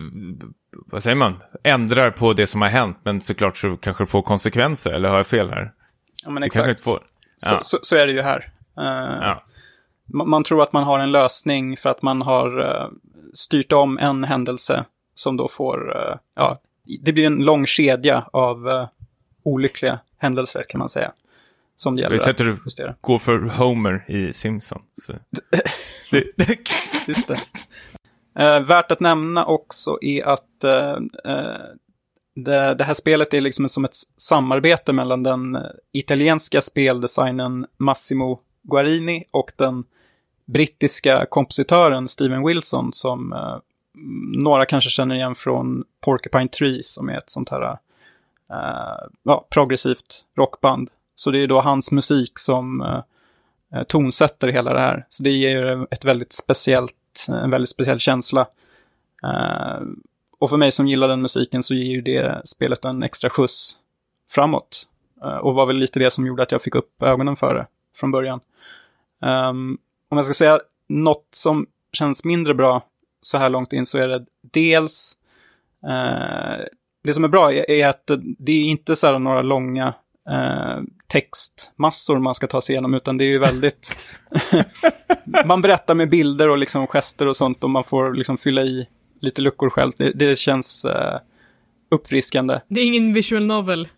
vad 0.87 1.03
säger 1.03 1.17
man, 1.17 1.37
ändrar 1.65 2.11
på 2.11 2.33
det 2.33 2.47
som 2.47 2.63
har 2.63 2.69
hänt, 2.69 2.99
men 3.03 3.21
såklart 3.21 3.57
så 3.57 3.77
kanske 3.77 4.03
det 4.05 4.09
får 4.09 4.23
konsekvenser, 4.23 4.91
eller 4.93 5.09
har 5.09 5.17
jag 5.17 5.27
fel 5.27 5.51
här? 5.51 5.73
Ja, 6.25 6.31
men 6.31 6.43
exakt. 6.43 6.85
får. 6.85 7.01
Så, 7.37 7.55
Ja. 7.55 7.59
så, 7.63 7.79
så 7.83 7.97
är 7.97 8.07
det 8.07 8.13
ju 8.13 8.23
här. 8.23 8.39
Eh, 8.79 9.19
Ja. 9.21 9.45
Man, 10.13 10.45
tror 10.45 10.63
att 10.63 10.73
man 10.73 10.85
har 10.85 10.99
en 10.99 11.13
lösning 11.13 11.77
för 11.77 11.91
att 11.91 12.03
man 12.03 12.23
har 12.23 12.61
eh, 12.61 12.89
styrt 13.35 13.73
om 13.73 13.99
en 13.99 14.25
händelse 14.25 14.85
som 15.15 15.37
då 15.37 15.49
får, 15.49 15.97
eh, 15.97 16.15
ja, 16.37 16.61
det 17.01 17.13
blir 17.13 17.27
en 17.27 17.45
lång 17.45 17.67
kedja 17.67 18.25
av 18.33 18.69
uh, 18.69 18.87
olyckliga 19.43 19.99
händelser 20.19 20.65
kan 20.69 20.79
man 20.79 20.89
säga. 20.89 21.13
Som 21.77 21.97
det 21.97 22.03
gäller 22.03 22.17
Vi 22.17 22.19
sätter 22.19 22.51
att 22.51 22.59
justera. 22.67 22.95
Gå 23.01 23.19
för 23.19 23.39
Homer 23.39 24.05
i 24.09 24.33
Simpsons. 24.33 25.11
Det, 26.11 26.59
Just 27.07 27.29
det. 27.29 27.39
Eh, 28.39 28.61
värt 28.61 28.91
att 28.91 29.01
nämna 29.01 29.45
också 29.45 29.99
är 30.01 30.25
att 30.25 30.65
eh, 30.65 30.97
eh, 31.25 31.61
det, 32.35 32.75
det 32.75 32.85
här 32.85 32.95
spelet 32.95 33.35
är 33.35 33.41
liksom 33.41 33.69
som 33.69 33.85
ett 33.85 33.97
samarbete 34.17 34.93
mellan 34.93 35.23
den 35.23 35.57
eh, 35.57 35.63
italienska 35.93 36.61
speldesignern 36.61 37.67
Massimo 37.77 38.41
Guarini 38.63 39.25
och 39.31 39.53
den 39.57 39.85
brittiska 40.53 41.27
kompositören 41.27 42.09
Steven 42.09 42.47
Wilson 42.47 42.93
som 42.93 43.33
eh, 43.33 43.57
några 44.45 44.67
kanske 44.67 44.91
känner 44.91 45.15
igen 45.15 45.35
från 45.35 45.85
Porcupine 46.01 46.49
Tree 46.49 46.83
som 46.83 47.09
är 47.09 47.19
ett 47.19 47.31
sånt 47.31 47.49
här 47.49 47.63
eh, 48.51 49.09
ja, 49.23 49.47
progressivt 49.51 50.27
rockband. 50.37 50.91
Så 51.15 51.31
det 51.31 51.41
är 51.41 51.47
då 51.47 51.61
hans 51.61 51.91
musik 51.91 52.39
som 52.39 52.81
eh, 52.81 53.03
eh, 53.75 53.83
tonsätter 53.83 54.49
hela 54.49 54.73
det 54.73 54.81
här. 54.81 55.07
Så 55.09 55.23
det 55.23 55.31
ger 55.31 55.67
ju 55.67 55.87
ett 55.91 56.05
väldigt 56.05 56.33
speciellt, 56.33 57.27
en 57.29 57.51
väldigt 57.51 57.71
speciell 57.71 57.99
känsla. 57.99 58.47
Eh, 59.23 59.81
och 60.39 60.51
för 60.51 60.57
mig 60.57 60.73
som 60.73 60.89
gillar 60.89 61.09
den 61.09 61.23
musiken 61.23 61.63
så 61.63 61.75
ger 61.75 61.95
ju 61.95 62.01
det 62.01 62.43
spelet 62.45 62.85
en 62.85 63.03
extra 63.03 63.31
skjuts 63.31 63.77
framåt. 64.31 64.89
Eh, 65.25 65.37
och 65.37 65.55
var 65.55 65.67
väl 65.67 65.77
lite 65.77 65.99
det 65.99 66.11
som 66.11 66.27
gjorde 66.27 66.43
att 66.43 66.53
jag 66.53 66.63
fick 66.63 66.75
upp 66.75 67.03
ögonen 67.03 67.37
för 67.37 67.55
det 67.55 67.67
från 67.97 68.11
början. 68.11 68.41
Ehm, 69.23 69.79
om 70.11 70.17
jag 70.17 70.25
ska 70.25 70.35
säga 70.35 70.61
något 70.89 71.29
som 71.35 71.67
känns 71.93 72.25
mindre 72.25 72.55
bra 72.55 72.87
så 73.23 73.39
här 73.39 73.51
långt 73.51 73.73
in 73.73 73.87
så 73.87 73.99
är 73.99 74.09
det 74.09 74.25
dels 74.53 75.17
eh, 75.87 76.65
det 77.05 77.15
som 77.15 77.25
är 77.25 77.29
bra 77.29 77.53
är, 77.53 77.71
är 77.71 77.89
att 77.89 78.11
det 78.39 78.53
är 78.53 78.65
inte 78.65 78.97
så 78.97 79.07
här 79.07 79.19
några 79.19 79.43
långa 79.43 79.95
eh, 80.31 80.83
textmassor 81.07 82.19
man 82.19 82.35
ska 82.35 82.47
ta 82.47 82.61
sig 82.61 82.73
igenom, 82.73 82.95
utan 82.95 83.17
det 83.17 83.25
är 83.25 83.29
ju 83.29 83.39
väldigt... 83.39 83.99
man 85.45 85.63
berättar 85.63 85.95
med 85.95 86.11
bilder 86.11 86.49
och 86.49 86.59
liksom 86.59 86.87
gester 86.87 87.27
och 87.27 87.37
sånt 87.37 87.65
och 87.65 87.71
man 87.71 87.85
får 87.85 88.15
liksom 88.15 88.39
fylla 88.39 88.63
i 88.63 88.89
lite 89.21 89.43
luckor 89.43 89.71
själv. 89.71 89.93
Det, 89.97 90.13
det 90.13 90.39
känns 90.39 90.85
eh, 90.85 91.21
uppfriskande. 91.91 92.61
Det 92.69 92.81
är 92.81 92.85
ingen 92.85 93.13
visual 93.13 93.47
novel. 93.47 93.89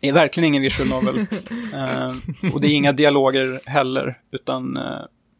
Det 0.00 0.08
är 0.08 0.12
verkligen 0.12 0.46
ingen 0.46 0.62
visual 0.62 0.88
novel. 0.88 1.26
Eh, 1.74 2.14
och 2.54 2.60
det 2.60 2.68
är 2.68 2.74
inga 2.74 2.92
dialoger 2.92 3.60
heller, 3.66 4.18
utan... 4.32 4.78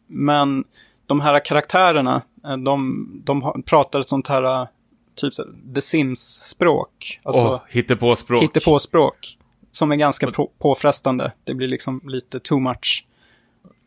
Men 0.09 0.65
de 1.07 1.21
här 1.21 1.45
karaktärerna, 1.45 2.23
eh, 2.45 2.57
de, 2.57 3.07
de 3.25 3.63
pratar 3.67 4.01
ett 4.01 4.09
sånt 4.09 4.29
här, 4.29 4.43
eh, 4.63 4.69
typ 5.15 5.35
så 5.35 5.45
The 5.75 5.81
Sims-språk. 5.81 7.21
Alltså, 7.23 7.47
Åh, 7.47 7.61
hittepåspråk. 7.69 8.43
hittepåspråk. 8.43 9.39
Som 9.73 9.93
är 9.93 9.97
ganska 9.97 10.31
på, 10.31 10.51
påfrestande. 10.59 11.33
Det 11.45 11.55
blir 11.55 11.69
liksom 11.69 12.01
lite 12.05 12.41
too 12.41 12.59
much 12.59 13.07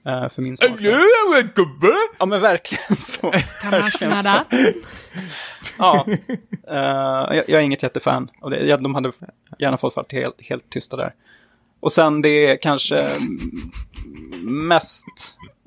eh, 0.06 0.30
för 0.30 0.42
min 0.42 0.58
smak. 0.58 0.70
Ja, 2.20 2.26
men 2.26 2.42
verkligen 2.42 2.96
så. 2.98 3.34
Tamashnada. 3.62 4.46
ja. 5.78 6.06
Eh, 6.70 7.36
jag, 7.36 7.36
jag 7.36 7.50
är 7.50 7.60
inget 7.60 7.84
jättefan 7.84 8.30
av 8.42 8.50
det. 8.50 8.66
Jag- 8.66 8.84
De 8.84 8.96
hade 8.96 9.12
gärna 9.60 9.78
fått 9.78 9.96
vara 9.96 10.06
helt, 10.12 10.42
helt 10.42 10.70
tysta 10.70 10.98
där. 10.98 11.14
Och 11.80 11.92
sen 11.92 12.22
det 12.22 12.58
kanske 12.58 13.08
mest 14.44 15.06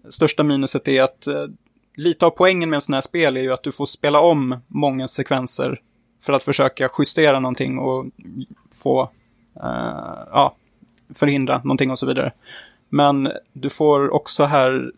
största 0.08 0.42
minuset 0.42 0.88
är 0.88 1.02
att 1.02 1.26
eh, 1.26 1.46
lite 1.96 2.26
av 2.26 2.30
poängen 2.30 2.70
med 2.70 2.76
en 2.76 2.80
sån 2.80 2.94
här 2.94 3.00
spel 3.00 3.36
är 3.36 3.40
ju 3.40 3.52
att 3.52 3.62
du 3.62 3.72
får 3.72 3.86
spela 3.86 4.20
om 4.20 4.60
många 4.66 5.08
sekvenser 5.08 5.80
för 6.22 6.32
att 6.32 6.42
försöka 6.42 6.90
justera 6.98 7.40
någonting 7.40 7.78
och 7.78 8.06
få, 8.82 9.02
eh, 9.62 10.18
ja, 10.30 10.56
förhindra 11.14 11.58
någonting 11.58 11.90
och 11.90 11.98
så 11.98 12.06
vidare. 12.06 12.32
Men 12.88 13.32
du 13.52 13.70
får 13.70 14.10
också 14.10 14.44
här, 14.44 14.92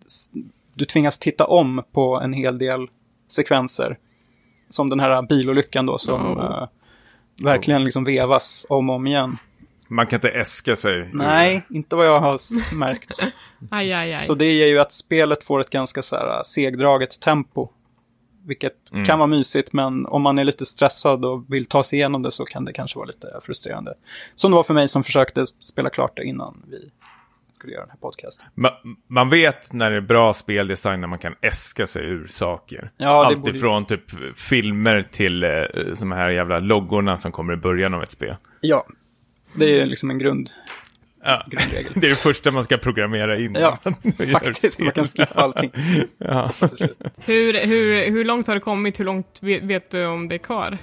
du 0.74 0.84
tvingas 0.84 1.18
titta 1.18 1.46
om 1.46 1.82
på 1.92 2.20
en 2.20 2.32
hel 2.32 2.58
del 2.58 2.88
sekvenser. 3.28 3.98
Som 4.68 4.90
den 4.90 5.00
här 5.00 5.22
bilolyckan 5.22 5.86
då 5.86 5.98
som 5.98 6.38
Oh. 6.38 6.44
eh, 6.44 6.68
verkligen 7.42 7.84
liksom 7.84 8.04
vevas 8.04 8.66
om 8.68 8.90
och 8.90 8.96
om 8.96 9.06
igen. 9.06 9.36
Man 9.88 10.06
kan 10.06 10.16
inte 10.16 10.28
äska 10.28 10.76
sig. 10.76 10.94
ur- 10.94 11.10
Nej, 11.12 11.62
inte 11.70 11.96
vad 11.96 12.06
jag 12.06 12.20
har 12.20 12.38
märkt. 12.74 13.18
Aj, 13.70 13.92
aj, 13.92 14.12
aj. 14.12 14.18
Så 14.18 14.34
det 14.34 14.52
ger 14.52 14.66
ju 14.66 14.78
att 14.78 14.92
spelet 14.92 15.44
får 15.44 15.60
ett 15.60 15.70
ganska 15.70 16.02
så 16.02 16.16
här 16.16 16.42
segdraget 16.42 17.20
tempo. 17.20 17.68
Vilket 18.46 18.92
Mm. 18.92 19.04
kan 19.04 19.18
vara 19.18 19.26
mysigt, 19.26 19.72
men 19.72 20.06
om 20.06 20.22
man 20.22 20.38
är 20.38 20.44
lite 20.44 20.66
stressad 20.66 21.24
och 21.24 21.44
vill 21.48 21.66
ta 21.66 21.84
sig 21.84 21.98
igenom 21.98 22.22
det 22.22 22.30
så 22.30 22.44
kan 22.44 22.64
det 22.64 22.72
kanske 22.72 22.98
vara 22.98 23.06
lite 23.06 23.26
frustrerande. 23.42 23.94
Som 24.34 24.50
det 24.50 24.54
var 24.54 24.62
för 24.62 24.74
mig 24.74 24.88
som 24.88 25.04
försökte 25.04 25.46
spela 25.46 25.90
klart 25.90 26.12
det 26.16 26.24
innan 26.24 26.62
vi 26.70 26.90
skulle 27.58 27.72
göra 27.72 27.82
den 27.82 27.90
här 27.90 27.98
podcasten. 27.98 28.46
Ma 28.54 28.70
man 29.08 29.30
vet 29.30 29.72
när 29.72 29.90
det 29.90 29.96
är 29.96 30.00
bra 30.00 30.32
speldesign 30.34 31.00
när 31.00 31.08
man 31.08 31.18
kan 31.18 31.34
äska 31.42 31.86
sig 31.86 32.04
ur 32.04 32.26
saker. 32.26 32.90
Ja, 32.96 33.06
det 33.06 33.26
Allt 33.26 33.38
borde 33.62 33.84
typ 33.88 34.38
filmer 34.38 35.02
till 35.02 35.42
eh, 35.44 35.50
de 36.00 36.12
här 36.12 36.28
jävla 36.30 36.58
loggorna 36.58 37.16
som 37.16 37.32
kommer 37.32 37.52
i 37.52 37.56
början 37.56 37.94
av 37.94 38.02
ett 38.02 38.12
spel. 38.12 38.36
Ja, 38.60 38.86
det 39.56 39.80
är 39.80 39.86
liksom 39.86 40.10
en 40.10 40.18
grund. 40.18 40.50
Ja. 41.24 41.44
Grundregel. 41.50 41.92
Det 42.00 42.06
är 42.06 42.10
det 42.10 42.16
första 42.16 42.50
man 42.50 42.64
ska 42.64 42.76
programmera 42.76 43.38
in. 43.38 43.54
Ja, 43.54 43.78
Faktiskt, 44.32 44.80
man 44.80 44.92
kan 44.92 45.04
skippa 45.08 45.34
allting. 45.34 45.70
Ja. 46.18 46.50
Hur, 47.16 47.66
hur, 47.66 48.10
hur 48.10 48.24
långt 48.24 48.46
har 48.46 48.54
det 48.54 48.60
kommit? 48.60 49.00
Hur 49.00 49.04
långt 49.04 49.38
vet, 49.42 49.62
vet 49.62 49.90
du 49.90 50.06
om 50.06 50.28
det 50.28 50.34
är 50.34 50.38
kvar? 50.38 50.78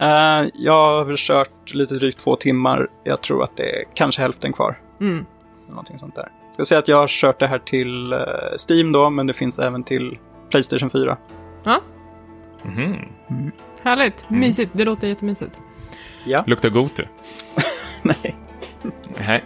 Eh, 0.00 0.48
jag 0.54 0.72
har 0.72 1.04
väl 1.04 1.16
kört 1.18 1.74
lite 1.74 1.94
drygt 1.94 2.18
två 2.18 2.36
timmar. 2.36 2.88
Jag 3.04 3.22
tror 3.22 3.44
att 3.44 3.56
det 3.56 3.78
är 3.80 3.84
kanske 3.94 4.22
hälften 4.22 4.52
kvar. 4.52 4.78
Mm. 5.00 5.24
Någonting 5.68 5.98
sånt 5.98 6.14
där. 6.14 6.28
Jag 6.46 6.54
ska 6.54 6.64
säga 6.64 6.78
att 6.78 6.88
jag 6.88 6.96
har 6.96 7.06
kört 7.08 7.40
det 7.40 7.46
här 7.46 7.58
till 7.58 8.12
eh, 8.12 8.18
Steam 8.68 8.92
då, 8.92 9.10
men 9.10 9.26
det 9.26 9.34
finns 9.34 9.58
även 9.58 9.84
till 9.84 10.18
Playstation 10.50 10.90
4. 10.90 11.18
Ja. 11.64 11.80
Mhm. 12.64 12.96
Härligt. 13.82 14.30
Mysigt. 14.30 14.70
Det 14.74 14.84
låter 14.84 15.08
jättemysigt. 15.08 15.60
Ja, 16.24 16.44
Luktar 16.46 16.68
Gote? 16.70 17.08
nej. 18.08 18.36
Nej, 19.26 19.42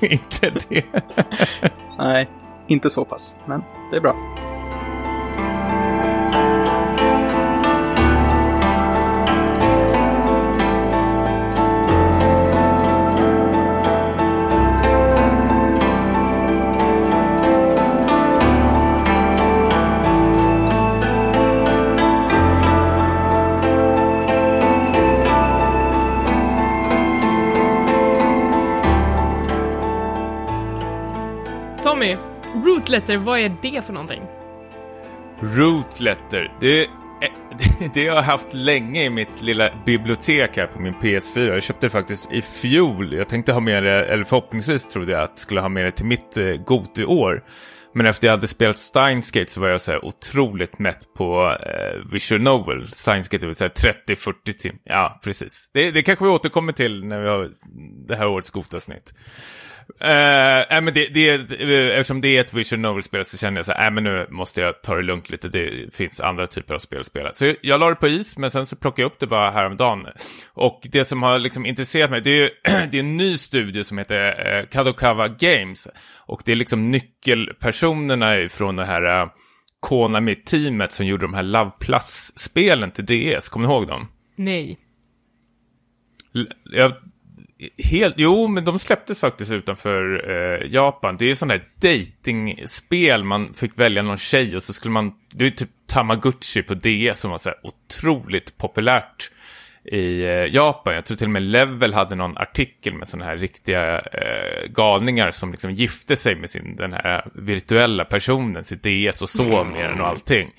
inte 0.00 0.50
det. 0.50 0.84
Nej, 1.98 2.28
inte 2.66 2.90
så 2.90 3.04
pass. 3.04 3.36
Men 3.46 3.62
det 3.90 3.96
är 3.96 4.00
bra. 4.00 4.16
Root 32.84 32.90
letter, 32.90 33.16
vad 33.16 33.38
är 33.38 33.56
det 33.62 33.84
för 33.84 33.92
någonting? 33.92 34.22
Root 35.40 36.00
letter. 36.00 36.52
Det, 36.60 36.76
det, 36.76 36.86
eh, 37.26 37.90
det 37.94 38.08
har 38.08 38.16
jag 38.16 38.22
haft 38.22 38.54
länge 38.54 39.04
i 39.04 39.10
mitt 39.10 39.42
lilla 39.42 39.70
bibliotek 39.86 40.56
här 40.56 40.66
på 40.66 40.80
min 40.80 40.94
PS4. 40.94 41.48
Jag 41.48 41.62
köpte 41.62 41.86
det 41.86 41.90
faktiskt 41.90 42.32
i 42.32 42.42
fjol. 42.42 43.14
Jag 43.14 43.28
tänkte 43.28 43.52
ha 43.52 43.60
med 43.60 43.82
det, 43.82 44.04
eller 44.04 44.24
förhoppningsvis 44.24 44.92
trodde 44.92 45.12
jag 45.12 45.22
att 45.22 45.38
skulle 45.38 45.60
ha 45.60 45.68
med 45.68 45.84
det 45.84 45.92
till 45.92 46.06
mitt 46.06 46.36
eh, 46.36 46.44
Goti-år. 46.44 47.44
Men 47.94 48.06
efter 48.06 48.26
jag 48.26 48.32
hade 48.32 48.48
spelat 48.48 48.78
Steinsgate 48.78 49.50
så 49.50 49.60
var 49.60 49.68
jag 49.68 49.80
så 49.80 49.92
här 49.92 50.04
otroligt 50.04 50.78
mätt 50.78 51.14
på 51.16 51.56
eh, 51.66 52.12
Visual 52.12 52.42
Novel. 52.42 52.88
Steinsgate 52.88 53.46
var 53.46 53.52
så 53.52 53.64
30-40 53.64 54.52
timmar. 54.52 54.80
Ja, 54.84 55.20
precis. 55.24 55.70
Det, 55.72 55.90
det 55.90 56.02
kanske 56.02 56.24
vi 56.24 56.30
återkommer 56.30 56.72
till 56.72 57.04
när 57.04 57.20
vi 57.20 57.28
har 57.28 57.50
det 58.08 58.16
här 58.16 58.26
årets 58.26 58.50
Gotavsnitt. 58.50 59.12
Uh, 59.88 60.08
nej, 60.70 60.80
men 60.82 60.94
det, 60.94 61.06
det, 61.08 61.28
är- 61.28 61.90
eftersom 61.90 62.20
det 62.20 62.28
är 62.36 62.40
ett 62.40 62.54
visual 62.54 62.80
novel-spel 62.80 63.24
så 63.24 63.36
känner 63.38 63.58
jag 63.58 63.66
så 63.66 63.72
här, 63.72 63.80
nej 63.80 63.90
men 63.90 64.04
nu 64.04 64.26
måste 64.30 64.60
jag 64.60 64.82
ta 64.82 64.94
det 64.94 65.02
lugnt 65.02 65.30
lite, 65.30 65.48
det 65.48 65.94
finns 65.94 66.20
andra 66.20 66.46
typer 66.46 66.74
av 66.74 66.78
spel 66.78 67.00
att 67.00 67.06
spela. 67.06 67.32
Så 67.32 67.46
jag, 67.46 67.56
jag 67.62 67.80
la 67.80 67.88
det 67.88 67.94
på 67.94 68.08
is, 68.08 68.38
men 68.38 68.50
sen 68.50 68.66
så 68.66 68.76
plockade 68.76 69.02
jag 69.02 69.06
upp 69.12 69.18
det 69.18 69.26
bara 69.26 69.50
häromdagen. 69.50 70.06
Och 70.52 70.80
det 70.92 71.04
som 71.04 71.22
har 71.22 71.38
liksom 71.38 71.66
intresserat 71.66 72.10
mig, 72.10 72.20
det 72.20 72.30
är, 72.30 72.34
ju- 72.42 72.50
det 72.90 72.96
är 72.98 73.00
en 73.00 73.16
ny 73.16 73.38
studie 73.38 73.84
som 73.84 73.98
heter 73.98 74.60
uh, 74.60 74.66
Kadokawa 74.66 75.28
Games. 75.28 75.88
Och 76.26 76.42
det 76.44 76.52
är 76.52 76.56
liksom 76.56 76.90
nyckelpersonerna 76.90 78.48
från 78.48 78.76
det 78.76 78.84
här 78.84 79.22
uh, 79.22 79.30
Konami-teamet 79.80 80.92
som 80.92 81.06
gjorde 81.06 81.24
de 81.24 81.34
här 81.34 81.42
Love 81.42 81.70
Plus-spelen 81.80 82.90
till 82.90 83.04
DS, 83.06 83.48
kommer 83.48 83.68
ni 83.68 83.74
ihåg 83.74 83.86
dem? 83.88 84.08
Nej. 84.36 84.78
L- 86.34 86.52
Jag, 86.64 86.92
helt, 87.78 88.14
jo, 88.18 88.48
men 88.48 88.64
de 88.64 88.78
släpptes 88.78 89.20
faktiskt 89.20 89.52
utanför 89.52 90.30
eh, 90.30 90.72
Japan. 90.72 91.16
Det 91.16 91.24
är 91.24 91.26
ju 91.26 91.34
sådana 91.34 91.54
här 91.54 91.64
datingspel 91.80 93.24
Man 93.24 93.54
fick 93.54 93.78
välja 93.78 94.02
någon 94.02 94.16
tjej 94.16 94.56
och 94.56 94.62
så 94.62 94.72
skulle 94.72 94.92
man... 94.92 95.12
Det 95.32 95.46
är 95.46 95.50
typ 95.50 95.70
Tamagotchi 95.86 96.62
på 96.62 96.74
DS 96.74 97.20
som 97.20 97.30
var 97.30 97.38
så 97.38 97.48
här 97.48 97.58
otroligt 97.62 98.58
populärt 98.58 99.30
i 99.84 100.24
eh, 100.24 100.54
Japan. 100.54 100.94
Jag 100.94 101.04
tror 101.04 101.16
till 101.16 101.26
och 101.26 101.30
med 101.30 101.42
Level 101.42 101.94
hade 101.94 102.14
någon 102.14 102.38
artikel 102.38 102.94
med 102.94 103.08
sådana 103.08 103.24
här 103.24 103.36
riktiga 103.36 103.98
eh, 103.98 104.68
galningar 104.68 105.30
som 105.30 105.50
liksom 105.50 105.70
gifte 105.70 106.16
sig 106.16 106.36
med 106.36 106.50
sin, 106.50 106.76
den 106.76 106.92
här 106.92 107.30
virtuella 107.34 108.04
personen, 108.04 108.64
sitt 108.64 108.82
DS 108.82 109.22
och 109.22 109.28
sov 109.28 109.66
med 109.72 109.90
den 109.90 110.00
och 110.00 110.06
allting. 110.06 110.50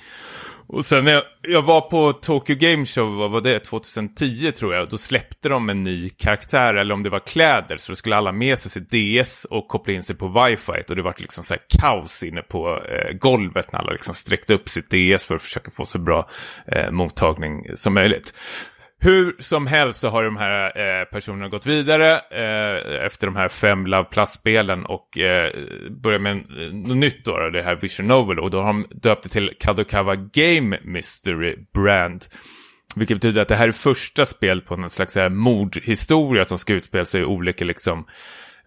Och 0.68 0.86
sen 0.86 1.05
när 1.05 1.11
jag, 1.11 1.24
jag 1.41 1.61
var 1.61 1.82
på 1.82 2.13
Tokyo 2.13 2.55
Game 2.55 2.86
Show, 2.86 3.16
vad 3.16 3.32
var 3.32 3.41
det, 3.41 3.59
2010 3.59 4.51
tror 4.51 4.76
jag, 4.76 4.89
då 4.89 4.97
släppte 4.97 5.49
de 5.49 5.70
en 5.70 5.84
ny 5.84 6.09
karaktär, 6.09 6.74
eller 6.74 6.93
om 6.93 7.03
det 7.03 7.09
var 7.09 7.20
kläder, 7.20 7.78
så 7.78 7.91
då 7.91 7.95
skulle 7.95 8.16
alla 8.16 8.32
med 8.32 8.59
sig 8.59 8.72
sitt 8.72 8.91
DS 8.91 9.45
och 9.45 9.68
koppla 9.68 9.93
in 9.93 10.03
sig 10.03 10.16
på 10.16 10.28
wifi. 10.28 10.84
Och 10.89 10.95
det 10.95 11.01
var 11.01 11.16
liksom 11.18 11.43
så 11.43 11.53
här 11.53 11.61
kaos 11.80 12.24
inne 12.24 12.41
på 12.41 12.82
eh, 12.84 13.13
golvet 13.13 13.72
när 13.72 13.80
alla 13.80 13.91
liksom 13.91 14.13
sträckte 14.13 14.53
upp 14.53 14.70
sitt 14.70 14.89
DS 14.89 15.26
för 15.26 15.36
att 15.36 15.41
försöka 15.41 15.72
få 15.72 15.86
så 15.86 15.99
bra 15.99 16.30
eh, 16.68 16.91
mottagning 16.91 17.66
som 17.76 17.93
möjligt. 17.93 18.34
Hur 19.06 19.36
som 19.39 19.68
helst 19.68 19.99
så 19.99 20.10
har 20.10 20.24
de 20.24 20.38
här 20.38 20.78
eh, 20.78 21.06
personerna 21.06 21.49
gått 21.49 21.66
vidare 21.66 22.12
eh, 22.14 23.06
efter 23.06 23.28
de 23.28 23.36
här 23.36 23.47
fem 23.49 23.88
Love 23.88 24.03
Plus-spelen 24.12 24.86
och 24.86 25.18
eh, 25.20 25.51
börjat 25.89 26.22
med 26.22 26.32
eh, 26.38 26.74
något 26.74 26.97
nytt 26.97 27.26
då, 27.26 27.49
det 27.49 27.62
här 27.62 27.76
Vision 27.76 28.08
Novel. 28.08 28.39
Och 28.39 28.49
då 28.51 28.62
har 28.62 28.68
de 28.68 28.88
döpt 28.91 29.24
det 29.24 29.30
till 29.30 29.53
Kadokawa 29.60 30.16
Game 30.16 30.80
Mystery 30.84 31.56
Brand. 31.74 32.26
Vilket 32.95 33.18
betyder 33.18 33.41
att 33.41 33.47
det 33.47 33.56
här 33.56 33.68
är 33.68 33.72
första 33.72 34.26
spel 34.26 34.62
på 34.62 34.76
någon 34.76 34.89
slags 34.89 35.16
här 35.16 35.30
mordhistoria 35.30 36.45
som 36.45 36.60
ska 36.60 36.74
utspela 36.74 37.06
sig 37.06 37.22
i 37.22 37.26
olika 37.26 37.66
liksom 37.66 38.08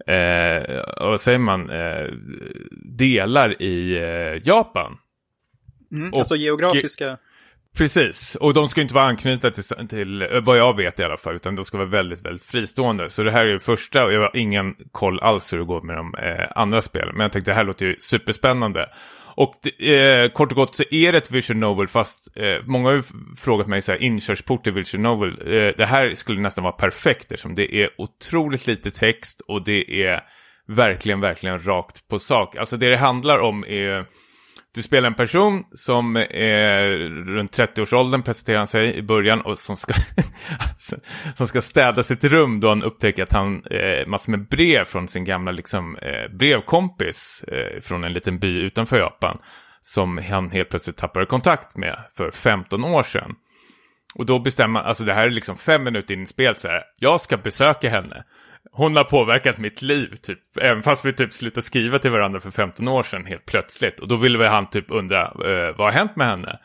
eh, 0.07 0.83
vad 0.97 1.21
säger 1.21 1.39
man, 1.39 1.71
eh, 1.71 2.07
delar 2.99 3.63
i 3.63 3.97
eh, 3.97 4.49
Japan. 4.49 4.97
Mm. 5.93 6.13
Och- 6.13 6.19
alltså 6.19 6.37
geografiska... 6.37 7.19
Precis, 7.77 8.35
och 8.35 8.55
de 8.55 8.69
ska 8.69 8.81
ju 8.81 8.83
inte 8.83 8.95
vara 8.95 9.05
anknutna 9.05 9.51
till, 9.51 9.89
till 9.89 10.23
eh, 10.23 10.29
vad 10.41 10.59
jag 10.59 10.77
vet 10.77 11.01
i 11.01 11.05
alla 11.05 11.17
fall, 11.17 11.37
utan 11.37 11.57
de 11.57 11.65
ska 11.65 11.79
vara 11.79 11.89
väldigt, 11.89 12.27
väldigt 12.27 12.45
fristående. 12.45 13.11
Så 13.11 13.23
det 13.23 13.33
här 13.33 13.47
är 13.47 13.53
det 13.53 13.61
första, 13.61 14.05
och 14.05 14.13
jag 14.13 14.21
har 14.21 14.37
ingen 14.37 14.75
koll 14.93 15.21
alls 15.21 15.53
hur 15.53 15.59
det 15.59 15.65
går 15.65 15.83
med 15.83 15.97
de 15.97 16.15
eh, 16.15 16.49
andra 16.55 16.83
spelen. 16.83 17.13
Men 17.13 17.21
jag 17.21 17.33
tänkte 17.33 17.51
det 17.51 17.55
här 17.55 17.65
låter 17.65 17.87
ju 17.87 17.97
superspännande. 18.01 18.89
Och 19.39 19.83
eh, 19.83 20.29
kort 20.29 20.53
och 20.53 20.57
gott 20.57 20.75
så 20.75 20.85
är 20.91 21.13
det 21.13 21.19
ett 21.19 21.31
Vision 21.31 21.61
Novel, 21.61 21.89
fast 21.89 22.37
eh, 22.37 22.57
många 22.65 22.89
har 22.89 22.95
ju 22.95 23.03
frågat 23.39 23.67
mig 23.67 23.83
så 23.83 23.93
här, 23.93 24.03
inkörsport 24.03 24.65
till 24.65 24.73
Vision 24.73 25.03
Novel. 25.03 25.31
Eh, 25.31 25.73
det 25.77 25.87
här 25.87 26.15
skulle 26.15 26.41
nästan 26.41 26.65
vara 26.65 26.73
perfekt 26.73 27.33
eftersom 27.33 27.55
det 27.55 27.75
är 27.75 27.91
otroligt 27.99 28.67
lite 28.67 28.91
text 28.91 29.41
och 29.49 29.65
det 29.65 30.05
är 30.05 30.21
verkligen, 30.69 31.21
verkligen 31.21 31.67
rakt 31.67 32.09
på 32.09 32.19
sak. 32.19 32.57
Alltså 32.57 32.77
det 32.77 32.89
det 32.91 32.97
handlar 32.97 33.39
om 33.39 33.65
är 33.69 34.07
du 34.79 34.83
spelar 34.83 35.07
en 35.07 35.15
person 35.15 35.65
som 35.75 36.17
är 36.31 36.89
runt 37.25 37.59
30-årsåldern, 37.59 38.23
presenterar 38.23 38.59
han 38.59 38.67
sig 38.67 38.97
i 38.97 39.03
början, 39.03 39.41
och 39.41 39.59
som 39.59 39.77
ska, 39.77 39.95
som 41.37 41.47
ska 41.47 41.61
städa 41.61 42.03
sitt 42.03 42.25
rum 42.25 42.61
då 42.61 42.69
han 42.69 42.83
upptäcker 42.83 43.23
att 43.23 43.33
han 43.33 43.63
eh, 43.65 44.07
massor 44.07 44.31
med 44.31 44.49
brev 44.49 44.85
från 44.85 45.09
sin 45.09 45.25
gamla 45.25 45.53
liksom, 45.53 45.97
eh, 45.97 46.37
brevkompis 46.37 47.45
eh, 47.49 47.81
från 47.81 48.05
en 48.05 48.13
liten 48.13 48.39
by 48.39 48.49
utanför 48.49 48.99
Japan, 48.99 49.39
som 49.81 50.19
han 50.19 50.51
helt 50.51 50.69
plötsligt 50.69 50.97
tappade 50.97 51.27
kontakt 51.27 51.77
med 51.77 51.99
för 52.17 52.31
15 52.31 52.85
år 52.85 53.03
sedan. 53.03 53.35
Och 54.15 54.27
då 54.27 54.39
bestämmer 54.39 54.81
han, 54.81 54.89
alltså 54.89 55.05
det 55.05 55.15
här 55.15 55.27
är 55.27 55.31
liksom 55.31 55.57
fem 55.57 55.85
minuter 55.85 56.15
in 56.15 56.23
i 56.23 56.27
spelet 56.27 56.61
så 56.61 56.69
här, 56.69 56.83
jag 56.99 57.21
ska 57.21 57.37
besöka 57.37 57.91
henne. 57.91 58.25
Hon 58.73 58.97
har 58.97 59.05
påverkat 59.05 59.59
mitt 59.59 59.83
liv, 59.83 60.15
typ. 60.23 60.39
Även 60.61 60.83
fast 60.83 61.05
vi 61.05 61.13
typ 61.13 61.33
slutade 61.33 61.63
skriva 61.63 61.99
till 61.99 62.11
varandra 62.11 62.41
för 62.41 62.51
15 62.51 62.89
år 62.89 63.03
sedan 63.03 63.25
helt 63.25 63.47
plötsligt. 63.47 64.01
Och 64.01 64.09
då 64.09 64.17
ville 64.17 64.39
väl 64.39 64.49
han 64.49 64.71
typ 64.71 64.87
undra, 64.89 65.23
eh, 65.23 65.77
vad 65.77 65.87
har 65.87 65.93
hänt 65.93 66.17
med 66.17 66.27
henne? 66.27 66.59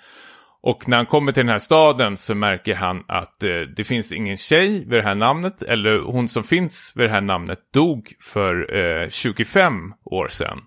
Och 0.62 0.88
när 0.88 0.98
han 0.98 1.06
kommer 1.06 1.32
till 1.32 1.44
den 1.46 1.52
här 1.52 1.60
staden 1.60 2.18
så 2.18 2.36
märker 2.36 2.76
han 2.76 3.04
att 3.08 3.44
eh, 3.44 3.60
det 3.76 3.84
finns 3.84 4.12
ingen 4.12 4.38
tjej 4.38 4.70
vid 4.70 5.00
det 5.00 5.04
här 5.04 5.16
namnet, 5.16 5.62
eller 5.62 6.00
hon 6.00 6.28
som 6.28 6.44
finns 6.44 6.94
vid 6.96 7.06
det 7.06 7.12
här 7.12 7.22
namnet 7.22 7.60
dog 7.74 8.14
för 8.22 8.76
eh, 8.76 9.10
25 9.10 9.94
år 10.06 10.28
sedan. 10.28 10.60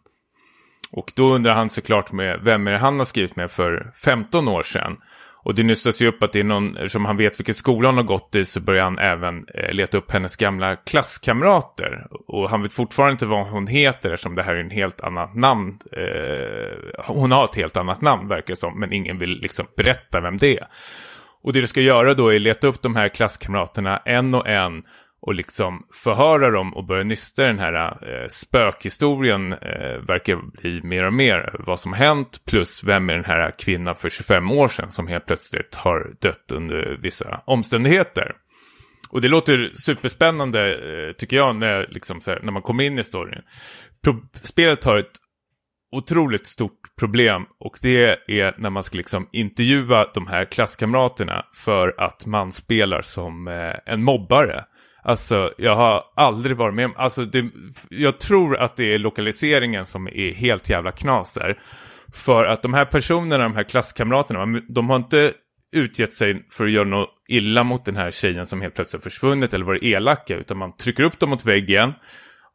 Och 0.92 1.12
då 1.16 1.34
undrar 1.34 1.54
han 1.54 1.70
såklart 1.70 2.12
med 2.12 2.40
vem 2.42 2.66
är 2.66 2.72
det 2.72 2.78
han 2.78 2.98
har 2.98 3.06
skrivit 3.06 3.36
med 3.36 3.50
för 3.50 3.92
15 4.04 4.48
år 4.48 4.62
sedan. 4.62 4.96
Och 5.46 5.54
det 5.54 5.62
nystas 5.62 6.02
ju 6.02 6.06
upp 6.06 6.22
att 6.22 6.32
det 6.32 6.40
är 6.40 6.44
någon, 6.44 6.88
som 6.88 7.04
han 7.04 7.16
vet 7.16 7.40
vilken 7.40 7.54
skola 7.54 7.88
hon 7.88 7.96
har 7.96 8.04
gått 8.04 8.34
i 8.34 8.44
så 8.44 8.60
börjar 8.60 8.84
han 8.84 8.98
även 8.98 9.46
eh, 9.54 9.72
leta 9.72 9.98
upp 9.98 10.10
hennes 10.10 10.36
gamla 10.36 10.76
klasskamrater. 10.76 12.06
Och 12.26 12.50
han 12.50 12.62
vet 12.62 12.72
fortfarande 12.72 13.12
inte 13.12 13.26
vad 13.26 13.46
hon 13.46 13.66
heter 13.66 14.10
eftersom 14.10 14.34
det 14.34 14.42
här 14.42 14.54
är 14.54 14.60
en 14.60 14.70
helt 14.70 15.00
annat 15.00 15.34
namn. 15.34 15.78
Eh, 15.92 17.04
hon 17.06 17.32
har 17.32 17.44
ett 17.44 17.54
helt 17.54 17.76
annat 17.76 18.00
namn 18.00 18.28
verkar 18.28 18.46
det 18.46 18.56
som, 18.56 18.80
men 18.80 18.92
ingen 18.92 19.18
vill 19.18 19.30
liksom 19.30 19.66
berätta 19.76 20.20
vem 20.20 20.36
det 20.36 20.58
är. 20.58 20.66
Och 21.42 21.52
det 21.52 21.60
du 21.60 21.66
ska 21.66 21.80
göra 21.80 22.14
då 22.14 22.28
är 22.28 22.38
leta 22.38 22.66
upp 22.66 22.82
de 22.82 22.96
här 22.96 23.08
klasskamraterna 23.08 23.96
en 23.96 24.34
och 24.34 24.48
en 24.48 24.82
och 25.26 25.34
liksom 25.34 25.86
förhöra 25.92 26.50
dem 26.50 26.74
och 26.74 26.84
börja 26.84 27.04
nysta 27.04 27.44
i 27.44 27.46
den 27.46 27.58
här 27.58 27.74
eh, 27.74 28.28
spökhistorien 28.28 29.52
eh, 29.52 29.98
verkar 30.08 30.36
bli 30.36 30.82
mer 30.82 31.06
och 31.06 31.12
mer 31.12 31.56
vad 31.66 31.80
som 31.80 31.92
har 31.92 31.98
hänt 31.98 32.40
plus 32.44 32.84
vem 32.84 33.10
är 33.10 33.14
den 33.14 33.24
här 33.24 33.54
kvinnan 33.58 33.96
för 33.96 34.08
25 34.08 34.50
år 34.50 34.68
sedan 34.68 34.90
som 34.90 35.06
helt 35.06 35.26
plötsligt 35.26 35.74
har 35.74 36.14
dött 36.20 36.52
under 36.52 36.98
vissa 37.02 37.42
omständigheter. 37.46 38.32
Och 39.10 39.20
det 39.20 39.28
låter 39.28 39.70
superspännande 39.74 40.72
eh, 40.72 41.12
tycker 41.12 41.36
jag 41.36 41.56
när, 41.56 41.86
liksom, 41.88 42.20
så 42.20 42.30
här, 42.30 42.40
när 42.42 42.52
man 42.52 42.62
kommer 42.62 42.84
in 42.84 42.98
i 42.98 43.04
storyn. 43.04 43.42
Pro- 44.04 44.28
spelet 44.42 44.84
har 44.84 44.98
ett 44.98 45.16
otroligt 45.92 46.46
stort 46.46 46.80
problem 46.98 47.44
och 47.60 47.78
det 47.82 48.18
är 48.40 48.54
när 48.58 48.70
man 48.70 48.82
ska 48.82 48.96
liksom 48.96 49.28
intervjua 49.32 50.10
de 50.14 50.26
här 50.26 50.44
klasskamraterna 50.44 51.44
för 51.54 51.94
att 51.98 52.26
man 52.26 52.52
spelar 52.52 53.02
som 53.02 53.48
eh, 53.48 53.74
en 53.86 54.02
mobbare. 54.02 54.64
Alltså, 55.06 55.52
jag 55.58 55.76
har 55.76 56.04
aldrig 56.16 56.56
varit 56.56 56.74
med 56.74 56.84
om, 56.84 56.94
alltså 56.96 57.24
det, 57.24 57.44
jag 57.88 58.18
tror 58.18 58.56
att 58.56 58.76
det 58.76 58.94
är 58.94 58.98
lokaliseringen 58.98 59.84
som 59.84 60.06
är 60.06 60.34
helt 60.34 60.70
jävla 60.70 60.92
knas 60.92 61.34
där. 61.34 61.58
För 62.14 62.44
att 62.44 62.62
de 62.62 62.74
här 62.74 62.84
personerna, 62.84 63.44
de 63.44 63.54
här 63.54 63.64
klasskamraterna, 63.64 64.60
de 64.68 64.90
har 64.90 64.96
inte 64.96 65.32
utgett 65.72 66.12
sig 66.12 66.46
för 66.50 66.64
att 66.64 66.70
göra 66.70 66.88
något 66.88 67.10
illa 67.28 67.64
mot 67.64 67.84
den 67.84 67.96
här 67.96 68.10
tjejen 68.10 68.46
som 68.46 68.60
helt 68.60 68.74
plötsligt 68.74 69.02
har 69.02 69.10
försvunnit 69.10 69.54
eller 69.54 69.64
varit 69.64 69.82
elaka, 69.82 70.36
utan 70.36 70.58
man 70.58 70.76
trycker 70.76 71.02
upp 71.02 71.18
dem 71.18 71.30
mot 71.30 71.46
väggen. 71.46 71.92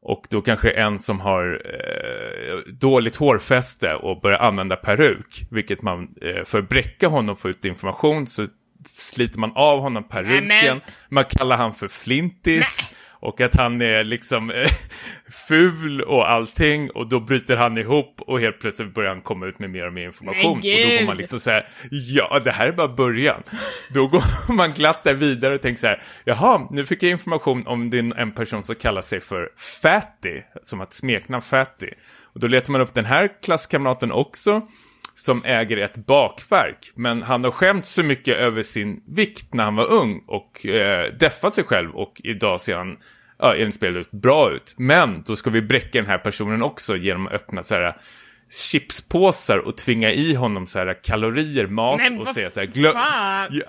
Och 0.01 0.25
då 0.29 0.41
kanske 0.41 0.71
en 0.71 0.99
som 0.99 1.19
har 1.19 1.61
eh, 1.65 2.73
dåligt 2.73 3.15
hårfäste 3.15 3.93
och 3.93 4.21
börjar 4.21 4.39
använda 4.39 4.75
peruk, 4.75 5.47
vilket 5.51 5.81
man, 5.81 6.07
eh, 6.21 6.43
för 6.45 6.59
att 6.59 6.69
bräcka 6.69 7.07
honom 7.07 7.29
och 7.29 7.39
få 7.39 7.49
ut 7.49 7.65
information 7.65 8.27
så 8.27 8.47
sliter 8.87 9.39
man 9.39 9.51
av 9.55 9.79
honom 9.79 10.03
peruken, 10.03 10.81
man 11.09 11.23
kallar 11.23 11.57
han 11.57 11.73
för 11.73 11.87
flintis. 11.87 12.93
Och 13.21 13.41
att 13.41 13.55
han 13.55 13.81
är 13.81 14.03
liksom 14.03 14.51
eh, 14.51 14.69
ful 15.47 16.01
och 16.01 16.29
allting 16.31 16.91
och 16.91 17.09
då 17.09 17.19
bryter 17.19 17.55
han 17.55 17.77
ihop 17.77 18.21
och 18.21 18.39
helt 18.39 18.59
plötsligt 18.59 18.93
börjar 18.93 19.09
han 19.09 19.21
komma 19.21 19.45
ut 19.45 19.59
med 19.59 19.69
mer 19.69 19.87
och 19.87 19.93
mer 19.93 20.05
information. 20.05 20.51
Och 20.51 20.61
då 20.61 20.69
går 20.69 20.97
gud. 20.97 21.07
man 21.07 21.17
liksom 21.17 21.39
så 21.39 21.51
här, 21.51 21.67
ja 21.91 22.41
det 22.43 22.51
här 22.51 22.67
är 22.67 22.71
bara 22.71 22.87
början. 22.87 23.43
Då 23.93 24.07
går 24.07 24.23
man 24.53 24.73
glatt 24.73 25.03
där 25.03 25.13
vidare 25.13 25.55
och 25.55 25.61
tänker 25.61 25.79
så 25.79 25.87
här, 25.87 26.03
jaha, 26.23 26.67
nu 26.69 26.85
fick 26.85 27.03
jag 27.03 27.11
information 27.11 27.67
om 27.67 27.93
är 27.93 28.19
en 28.19 28.31
person 28.31 28.63
som 28.63 28.75
kallar 28.75 29.01
sig 29.01 29.19
för 29.19 29.49
Fatty, 29.81 30.41
som 30.61 30.81
ett 30.81 30.93
smeknamn 30.93 31.41
Fatty. 31.41 31.89
Och 32.33 32.39
då 32.39 32.47
letar 32.47 32.71
man 32.71 32.81
upp 32.81 32.93
den 32.93 33.05
här 33.05 33.41
klasskamraten 33.41 34.11
också 34.11 34.61
som 35.21 35.41
äger 35.45 35.77
ett 35.77 36.05
bakverk. 36.05 36.91
Men 36.95 37.21
han 37.21 37.43
har 37.43 37.51
skämt 37.51 37.85
så 37.85 38.03
mycket 38.03 38.37
över 38.37 38.63
sin 38.63 39.03
vikt 39.07 39.53
när 39.53 39.63
han 39.63 39.75
var 39.75 39.91
ung 39.91 40.23
och 40.27 40.65
eh, 40.65 41.13
deffat 41.13 41.53
sig 41.53 41.63
själv 41.63 41.95
och 41.95 42.21
idag 42.23 42.61
ser 42.61 42.75
han 42.75 42.97
ja, 43.39 43.55
enligt 43.55 43.75
spelet 43.75 44.11
bra 44.11 44.51
ut. 44.51 44.75
Men 44.77 45.23
då 45.25 45.35
ska 45.35 45.49
vi 45.49 45.61
bräcka 45.61 45.99
den 45.99 46.05
här 46.05 46.17
personen 46.17 46.61
också 46.61 46.97
genom 46.97 47.27
att 47.27 47.33
öppna 47.33 47.63
så 47.63 47.75
här 47.75 47.97
chipspåsar 48.51 49.57
och 49.57 49.77
tvinga 49.77 50.11
i 50.11 50.33
honom 50.33 50.67
så 50.67 50.79
här 50.79 51.03
kalorier, 51.03 51.67
mat 51.67 51.99
Men 51.99 52.19
och 52.19 52.27
säga 52.27 52.49
så 52.49 52.59
här 52.59 52.67
glö- 52.67 52.93
fan? 52.93 53.47
Ja, 53.51 53.63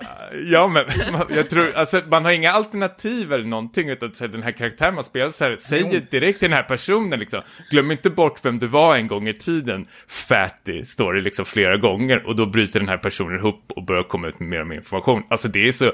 ja, 0.45 0.67
men 0.67 0.85
man, 1.11 1.25
jag 1.29 1.49
tror, 1.49 1.73
alltså 1.75 2.01
man 2.09 2.25
har 2.25 2.31
inga 2.31 2.51
alternativ 2.51 3.33
eller 3.33 3.45
någonting 3.45 3.89
utan 3.89 4.13
så 4.13 4.23
här, 4.23 4.31
den 4.31 4.43
här 4.43 4.51
karaktären 4.51 4.95
man 4.95 5.03
spelar 5.03 5.29
så 5.29 5.43
här, 5.43 5.55
säger 5.55 6.01
direkt 6.11 6.39
till 6.39 6.49
den 6.49 6.57
här 6.57 6.63
personen 6.63 7.19
liksom, 7.19 7.41
glöm 7.69 7.91
inte 7.91 8.09
bort 8.09 8.45
vem 8.45 8.59
du 8.59 8.67
var 8.67 8.95
en 8.95 9.07
gång 9.07 9.27
i 9.27 9.33
tiden, 9.33 9.87
fatty, 10.07 10.83
står 10.83 11.13
det 11.13 11.21
liksom 11.21 11.45
flera 11.45 11.77
gånger 11.77 12.27
och 12.27 12.35
då 12.35 12.45
bryter 12.45 12.79
den 12.79 12.89
här 12.89 12.97
personen 12.97 13.39
ihop 13.39 13.71
och 13.75 13.85
börjar 13.85 14.03
komma 14.03 14.27
ut 14.27 14.39
med 14.39 14.49
mer 14.49 14.61
och 14.61 14.67
mer 14.67 14.75
information. 14.75 15.23
Alltså 15.29 15.47
det 15.47 15.67
är 15.67 15.71
så 15.71 15.91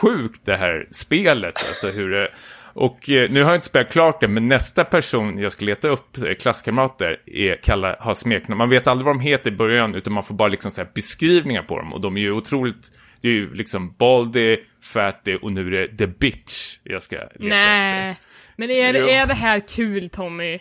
sjukt 0.00 0.40
det 0.44 0.56
här 0.56 0.88
spelet, 0.90 1.54
alltså 1.56 1.88
hur 1.88 2.10
det 2.10 2.28
och 2.74 3.10
eh, 3.10 3.30
nu 3.30 3.42
har 3.42 3.50
jag 3.50 3.56
inte 3.56 3.66
spelat 3.66 3.92
klart 3.92 4.20
det, 4.20 4.28
men 4.28 4.48
nästa 4.48 4.84
person 4.84 5.38
jag 5.38 5.52
ska 5.52 5.64
leta 5.64 5.88
upp, 5.88 6.16
eh, 6.16 6.34
klasskamrater, 6.34 7.20
är, 7.26 7.56
kalla, 7.56 7.96
har 8.00 8.14
smeknamn. 8.14 8.58
Man 8.58 8.70
vet 8.70 8.86
aldrig 8.86 9.06
vad 9.06 9.14
de 9.14 9.20
heter 9.20 9.50
i 9.50 9.54
början, 9.54 9.94
utan 9.94 10.12
man 10.12 10.24
får 10.24 10.34
bara 10.34 10.48
liksom 10.48 10.70
så 10.70 10.84
beskrivningar 10.94 11.62
på 11.62 11.78
dem. 11.78 11.92
Och 11.92 12.00
de 12.00 12.16
är 12.16 12.20
ju 12.20 12.32
otroligt, 12.32 12.92
det 13.20 13.28
är 13.28 13.32
ju 13.32 13.54
liksom 13.54 13.94
Baldy, 13.98 14.56
Fatty 14.82 15.36
och 15.36 15.52
nu 15.52 15.66
är 15.66 15.70
det 15.70 15.96
The 15.96 16.06
Bitch 16.06 16.78
jag 16.82 17.02
ska 17.02 17.16
leta 17.16 17.26
efter. 17.26 17.48
Nej. 17.48 18.16
Men 18.56 18.70
är 18.70 18.92
det, 18.92 19.14
är 19.14 19.26
det 19.26 19.34
här 19.34 19.60
kul 19.68 20.08
Tommy? 20.08 20.58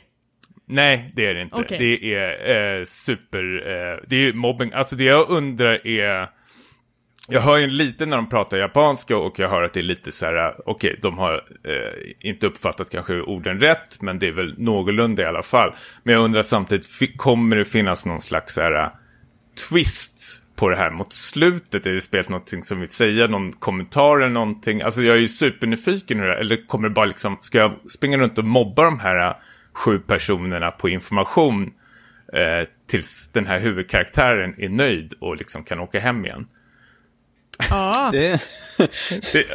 Nej, 0.65 1.11
det 1.15 1.25
är 1.25 1.33
det 1.33 1.41
inte. 1.41 1.55
Okej. 1.55 1.77
Det 1.79 2.13
är 2.13 2.79
eh, 2.79 2.85
super, 2.85 3.43
eh, 3.67 4.03
det 4.07 4.15
är 4.15 4.33
mobbing. 4.33 4.71
Alltså 4.73 4.95
det 4.95 5.03
jag 5.03 5.29
undrar 5.29 5.87
är, 5.87 6.29
jag 7.27 7.41
hör 7.41 7.57
ju 7.57 7.67
lite 7.67 8.05
när 8.05 8.17
de 8.17 8.29
pratar 8.29 8.57
japanska 8.57 9.17
och 9.17 9.39
jag 9.39 9.49
hör 9.49 9.63
att 9.63 9.73
det 9.73 9.79
är 9.79 9.83
lite 9.83 10.11
så 10.11 10.25
här, 10.25 10.55
okej, 10.65 10.99
de 11.01 11.17
har 11.17 11.33
eh, 11.63 12.29
inte 12.29 12.47
uppfattat 12.47 12.89
kanske 12.89 13.21
orden 13.21 13.59
rätt, 13.59 14.01
men 14.01 14.19
det 14.19 14.27
är 14.27 14.31
väl 14.31 14.55
någorlunda 14.57 15.23
i 15.23 15.25
alla 15.25 15.43
fall. 15.43 15.73
Men 16.03 16.13
jag 16.13 16.23
undrar 16.23 16.41
samtidigt, 16.41 17.17
kommer 17.17 17.55
det 17.55 17.65
finnas 17.65 18.05
någon 18.05 18.21
slags 18.21 18.53
så 18.53 18.61
här, 18.61 18.83
eh, 18.83 18.89
twist 19.69 20.43
på 20.55 20.69
det 20.69 20.75
här 20.75 20.91
mot 20.91 21.13
slutet? 21.13 21.85
Är 21.85 21.93
det 21.93 22.01
spelet 22.01 22.29
någonting 22.29 22.63
som 22.63 22.79
vill 22.79 22.89
säga, 22.89 23.27
någon 23.27 23.53
kommentar 23.53 24.17
eller 24.17 24.33
någonting? 24.33 24.81
Alltså 24.81 25.03
jag 25.03 25.15
är 25.17 25.21
ju 25.21 25.27
supernyfiken 25.27 26.19
hur 26.19 26.27
det 26.27 26.39
eller 26.39 26.67
kommer 26.67 26.89
det 26.89 26.93
bara 26.93 27.05
liksom, 27.05 27.37
ska 27.41 27.57
jag 27.57 27.91
springa 27.91 28.17
runt 28.17 28.37
och 28.37 28.45
mobba 28.45 28.83
de 28.83 28.99
här 28.99 29.29
eh, 29.29 29.35
sju 29.73 29.99
personerna 29.99 30.71
på 30.71 30.89
information 30.89 31.71
eh, 32.33 32.67
tills 32.87 33.31
den 33.31 33.47
här 33.47 33.59
huvudkaraktären 33.59 34.55
är 34.57 34.69
nöjd 34.69 35.13
och 35.19 35.37
liksom 35.37 35.63
kan 35.63 35.79
åka 35.79 35.99
hem 35.99 36.25
igen? 36.25 36.47
Ja. 37.69 38.09
Det, 38.11 38.41
Det, 39.33 39.45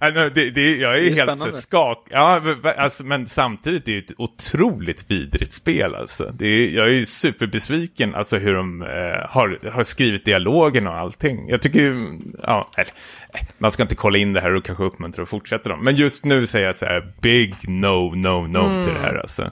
nej, 0.00 0.30
det, 0.34 0.50
det, 0.50 0.76
jag 0.76 0.98
är, 0.98 1.00
Det 1.00 1.06
är 1.08 1.14
helt 1.14 1.30
så 1.30 1.36
spännande. 1.36 1.52
skak. 1.52 2.06
Ja, 2.10 2.40
men, 2.44 2.72
alltså, 2.76 3.04
men 3.04 3.26
samtidigt 3.26 3.88
är 3.88 3.92
det 3.92 3.98
ett 3.98 4.14
otroligt 4.18 5.10
vidrigt 5.10 5.52
spel. 5.52 5.94
Alltså. 5.94 6.32
Det 6.34 6.46
är, 6.46 6.70
jag 6.70 6.86
är 6.86 6.92
ju 6.92 7.06
superbesviken 7.06 8.14
alltså, 8.14 8.38
hur 8.38 8.54
de 8.54 8.82
eh, 8.82 8.88
har, 9.30 9.70
har 9.70 9.82
skrivit 9.82 10.24
dialogen 10.24 10.86
och 10.86 10.94
allting. 10.96 11.48
Jag 11.48 11.62
tycker 11.62 11.80
ju, 11.80 12.18
ja, 12.42 12.70
eller, 12.76 12.92
eh, 13.34 13.40
man 13.58 13.70
ska 13.70 13.82
inte 13.82 13.94
kolla 13.94 14.18
in 14.18 14.32
det 14.32 14.40
här 14.40 14.54
och 14.54 14.64
kanske 14.64 14.84
uppmuntra 14.84 15.22
att 15.22 15.28
fortsätta 15.28 15.68
dem. 15.68 15.84
Men 15.84 15.96
just 15.96 16.24
nu 16.24 16.46
säger 16.46 16.66
jag 16.66 16.76
så 16.76 16.86
här, 16.86 17.12
big 17.20 17.54
no, 17.68 18.14
no, 18.14 18.46
no 18.46 18.84
till 18.84 18.94
det 18.94 19.00
här. 19.00 19.14
Alltså. 19.14 19.50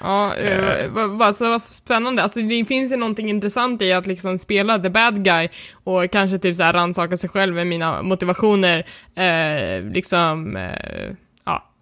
Ja, 0.00 0.34
eh, 0.34 0.90
vad, 0.90 1.10
vad, 1.10 1.36
så 1.36 1.48
vad 1.50 1.62
spännande. 1.62 2.22
Alltså, 2.22 2.40
det 2.40 2.64
finns 2.64 2.92
ju 2.92 2.96
någonting 2.96 3.30
intressant 3.30 3.82
i 3.82 3.92
att 3.92 4.06
liksom 4.06 4.38
spela 4.38 4.78
the 4.78 4.90
bad 4.90 5.24
guy 5.24 5.48
och 5.84 6.10
kanske 6.10 6.38
typ 6.38 6.56
så 6.56 6.62
här 6.62 6.72
rannsaka 6.72 7.16
sig 7.16 7.30
själv 7.30 7.54
med 7.54 7.66
mina 7.66 8.02
motivationer. 8.02 8.86
Eh, 9.14 9.82
liksom, 9.92 10.56
eh, 10.56 11.14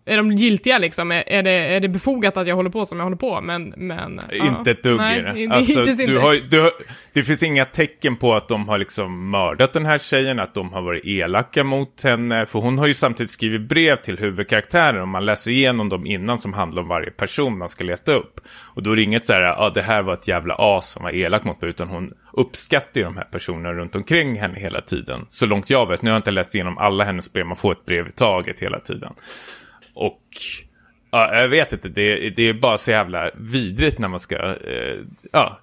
är 0.07 0.17
de 0.17 0.33
giltiga 0.33 0.79
liksom? 0.79 1.13
Är, 1.13 1.25
är, 1.27 1.43
det, 1.43 1.51
är 1.51 1.81
det 1.81 1.89
befogat 1.89 2.37
att 2.37 2.47
jag 2.47 2.57
håller 2.57 2.71
på 2.71 2.85
som 2.85 2.99
jag 2.99 3.05
håller 3.05 3.17
på? 3.17 3.41
Men, 3.41 3.75
men. 3.77 4.21
Inte 4.33 4.71
ett 4.71 4.83
dugg 4.83 4.97
Nej, 4.97 5.23
det. 5.35 5.47
Alltså, 5.47 5.85
du 5.85 6.19
har, 6.19 6.51
du 6.51 6.61
har, 6.61 6.73
det 7.13 7.23
finns 7.23 7.43
inga 7.43 7.65
tecken 7.65 8.17
på 8.17 8.35
att 8.35 8.49
de 8.49 8.69
har 8.69 8.79
liksom 8.79 9.31
mördat 9.31 9.73
den 9.73 9.87
här 9.87 9.99
tjejen, 9.99 10.39
att 10.39 10.55
de 10.55 10.73
har 10.73 10.83
varit 10.83 11.07
elaka 11.07 11.65
mot 11.65 12.03
henne. 12.03 12.47
För 12.47 12.59
hon 12.59 12.79
har 12.79 12.87
ju 12.87 12.95
samtidigt 12.95 13.31
skrivit 13.31 13.69
brev 13.69 13.97
till 13.97 14.19
huvudkaraktären 14.19 15.03
och 15.03 15.09
man 15.09 15.25
läser 15.25 15.51
igenom 15.51 15.89
dem 15.89 16.07
innan 16.07 16.39
som 16.39 16.53
handlar 16.53 16.83
om 16.83 16.89
varje 16.89 17.11
person 17.11 17.59
man 17.59 17.69
ska 17.69 17.85
leta 17.85 18.13
upp. 18.13 18.41
Och 18.75 18.83
då 18.83 18.93
är 18.93 18.97
det 18.97 19.03
inget 19.03 19.25
så 19.25 19.33
här, 19.33 19.43
ja 19.43 19.57
ah, 19.59 19.71
det 19.71 19.83
här 19.83 20.03
var 20.03 20.15
ett 20.15 20.29
jävla 20.29 20.55
as 20.59 20.91
som 20.91 21.03
var 21.03 21.15
elak 21.15 21.45
mot 21.45 21.61
mig, 21.61 21.71
utan 21.71 21.89
hon 21.89 22.13
uppskattar 22.33 23.01
ju 23.01 23.03
de 23.03 23.17
här 23.17 23.25
personerna 23.25 23.73
runt 23.73 23.97
omkring 23.97 24.41
henne 24.41 24.59
hela 24.59 24.81
tiden. 24.81 25.27
Så 25.29 25.47
långt 25.47 25.71
jag 25.71 25.89
vet, 25.89 26.03
nu 26.03 26.11
har 26.11 26.15
jag 26.15 26.19
inte 26.19 26.31
läst 26.31 26.55
igenom 26.55 26.79
alla 26.79 27.05
hennes 27.05 27.33
brev, 27.33 27.47
man 27.47 27.57
får 27.57 27.73
ett 27.73 27.87
brev 27.87 28.09
i 28.09 28.11
taget 28.11 28.61
hela 28.61 28.81
tiden. 28.81 29.13
Och 29.97 30.23
ja, 31.11 31.35
jag 31.35 31.49
vet 31.49 31.73
inte, 31.73 31.89
det, 31.89 32.31
det 32.31 32.43
är 32.43 32.55
bara 32.55 32.79
så 32.79 32.91
jävla 32.91 33.31
vidrigt 33.35 33.99
när 33.99 34.09
man 34.09 34.21
ska, 34.21 34.37
eh, 34.37 35.01
ja, 35.33 35.61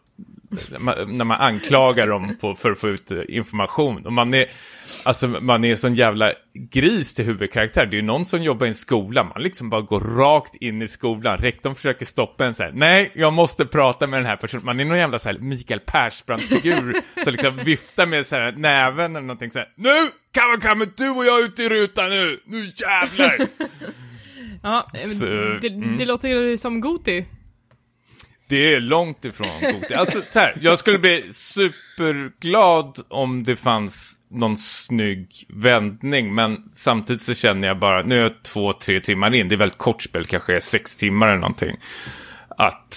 när 1.08 1.24
man 1.24 1.42
anklagar 1.42 2.08
dem 2.08 2.38
på, 2.42 2.56
för 2.56 2.72
att 2.72 2.80
få 2.80 2.90
ut 2.90 3.12
eh, 3.12 3.20
information. 3.28 4.06
Och 4.06 4.14
man 4.14 4.34
är, 4.34 4.46
alltså 5.04 5.28
man 5.28 5.64
är 5.64 5.76
sån 5.76 5.96
jävla 5.96 6.34
gris 6.54 7.14
till 7.14 7.26
huvudkaraktär. 7.26 7.86
Det 7.86 7.96
är 7.96 8.00
ju 8.00 8.06
någon 8.06 8.26
som 8.26 8.44
jobbar 8.44 8.66
i 8.66 8.70
en 8.70 8.76
skola, 8.76 9.24
man 9.24 9.42
liksom 9.42 9.70
bara 9.70 9.82
går 9.82 10.00
rakt 10.00 10.56
in 10.56 10.82
i 10.82 10.88
skolan. 10.88 11.38
Rektorn 11.38 11.76
försöker 11.76 12.06
stoppa 12.06 12.46
en 12.46 12.56
så 12.56 12.64
här, 12.64 12.72
nej, 12.76 13.12
jag 13.14 13.34
måste 13.34 13.66
prata 13.66 14.08
med 14.08 14.20
den 14.20 14.26
här 14.26 14.38
personen. 14.38 14.66
Man 14.66 14.80
är 14.80 14.86
någon 14.86 14.98
jävla 14.98 15.20
så 15.20 15.30
här 15.30 15.38
Mikael 15.38 15.80
Persbrandt-figur 15.80 16.94
som 17.24 17.32
liksom 17.32 17.58
viftar 17.58 18.06
med 18.06 18.26
så 18.26 18.36
här 18.36 18.52
näven 18.52 19.16
eller 19.16 19.28
någonting 19.28 19.52
så 19.52 19.60
här, 19.60 19.70
nu, 19.76 19.90
Kawakami, 20.32 20.86
du 20.98 21.10
och 21.10 21.26
jag 21.26 21.40
är 21.40 21.46
ute 21.46 21.64
i 21.64 21.70
rutan 21.70 22.10
nu, 22.10 22.40
nu 22.46 22.58
jävlar! 22.76 23.38
Ja, 24.64 24.88
Så, 25.20 25.26
det, 25.62 25.68
mm. 25.68 25.98
det 25.98 26.06
låter 26.06 26.28
ju 26.28 26.58
som 26.58 26.82
Goti. 26.82 27.26
Det 28.50 28.74
är 28.74 28.80
långt 28.80 29.26
ifrån 29.26 29.50
Goti. 29.62 29.94
Alltså 29.94 30.22
så 30.28 30.40
här, 30.40 30.58
jag 30.62 30.80
skulle 30.80 31.00
bli 31.00 31.34
superglad 31.34 33.00
om 33.08 33.44
det 33.44 33.56
fanns 33.56 34.18
någon 34.30 34.58
snygg 34.58 35.46
vändning, 35.50 36.36
men 36.36 36.70
samtidigt 36.72 37.22
så 37.22 37.34
känner 37.34 37.68
jag 37.68 37.80
bara, 37.80 38.04
nu 38.04 38.18
är 38.18 38.22
jag 38.22 38.44
två, 38.44 38.74
tre 38.74 39.02
timmar 39.02 39.36
in, 39.36 39.48
det 39.48 39.56
är 39.56 39.58
väldigt 39.58 39.78
kort 39.78 40.02
spel, 40.02 40.26
kanske 40.26 40.56
är 40.56 40.60
sex 40.60 40.96
timmar 40.96 41.28
eller 41.28 41.40
någonting. 41.40 41.78
Att 42.58 42.96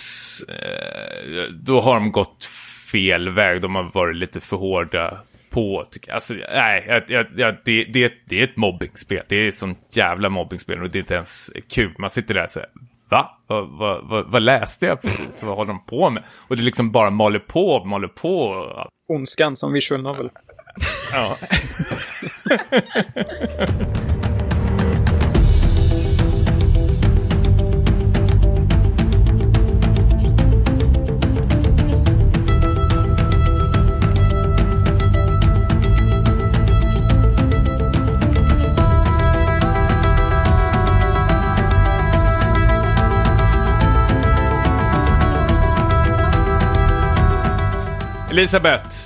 eh, 0.49 1.43
då 1.53 1.81
har 1.81 1.95
de 1.95 2.13
gått 2.13 2.45
fel 2.93 3.29
väg, 3.29 3.63
de 3.63 3.75
har 3.75 3.91
varit 3.95 4.17
lite 4.17 4.41
för 4.41 4.57
hårda 4.57 5.23
på. 5.57 5.85
Alltså, 6.11 6.35
nej, 6.35 6.85
jag, 6.89 7.03
jag, 7.09 7.27
jag, 7.37 7.57
det, 7.65 7.85
det, 7.85 8.13
det 8.25 8.41
är 8.41 8.45
ett 8.45 8.57
mobbingspel. 8.57 9.25
Det 9.29 9.37
är 9.37 9.49
ett 9.49 9.55
sånt 9.55 9.79
jävla 9.91 10.29
mobbingspel 10.29 10.83
och 10.83 10.91
det 10.91 10.99
är 10.99 11.01
inte 11.01 11.15
ens 11.15 11.51
kul. 11.69 11.95
Man 11.99 12.11
sitter 12.11 12.35
där 12.35 12.43
och 12.43 12.51
säger, 12.51 12.69
va? 13.11 13.39
Vad, 13.47 13.69
vad, 13.69 14.09
vad, 14.09 14.31
vad 14.31 14.43
läste 14.43 14.87
jag 14.87 15.03
precis? 15.03 15.43
Vad 15.43 15.57
håller 15.57 15.69
de 15.69 15.85
på 15.85 16.11
med? 16.11 16.23
Och 16.49 16.57
det 16.57 16.63
liksom 16.63 16.93
bara 16.93 17.11
maler 17.11 17.39
på, 17.39 17.85
maler 17.85 18.09
på. 18.09 18.67
ondskan 19.09 19.57
som 19.57 19.73
visual 19.73 20.03
novel. 20.03 20.31
Ja. 21.13 21.37
Elisabeth, 48.37 48.97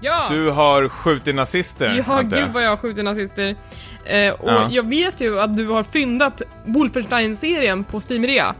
Ja! 0.00 0.26
Du 0.30 0.50
har 0.50 0.88
skjutit 0.88 1.34
nazister, 1.34 1.88
Ja, 1.88 2.04
jag. 2.08 2.30
gud 2.30 2.48
vad 2.52 2.64
jag 2.64 2.70
har 2.70 2.76
skjutit 2.76 3.04
nazister. 3.04 3.56
Eh, 4.04 4.32
och 4.32 4.50
Ja. 4.50 4.68
jag 4.70 4.88
vet 4.88 5.20
ju 5.20 5.40
att 5.40 5.56
du 5.56 5.66
har 5.68 5.82
fyndat 5.82 6.42
Wolfenstein-serien 6.64 7.84
på 7.84 8.00
Steam-rea. 8.00 8.54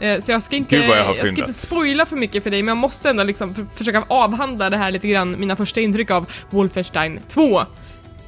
Eh, 0.00 0.18
så 0.20 0.32
jag 0.32 0.42
ska, 0.42 0.56
inte, 0.56 0.76
jag 0.76 1.04
har 1.04 1.14
ska 1.14 1.28
inte 1.28 1.52
spoila 1.52 2.06
för 2.06 2.16
mycket 2.16 2.42
för 2.42 2.50
dig, 2.50 2.62
men 2.62 2.68
jag 2.68 2.76
måste 2.76 3.10
ändå 3.10 3.22
liksom 3.22 3.54
för, 3.54 3.64
försöka 3.64 4.04
avhandla 4.08 4.70
det 4.70 4.76
här 4.76 4.90
lite 4.90 5.08
grann, 5.08 5.36
mina 5.40 5.56
första 5.56 5.80
intryck 5.80 6.10
av 6.10 6.26
Wolfenstein 6.50 7.20
2. 7.28 7.62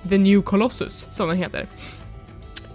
The 0.09 0.19
New 0.19 0.43
Colossus, 0.43 1.09
som 1.11 1.29
den 1.29 1.39
heter. 1.39 1.67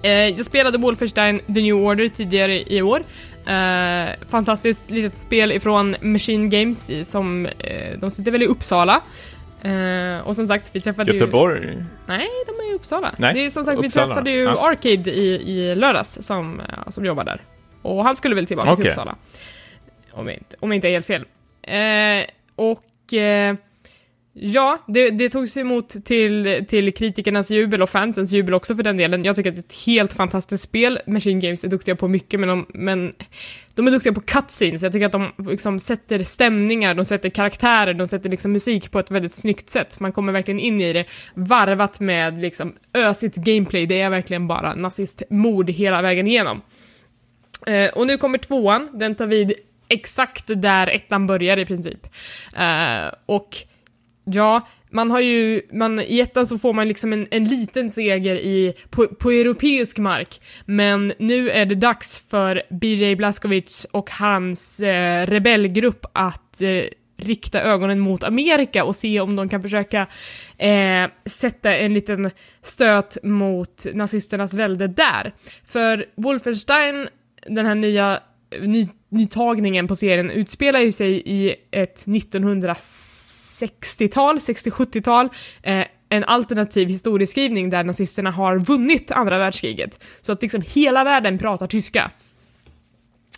Eh, 0.01 0.11
jag 0.11 0.45
spelade 0.45 0.77
Wolfenstein 0.77 1.39
The 1.53 1.61
New 1.61 1.75
Order 1.75 2.07
tidigare 2.07 2.73
i 2.73 2.81
år. 2.81 3.03
Eh, 3.45 4.09
fantastiskt 4.27 4.91
litet 4.91 5.17
spel 5.17 5.51
ifrån 5.51 5.95
Machine 6.01 6.49
Games 6.49 6.91
som, 7.11 7.45
eh, 7.45 7.99
de 7.99 8.11
sitter 8.11 8.31
väl 8.31 8.43
i 8.43 8.45
Uppsala. 8.45 9.01
Eh, 9.61 10.27
och 10.27 10.35
som 10.35 10.47
sagt, 10.47 10.69
vi 10.73 10.81
träffade 10.81 11.11
ju... 11.11 11.17
Göteborg? 11.19 11.83
Nej, 12.05 12.27
de 12.45 12.51
är 12.51 12.71
i 12.71 12.75
Uppsala. 12.75 13.11
Nej, 13.17 13.33
det 13.33 13.45
är 13.45 13.49
som 13.49 13.63
sagt, 13.63 13.81
vi 13.81 13.87
Uppsala. 13.87 14.07
träffade 14.07 14.31
ju 14.31 14.43
Ja. 14.43 14.69
Arcade 14.69 15.11
i, 15.11 15.51
i 15.51 15.75
lördags 15.75 16.17
som, 16.21 16.61
ja, 16.85 16.91
som 16.91 17.05
jobbar 17.05 17.23
där. 17.23 17.41
Och 17.81 18.03
han 18.03 18.15
skulle 18.15 18.35
väl 18.35 18.47
tillbaka 18.47 18.75
till 18.75 18.81
Okej. 18.81 18.89
Uppsala. 18.89 19.15
Om 20.11 20.27
jag 20.27 20.37
inte, 20.37 20.55
om 20.59 20.71
jag 20.71 20.77
inte 20.77 20.87
är 20.87 20.91
helt 20.91 21.05
fel. 21.05 21.25
Eh, 21.61 22.25
och 22.55 23.13
eh, 23.13 23.55
ja, 24.33 24.83
det, 24.87 25.09
det 25.09 25.29
togs 25.29 25.57
emot 25.57 26.05
till, 26.05 26.65
till 26.67 26.93
kritikernas 26.93 27.51
jubel 27.51 27.81
och 27.81 27.89
fansens 27.89 28.31
jubel 28.31 28.53
också 28.53 28.75
för 28.75 28.83
den 28.83 28.97
delen. 28.97 29.23
Jag 29.23 29.35
tycker 29.35 29.49
att 29.49 29.55
det 29.55 29.59
är 29.59 29.65
ett 29.65 29.85
helt 29.85 30.13
fantastiskt 30.13 30.63
spel. 30.63 30.99
Machine 31.07 31.39
Games 31.39 31.63
är 31.63 31.67
duktiga 31.67 31.95
på 31.95 32.07
mycket, 32.07 32.39
men 32.39 32.49
de, 32.49 32.65
men 32.73 33.13
de 33.75 33.87
är 33.87 33.91
duktiga 33.91 34.13
på 34.13 34.21
cutscenes. 34.21 34.81
Jag 34.81 34.91
tycker 34.91 35.05
att 35.05 35.11
de 35.11 35.31
liksom 35.37 35.79
sätter 35.79 36.23
stämningar, 36.23 36.95
de 36.95 37.05
sätter 37.05 37.29
karaktärer, 37.29 37.93
de 37.93 38.07
sätter 38.07 38.29
liksom 38.29 38.51
musik 38.51 38.91
på 38.91 38.99
ett 38.99 39.11
väldigt 39.11 39.33
snyggt 39.33 39.69
sätt. 39.69 39.99
Man 39.99 40.11
kommer 40.11 40.33
verkligen 40.33 40.59
in 40.59 40.81
i 40.81 40.93
det, 40.93 41.05
varvat 41.35 41.99
med 41.99 42.37
liksom 42.37 42.73
ösigt 42.93 43.35
gameplay. 43.35 43.85
Det 43.85 44.01
är 44.01 44.09
verkligen 44.09 44.47
bara 44.47 44.75
nazistmord 44.75 45.69
hela 45.69 46.01
vägen 46.01 46.27
igenom. 46.27 46.61
Eh, 47.67 47.89
och 47.93 48.07
nu 48.07 48.17
kommer 48.17 48.37
tvåan, 48.37 48.89
den 48.93 49.15
tar 49.15 49.27
vid 49.27 49.53
exakt 49.87 50.45
där 50.47 50.87
ettan 50.87 51.27
börjar 51.27 51.57
i 51.57 51.65
princip. 51.65 52.07
Eh, 52.57 53.13
och 53.25 53.49
ja, 54.23 54.67
man 54.89 55.11
har 55.11 55.19
ju, 55.19 55.61
man, 55.71 55.99
i 55.99 56.19
ettan 56.19 56.47
så 56.47 56.57
får 56.57 56.73
man 56.73 56.87
liksom 56.87 57.13
en, 57.13 57.27
en 57.31 57.43
liten 57.43 57.91
seger 57.91 58.35
i, 58.35 58.73
på, 58.89 59.07
på 59.07 59.31
europeisk 59.31 59.97
mark, 59.97 60.41
men 60.65 61.13
nu 61.19 61.49
är 61.49 61.65
det 61.65 61.75
dags 61.75 62.27
för 62.29 62.63
BJ 62.69 63.15
Blaskovic 63.15 63.87
och 63.91 64.09
hans 64.11 64.79
eh, 64.79 65.27
rebellgrupp 65.27 66.05
att 66.13 66.61
eh, 66.61 66.83
rikta 67.17 67.61
ögonen 67.61 67.99
mot 67.99 68.23
Amerika 68.23 68.83
och 68.83 68.95
se 68.95 69.19
om 69.19 69.35
de 69.35 69.49
kan 69.49 69.61
försöka 69.61 70.07
eh, 70.57 71.09
sätta 71.25 71.75
en 71.75 71.93
liten 71.93 72.31
stöt 72.61 73.17
mot 73.23 73.85
nazisternas 73.93 74.53
välde 74.53 74.87
där. 74.87 75.33
För 75.65 76.05
Wolfenstein, 76.15 77.07
den 77.47 77.65
här 77.65 77.75
nya 77.75 78.19
ny, 78.61 78.87
nytagningen 79.09 79.87
på 79.87 79.95
serien, 79.95 80.31
utspelar 80.31 80.79
ju 80.79 80.91
sig 80.91 81.23
i 81.25 81.55
ett 81.71 82.05
1960-tal, 83.61 84.37
60-70-tal, 84.37 85.29
eh, 85.63 85.85
en 86.09 86.23
alternativ 86.23 86.87
historieskrivning 86.87 87.69
där 87.69 87.83
nazisterna 87.83 88.31
har 88.31 88.59
vunnit 88.59 89.11
andra 89.11 89.37
världskriget. 89.37 90.03
Så 90.21 90.31
att 90.31 90.41
liksom 90.41 90.61
hela 90.73 91.03
världen 91.03 91.37
pratar 91.37 91.67
tyska. 91.67 92.11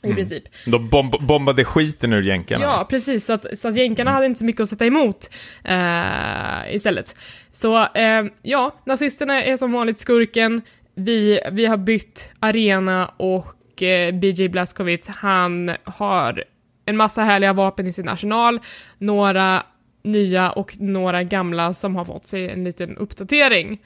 I 0.03 0.13
princip. 0.13 0.43
De 0.65 0.89
bomb 0.89 1.15
bombade 1.27 1.65
skiten 1.65 2.13
ur 2.13 2.21
jänkarna. 2.21 2.63
Ja, 2.63 2.87
precis. 2.89 3.25
Så 3.25 3.33
att, 3.33 3.57
så 3.57 3.67
att 3.67 3.77
jänkarna 3.77 4.11
hade 4.11 4.25
inte 4.25 4.39
så 4.39 4.45
mycket 4.45 4.61
att 4.61 4.69
sätta 4.69 4.85
emot 4.85 5.29
eh, 5.63 6.75
istället. 6.75 7.15
Så 7.51 7.77
eh, 7.93 8.25
ja, 8.41 8.75
nazisterna 8.85 9.43
är 9.43 9.57
som 9.57 9.71
vanligt 9.71 9.97
skurken. 9.97 10.61
Vi, 10.95 11.39
vi 11.51 11.65
har 11.65 11.77
bytt 11.77 12.29
arena 12.39 13.11
och 13.17 13.83
eh, 13.83 14.15
BJ 14.15 14.47
Blazkowicz, 14.47 15.07
han 15.07 15.71
har 15.83 16.43
en 16.85 16.97
massa 16.97 17.23
härliga 17.23 17.53
vapen 17.53 17.87
i 17.87 17.93
sin 17.93 18.09
arsenal. 18.09 18.59
Några 18.97 19.63
nya 20.05 20.51
och 20.51 20.73
några 20.79 21.23
gamla 21.23 21.73
som 21.73 21.95
har 21.95 22.05
fått 22.05 22.27
sig 22.27 22.49
en 22.49 22.63
liten 22.63 22.97
uppdatering. 22.97 23.79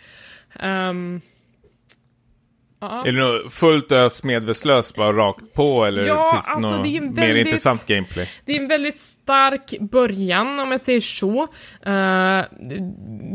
Ja. 2.81 3.07
Är 3.07 3.11
det 3.11 3.19
något 3.19 3.53
fullt 3.53 3.91
ös 3.91 4.23
medvetslös 4.23 4.95
bara 4.95 5.13
rakt 5.13 5.53
på 5.53 5.85
eller 5.85 6.07
Ja, 6.07 6.31
finns 6.33 6.45
det 6.45 6.51
alltså, 6.51 6.71
något 6.75 6.83
det 6.83 6.97
är 6.97 7.01
en 7.01 7.13
mer 7.13 7.27
väldigt- 7.27 7.47
intressant 7.47 7.85
gameplay? 7.85 8.29
Det 8.45 8.55
är 8.55 8.59
en 8.59 8.67
väldigt 8.67 8.99
stark 8.99 9.79
början, 9.79 10.59
om 10.59 10.71
jag 10.71 10.81
säger 10.81 10.99
så. 10.99 11.41
Uh, 11.87 12.43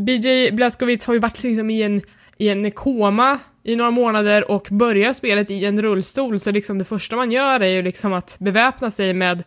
BJ 0.04 0.50
Blazkowicz 0.50 1.06
har 1.06 1.14
ju 1.14 1.20
varit 1.20 1.42
liksom 1.42 1.70
i 1.70 1.82
en, 1.82 2.00
i 2.38 2.48
en 2.48 2.70
koma 2.70 3.38
i 3.62 3.76
några 3.76 3.90
månader 3.90 4.50
och 4.50 4.68
börjar 4.70 5.12
spelet 5.12 5.50
i 5.50 5.64
en 5.64 5.82
rullstol, 5.82 6.40
så 6.40 6.50
liksom 6.50 6.78
det 6.78 6.84
första 6.84 7.16
man 7.16 7.32
gör 7.32 7.60
är 7.60 7.68
ju 7.68 7.82
liksom 7.82 8.12
att 8.12 8.36
beväpna 8.38 8.90
sig 8.90 9.14
med 9.14 9.42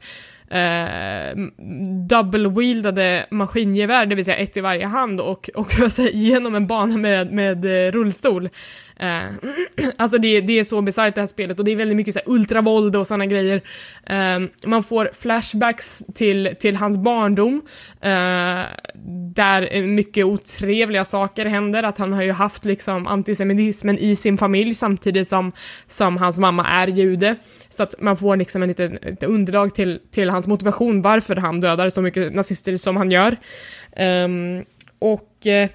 eh, 0.50 1.38
double-wieldade 2.10 3.26
maskingevär, 3.32 4.06
det 4.06 4.16
vill 4.16 4.26
säga 4.26 4.38
ett 4.38 4.58
i 4.58 4.62
varje 4.62 4.86
hand 4.86 5.22
och, 5.22 5.50
och 5.56 5.74
ösa 5.74 5.84
alltså 5.84 6.02
igenom 6.02 6.56
en 6.56 6.68
bana 6.68 6.98
med, 6.98 7.34
med 7.34 7.66
eh, 7.66 7.92
rullstol. 7.92 8.50
Eh, 9.00 9.24
alltså 9.98 10.18
det, 10.18 10.42
det 10.42 10.60
är 10.60 10.64
så 10.64 10.82
bisarrt 10.82 11.16
det 11.16 11.22
här 11.22 11.28
spelet 11.28 11.60
och 11.60 11.66
det 11.66 11.72
är 11.72 11.76
väldigt 11.76 11.98
mycket 11.98 12.14
så 12.14 12.20
här 12.20 12.34
ultravåld 12.34 12.96
och 12.96 13.08
sådana 13.08 13.26
grejer. 13.26 13.62
Eh, 14.06 14.40
man 14.66 14.84
får 14.84 15.10
flashbacks 15.14 16.04
till, 16.16 16.56
till 16.60 16.76
hans 16.76 16.98
barndom, 16.98 17.62
eh, 18.02 18.66
där 19.34 19.82
mycket 19.82 20.26
otrevliga 20.26 21.04
saker 21.04 21.46
händer, 21.46 21.84
att 21.84 21.98
han 21.98 22.14
har 22.14 22.24
ju 22.24 22.32
haft 22.32 22.66
liksom 22.66 23.08
antisemitismen 23.08 23.98
i 23.98 24.16
sin 24.16 24.38
familj 24.38 24.74
samtidigt 24.74 25.28
som, 25.28 25.52
som 25.88 26.18
hans 26.18 26.38
mamma 26.38 26.68
är 26.68 26.88
jude. 26.88 27.36
Så 27.70 27.84
att 27.84 27.96
man 28.00 28.18
får 28.18 28.38
liksom 28.38 28.62
en 28.62 28.68
liten, 28.68 28.98
ett 29.02 29.24
underlag 29.24 29.76
till, 29.76 30.00
till 30.12 30.30
hans 30.38 30.48
motivation 30.48 31.02
varför 31.02 31.36
han 31.36 31.60
dödar 31.60 31.90
så 31.90 32.02
mycket 32.02 32.34
nazister 32.34 32.78
som 32.78 32.98
han 32.98 33.12
gör. 33.12 33.38
Um, 34.00 34.66
och 35.00 35.48
eh, 35.48 35.70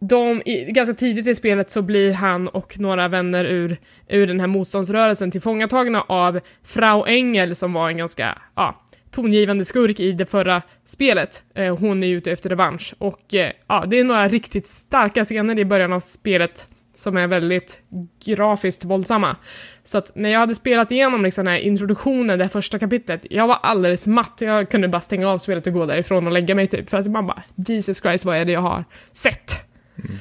de, 0.00 0.42
i, 0.44 0.72
ganska 0.72 0.94
tidigt 0.94 1.26
i 1.26 1.34
spelet 1.34 1.70
så 1.70 1.82
blir 1.82 2.12
han 2.12 2.48
och 2.48 2.78
några 2.78 3.08
vänner 3.08 3.44
ur, 3.44 3.76
ur 4.08 4.26
den 4.26 4.40
här 4.40 4.46
motståndsrörelsen 4.46 5.30
tillfångatagna 5.30 6.04
av 6.08 6.40
Frau 6.64 7.06
Engel 7.06 7.54
som 7.54 7.72
var 7.72 7.88
en 7.88 7.96
ganska, 7.96 8.38
ja, 8.54 8.82
tongivande 9.10 9.64
skurk 9.64 10.00
i 10.00 10.12
det 10.12 10.26
förra 10.26 10.62
spelet. 10.84 11.42
Eh, 11.54 11.76
hon 11.76 12.02
är 12.02 12.08
ute 12.08 12.32
efter 12.32 12.50
revansch 12.50 12.94
och 12.98 13.34
eh, 13.34 13.52
ja, 13.66 13.84
det 13.86 13.98
är 13.98 14.04
några 14.04 14.28
riktigt 14.28 14.66
starka 14.66 15.24
scener 15.24 15.58
i 15.58 15.64
början 15.64 15.92
av 15.92 16.00
spelet 16.00 16.68
som 16.98 17.16
är 17.16 17.26
väldigt 17.26 17.78
grafiskt 18.24 18.84
våldsamma. 18.84 19.36
Så 19.84 19.98
att 19.98 20.12
när 20.14 20.28
jag 20.28 20.38
hade 20.38 20.54
spelat 20.54 20.90
igenom 20.90 21.22
liksom 21.22 21.44
den 21.44 21.54
här 21.54 21.60
introduktionen, 21.60 22.38
det 22.38 22.44
här 22.44 22.48
första 22.48 22.78
kapitlet, 22.78 23.26
jag 23.30 23.46
var 23.46 23.58
alldeles 23.62 24.06
matt. 24.06 24.38
Jag 24.40 24.70
kunde 24.70 24.88
bara 24.88 25.00
stänga 25.00 25.28
av 25.28 25.38
spelet 25.38 25.66
och 25.66 25.72
gå 25.72 25.86
därifrån 25.86 26.26
och 26.26 26.32
lägga 26.32 26.54
mig 26.54 26.66
typ. 26.66 26.90
För 26.90 26.98
att 26.98 27.06
man 27.06 27.26
bara, 27.26 27.42
Jesus 27.54 28.02
Christ, 28.02 28.24
vad 28.24 28.36
är 28.36 28.44
det 28.44 28.52
jag 28.52 28.60
har 28.60 28.84
sett? 29.12 29.52
Mm. 29.98 30.16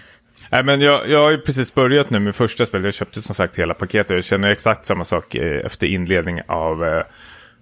Nej, 0.51 0.63
men 0.63 0.81
jag, 0.81 1.09
jag 1.09 1.21
har 1.21 1.31
ju 1.31 1.37
precis 1.37 1.73
börjat 1.73 2.09
nu 2.09 2.19
med 2.19 2.35
första 2.35 2.65
spelet. 2.65 2.85
Jag 2.85 2.93
köpte 2.93 3.21
som 3.21 3.35
sagt 3.35 3.59
hela 3.59 3.73
paketet. 3.73 4.09
Jag 4.09 4.23
känner 4.23 4.49
exakt 4.49 4.85
samma 4.85 5.05
sak 5.05 5.35
eh, 5.35 5.65
efter 5.65 5.87
inledning 5.87 6.41
av 6.47 6.83
eh, 6.83 7.03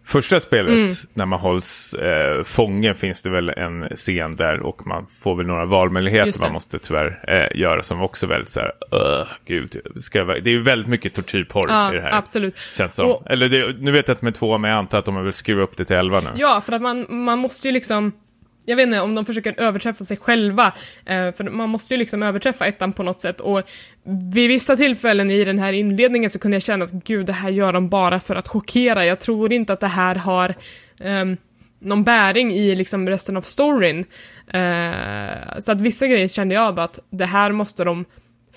första 0.05 0.39
spelet. 0.39 0.71
Mm. 0.71 0.91
När 1.13 1.25
man 1.25 1.39
hålls 1.39 1.93
eh, 1.93 2.43
fånge 2.43 2.93
finns 2.93 3.21
det 3.21 3.29
väl 3.29 3.49
en 3.49 3.89
scen 3.95 4.35
där 4.35 4.59
och 4.59 4.87
man 4.87 5.05
får 5.21 5.35
väl 5.35 5.45
några 5.45 5.65
valmöjligheter 5.65 6.41
man 6.41 6.51
måste 6.53 6.79
tyvärr 6.79 7.19
eh, 7.27 7.59
göra 7.59 7.81
som 7.83 8.01
också 8.01 8.27
väldigt 8.27 8.49
så 8.49 8.59
här, 8.59 8.71
"Ugh, 8.91 9.27
gud, 9.45 9.81
ska 9.95 10.17
jag, 10.17 10.25
ver-" 10.25 10.39
det 10.43 10.49
är 10.49 10.51
ju 10.51 10.61
väldigt 10.61 10.87
mycket 10.87 11.13
tortyrporr 11.13 11.65
Ja, 11.69 11.91
i 11.93 11.95
det 11.95 12.01
här. 12.01 12.11
absolut. 12.17 12.57
Känns 12.57 12.95
som. 12.95 13.09
Och- 13.09 13.23
Eller 13.31 13.49
det, 13.49 13.75
nu 13.79 13.91
vet 13.91 14.07
jag 14.07 14.15
att 14.15 14.21
med 14.21 14.35
två, 14.35 14.57
men 14.57 14.71
jag 14.71 14.77
antar 14.77 14.99
att 14.99 15.05
de 15.05 15.23
väl 15.23 15.33
skruvat 15.33 15.69
upp 15.69 15.77
det 15.77 15.85
till 15.85 15.95
elva 15.95 16.19
nu. 16.19 16.29
Ja, 16.35 16.61
för 16.61 16.73
att 16.73 16.81
man, 16.81 17.05
man 17.09 17.39
måste 17.39 17.67
ju 17.67 17.71
liksom 17.71 18.11
jag 18.65 18.75
vet 18.75 18.87
inte 18.87 19.01
om 19.01 19.15
de 19.15 19.25
försöker 19.25 19.59
överträffa 19.59 20.03
sig 20.03 20.17
själva, 20.17 20.73
eh, 21.05 21.31
för 21.31 21.43
man 21.43 21.69
måste 21.69 21.93
ju 21.93 21.97
liksom 21.97 22.23
överträffa 22.23 22.65
ettan 22.65 22.93
på 22.93 23.03
något 23.03 23.21
sätt 23.21 23.41
och 23.41 23.61
vid 24.33 24.47
vissa 24.49 24.75
tillfällen 24.75 25.31
i 25.31 25.43
den 25.43 25.59
här 25.59 25.73
inledningen 25.73 26.29
så 26.29 26.39
kunde 26.39 26.55
jag 26.55 26.63
känna 26.63 26.85
att 26.85 26.91
gud, 26.91 27.25
det 27.25 27.33
här 27.33 27.49
gör 27.49 27.73
de 27.73 27.89
bara 27.89 28.19
för 28.19 28.35
att 28.35 28.47
chockera. 28.47 29.05
Jag 29.05 29.19
tror 29.19 29.53
inte 29.53 29.73
att 29.73 29.79
det 29.79 29.87
här 29.87 30.15
har 30.15 30.55
ehm, 30.99 31.37
någon 31.79 32.03
bäring 32.03 32.53
i 32.53 32.75
liksom 32.75 33.09
resten 33.09 33.37
av 33.37 33.41
storyn. 33.41 34.05
Eh, 34.47 35.59
så 35.59 35.71
att 35.71 35.81
vissa 35.81 36.07
grejer 36.07 36.27
kände 36.27 36.55
jag 36.55 36.75
bara 36.75 36.85
att 36.85 36.99
det 37.09 37.25
här 37.25 37.51
måste 37.51 37.83
de 37.83 38.05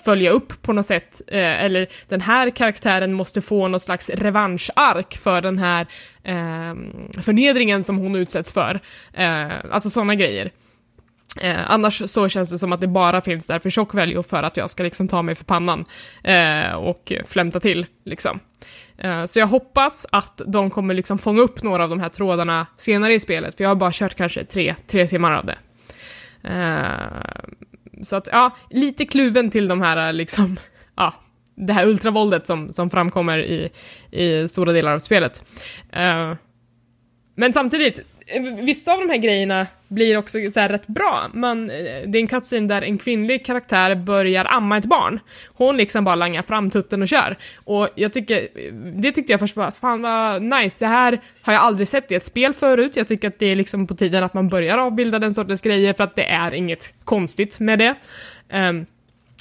följa 0.05 0.31
upp 0.31 0.61
på 0.61 0.73
något 0.73 0.85
sätt, 0.85 1.21
eh, 1.27 1.63
eller 1.63 1.87
den 2.07 2.21
här 2.21 2.49
karaktären 2.49 3.13
måste 3.13 3.41
få 3.41 3.67
något 3.67 3.81
slags 3.81 4.09
revanschark 4.09 5.17
för 5.17 5.41
den 5.41 5.57
här 5.57 5.87
eh, 6.23 6.75
förnedringen 7.21 7.83
som 7.83 7.97
hon 7.97 8.15
utsätts 8.15 8.53
för. 8.53 8.79
Eh, 9.13 9.47
alltså 9.71 9.89
sådana 9.89 10.15
grejer. 10.15 10.51
Eh, 11.41 11.71
annars 11.71 12.09
så 12.09 12.29
känns 12.29 12.51
det 12.51 12.57
som 12.57 12.73
att 12.73 12.81
det 12.81 12.87
bara 12.87 13.21
finns 13.21 13.47
där 13.47 13.59
för 13.59 13.69
tjock 13.69 13.93
value 13.93 14.23
för 14.23 14.43
att 14.43 14.57
jag 14.57 14.69
ska 14.69 14.83
liksom 14.83 15.07
ta 15.07 15.21
mig 15.21 15.35
för 15.35 15.45
pannan 15.45 15.85
eh, 16.23 16.73
och 16.73 17.13
flämta 17.25 17.59
till 17.59 17.85
liksom. 18.05 18.39
Eh, 18.97 19.25
så 19.25 19.39
jag 19.39 19.47
hoppas 19.47 20.05
att 20.11 20.41
de 20.47 20.69
kommer 20.69 20.93
liksom 20.93 21.17
fånga 21.17 21.41
upp 21.41 21.63
några 21.63 21.83
av 21.83 21.89
de 21.89 21.99
här 21.99 22.09
trådarna 22.09 22.67
senare 22.77 23.13
i 23.13 23.19
spelet, 23.19 23.57
för 23.57 23.63
jag 23.63 23.69
har 23.69 23.75
bara 23.75 23.91
kört 23.91 24.15
kanske 24.15 24.45
tre, 24.45 24.75
tre 24.87 25.07
timmar 25.07 25.33
av 25.33 25.45
det. 25.45 25.57
Eh, 26.43 27.49
så 28.01 28.15
att, 28.15 28.29
ja, 28.31 28.55
lite 28.69 29.05
kluven 29.05 29.49
till 29.49 29.67
de 29.67 29.81
här 29.81 30.07
eh, 30.07 30.13
liksom, 30.13 30.57
ja, 30.95 31.13
det 31.55 31.73
här 31.73 31.87
ultravåldet 31.87 32.47
som, 32.47 32.73
som 32.73 32.89
framkommer 32.89 33.39
i, 33.39 33.69
i 34.11 34.47
stora 34.47 34.71
delar 34.71 34.93
av 34.93 34.99
spelet. 34.99 35.45
Uh, 35.97 36.35
men 37.35 37.53
samtidigt, 37.53 37.99
vissa 38.61 38.93
av 38.93 38.99
de 38.99 39.09
här 39.09 39.17
grejerna 39.17 39.67
blir 39.87 40.17
också 40.17 40.37
så 40.51 40.59
här 40.59 40.69
rätt 40.69 40.87
bra. 40.87 41.29
men 41.33 41.69
eh, 41.69 41.75
det 42.07 42.17
är 42.17 42.21
en 42.21 42.27
cutscene 42.27 42.67
där 42.67 42.81
en 42.81 42.97
kvinnlig 42.97 43.45
karaktär 43.45 43.95
börjar 43.95 44.45
amma 44.45 44.77
ett 44.77 44.85
barn. 44.85 45.19
Hon 45.47 45.77
liksom 45.77 46.03
bara 46.03 46.15
langar 46.15 46.41
fram 46.41 46.69
tutten 46.69 47.01
och 47.01 47.07
kör. 47.07 47.37
Och 47.63 47.89
jag 47.95 48.13
tycker, 48.13 48.41
eh, 48.41 48.73
det 48.73 49.11
tyckte 49.11 49.33
jag 49.33 49.39
först 49.39 49.55
var, 49.55 49.71
fan 49.71 50.01
vad 50.01 50.41
nice, 50.41 50.77
det 50.79 50.87
här 50.87 51.21
har 51.41 51.53
jag 51.53 51.61
aldrig 51.61 51.87
sett 51.87 52.11
i 52.11 52.15
ett 52.15 52.23
spel 52.23 52.53
förut. 52.53 52.95
Jag 52.95 53.07
tycker 53.07 53.27
att 53.27 53.39
det 53.39 53.45
är 53.45 53.55
liksom 53.55 53.87
på 53.87 53.95
tiden 53.95 54.23
att 54.23 54.33
man 54.33 54.49
börjar 54.49 54.77
avbilda 54.77 55.19
den 55.19 55.33
sortens 55.33 55.61
grejer 55.61 55.93
för 55.93 56.03
att 56.03 56.15
det 56.15 56.29
är 56.29 56.53
inget 56.53 56.93
konstigt 57.03 57.59
med 57.59 57.79
det. 57.79 57.95
Um, 58.53 58.85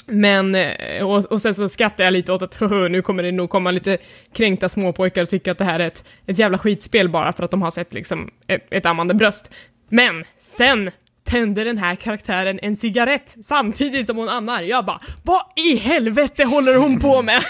men, 0.09 0.55
eh, 0.55 1.07
och, 1.07 1.25
och 1.25 1.43
sen 1.43 1.55
så 1.55 1.69
skrattar 1.69 2.05
jag 2.05 2.13
lite 2.13 2.33
åt 2.33 2.43
att 2.43 2.61
nu 2.91 3.03
kommer 3.03 3.23
det 3.23 3.33
nog 3.33 3.51
komma 3.51 3.71
lite 3.71 3.99
kränkta 4.33 4.69
småpojkar 4.69 5.23
och 5.23 5.29
tycka 5.29 5.53
att 5.53 5.59
det 5.59 5.65
här 5.65 5.81
är 5.81 5.87
ett, 5.87 6.05
ett 6.27 6.39
jävla 6.39 6.59
skitspel 6.59 7.09
bara 7.09 7.33
för 7.33 7.43
att 7.43 7.51
de 7.51 7.63
har 7.63 7.71
sett 7.71 7.95
liksom 7.95 8.31
ett, 8.47 8.67
ett 8.71 8.87
ammande 8.87 9.15
bröst. 9.15 9.51
Men 9.89 10.25
sen 10.39 10.91
tänder 11.25 11.65
den 11.65 11.79
här 11.79 11.95
karaktären 11.95 12.59
en 12.63 12.77
cigarett 12.77 13.37
samtidigt 13.43 14.07
som 14.07 14.17
hon 14.17 14.29
ammar. 14.29 14.63
Jag 14.63 14.85
bara, 14.85 15.01
vad 15.23 15.43
i 15.57 15.77
helvete 15.77 16.45
håller 16.45 16.75
hon 16.75 16.99
på 16.99 17.23
med? 17.23 17.43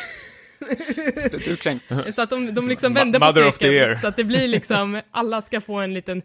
du 1.45 1.57
kränkt? 1.57 1.93
Så 2.15 2.23
att 2.23 2.31
de, 2.31 2.55
de 2.55 2.69
liksom 2.69 2.95
vänder 2.95 3.21
Mother 3.21 3.45
på 3.45 3.53
steken. 3.53 3.99
Så 3.99 4.09
att 4.09 4.17
det 4.17 4.25
blir 4.25 4.49
liksom, 4.49 5.01
alla 5.11 5.43
ska 5.43 5.61
få 5.61 5.75
en 5.75 5.95
liten, 5.95 6.23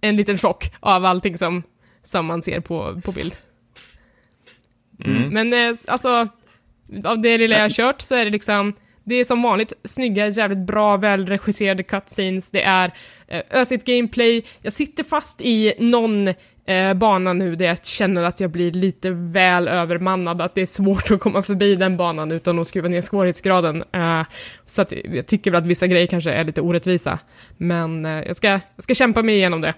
en 0.00 0.16
liten 0.16 0.38
chock 0.38 0.72
av 0.80 1.04
allting 1.04 1.38
som, 1.38 1.62
som 2.02 2.26
man 2.26 2.42
ser 2.42 2.60
på, 2.60 3.00
på 3.04 3.12
bild. 3.12 3.36
Mm. 5.04 5.28
Men 5.28 5.52
eh, 5.52 5.76
alltså, 5.86 6.28
av 7.04 7.20
det 7.20 7.38
lilla 7.38 7.56
jag 7.56 7.62
har 7.62 7.70
kört 7.70 8.00
så 8.00 8.14
är 8.14 8.24
det 8.24 8.30
liksom, 8.30 8.72
det 9.04 9.14
är 9.14 9.24
som 9.24 9.42
vanligt 9.42 9.72
snygga, 9.84 10.28
jävligt 10.28 10.66
bra, 10.66 10.96
välregisserade 10.96 11.82
cutscenes, 11.82 12.50
det 12.50 12.62
är 12.62 12.92
eh, 13.28 13.42
ösigt 13.50 13.86
gameplay, 13.86 14.42
jag 14.62 14.72
sitter 14.72 15.04
fast 15.04 15.40
i 15.40 15.72
någon 15.78 16.28
eh, 16.70 16.94
bana 16.94 17.32
nu 17.32 17.56
där 17.56 17.66
jag 17.66 17.84
känner 17.84 18.22
att 18.22 18.40
jag 18.40 18.50
blir 18.50 18.72
lite 18.72 19.10
väl 19.10 19.68
övermannad, 19.68 20.40
att 20.40 20.54
det 20.54 20.60
är 20.60 20.66
svårt 20.66 21.10
att 21.10 21.20
komma 21.20 21.42
förbi 21.42 21.76
den 21.76 21.96
banan 21.96 22.32
utan 22.32 22.58
att 22.58 22.66
skruva 22.66 22.88
ner 22.88 23.00
svårighetsgraden. 23.00 23.84
Eh, 23.92 24.22
så 24.66 24.82
att 24.82 24.92
jag 25.04 25.26
tycker 25.26 25.50
väl 25.50 25.62
att 25.62 25.66
vissa 25.66 25.86
grejer 25.86 26.06
kanske 26.06 26.32
är 26.32 26.44
lite 26.44 26.60
orättvisa. 26.60 27.18
Men 27.56 28.06
eh, 28.06 28.22
jag, 28.26 28.36
ska, 28.36 28.48
jag 28.48 28.84
ska 28.84 28.94
kämpa 28.94 29.22
mig 29.22 29.34
igenom 29.34 29.60
det. 29.60 29.72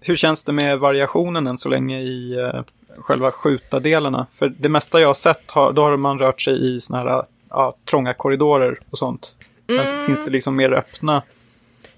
Hur 0.00 0.16
känns 0.16 0.44
det 0.44 0.52
med 0.52 0.78
variationen 0.78 1.46
än 1.46 1.58
så 1.58 1.68
länge 1.68 2.00
i 2.00 2.38
eh, 2.38 2.62
själva 2.98 3.30
skjutardelarna? 3.30 4.26
För 4.34 4.48
det 4.58 4.68
mesta 4.68 5.00
jag 5.00 5.08
har 5.08 5.14
sett, 5.14 5.50
har, 5.50 5.72
då 5.72 5.82
har 5.82 5.96
man 5.96 6.18
rört 6.18 6.40
sig 6.40 6.74
i 6.74 6.80
såna 6.80 6.98
här 6.98 7.22
ja, 7.50 7.76
trånga 7.84 8.14
korridorer 8.14 8.78
och 8.90 8.98
sånt. 8.98 9.36
Men 9.66 10.06
Finns 10.06 10.24
det 10.24 10.30
liksom 10.30 10.56
mer 10.56 10.72
öppna 10.72 11.22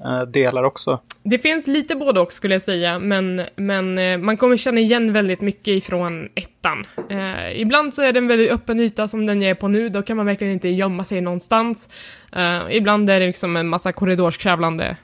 eh, 0.05 0.23
delar 0.23 0.63
också? 0.63 1.01
Det 1.23 1.39
finns 1.39 1.67
lite 1.67 1.97
både 1.97 2.21
och 2.21 2.33
skulle 2.33 2.55
jag 2.55 2.63
säga, 2.63 2.99
men, 2.99 3.43
men 3.57 3.99
eh, 3.99 4.19
man 4.19 4.37
kommer 4.37 4.57
känna 4.57 4.81
igen 4.81 5.13
väldigt 5.13 5.41
mycket 5.41 5.69
ifrån 5.69 6.29
ettan. 6.35 6.83
Eh, 7.09 7.61
ibland 7.61 7.95
så 7.95 8.03
är 8.03 8.13
det 8.13 8.19
en 8.19 8.29
väldigt 8.29 8.51
öppen 8.51 8.81
yta 8.81 9.09
som 9.09 9.27
den 9.27 9.43
jag 9.43 9.51
är 9.51 9.55
på 9.55 9.69
nu, 9.69 9.89
då 9.89 10.03
kan 10.03 10.17
man 10.17 10.27
verkligen 10.27 10.53
inte 10.53 10.69
gömma 10.69 11.05
sig 11.05 11.21
någonstans. 11.21 11.89
Eh, 12.33 12.61
ibland 12.71 13.11
är 13.11 13.21
det 13.21 13.27
liksom 13.27 13.57
en 13.57 13.69
massa 13.69 13.93
korridorskravlande. 13.93 14.97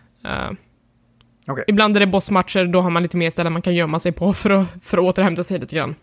Okej. 1.47 1.65
Ibland 1.67 1.97
är 1.97 2.01
det 2.01 2.07
bossmatcher, 2.07 2.65
då 2.67 2.81
har 2.81 2.91
man 2.91 3.03
lite 3.03 3.17
mer 3.17 3.31
ställen 3.31 3.53
man 3.53 3.63
kan 3.63 3.75
gömma 3.75 3.99
sig 3.99 4.13
på 4.13 4.33
för 4.33 4.51
att, 4.51 4.67
för 4.83 4.99
att 4.99 5.05
återhämta 5.05 5.45
sig 5.45 5.59
lite 5.59 5.77
grann. 5.77 5.95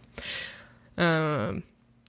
Eh, 0.97 1.05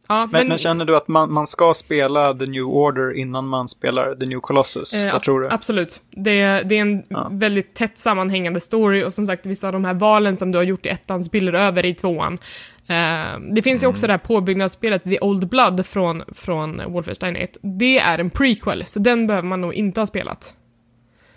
ja, 0.09 0.29
Men, 0.33 0.49
men, 0.49 0.59
känner 0.59 0.85
du 0.85 0.97
att 0.97 1.09
man, 1.09 1.33
man 1.33 1.47
ska 1.47 1.75
spela 1.75 2.35
The 2.35 2.47
New 2.47 2.65
Order 2.65 3.17
innan 3.17 3.47
man 3.49 3.69
spelar 3.69 4.15
The 4.15 4.27
New 4.27 4.41
Colossus? 4.41 4.95
Eh, 4.95 5.13
Vad 5.13 5.23
tror 5.23 5.41
du? 5.41 5.49
Absolut. 5.51 6.03
Det, 6.11 6.45
det 6.63 6.77
är 6.77 6.81
en 6.81 7.03
Ja. 7.09 7.29
väldigt 7.33 7.75
tätt 7.75 7.99
sammanhängande 7.99 8.61
story 8.61 9.05
och 9.05 9.13
som 9.13 9.27
sagt, 9.27 9.47
vissa 9.47 9.67
av 9.67 9.73
de 9.73 9.85
här 9.85 9.95
valen 9.95 10.37
som 10.37 10.53
du 10.53 10.59
har 10.59 10.65
gjort 10.65 10.87
i 10.87 10.89
ettan 10.89 11.25
spiller 11.25 11.53
över 11.53 11.87
i 11.87 11.95
tvåan. 11.95 12.39
Eh, 12.87 13.39
det 13.55 13.63
finns 13.63 13.83
ju 13.85 13.87
också 13.89 14.07
det 14.07 14.13
här 14.13 14.19
påbyggnadsspelet 14.19 15.03
The 15.05 15.19
Old 15.21 15.49
Blood 15.49 15.87
från, 15.87 16.23
från 16.35 16.83
Wolfenstein 16.93 17.37
1. 17.37 17.59
Det 17.63 17.99
är 17.99 18.19
en 18.19 18.31
prequel, 18.31 18.87
så 18.87 18.99
den 18.99 19.27
behöver 19.27 19.49
man 19.49 19.61
nog 19.61 19.75
inte 19.75 20.01
ha 20.01 20.07
spelat. 20.07 20.55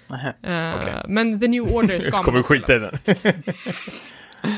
Eh, 0.09 0.75
Okej. 0.75 0.93
Men 1.07 1.39
The 1.39 1.47
New 1.47 1.63
Order 1.75 1.99
ska 1.99 2.11
man 2.15 2.23
Kommer 2.23 2.41
skita 2.41 2.75
i 2.75 2.79
den. 2.79 2.91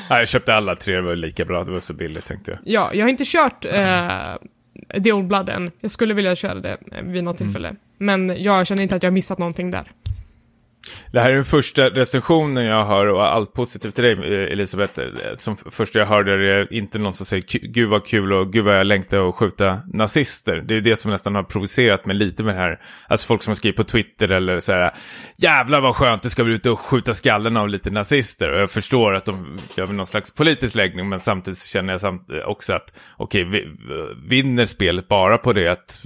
Nej, 0.10 0.20
jag 0.20 0.28
köpte 0.28 0.54
alla 0.54 0.76
tre, 0.76 0.96
det 0.96 1.02
var 1.02 1.16
lika 1.16 1.46
bra, 1.46 1.64
det 1.64 1.72
var 1.72 1.80
så 1.80 1.94
billigt 1.94 2.26
tänkte 2.26 2.52
jag. 2.52 2.60
Ja, 2.64 2.90
jag 2.94 3.06
har 3.06 3.10
inte 3.10 3.24
kört 3.26 3.66
eh, 3.66 5.02
The 5.04 5.12
Old 5.12 5.28
Blood 5.28 5.50
än. 5.50 5.72
Jag 5.80 5.92
skulle 5.92 6.14
vilja 6.14 6.36
köra 6.36 6.56
det 6.60 6.78
vid 7.04 7.24
något 7.24 7.38
tillfälle. 7.38 7.76
Men 7.98 8.44
jag 8.44 8.68
känner 8.68 8.84
inte 8.84 8.96
att 8.96 9.04
jag 9.04 9.10
har 9.10 9.14
missat 9.14 9.38
någonting 9.38 9.72
där. 9.72 9.84
Det 11.12 11.20
här 11.20 11.30
är 11.30 11.36
den 11.36 11.44
första 11.44 11.90
recensionen 11.90 12.66
jag 12.66 12.86
hör 12.86 13.06
och 13.06 13.26
allt 13.26 13.54
positivt 13.54 13.96
till 13.96 14.04
dig 14.04 14.14
eh, 14.14 14.52
Elisabeth. 14.52 15.00
Eh, 15.00 15.08
som 15.38 15.58
första 15.58 16.00
jag 16.00 16.06
hörde 16.06 16.38
det 16.38 16.56
är 16.56 16.68
det 16.70 16.76
inte 16.76 17.00
någon 17.00 17.14
som 17.14 17.26
säger 17.26 17.44
gud 17.68 17.90
vad 17.90 18.06
kul 18.06 18.34
och 18.34 18.54
gud 18.54 18.66
vad 18.66 18.80
jag 18.80 18.88
längtar 18.88 19.30
att 19.30 19.36
skjuta 19.36 19.80
nazister. 19.94 20.64
Det 20.68 20.76
är 20.76 20.82
det 20.82 20.96
som 20.96 21.12
nästan 21.12 21.36
har 21.36 21.44
provocerat 21.44 22.06
mig 22.06 22.16
lite 22.16 22.44
med 22.44 22.56
det 22.56 22.60
här. 22.60 22.80
Alltså 23.08 23.28
folk 23.28 23.44
som 23.44 23.52
har 23.52 23.56
skrivit 23.56 23.78
på 23.78 23.84
Twitter 23.84 24.32
eller 24.32 24.60
så 24.60 24.72
här 24.72 24.94
jävlar 25.38 25.82
vad 25.82 25.96
skönt 25.96 26.24
det 26.24 26.30
ska 26.30 26.44
bli 26.44 26.54
ute 26.54 26.70
och 26.70 26.80
skjuta 26.80 27.14
skallen 27.14 27.58
av 27.58 27.70
lite 27.70 27.90
nazister. 27.90 28.50
Och 28.54 28.60
jag 28.60 28.72
förstår 28.72 29.16
att 29.16 29.26
de 29.26 29.60
gör 29.76 29.88
någon 29.88 30.06
slags 30.06 30.32
politisk 30.32 30.76
läggning 30.76 31.10
men 31.10 31.20
samtidigt 31.20 31.58
så 31.58 31.68
känner 31.68 32.00
jag 32.04 32.20
också 32.46 32.74
att 32.74 32.94
okej, 33.18 33.44
vi, 33.44 33.64
eh, 33.64 34.28
vinner 34.28 34.66
spelet 34.66 35.08
bara 35.08 35.38
på 35.38 35.54
det 35.54 35.68
att 35.68 36.06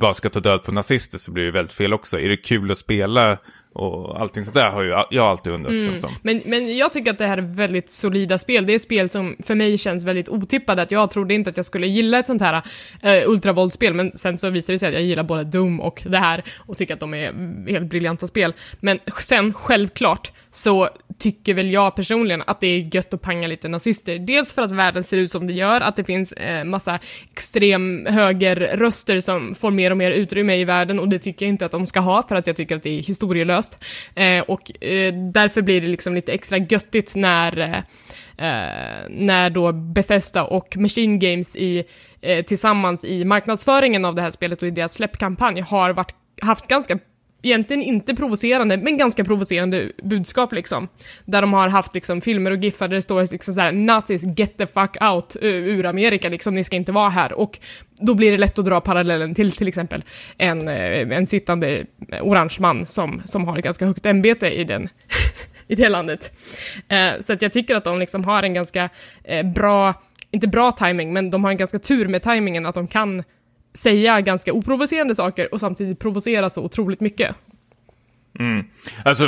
bara 0.00 0.14
ska 0.14 0.28
ta 0.28 0.40
död 0.40 0.62
på 0.62 0.72
nazister 0.72 1.18
så 1.18 1.30
blir 1.30 1.44
det 1.44 1.50
väldigt 1.50 1.72
fel 1.72 1.92
också. 1.92 2.20
Är 2.20 2.28
det 2.28 2.36
kul 2.36 2.70
att 2.70 2.78
spela 2.78 3.38
och 3.74 4.20
allting 4.20 4.44
sådär 4.44 4.70
har 4.70 4.82
ju 4.82 4.88
jag 5.10 5.26
alltid 5.26 5.52
undrat 5.52 5.82
känns 5.82 6.00
som. 6.00 6.10
Men, 6.22 6.42
men 6.44 6.76
jag 6.76 6.92
tycker 6.92 7.10
att 7.10 7.18
det 7.18 7.26
här 7.26 7.38
är 7.38 7.42
väldigt 7.42 7.90
solida 7.90 8.38
spel. 8.38 8.66
Det 8.66 8.74
är 8.74 8.78
spel 8.78 9.10
som 9.10 9.36
för 9.42 9.54
mig 9.54 9.78
känns 9.78 10.04
väldigt 10.04 10.28
otippade. 10.28 10.82
Att 10.82 10.90
jag 10.90 11.10
trodde 11.10 11.34
inte 11.34 11.50
att 11.50 11.56
jag 11.56 11.66
skulle 11.66 11.86
gilla 11.86 12.18
ett 12.18 12.26
sånt 12.26 12.42
här 12.42 12.54
uh, 12.56 13.30
ultravåldsspel, 13.30 13.94
men 13.94 14.12
sen 14.14 14.38
så 14.38 14.50
visar 14.50 14.72
det 14.72 14.78
sig 14.78 14.88
att 14.88 14.94
jag 14.94 15.02
gillar 15.02 15.22
både 15.22 15.44
Doom 15.44 15.80
och 15.80 16.02
det 16.06 16.18
här 16.18 16.44
och 16.58 16.76
tycker 16.76 16.94
att 16.94 17.00
de 17.00 17.14
är 17.14 17.68
helt 17.70 17.86
briljanta 17.86 18.26
spel. 18.26 18.54
Men 18.80 18.98
sen, 19.18 19.52
självklart, 19.52 20.32
så 20.50 20.88
tycker 21.18 21.54
väl 21.54 21.72
jag 21.72 21.96
personligen 21.96 22.42
att 22.46 22.60
det 22.60 22.66
är 22.66 22.94
gött 22.94 23.14
att 23.14 23.22
panga 23.22 23.46
lite 23.46 23.68
nazister. 23.68 24.18
Dels 24.18 24.54
för 24.54 24.62
att 24.62 24.70
världen 24.70 25.02
ser 25.02 25.16
ut 25.16 25.30
som 25.30 25.46
det 25.46 25.52
gör, 25.52 25.80
att 25.80 25.96
det 25.96 26.04
finns 26.04 26.32
eh, 26.32 26.64
massa 26.64 26.98
extrem 27.32 28.06
högerröster 28.06 29.20
som 29.20 29.54
får 29.54 29.70
mer 29.70 29.90
och 29.90 29.96
mer 29.96 30.10
utrymme 30.10 30.56
i 30.56 30.64
världen 30.64 30.98
och 30.98 31.08
det 31.08 31.18
tycker 31.18 31.46
jag 31.46 31.50
inte 31.50 31.66
att 31.66 31.72
de 31.72 31.86
ska 31.86 32.00
ha 32.00 32.22
för 32.28 32.36
att 32.36 32.46
jag 32.46 32.56
tycker 32.56 32.76
att 32.76 32.82
det 32.82 32.98
är 32.98 33.02
historielöst. 33.02 33.61
Eh, 34.14 34.42
och 34.42 34.84
eh, 34.84 35.14
därför 35.14 35.62
blir 35.62 35.80
det 35.80 35.86
liksom 35.86 36.14
lite 36.14 36.32
extra 36.32 36.58
göttigt 36.58 37.14
när 37.16 37.58
eh, 37.58 37.76
eh, 38.38 39.08
när 39.08 39.50
då 39.50 39.72
Bethesda 39.72 40.44
och 40.44 40.76
Machine 40.76 41.18
Games 41.18 41.56
i, 41.56 41.84
eh, 42.20 42.44
tillsammans 42.44 43.04
i 43.04 43.24
marknadsföringen 43.24 44.04
av 44.04 44.14
det 44.14 44.22
här 44.22 44.30
spelet 44.30 44.62
och 44.62 44.68
i 44.68 44.70
deras 44.70 44.94
släppkampanj 44.94 45.60
har 45.60 45.92
varit, 45.92 46.14
haft 46.42 46.68
ganska 46.68 46.98
egentligen 47.42 47.82
inte 47.82 48.14
provocerande, 48.14 48.76
men 48.76 48.96
ganska 48.96 49.24
provocerande 49.24 49.92
budskap 50.02 50.52
liksom. 50.52 50.88
Där 51.24 51.40
de 51.40 51.52
har 51.52 51.68
haft 51.68 51.94
liksom 51.94 52.20
filmer 52.20 52.50
och 52.50 52.56
giffar 52.56 52.88
där 52.88 52.94
det 52.94 53.02
står 53.02 53.32
liksom 53.32 53.54
såhär 53.54 53.72
“Nazis 53.72 54.24
get 54.36 54.58
the 54.58 54.66
fuck 54.66 54.96
out” 55.02 55.36
eh, 55.36 55.48
ur 55.48 55.86
Amerika 55.86 56.28
liksom, 56.28 56.54
ni 56.54 56.64
ska 56.64 56.76
inte 56.76 56.92
vara 56.92 57.10
här. 57.10 57.32
Och 57.32 57.58
då 58.00 58.14
blir 58.14 58.30
det 58.30 58.38
lätt 58.38 58.58
att 58.58 58.64
dra 58.64 58.80
parallellen 58.80 59.34
till 59.34 59.52
till 59.52 59.68
exempel 59.68 60.04
en, 60.38 60.68
eh, 60.68 61.16
en 61.16 61.26
sittande 61.26 61.86
eh, 62.12 62.22
orange 62.22 62.56
man 62.60 62.86
som, 62.86 63.22
som 63.24 63.48
har 63.48 63.58
ett 63.58 63.64
ganska 63.64 63.86
högt 63.86 64.06
ämbete 64.06 64.50
i 64.50 64.64
den 64.64 64.88
i 65.66 65.74
det 65.74 65.88
landet. 65.88 66.32
Eh, 66.88 67.20
så 67.20 67.32
att 67.32 67.42
jag 67.42 67.52
tycker 67.52 67.74
att 67.74 67.84
de 67.84 67.98
liksom 67.98 68.24
har 68.24 68.42
en 68.42 68.54
ganska 68.54 68.88
eh, 69.24 69.46
bra, 69.46 69.94
inte 70.30 70.48
bra 70.48 70.72
timing, 70.72 71.12
men 71.12 71.30
de 71.30 71.44
har 71.44 71.50
en 71.50 71.56
ganska 71.56 71.78
tur 71.78 72.08
med 72.08 72.22
timingen 72.22 72.66
att 72.66 72.74
de 72.74 72.86
kan 72.86 73.22
säga 73.74 74.20
ganska 74.20 74.52
oprovocerande 74.52 75.14
saker 75.14 75.54
och 75.54 75.60
samtidigt 75.60 75.98
provocera 75.98 76.50
så 76.50 76.64
otroligt 76.64 77.00
mycket. 77.00 77.36
Mm. 78.38 78.64
Alltså, 79.04 79.24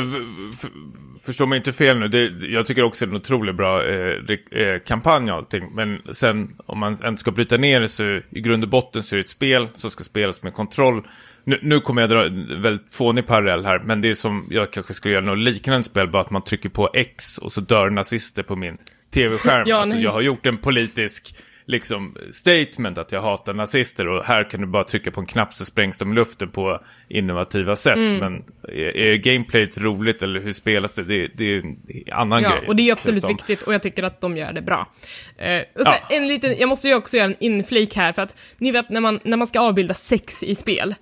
förstå 1.22 1.47
mig 1.47 1.57
inte 1.57 1.72
fel 1.72 1.99
nu. 1.99 2.09
Det, 2.09 2.47
jag 2.47 2.66
tycker 2.66 2.82
också 2.82 3.07
det 3.07 3.11
är 3.11 3.14
en 3.14 3.16
otroligt 3.20 3.57
bra 3.57 3.86
eh, 3.86 4.16
eh, 4.51 4.78
kampanj 4.86 5.30
och 5.30 5.36
allting. 5.36 5.70
Men 5.74 6.03
sen 6.12 6.57
om 6.66 6.78
man 6.78 6.97
ändå 7.05 7.18
ska 7.18 7.30
bryta 7.30 7.57
ner 7.57 7.80
det 7.80 7.88
så 7.88 8.20
i 8.30 8.40
grund 8.40 8.64
och 8.64 8.70
botten 8.70 9.03
så 9.03 9.14
är 9.14 9.16
det 9.16 9.24
ett 9.24 9.28
spel 9.28 9.68
som 9.74 9.90
ska 9.90 10.05
spelas 10.05 10.42
med 10.42 10.55
kontroll. 10.55 11.07
Nu, 11.45 11.59
nu 11.62 11.80
kommer 11.80 12.03
jag 12.03 12.11
dra 12.11 12.26
en 12.26 12.62
väldigt 12.62 12.90
fånig 12.90 13.26
parallell 13.26 13.64
här. 13.64 13.78
Men 13.78 14.01
det 14.01 14.11
är 14.11 14.14
som 14.14 14.47
jag 14.51 14.70
kanske 14.70 14.95
skulle 14.95 15.14
göra 15.14 15.24
något 15.24 15.38
liknande 15.38 15.84
spel. 15.84 16.09
Bara 16.09 16.22
att 16.22 16.30
man 16.30 16.45
trycker 16.45 16.68
på 16.68 16.90
X 16.95 17.38
och 17.38 17.53
så 17.53 17.61
dör 17.61 17.90
nazister 17.90 18.42
på 18.42 18.57
min 18.57 18.78
tv-skärm. 19.14 19.64
Ja, 19.68 19.82
att 19.82 20.01
jag 20.01 20.12
har 20.12 20.20
gjort 20.20 20.47
en 20.47 20.57
politisk 20.57 21.36
liksom 21.67 22.17
statement 22.33 22.99
att 22.99 23.12
jag 23.12 23.23
hatar 23.23 23.53
nazister 23.55 24.09
och 24.09 24.25
här 24.25 24.51
kan 24.51 24.61
du 24.61 24.67
bara 24.67 24.85
trycka 24.85 25.11
på 25.11 25.21
en 25.21 25.27
knapp 25.27 25.55
så 25.55 25.65
sprängs 25.65 25.99
de 25.99 26.12
i 26.12 26.15
luften 26.15 26.51
på 26.51 26.81
innovativa 27.09 27.77
sätt. 27.77 27.97
Mm. 27.97 28.17
Men 28.17 28.45
är, 28.62 28.97
är 28.97 29.15
gameplayet 29.17 29.79
roligt 29.79 30.23
eller 30.23 30.41
hur 30.41 30.53
spelas 30.53 30.93
det? 30.93 31.03
Det, 31.03 31.29
det 31.35 31.45
är 31.45 31.59
en 31.59 31.77
annan 32.12 32.43
Ja, 32.43 32.51
grej. 32.51 32.69
och 32.69 32.77
det 32.77 32.89
är 32.89 32.93
absolut 32.93 33.29
viktigt 33.29 33.62
och 33.62 33.75
jag 33.75 33.83
tycker 33.83 34.03
att 34.03 34.21
de 34.21 34.37
gör 34.37 34.53
det 34.53 34.62
bra. 34.62 34.93
Eh, 35.39 35.61
och 35.75 35.83
så 35.85 35.91
Ja. 36.09 36.17
en 36.17 36.29
liten, 36.29 36.55
jag 36.59 36.69
måste 36.69 36.89
ju 36.89 36.95
också 36.95 37.17
göra 37.17 37.27
en 37.27 37.37
inflik 37.41 37.97
här 37.97 38.12
för 38.12 38.23
att 38.23 38.37
ni 38.59 38.71
vet 38.73 38.89
när 38.91 39.01
man, 39.01 39.21
när 39.25 39.37
man 39.37 39.47
ska 39.47 39.61
avbilda 39.61 39.95
sex 39.95 40.43
i 40.43 40.55
spel, 40.55 40.95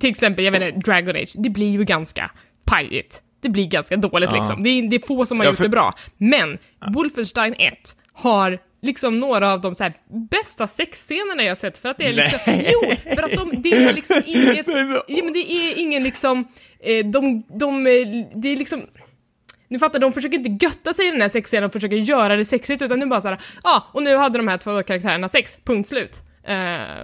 till 0.00 0.10
exempel, 0.10 0.44
jag 0.44 0.52
vet 0.52 0.62
inte, 0.62 0.90
Dragon 0.90 1.16
Age, 1.16 1.32
det 1.34 1.50
blir 1.50 1.70
ju 1.70 1.84
ganska 1.84 2.30
pajigt. 2.64 3.22
Det 3.42 3.48
blir 3.48 3.66
ganska 3.66 3.96
dåligt 3.96 4.30
Ja. 4.32 4.36
liksom. 4.38 4.62
Det 4.62 4.68
är, 4.70 4.90
det 4.90 4.96
är 4.96 5.06
få 5.06 5.26
som 5.26 5.38
har 5.38 5.44
Ja, 5.44 5.50
gjort 5.50 5.56
för- 5.56 5.64
det 5.64 5.68
bra. 5.70 5.94
Men 6.18 6.58
Wolfenstein 6.94 7.54
1 7.58 7.74
har 8.12 8.58
liksom 8.82 9.20
några 9.20 9.52
av 9.52 9.60
de 9.60 9.74
så 9.74 9.84
här 9.84 9.94
bästa 10.30 10.66
sexscenerna 10.66 11.42
jag 11.44 11.56
sett 11.56 11.78
för 11.78 11.88
att 11.88 11.98
det 11.98 12.04
är 12.06 12.12
liksom, 12.12 12.38
Nej. 12.46 12.72
jo, 12.74 12.92
för 13.14 13.22
att 13.22 13.32
de, 13.32 13.62
det 13.62 13.72
är 13.72 13.92
liksom 13.94 14.22
inget, 14.26 14.66
ja, 15.08 15.24
men 15.24 15.32
det 15.32 15.52
är 15.52 15.78
ingen 15.78 16.02
liksom, 16.02 16.48
eh, 16.80 17.06
de, 17.06 17.42
de, 17.58 17.86
eh, 17.86 17.92
det 18.42 18.48
är 18.48 18.56
liksom, 18.56 18.82
ni 19.68 19.78
fattar, 19.78 19.98
de 19.98 20.12
försöker 20.12 20.38
inte 20.38 20.64
götta 20.66 20.94
sig 20.94 21.08
i 21.08 21.10
den 21.10 21.20
här 21.20 21.28
sexscenen 21.28 21.64
och 21.64 21.72
försöker 21.72 21.96
göra 21.96 22.36
det 22.36 22.44
sexigt, 22.44 22.82
utan 22.82 23.00
det 23.00 23.04
är 23.04 23.08
bara 23.08 23.20
såhär, 23.20 23.38
ja, 23.64 23.70
ah, 23.70 23.82
och 23.94 24.02
nu 24.02 24.16
hade 24.16 24.38
de 24.38 24.48
här 24.48 24.58
två 24.58 24.82
karaktärerna 24.82 25.28
sex, 25.28 25.58
punkt 25.64 25.88
slut. 25.88 26.22
Eh, 26.44 26.54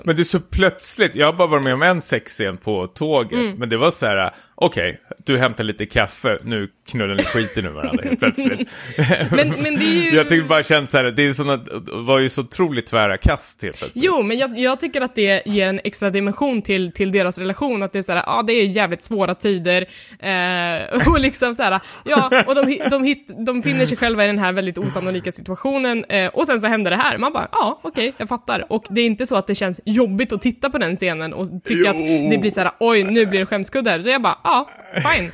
Men 0.04 0.16
det 0.16 0.22
är 0.22 0.24
så 0.24 0.40
plötsligt, 0.40 1.14
jag 1.14 1.26
har 1.26 1.32
bara 1.32 1.48
varit 1.48 1.64
med 1.64 1.74
om 1.74 1.82
en 1.82 2.02
sexscen 2.02 2.56
på 2.56 2.86
tåget, 2.86 3.38
Mm. 3.38 3.56
men 3.58 3.68
det 3.68 3.76
var 3.76 3.90
så 3.90 4.06
här, 4.06 4.34
okej, 4.54 5.00
du 5.24 5.38
hämtar 5.38 5.64
lite 5.64 5.86
kaffe, 5.86 6.38
nu 6.42 6.68
knullar 6.86 7.14
ni 7.14 7.22
skiten 7.22 7.64
ur 7.64 7.70
varandra 7.70 8.04
helt 8.04 8.18
plötsligt. 8.18 8.68
men, 9.30 9.48
men 9.48 9.76
det 9.76 9.84
är 9.84 10.10
ju... 10.10 10.16
Jag 10.16 10.28
tyckte 10.28 10.48
bara 10.48 10.62
känns 10.62 10.90
så 10.90 10.96
här, 10.96 11.04
det 11.04 11.22
är 11.22 11.32
såna, 11.32 11.56
det 11.56 11.80
var 11.92 12.18
ju 12.18 12.28
så 12.28 12.40
otroligt 12.40 12.86
tvära 12.86 13.18
kast 13.18 13.62
helt 13.62 13.78
plötsligt. 13.78 14.04
Jo, 14.04 14.22
men 14.22 14.38
jag, 14.38 14.58
jag 14.58 14.80
tycker 14.80 15.00
att 15.00 15.14
det 15.14 15.46
ger 15.46 15.68
en 15.68 15.80
extra 15.84 16.10
dimension 16.10 16.62
till, 16.62 16.92
till 16.92 17.12
deras 17.12 17.38
relation, 17.38 17.82
att 17.82 17.92
det 17.92 17.98
är 17.98 18.02
såhär, 18.02 18.18
ja, 18.26 18.38
ah, 18.38 18.42
det 18.42 18.52
är 18.52 18.66
jävligt 18.66 19.02
svåra 19.02 19.34
tider, 19.34 19.86
eh, 20.18 21.08
och 21.12 21.20
liksom 21.20 21.54
såhär, 21.54 21.80
ja, 22.04 22.44
och 22.46 22.54
de, 22.54 22.80
de, 22.90 23.04
hit, 23.04 23.30
de 23.46 23.62
finner 23.62 23.86
sig 23.86 23.96
själva 23.96 24.24
i 24.24 24.26
den 24.26 24.38
här 24.38 24.52
väldigt 24.52 24.78
osannolika 24.78 25.32
situationen, 25.32 26.04
eh, 26.04 26.26
och 26.26 26.46
sen 26.46 26.60
så 26.60 26.66
händer 26.66 26.90
det 26.90 26.96
här, 26.96 27.18
man 27.18 27.32
bara, 27.32 27.48
ja, 27.52 27.80
okej, 27.82 28.14
jag 28.16 28.28
fattar. 28.28 28.72
Och 28.72 28.84
det 28.90 29.00
är 29.00 29.06
inte 29.06 29.26
så 29.26 29.36
att 29.36 29.46
det 29.46 29.54
känns 29.54 29.80
jobbigt 29.84 30.32
att 30.32 30.42
titta 30.42 30.70
på 30.70 30.78
den 30.78 30.96
scenen 30.96 31.32
och 31.32 31.64
tycka 31.64 31.90
att 31.90 31.96
Jo. 32.00 32.30
det 32.30 32.38
blir 32.38 32.50
såhär, 32.50 32.70
oj, 32.80 33.04
nu 33.04 33.26
blir 33.26 33.40
det 33.40 33.46
skämskudde, 33.46 33.98
då 33.98 34.08
är 34.08 34.12
jag 34.12 34.22
bara, 34.22 34.38
ja, 34.44 34.68
fine. 34.94 35.30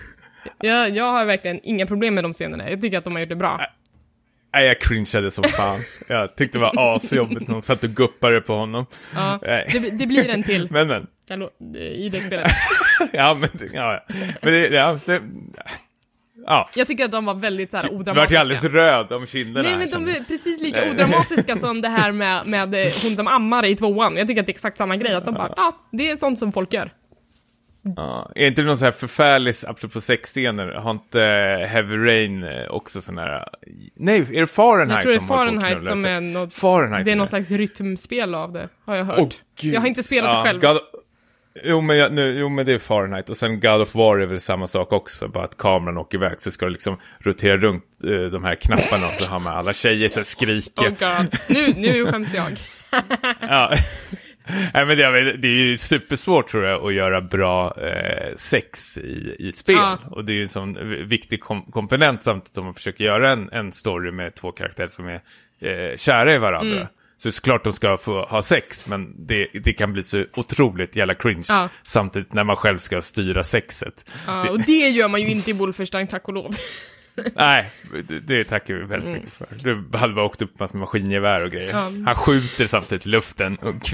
Jag, 0.61 0.90
jag 0.90 1.04
har 1.12 1.24
verkligen 1.24 1.61
inga 1.62 1.86
problem 1.86 2.14
med 2.14 2.24
de 2.24 2.32
scenerna, 2.32 2.70
jag 2.70 2.80
tycker 2.80 2.98
att 2.98 3.04
de 3.04 3.12
har 3.12 3.20
gjort 3.20 3.28
det 3.28 3.36
bra. 3.36 3.61
Nej, 4.54 4.66
jag 4.66 4.80
cringeade 4.80 5.30
som 5.30 5.44
fan. 5.44 5.78
Jag 6.08 6.36
tyckte 6.36 6.58
det 6.58 6.62
var 6.62 6.94
asjobbigt 6.96 7.48
när 7.48 7.52
hon 7.52 7.62
satt 7.62 7.84
och 7.84 7.90
guppade 7.90 8.40
på 8.40 8.54
honom. 8.54 8.86
Ja, 9.14 9.38
det, 9.42 9.98
det 9.98 10.06
blir 10.06 10.28
en 10.28 10.42
till 10.42 10.68
Men 10.70 10.88
men, 10.88 11.06
i 11.76 12.08
det 12.08 12.20
spelet. 12.20 12.50
ja 13.12 13.34
men, 13.34 13.50
ja, 13.72 14.00
men 14.42 14.52
det, 14.52 14.68
ja, 14.68 14.98
det, 15.06 15.22
ja. 16.46 16.68
Jag 16.74 16.86
tycker 16.86 17.04
att 17.04 17.12
de 17.12 17.24
var 17.24 17.34
väldigt 17.34 17.70
såhär 17.70 17.84
Du 17.84 17.88
vart 17.88 17.94
ju 17.94 18.00
odramatiska. 18.00 18.40
alldeles 18.40 18.64
röd 18.64 19.12
om 19.12 19.26
kinderna. 19.26 19.62
Nej 19.62 19.70
här, 19.70 19.78
men 19.78 20.06
de 20.06 20.16
är 20.16 20.24
precis 20.24 20.61
lika 20.61 20.80
Nej. 20.80 20.90
odramatiska 20.90 21.56
som 21.56 21.80
det 21.80 21.88
här 21.88 22.12
med, 22.22 22.46
med 22.46 22.92
hon 23.02 23.16
som 23.16 23.26
ammar 23.26 23.64
i 23.64 23.76
tvåan. 23.76 24.16
Jag 24.16 24.26
tycker 24.26 24.40
att 24.40 24.46
det 24.46 24.50
är 24.50 24.54
exakt 24.54 24.78
samma 24.78 24.96
grej, 24.96 25.14
att 25.14 25.24
de 25.24 25.34
bara, 25.34 25.52
ja, 25.56 25.76
det 25.92 26.11
är 26.11 26.16
sånt 26.16 26.38
som 26.38 26.52
folk 26.52 26.72
gör. 26.72 26.92
Ja, 27.82 28.30
är 28.34 28.46
inte 28.46 28.60
det 28.62 28.66
någon 28.66 28.78
så 28.78 28.84
här 28.84 28.92
förfärlig, 28.92 29.54
apropå 29.66 30.00
sexscener, 30.00 30.66
har 30.66 30.90
inte 30.90 31.22
eh, 31.22 31.68
Heavy 31.68 31.96
Rain 31.96 32.44
eh, 32.44 32.70
också 32.70 33.00
sån 33.00 33.18
här... 33.18 33.48
Nej, 33.94 34.20
är 34.20 34.40
det 34.40 34.46
Fahrenheit 34.46 34.94
Jag 34.94 35.02
tror 35.02 35.12
det 35.12 35.16
är 35.16 35.20
de 35.20 35.26
Fahrenheit 35.28 35.84
som 35.84 36.04
är 36.04 36.20
något, 36.20 36.54
Fahrenheit 36.54 37.04
det 37.04 37.12
är 37.12 37.16
någon 37.16 37.26
slags 37.26 37.50
rytmspel 37.50 38.34
av 38.34 38.52
det, 38.52 38.68
har 38.84 38.96
jag 38.96 39.04
hört. 39.04 39.42
Gud. 39.60 39.74
jag 39.74 39.80
har 39.80 39.88
inte 39.88 40.02
spelat 40.02 40.30
Ja, 40.32 40.38
det 40.38 40.44
själv. 40.44 40.60
God... 40.60 40.78
Jo 41.64 41.80
men, 41.80 41.96
jag, 41.96 42.12
nu, 42.12 42.38
jo 42.38 42.48
men 42.48 42.66
det 42.66 42.72
är 42.72 42.78
Fahrenheit 42.78 43.30
och 43.30 43.36
sen 43.36 43.60
God 43.60 43.80
of 43.80 43.94
War 43.94 44.18
är 44.18 44.26
väl 44.26 44.40
samma 44.40 44.66
sak 44.66 44.92
också, 44.92 45.28
bara 45.28 45.44
att 45.44 45.56
kameran 45.56 45.98
åker 45.98 46.18
iväg 46.18 46.40
så 46.40 46.50
ska 46.50 46.64
du 46.64 46.70
liksom 46.72 46.96
rotera 47.18 47.56
runt 47.56 47.84
eh, 48.04 48.10
de 48.10 48.44
här 48.44 48.54
knapparna 48.54 49.06
och 49.06 49.12
så 49.12 49.30
har 49.30 49.40
man 49.40 49.56
alla 49.56 49.72
tjejer 49.72 50.08
så 50.08 50.18
här 50.18 50.24
skriker. 50.24 50.82
Oh 50.82 50.88
god, 50.88 51.38
nu, 51.48 51.74
nu 51.76 52.06
skäms 52.06 52.34
jag. 52.34 52.52
Ja. 53.40 53.74
Nej, 54.74 54.86
men 54.86 54.96
det, 54.96 55.03
är- 55.05 55.36
det 55.36 55.48
är 55.48 55.53
ju 55.53 55.78
supersvårt 55.78 56.48
tror 56.48 56.64
jag 56.64 56.86
att 56.86 56.94
göra 56.94 57.20
bra 57.20 57.74
eh, 57.82 58.36
sex 58.36 58.98
i, 58.98 59.36
i 59.38 59.53
spel. 59.53 59.76
Ja. 59.76 59.98
Och 60.11 60.24
det 60.24 60.32
är 60.32 60.34
ju 60.34 60.42
en 60.42 60.48
sån 60.48 60.74
viktig 61.09 61.40
kom 61.40 61.62
komponent 61.62 62.22
samtidigt 62.22 62.59
om 62.59 62.64
man 62.64 62.74
försöker 62.74 63.05
göra 63.05 63.30
en, 63.30 63.48
en 63.53 63.72
story 63.72 64.11
med 64.11 64.34
två 64.34 64.53
karaktärer 64.53 64.88
som 64.88 65.09
är 65.09 65.20
eh, 65.61 65.96
kära 65.96 66.34
i 66.34 66.38
varandra. 66.38 66.76
Mm. 66.76 66.86
Så 67.16 67.32
såklart 67.32 67.64
de 67.64 67.72
ska 67.72 67.98
få 67.98 68.22
ha 68.24 68.42
sex, 68.42 68.86
men 68.86 69.26
det, 69.26 69.46
det 69.64 69.72
kan 69.72 69.92
bli 69.92 70.03
så 70.03 70.24
otroligt 70.36 70.96
jävla 70.96 71.14
cringe 71.14 71.44
Ja. 71.48 71.68
samtidigt 71.82 72.32
när 72.32 72.44
man 72.44 72.57
själv 72.57 72.78
ska 72.78 73.03
styra 73.03 73.42
sexet. 73.42 74.11
Ja, 74.26 74.51
och 74.51 74.61
det 74.61 74.88
gör 74.88 75.09
man 75.09 75.20
ju 75.20 75.28
inte 75.28 75.51
i 75.51 75.53
Wolfenstein, 75.53 76.07
tack 76.07 76.28
och 76.28 76.34
lov. 76.34 76.55
Nej, 77.34 77.70
det, 78.08 78.20
det 78.20 78.44
tackar 78.44 78.74
vi 78.74 78.82
väldigt 78.84 79.11
mycket 79.11 79.32
för. 79.32 79.46
Du 79.62 79.98
hade 79.98 80.14
bara 80.14 80.24
åkt 80.24 80.42
upp 80.42 80.58
massor 80.58 80.74
med 80.74 80.80
maskingevär 80.80 81.44
och 81.44 81.50
grejer. 81.50 81.70
Ja. 81.70 81.92
Han 82.06 82.14
skjuter 82.14 82.66
samtidigt 82.66 83.06
i 83.06 83.08
luften. 83.08 83.56
Och, 83.56 83.74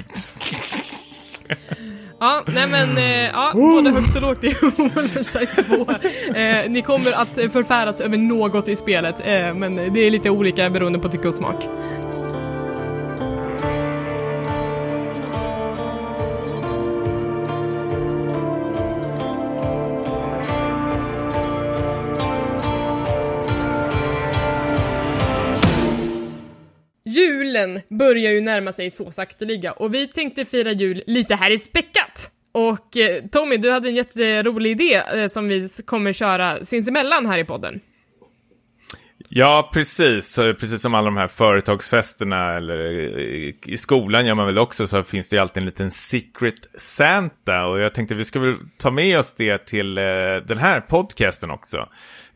Ja, 2.20 2.44
nej 2.46 2.66
men, 2.70 2.98
eh, 2.98 3.24
ja, 3.24 3.50
både 3.54 3.90
högt 3.90 4.16
och 4.16 4.22
lågt 4.22 4.44
i 4.44 4.54
Wolfenstein 4.76 5.46
2. 5.46 5.86
Eh, 6.34 6.70
ni 6.70 6.82
kommer 6.82 7.12
att 7.12 7.52
förfäras 7.52 8.00
över 8.00 8.18
något 8.18 8.68
i 8.68 8.76
spelet, 8.76 9.20
eh, 9.20 9.54
men 9.54 9.76
det 9.76 10.00
är 10.00 10.10
lite 10.10 10.30
olika 10.30 10.70
beroende 10.70 10.98
på 10.98 11.08
tycke 11.08 11.28
och 11.28 11.34
smak. 11.34 11.64
Julen 27.56 27.80
börjar 27.88 28.32
ju 28.32 28.40
närma 28.40 28.72
sig 28.72 28.90
så 28.90 29.10
sakteliga 29.10 29.72
och 29.72 29.94
vi 29.94 30.06
tänkte 30.06 30.44
fira 30.44 30.72
jul 30.72 31.02
lite 31.06 31.34
här 31.34 31.50
i 31.50 31.58
Späckat. 31.58 32.30
Och 32.52 32.96
eh, 32.96 33.22
Tommy, 33.32 33.56
du 33.56 33.70
hade 33.70 33.88
en 33.88 33.94
jätterolig 33.94 34.70
idé 34.70 34.94
eh, 34.94 35.26
som 35.28 35.48
vi 35.48 35.68
kommer 35.84 36.12
köra 36.12 36.64
sinsemellan 36.64 37.26
här 37.26 37.38
i 37.38 37.44
podden. 37.44 37.80
Ja, 39.28 39.70
precis. 39.72 40.36
Precis 40.36 40.82
som 40.82 40.94
alla 40.94 41.04
de 41.04 41.16
här 41.16 41.28
företagsfesterna 41.28 42.56
eller 42.56 42.78
eh, 42.84 43.54
i- 43.66 43.76
skolan 43.78 44.26
gör 44.26 44.34
man 44.34 44.46
väl 44.46 44.58
också 44.58 44.86
så 44.86 45.02
finns 45.02 45.28
det 45.28 45.36
ju 45.36 45.42
alltid 45.42 45.60
en 45.62 45.66
liten 45.66 45.90
secret 45.90 46.54
Santa. 46.78 47.66
Och 47.66 47.80
jag 47.80 47.94
tänkte 47.94 48.14
vi 48.14 48.24
ska 48.24 48.40
väl 48.40 48.56
ta 48.78 48.90
med 48.90 49.18
oss 49.18 49.34
det 49.34 49.66
till 49.66 49.94
den 49.94 50.58
här 50.58 50.80
podcasten 50.80 51.50
också. 51.50 51.88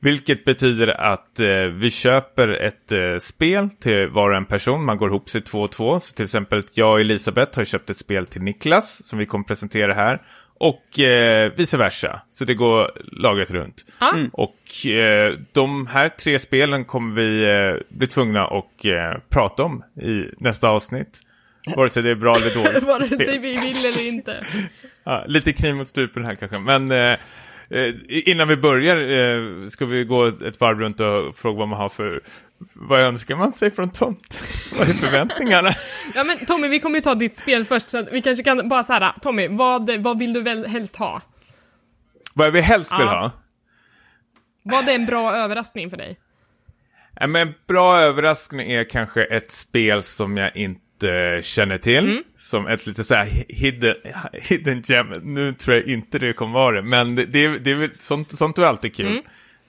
Vilket 0.03 0.45
betyder 0.45 1.01
att 1.01 1.41
eh, 1.41 1.49
vi 1.57 1.91
köper 1.91 2.49
ett 2.49 2.93
eh, 2.93 3.19
spel 3.21 3.71
till 3.71 4.09
var 4.09 4.31
och 4.31 4.37
en 4.37 4.45
person. 4.47 4.85
Man 4.85 4.97
går 4.97 5.09
ihop 5.09 5.29
sig 5.29 5.41
två 5.41 5.61
och 5.61 5.73
två. 5.73 6.01
Så 6.01 6.15
till 6.15 6.25
exempel 6.25 6.63
jag 6.75 6.93
och 6.93 7.01
Elisabeth 7.01 7.59
har 7.59 7.65
köpt 7.65 7.91
ett 7.91 7.97
spel 7.97 8.27
till 8.27 8.43
Niklas 8.43 9.05
som 9.05 9.19
vi 9.19 9.27
kommer 9.27 9.45
presentera 9.45 9.95
här. 9.95 10.23
Och 10.59 10.99
eh, 10.99 11.53
vice 11.57 11.77
versa. 11.77 12.23
Så 12.31 12.45
det 12.45 12.55
går 12.55 12.91
laget 13.13 13.51
runt. 13.51 13.85
Ja. 14.01 14.13
Och 14.33 14.87
eh, 14.87 15.35
de 15.53 15.87
här 15.87 16.09
tre 16.09 16.39
spelen 16.39 16.85
kommer 16.85 17.15
vi 17.15 17.45
eh, 17.45 17.97
bli 17.97 18.07
tvungna 18.07 18.47
att 18.47 18.85
eh, 18.85 19.21
prata 19.29 19.63
om 19.63 19.85
i 20.03 20.25
nästa 20.39 20.69
avsnitt. 20.69 21.21
Vare 21.77 21.89
sig 21.89 22.03
det 22.03 22.11
är 22.11 22.15
bra 22.15 22.37
eller 22.37 22.55
dåligt 22.65 22.83
Vare 22.83 23.05
sig 23.05 23.39
vi 23.39 23.57
vill 23.57 23.87
eller 23.87 24.09
inte. 24.09 24.45
Ja, 25.05 25.25
lite 25.27 25.53
kniv 25.53 25.75
mot 25.75 25.89
strupen 25.89 26.25
här 26.25 26.35
kanske. 26.35 26.59
Men 26.59 26.91
eh, 26.91 27.19
innan 28.09 28.49
vi 28.49 28.57
börjar 28.57 28.97
eh, 28.97 29.69
ska 29.69 29.87
vi 29.87 30.05
gå 30.05 30.27
ett 30.27 30.61
varv 30.61 30.79
runt 30.79 31.01
och 31.01 31.37
fråga 31.37 31.59
vad 31.59 31.69
man 31.69 31.79
har 31.79 31.89
för... 31.89 32.21
Vad 32.75 33.01
önskar 33.01 33.37
man 33.37 33.53
sig 33.53 33.71
från 33.71 33.91
tomt? 33.91 34.41
Vad 34.79 34.89
är 34.89 34.93
förväntningarna? 34.93 35.71
Ja 36.15 36.25
men 36.25 36.47
Tommy, 36.47 36.69
vi 36.69 36.81
kommer 36.81 36.97
ju 36.97 37.01
ta 37.01 37.15
ditt 37.15 37.37
spel 37.37 37.65
först, 37.65 37.91
så 37.91 38.05
vi 38.13 38.23
kanske 38.23 38.45
kan 38.45 38.69
bara 38.69 38.83
såhär, 38.83 39.13
Tommy, 39.23 39.49
vad, 39.49 39.91
vad 40.03 40.19
vill 40.19 40.33
du 40.33 40.43
väl 40.43 40.67
helst 40.67 40.97
ha? 40.97 41.23
vad 42.35 42.53
vi 42.53 42.61
helst 42.61 42.93
vill 42.93 43.07
ha? 43.07 43.31
Vad 44.63 44.89
är 44.89 44.95
en 44.95 45.07
bra 45.07 45.33
överraskning 45.33 45.91
för 45.91 45.97
dig? 45.97 46.19
Ja, 47.21 47.27
men 47.27 47.49
en 47.49 47.55
bra 47.67 48.01
överraskning 48.01 48.73
är 48.73 48.85
kanske 48.85 49.25
ett 49.25 49.51
spel 49.51 50.03
som 50.03 50.37
jag 50.37 50.57
inte 50.57 50.81
känner 51.43 51.79
till. 51.79 52.11
Mm. 52.11 52.23
Som 52.39 52.67
ett 52.67 52.87
lite 52.87 53.05
så 53.05 53.15
här 53.15 53.29
hidden, 53.49 53.95
hidden 54.33 54.83
gem. 54.87 55.07
Nu 55.23 55.53
tror 55.53 55.77
jag 55.77 55.87
inte 55.87 56.19
det 56.19 56.33
kommer 56.33 56.53
vara 56.55 56.77
det. 56.77 56.83
Men 56.89 57.15
det, 57.15 57.25
det, 57.25 57.45
är- 57.45 57.59
det 57.59 58.03
sånt, 58.03 58.39
sånt 58.39 58.59
är 58.59 58.63
alltid 58.63 58.95
kul. 58.97 59.07
Mm. 59.07 59.23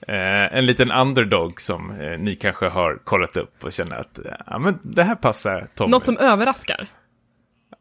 Eh, 0.08 0.58
en 0.58 0.66
liten 0.66 0.90
underdog 0.92 1.60
som 1.60 2.00
eh, 2.00 2.18
ni 2.18 2.34
kanske 2.34 2.68
har 2.68 2.98
kollat 3.04 3.36
upp 3.36 3.64
och 3.64 3.72
känner 3.72 3.96
att 3.96 4.18
eh, 4.18 4.24
ja, 4.46 4.58
men 4.58 4.78
det 4.82 5.02
här 5.02 5.14
passar 5.14 5.68
Tommy. 5.74 5.90
Något 5.90 6.06
som 6.06 6.18
överraskar? 6.18 6.86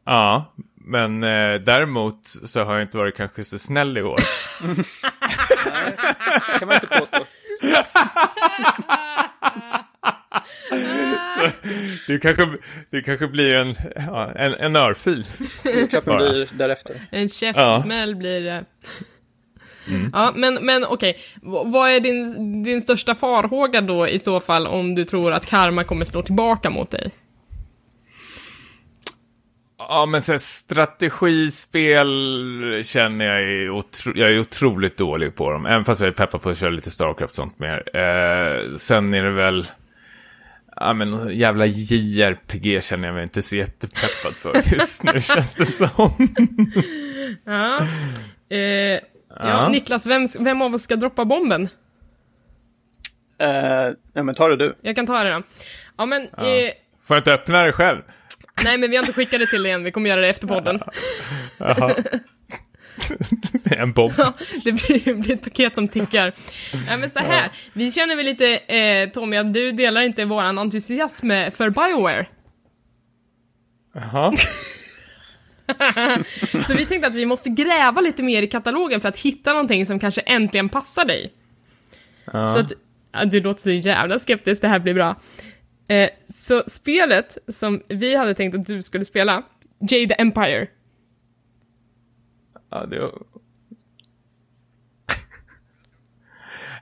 Ja, 0.06 0.54
men 0.76 1.24
eh, 1.24 1.54
däremot 1.62 2.28
så 2.28 2.64
har 2.64 2.74
jag 2.74 2.82
inte 2.82 2.98
varit 2.98 3.18
kanske 3.18 3.44
så 3.44 3.60
snäll 3.60 3.98
i 3.98 4.02
år. 4.02 4.20
kan 6.60 6.68
man 6.68 6.76
inte 6.76 6.88
påstå. 6.88 7.18
det 10.70 11.52
Det 12.08 12.20
kanske, 12.20 12.48
det 12.90 13.02
kanske 13.02 13.28
blir 13.28 13.54
en, 13.54 13.76
ja, 13.96 14.32
en, 14.36 14.54
en 14.54 14.76
örfil. 14.76 15.26
Bara. 16.06 16.18
blir 16.18 16.50
därefter. 16.58 16.96
En 17.12 17.30
käftsmäll 17.30 18.16
blir 18.16 18.42
det. 18.42 18.66
Ja, 20.14 20.32
men, 20.36 20.54
men 20.62 20.86
okej. 20.86 21.18
Vad 21.42 21.90
är 21.90 22.00
din, 22.00 22.64
din 22.64 22.82
största 22.82 23.16
farhåga 23.16 23.82
då 23.82 24.08
i 24.08 24.20
så 24.20 24.40
fall 24.40 24.68
om 24.68 24.96
du 24.96 25.06
tror 25.06 25.32
att 25.32 25.46
karma 25.46 25.84
kommer 25.84 26.06
slå 26.06 26.22
tillbaka 26.22 26.70
mot 26.70 26.92
dig? 26.92 27.12
Ja, 29.78 30.06
men 30.06 30.22
så 30.22 30.32
här, 30.32 30.40
strategispel 30.40 32.08
känner 32.84 33.26
jag 33.26 33.44
är, 33.44 33.70
otro, 33.70 34.14
jag 34.16 34.32
är 34.32 34.40
otroligt 34.40 34.98
dålig 34.98 35.36
på 35.36 35.52
dem. 35.52 35.66
Även 35.66 35.86
fast 35.86 36.02
jag 36.02 36.08
är 36.08 36.12
peppad 36.12 36.42
på 36.42 36.50
att 36.50 36.58
köra 36.58 36.70
lite 36.70 36.92
Starcraft 36.92 37.22
och 37.22 37.36
sånt 37.36 37.60
mer. 37.60 37.98
Eh, 37.98 38.78
sen 38.78 39.14
är 39.14 39.24
det 39.24 39.32
väl... 39.32 39.68
Ja, 40.82 40.94
men 40.94 41.38
jävla 41.38 41.66
JRPG 41.66 42.84
känner 42.84 43.08
jag 43.08 43.16
mig 43.16 43.24
inte 43.24 43.42
så 43.42 43.56
jättepeppad 43.56 44.34
för 44.36 44.74
just 44.74 45.04
nu, 45.04 45.12
känns 45.22 45.54
det 45.54 45.66
som. 45.66 46.12
Ja. 47.46 47.78
Eh, 48.50 48.58
ja. 48.58 49.00
Ja. 49.30 49.70
Niklas, 49.70 50.06
vem, 50.08 50.28
vem 50.40 50.62
av 50.62 50.76
oss 50.76 50.84
ska 50.84 50.96
droppa 50.96 51.26
bomben? 51.26 51.70
Uh, 53.44 53.94
ja, 54.14 54.24
men 54.24 54.36
ta 54.36 54.48
det 54.48 54.56
du. 54.56 54.76
Jag 54.82 54.96
kan 54.96 55.06
ta 55.06 55.24
det 55.24 55.32
då. 55.34 55.42
Ja, 55.98 56.06
men... 56.06 56.22
Eh, 56.22 56.72
Får 57.04 57.16
jag 57.16 57.20
inte 57.20 57.34
öppna 57.34 57.64
det 57.64 57.72
själv? 57.74 58.02
nej, 58.64 58.78
men 58.78 58.90
vi 58.90 58.96
har 58.96 59.04
inte 59.04 59.14
skickat 59.14 59.40
det 59.40 59.46
till 59.46 59.64
dig 59.64 59.72
än. 59.72 59.84
Vi 59.84 59.92
kommer 59.92 60.10
göra 60.10 60.22
det 60.22 60.30
efter 60.30 60.48
podden. 60.48 60.80
En 63.78 63.94
bomb. 63.94 64.14
Ja, 64.18 64.34
det 64.64 64.72
blir, 64.72 65.14
blir 65.14 65.34
ett 65.34 65.44
paket 65.44 65.76
som 65.76 65.88
tickar. 65.88 66.34
Ja, 66.88 66.98
men 66.98 67.10
så 67.10 67.20
här, 67.20 67.50
vi 67.74 67.92
känner 67.92 68.16
väl 68.16 68.26
lite, 68.26 68.58
eh, 68.58 69.10
Tommy, 69.10 69.38
att 69.38 69.54
du 69.54 69.72
delar 69.72 70.02
inte 70.02 70.26
våran 70.26 70.60
entusiasm 70.60 71.30
för 71.52 71.70
Bioware. 71.70 72.26
Jaha. 73.94 74.32
Så 76.68 76.74
vi 76.74 76.86
tänkte 76.86 77.08
att 77.08 77.16
vi 77.16 77.26
måste 77.26 77.50
gräva 77.50 78.02
lite 78.02 78.24
mer 78.24 78.44
i 78.44 78.48
katalogen 78.48 79.02
för 79.02 79.10
att 79.10 79.18
hitta 79.18 79.52
någonting 79.52 79.86
som 79.86 80.00
kanske 80.00 80.22
äntligen 80.22 80.70
passar 80.70 81.06
dig. 81.06 81.34
Så 82.32 82.60
att, 82.60 82.72
ja, 83.14 83.26
du 83.26 83.42
låter 83.42 83.62
så 83.62 83.72
jävla 83.72 84.20
skeptisk, 84.20 84.62
det 84.62 84.68
här 84.68 84.80
blir 84.80 84.94
bra. 84.94 85.16
Eh, 85.88 86.10
så 86.26 86.64
spelet 86.68 87.38
som 87.48 87.82
vi 87.88 88.16
hade 88.16 88.34
tänkt 88.34 88.56
att 88.56 88.66
du 88.66 88.82
skulle 88.82 89.06
spela, 89.06 89.44
Jade 89.90 90.14
Empire. 90.14 90.68
Ja, 92.72 92.86
det 92.86 93.00
var... 93.00 93.12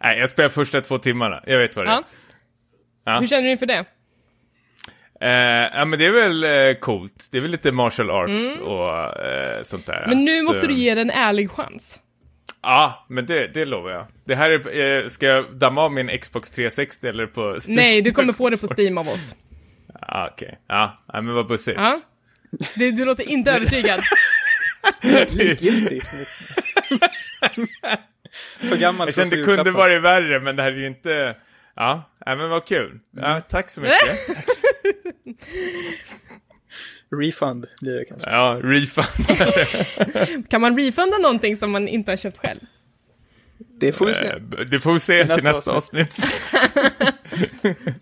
Nej, 0.01 0.19
jag 0.19 0.29
spelar 0.29 0.49
första 0.49 0.81
två 0.81 0.97
timmarna. 0.97 1.43
Jag 1.47 1.57
vet 1.59 1.75
vad 1.75 1.85
det 1.85 1.89
är. 1.91 1.95
Ja. 1.95 2.03
Ja. 3.05 3.19
Hur 3.19 3.27
känner 3.27 3.43
du 3.43 3.49
inför 3.51 3.65
det? 3.65 3.85
Eh, 5.21 5.29
ja, 5.79 5.85
men 5.85 5.99
det 5.99 6.05
är 6.05 6.11
väl 6.11 6.43
eh, 6.43 6.79
coolt. 6.79 7.27
Det 7.31 7.37
är 7.37 7.41
väl 7.41 7.51
lite 7.51 7.71
martial 7.71 8.09
arts 8.09 8.57
och 8.57 9.23
eh, 9.25 9.63
sånt 9.63 9.85
där. 9.85 9.97
Mm. 9.97 10.09
Men 10.09 10.25
nu 10.25 10.39
Så- 10.39 10.45
måste 10.47 10.67
du 10.67 10.73
ge 10.73 10.95
det 10.95 11.01
en 11.01 11.09
ärlig 11.11 11.51
chans. 11.51 11.99
Ja, 12.61 13.05
men 13.09 13.25
det, 13.25 13.47
det 13.47 13.65
lovar 13.65 13.91
jag. 13.91 14.05
Det 14.25 14.35
här 14.35 14.49
är, 14.49 15.03
eh, 15.03 15.07
ska 15.09 15.25
jag 15.25 15.55
damma 15.57 15.81
av 15.81 15.91
min 15.93 16.19
Xbox 16.19 16.51
360 16.51 17.07
eller 17.07 17.25
på 17.27 17.41
Steam? 17.41 17.75
Nej, 17.75 18.01
du 18.01 18.11
kommer 18.11 18.33
få 18.33 18.49
det 18.49 18.57
på 18.57 18.67
Steam 18.77 18.97
av 18.97 19.07
oss. 19.07 19.35
Ja, 20.07 20.29
okej. 20.33 20.59
Ja, 20.67 21.03
ja, 21.13 21.21
men 21.21 21.33
vad 21.33 21.47
bussigt. 21.47 21.77
Ja. 21.77 21.99
Det, 22.75 22.91
du 22.91 23.05
låter 23.05 23.29
inte 23.29 23.51
övertygad. 23.51 23.99
Likgiltig. 25.29 26.03
För 28.59 28.77
gammal 28.77 29.07
Jag 29.07 29.15
kände 29.15 29.35
det 29.35 29.43
kunde 29.43 29.71
varit 29.71 30.01
värre, 30.01 30.39
men 30.39 30.55
det 30.55 30.63
här 30.63 30.71
är 30.71 30.75
ju 30.77 30.87
inte... 30.87 31.35
Ja, 31.75 32.11
ja 32.25 32.35
men 32.35 32.49
vad 32.49 32.65
kul. 32.65 32.99
Ja, 33.11 33.41
tack 33.41 33.69
så 33.69 33.81
mycket. 33.81 33.97
Refund 37.21 37.65
blir 37.81 37.93
det 37.93 38.05
kanske. 38.05 38.29
Ja, 38.29 38.59
refund. 38.63 39.07
Kan 40.49 40.61
man 40.61 40.77
refunda 40.77 41.17
någonting 41.17 41.55
som 41.57 41.71
man 41.71 41.87
inte 41.87 42.11
har 42.11 42.17
köpt 42.17 42.37
själv? 42.37 42.59
Det 43.79 43.93
får 43.93 44.05
vi 44.05 44.13
se. 44.13 44.25
Eh, 44.25 44.35
Det 44.71 44.79
får 44.79 44.93
vi 44.93 44.99
se 44.99 45.17
till 45.19 45.27
nästa 45.27 45.51
nästa 45.51 45.71
avsnitt. 45.71 46.17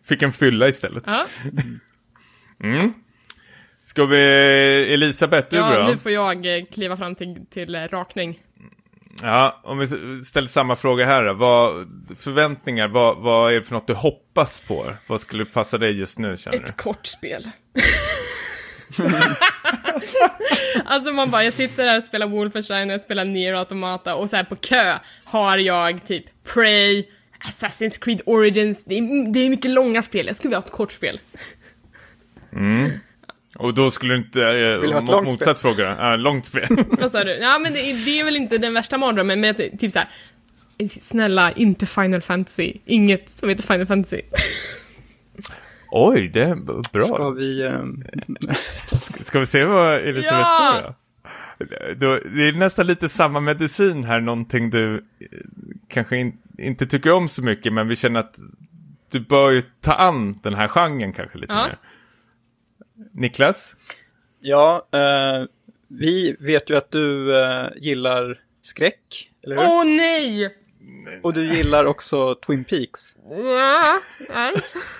Fick 0.04 0.22
en 0.22 0.34
fylla 0.34 0.68
istället. 0.68 1.04
Ja, 1.08 1.26
Ska 3.88 4.06
vi... 4.06 4.94
Elisabeth, 4.94 5.48
du 5.50 5.58
ja 5.58 5.80
då? 5.80 5.86
nu 5.92 5.98
får 5.98 6.12
jag 6.12 6.58
eh, 6.58 6.64
kliva 6.72 6.98
fram 6.98 7.16
till, 7.16 7.46
till 7.50 7.76
eh, 7.76 7.82
rakning. 7.82 8.40
Ja, 9.22 9.62
om 9.64 9.78
vi 9.78 9.88
ställer 10.26 10.48
samma 10.48 10.76
fråga 10.76 11.06
här 11.06 11.26
då. 11.26 11.34
Vad, 11.34 11.88
förväntningar, 12.18 12.88
vad, 12.88 13.18
vad 13.18 13.52
är 13.52 13.56
det 13.60 13.64
för 13.64 13.74
något 13.74 13.88
du 13.88 13.94
hoppas 13.94 14.60
på? 14.60 14.94
Vad 15.08 15.22
skulle 15.22 15.46
passa 15.46 15.78
dig 15.78 16.00
just 16.00 16.20
nu, 16.20 16.38
känner 16.38 16.58
du? 16.58 16.64
Ett 16.64 16.78
kort 16.78 17.06
spel. 17.06 17.44
alltså 20.86 21.12
man 21.12 21.32
bara, 21.32 21.44
jag 21.44 21.54
sitter 21.54 21.88
här 21.88 21.98
och 21.98 22.04
spelar 22.04 22.28
Wolfenstein 22.28 22.90
jag 22.90 23.02
spelar 23.02 23.26
Nier 23.26 23.54
Automata 23.54 24.16
och 24.16 24.30
så 24.30 24.36
här 24.36 24.44
på 24.44 24.56
kö 24.56 25.00
har 25.24 25.58
jag 25.58 26.06
typ 26.06 26.26
Prey, 26.54 27.06
Assassin's 27.40 28.02
Creed 28.02 28.22
Origins, 28.26 28.86
det 28.86 28.98
är, 28.98 29.34
det 29.34 29.40
är 29.40 29.50
mycket 29.50 29.72
långa 29.72 30.02
spel, 30.02 30.28
jag 30.28 30.36
skulle 30.36 30.50
vilja 30.50 30.60
ha 30.60 30.66
ett 30.66 30.72
kort 30.72 30.92
spel. 30.92 31.20
Och 33.58 33.74
då 33.74 33.91
skulle 33.91 34.14
du 34.14 34.18
inte... 34.18 34.41
Eh, 34.43 34.78
Vill 34.80 34.93
ha 34.93 34.99
ett 34.99 35.10
långt 35.10 35.32
motsatt 35.32 35.60
fråga. 35.60 35.95
Ja, 35.99 36.16
långt 36.16 36.45
spel. 36.45 36.68
Vad 36.89 37.12
sa 37.12 37.24
du? 37.24 37.32
Ja 37.32 37.60
men 37.60 37.74
det, 37.74 37.80
är- 37.80 38.05
det 38.05 38.20
är 38.20 38.24
väl 38.24 38.36
inte 38.36 38.58
den 38.58 38.74
värsta 38.74 38.97
mardrömmen, 38.97 39.41
men 39.41 39.55
typ 39.55 39.91
så 39.91 39.99
här. 39.99 40.10
Snälla, 40.89 41.51
inte 41.51 41.86
Final 41.86 42.22
Fantasy. 42.22 42.74
Inget 42.86 43.30
som 43.30 43.49
heter 43.49 43.64
Final 43.64 43.86
Fantasy. 43.86 44.22
Oj, 45.91 46.28
det 46.34 46.43
är 46.43 46.55
bra. 46.55 46.84
Ska 46.84 46.99
Ska, 46.99 47.30
vi... 47.30 47.64
ehm, 47.68 48.03
ska 49.24 49.39
vi 49.39 49.45
se 49.45 49.64
vad 49.66 49.95
Elisabeth 49.95 50.47
Ja! 50.47 50.74
får 50.76 50.82
då? 50.82 50.93
då? 52.14 52.20
Det 52.36 52.47
är 52.47 52.51
nästan 52.51 52.88
lite 52.88 53.10
samma 53.10 53.39
medicin 53.39 54.03
här, 54.03 54.20
någonting 54.20 54.70
du 54.70 54.95
eh, 54.95 55.01
kanske 55.88 56.18
in, 56.18 56.38
inte 56.58 56.88
tycker 56.88 57.12
om 57.12 57.28
så 57.30 57.41
mycket, 57.41 57.74
men 57.74 57.88
vi 57.88 57.95
känner 57.95 58.20
att 58.20 58.36
du 59.12 59.20
bör 59.20 59.51
ju 59.51 59.62
ta 59.82 59.93
an 59.93 60.39
den 60.43 60.53
här 60.53 60.68
genren 60.68 61.14
kanske 61.14 61.38
lite 61.38 61.53
Ja. 61.53 61.64
mer. 61.66 61.78
Niklas? 63.14 63.76
Ja, 64.39 64.88
eh, 64.93 65.45
vi 65.88 66.36
vet 66.39 66.70
ju 66.70 66.78
att 66.78 66.91
du 66.91 67.38
eh, 67.41 67.68
gillar 67.78 68.39
skräck, 68.62 69.32
eller 69.43 69.56
hur? 69.56 69.64
Åh 69.64 69.86
nej! 69.86 70.58
Och 71.24 71.34
du 71.34 71.45
gillar 71.56 71.86
också 71.86 72.36
Twin 72.36 72.64
Peaks. 72.64 73.16
Ja, 73.30 74.00
nej. 74.36 74.54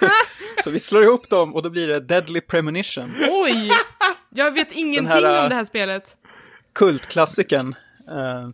Så 0.64 0.72
vi 0.72 0.80
slår 0.80 1.04
ihop 1.04 1.30
dem 1.30 1.56
och 1.56 1.64
då 1.64 1.70
blir 1.70 1.88
det 1.88 2.00
Deadly 2.00 2.42
Premonition. 2.42 3.12
Oj! 3.30 3.72
Jag 4.30 4.52
vet 4.52 4.72
ingenting 4.72 5.08
här, 5.08 5.44
om 5.44 5.50
det 5.50 5.56
här 5.56 5.66
spelet. 5.66 6.18
Kultklassikern. 6.74 7.76
Eh, 8.10 8.50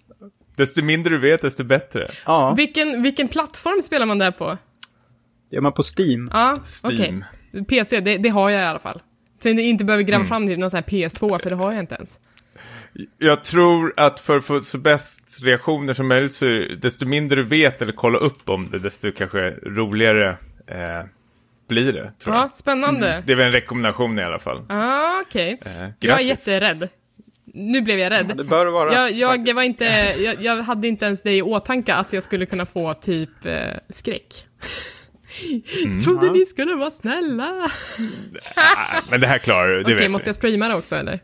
Desto 0.55 0.81
mindre 0.83 1.13
du 1.13 1.19
vet, 1.19 1.41
desto 1.41 1.63
bättre. 1.63 2.07
ja, 2.25 2.53
Vilken, 2.57 3.03
vilken 3.03 3.27
plattform 3.27 3.81
spelar 3.81 4.05
man 4.05 4.17
där 4.17 4.31
på? 4.31 4.57
det 5.49 5.55
gör 5.55 5.61
man 5.61 5.73
på 5.73 5.83
Steam. 5.97 6.29
Ja, 6.33 6.61
Steam. 6.83 7.23
okej. 7.51 7.65
PC, 7.65 7.99
det, 7.99 8.17
det 8.17 8.29
har 8.29 8.49
jag 8.49 8.61
i 8.61 8.65
alla 8.65 8.79
fall. 8.79 9.01
Så 9.43 9.49
jag 9.49 9.59
inte 9.59 9.85
behöver 9.85 10.03
Mm. 10.03 10.11
gräva 10.11 10.23
fram 10.23 10.47
till 10.47 10.59
någon 10.59 10.69
sån 10.69 10.77
här 10.77 10.83
PS2, 10.83 11.39
för 11.39 11.49
det 11.49 11.55
har 11.55 11.71
jag 11.71 11.79
inte 11.79 11.95
ens. 11.95 12.19
Jag 13.17 13.43
tror 13.43 13.93
att 13.97 14.19
för 14.19 14.37
att 14.37 14.45
få 14.45 14.61
så 14.61 14.77
bäst 14.77 15.37
reaktioner 15.43 15.93
som 15.93 16.07
möjligt 16.07 16.33
så 16.33 16.45
desto 16.81 17.05
mindre 17.05 17.35
du 17.35 17.43
vet 17.43 17.81
eller 17.81 17.93
kolla 17.93 18.17
upp 18.17 18.49
om 18.49 18.69
det, 18.71 18.79
desto 18.79 19.11
kanske 19.11 19.49
roligare 19.51 20.29
eh, 20.67 21.05
blir 21.69 21.93
det, 21.93 22.11
tror 22.19 22.35
Ja, 22.35 22.41
jag. 22.41 22.53
spännande. 22.53 23.23
Det 23.25 23.31
är 23.31 23.35
väl 23.35 23.45
en 23.45 23.51
rekommendation 23.51 24.19
i 24.19 24.23
alla 24.23 24.39
fall. 24.39 24.65
Ja, 24.69 25.21
okej. 25.27 25.59
Eh, 25.65 25.89
Jag 25.99 26.19
är 26.19 26.23
jätterädd. 26.23 26.89
Nu 27.45 27.81
blev 27.81 27.99
jag 27.99 28.11
rädd. 28.11 28.33
Det 28.37 28.43
bör 28.43 28.65
vara. 28.65 28.93
Jag, 28.93 29.11
jag, 29.47 29.53
var 29.53 29.63
inte, 29.63 29.85
jag, 30.17 30.41
jag 30.41 30.63
hade 30.63 30.87
inte 30.87 31.05
ens 31.05 31.23
det 31.23 31.31
i 31.37 31.41
åtanke 31.41 31.93
att 31.95 32.13
jag 32.13 32.23
skulle 32.23 32.45
kunna 32.45 32.65
få 32.65 32.93
typ 32.93 33.45
eh, 33.45 33.53
skräck. 33.89 34.27
Mm. 35.85 35.99
Trodde 35.99 36.31
ni 36.31 36.45
skulle 36.45 36.75
vara 36.75 36.91
snälla. 36.91 37.69
Men 39.11 39.21
det 39.21 39.27
här 39.27 39.37
klarar 39.37 39.67
du, 39.67 39.75
det 39.75 39.81
Okej, 39.83 39.95
vet 39.95 40.11
måste 40.11 40.25
vi. 40.25 40.29
jag 40.29 40.35
streama 40.35 40.67
det 40.67 40.75
också 40.75 40.95
eller? 40.95 41.19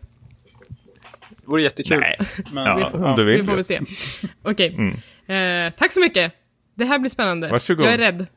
Det 1.30 1.46
vore 1.46 1.62
jättekul. 1.62 2.00
Nej. 2.00 2.20
Men, 2.54 2.66
Ja, 2.66 2.76
vi 2.76 2.86
får- 2.92 3.04
om 3.06 3.16
du 3.16 3.24
vill. 3.26 3.42
Vi 3.42 3.48
får 3.48 3.56
väl 3.56 3.64
se. 3.64 3.82
Okej. 4.44 4.94
Eh, 5.28 5.74
tack 5.74 5.92
så 5.92 6.00
mycket. 6.00 6.34
Det 6.76 6.86
här 6.86 7.00
blir 7.00 7.10
spännande. 7.10 7.50
Varsågod. 7.50 7.86
Jag 7.86 7.94
är 7.94 7.98
rädd. 7.98 8.28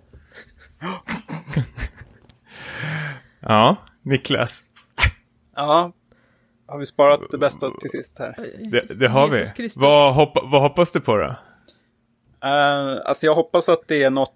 Ja, 3.41 3.77
Niklas. 4.03 4.63
ja. 5.57 5.93
Har 6.67 6.79
vi 6.79 6.87
sparat 6.87 7.21
det 7.31 7.39
bästa 7.39 7.71
till 7.81 7.91
sist 7.91 8.19
här? 8.19 8.35
Det, 8.71 8.95
det 8.95 9.09
har 9.09 9.39
Jesus 9.39 9.59
vi. 9.59 9.69
Vad, 9.77 10.15
hoppa, 10.15 10.41
vad 10.45 10.63
hoppas 10.63 10.93
du 10.93 11.01
på 11.01 11.17
då? 11.17 11.25
Uh, 11.25 13.01
alltså 13.05 13.27
jag 13.27 13.35
hoppas 13.35 13.69
att 13.69 13.89
det 13.89 14.03
är 14.03 14.11
något, 14.11 14.33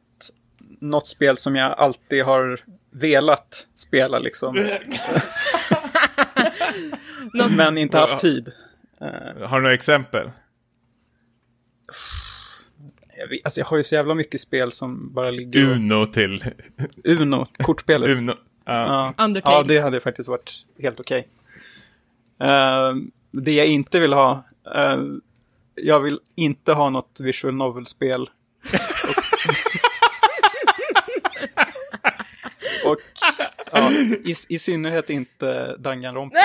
något 0.90 1.06
spel 1.06 1.36
som 1.36 1.56
jag 1.56 1.72
alltid 1.72 2.24
har 2.24 2.60
velat 2.90 3.66
spela 3.74 4.18
liksom. 4.18 4.68
Men 7.56 7.78
inte 7.78 7.98
haft 7.98 8.20
tid. 8.20 8.52
Har 9.44 9.56
du 9.56 9.62
några 9.62 9.74
exempel? 9.74 10.30
Jag, 13.18 13.28
vet, 13.28 13.40
alltså 13.44 13.60
jag 13.60 13.66
har 13.66 13.76
ju 13.76 13.84
så 13.84 13.94
jävla 13.94 14.14
mycket 14.14 14.40
spel 14.40 14.72
som 14.72 15.14
bara 15.14 15.30
ligger. 15.30 15.60
Uno 15.60 16.06
till... 16.06 16.44
Uno, 17.04 17.46
kortspelet. 17.58 18.10
Uno. 18.10 18.34
Ja. 18.64 19.14
Undertale. 19.18 19.56
Ja, 19.56 19.62
det 19.62 19.78
hade 19.78 20.00
faktiskt 20.00 20.28
varit 20.28 20.64
helt 20.78 21.00
okej. 21.00 21.28
Eh, 22.40 22.94
det 23.30 23.52
jag 23.52 23.66
inte 23.66 24.00
vill 24.00 24.12
ha, 24.12 24.44
eh, 24.74 25.02
jag 25.74 26.00
vill 26.00 26.20
inte 26.34 26.72
ha 26.72 26.90
något 26.90 27.20
visual 27.20 27.54
novel-spel. 27.54 28.20
och 32.86 33.00
och 33.65 33.65
ja, 33.78 33.90
i, 34.24 34.34
i 34.48 34.58
synnerhet 34.58 35.10
inte 35.10 35.76
Danganronpa. 35.78 36.36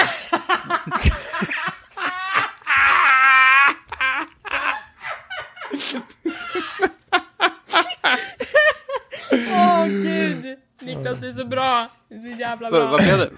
Åh 9.32 9.86
gud! 9.88 10.46
Niklas, 10.82 11.20
du 11.20 11.30
är 11.30 11.34
så 11.34 11.46
bra. 11.46 11.92
Du 12.10 12.16
är 12.16 12.34
så 12.34 12.40
jävla 12.40 12.70
Vad, 12.70 12.82
bra. 12.82 12.92
vad 12.92 13.02
blev 13.04 13.18
det? 13.18 13.30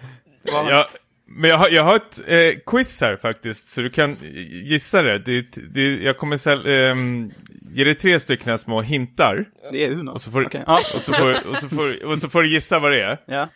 Vad- 0.52 0.72
Ja, 0.72 0.90
men 1.26 1.50
jag 1.50 1.58
har, 1.58 1.70
jag 1.70 1.84
har 1.84 1.96
ett 1.96 2.20
eh, 2.28 2.60
quiz 2.66 3.02
här 3.02 3.16
faktiskt, 3.18 3.68
så 3.70 3.82
du 3.82 3.90
kan 3.90 4.18
gissa 4.66 5.02
det. 5.02 5.20
det, 5.20 5.46
det 5.74 5.96
jag 6.04 6.18
kommer 6.18 6.38
säl, 6.38 6.68
ehm, 6.68 7.32
ge 7.76 7.84
dig 7.84 7.96
tre 7.96 8.20
stycken 8.20 8.58
små 8.60 8.82
hintar. 8.82 9.46
Det 9.72 9.86
är 9.86 9.92
Uno. 9.92 10.12
Och 10.12 10.22
så 10.22 10.32
får, 10.32 10.46
Okej, 10.46 10.64
ja. 10.68 10.80
och 10.96 11.02
så 11.02 11.14
får, 11.14 11.48
och 11.48 11.56
så 11.58 11.70
får, 11.70 12.04
och 12.06 12.18
så 12.18 12.30
får 12.30 12.44
du 12.44 12.50
gissa 12.50 12.80
vad 12.80 12.92
det 12.92 13.02
är. 13.04 13.18
ja. 13.26 13.50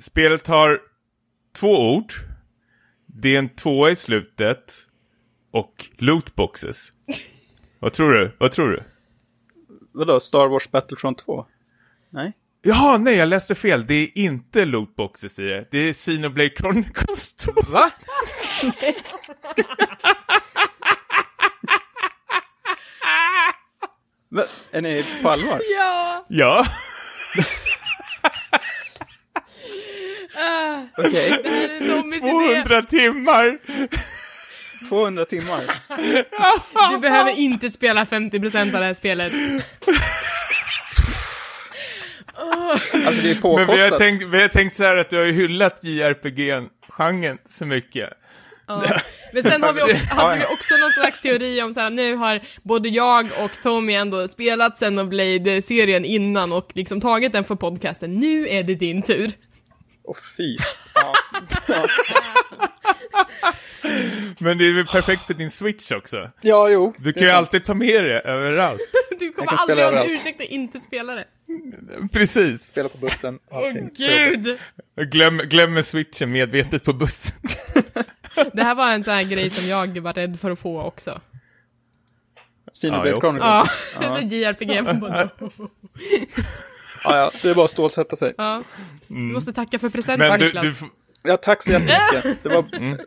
Spelet 0.00 0.46
har 0.46 0.80
två 1.56 1.94
ord. 1.94 2.12
Det 3.06 3.34
är 3.34 3.38
en 3.38 3.48
tvåa 3.48 3.90
i 3.90 3.96
slutet. 3.96 4.74
Och 5.50 5.86
lootboxes. 5.98 6.92
vad 7.80 7.92
tror 7.92 8.12
du? 8.12 8.36
Vad 8.38 8.52
tror 8.52 8.70
du? 8.70 8.82
Vadå, 9.92 10.20
Star 10.20 10.48
Wars 10.48 10.70
Battlefront 10.70 11.18
2? 11.18 11.46
Nej? 12.10 12.32
Jaha, 12.62 12.98
nej, 12.98 13.16
jag 13.16 13.28
läste 13.28 13.54
fel. 13.54 13.86
Det 13.86 13.94
är 13.94 14.18
inte 14.18 14.64
lootboxes 14.64 15.38
i 15.38 15.42
det. 15.42 15.68
Det 15.70 15.78
är 15.78 15.92
Xenoblade 15.92 16.50
Chronicles 16.56 17.34
2. 17.34 17.52
Va? 17.68 17.90
Va? 24.28 24.44
Är 24.70 24.82
ni 24.82 25.04
på 25.22 25.30
allvar? 25.30 25.60
Ja! 25.76 26.24
Ja. 26.28 26.66
Ah, 30.40 30.82
Okej, 30.96 31.40
idé. 31.44 32.20
200 32.64 32.82
timmar. 32.82 33.58
200 34.88 35.24
timmar. 35.24 35.60
Du 36.90 36.98
behöver 36.98 37.38
inte 37.38 37.70
spela 37.70 38.04
50% 38.04 38.60
av 38.60 38.80
det 38.80 38.86
här 38.86 38.94
spelet. 38.94 39.32
Alltså 43.06 43.22
det 43.22 43.30
är 43.30 43.34
Men 43.34 43.42
påkostat. 43.42 43.76
vi 43.76 43.80
har, 43.82 43.98
tänkt, 43.98 44.24
vi 44.24 44.40
har 44.42 44.48
tänkt 44.48 44.76
så 44.76 44.82
här 44.84 44.96
att 44.96 45.10
du 45.10 45.16
har 45.16 45.24
ju 45.24 45.32
hyllat 45.32 45.84
JRPG-genren 45.84 47.38
så 47.48 47.66
mycket. 47.66 48.10
Ja. 48.66 48.82
Men 49.34 49.42
sen 49.42 49.62
har 49.62 49.72
vi 49.72 49.82
också, 49.82 50.04
hade 50.14 50.36
vi 50.38 50.44
också 50.44 50.76
någon 50.76 50.90
slags 50.92 51.20
teori 51.20 51.62
om 51.62 51.74
så 51.74 51.80
här, 51.80 51.90
nu 51.90 52.14
har 52.14 52.40
både 52.62 52.88
jag 52.88 53.26
och 53.44 53.50
Tommy 53.62 53.92
ändå 53.94 54.28
spelat 54.28 54.74
Xenoblade-serien 54.76 56.04
innan 56.04 56.52
och 56.52 56.70
liksom 56.74 57.00
tagit 57.00 57.32
den 57.32 57.44
för 57.44 57.54
podcasten. 57.54 58.14
Nu 58.14 58.48
är 58.48 58.62
det 58.62 58.74
din 58.74 59.02
tur. 59.02 59.32
Åh 60.04 60.16
fy. 60.36 60.56
Ja. 60.94 61.14
Men 64.38 64.58
det 64.58 64.64
är 64.68 64.72
väl 64.72 64.86
perfekt 64.86 65.22
för 65.22 65.34
din 65.34 65.50
Switch 65.50 65.92
också. 65.92 66.30
ja, 66.40 66.68
jo. 66.68 66.94
Du 66.98 67.12
kan 67.12 67.22
ju 67.22 67.28
sant. 67.28 67.38
alltid 67.38 67.64
ta 67.64 67.74
med 67.74 68.04
det 68.04 68.20
överallt. 68.20 68.80
Du 69.20 69.32
kommer 69.32 69.52
aldrig 69.52 69.84
ha 69.84 70.04
en 70.04 70.10
ursäkt 70.10 70.40
att 70.40 70.46
inte 70.46 70.80
spela 70.80 71.14
det. 71.14 71.24
Precis. 72.12 72.66
Spela 72.66 72.88
på 72.88 72.98
bussen. 72.98 73.38
Åh 73.50 73.58
allting. 73.58 73.90
gud! 73.96 74.58
Glöm, 74.96 75.38
glömmer 75.38 75.82
switchen 75.82 76.32
medvetet 76.32 76.84
på 76.84 76.92
bussen. 76.92 77.34
Det 78.52 78.62
här 78.62 78.74
var 78.74 78.92
en 78.92 79.04
sån 79.04 79.14
här 79.14 79.22
grej 79.22 79.50
som 79.50 79.68
jag 79.68 80.00
var 80.00 80.12
rädd 80.12 80.40
för 80.40 80.50
att 80.50 80.58
få 80.58 80.82
också. 80.82 81.20
Ja, 82.82 83.12
också. 83.12 83.20
Chronicles. 83.20 83.96
Ja, 84.00 84.16
så 84.16 84.26
JRPG. 84.26 84.70
Ja, 87.04 87.16
ja, 87.16 87.30
det 87.42 87.50
är 87.50 87.54
bara 87.54 87.64
att 87.64 87.70
stålsätta 87.70 88.16
sig. 88.16 88.34
Ja. 88.38 88.62
Du 89.06 89.14
måste 89.14 89.52
tacka 89.52 89.78
för 89.78 89.88
presenten 89.88 90.28
Men 90.28 90.40
du, 90.40 90.50
du, 90.52 90.74
Ja, 91.22 91.36
tack 91.36 91.62
så 91.62 91.70
jättemycket. 91.70 92.42
Det 92.42 92.48
var 92.48 92.64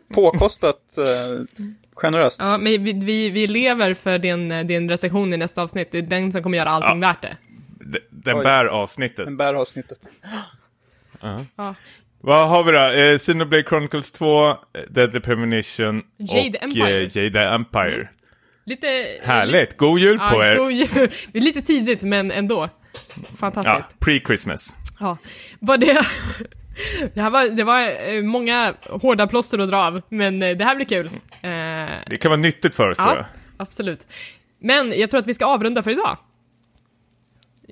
påkostat 0.14 0.98
eh, 0.98 1.62
generöst. 1.94 2.40
Ja, 2.40 2.58
men 2.58 2.84
vi, 2.84 2.92
vi, 2.92 3.30
vi 3.30 3.46
lever 3.46 3.94
för 3.94 4.18
din, 4.18 4.66
din 4.66 4.90
recension 4.90 5.32
i 5.32 5.36
nästa 5.36 5.62
avsnitt. 5.62 5.88
Det 5.90 5.98
är 5.98 6.02
den 6.02 6.32
som 6.32 6.42
kommer 6.42 6.58
göra 6.58 6.70
allting 6.70 7.00
värt 7.00 7.22
det. 7.22 7.36
den 8.10 8.38
bär 8.42 8.66
avsnittet. 8.66 9.26
Den 9.26 9.36
bär 9.36 9.54
avsnittet. 9.54 9.98
Ja. 11.56 11.74
Vad 12.20 12.48
har 12.48 12.64
vi 12.64 12.72
då? 12.72 12.78
Eh, 12.78 13.18
Xenoblade 13.18 13.62
Chronicles 13.62 14.12
2, 14.12 14.48
eh, 14.50 14.54
Deadly 14.90 15.20
Premonition 15.20 16.02
Jade 16.16 16.58
och 16.58 16.64
Empire. 16.64 17.02
Eh, 17.02 17.16
Jade 17.16 17.40
Empire. 17.40 18.08
Lite... 18.66 18.86
Härligt! 19.22 19.76
God 19.76 20.00
jul 20.00 20.18
på 20.18 20.24
Ja, 20.24 20.46
er! 20.46 20.56
god 20.56 20.72
jul. 20.72 20.88
Det 21.32 21.38
är 21.38 21.42
lite 21.42 21.62
tidigt, 21.62 22.02
men 22.02 22.30
ändå. 22.30 22.68
Ja, 23.14 23.22
Fantastiskt. 23.36 24.00
pre-Christmas. 24.00 24.74
Ja. 25.00 25.16
Var 25.60 25.76
det... 25.76 26.06
Det 27.14 27.20
här 27.22 27.30
var, 27.30 27.56
det 27.56 27.64
var 27.64 27.80
eh, 28.08 28.22
många 28.22 28.74
hårda 28.90 29.26
plåster 29.26 29.58
att 29.58 29.68
dra 29.68 29.76
av, 29.78 30.02
men 30.08 30.42
eh, 30.42 30.56
det 30.56 30.64
här 30.64 30.76
blir 30.76 30.86
kul. 30.86 31.06
Eh, 31.06 31.50
Det 32.06 32.18
kan 32.20 32.30
vara 32.30 32.40
nyttigt 32.40 32.74
för 32.74 32.90
oss 32.90 32.96
tror 32.96 33.08
ja, 33.08 33.16
jag. 33.16 33.26
absolut. 33.56 34.06
Men 34.58 34.92
jag 34.98 35.10
tror 35.10 35.20
att 35.20 35.26
vi 35.26 35.34
ska 35.34 35.46
avrunda 35.46 35.82
för 35.82 35.90
idag. 35.90 36.16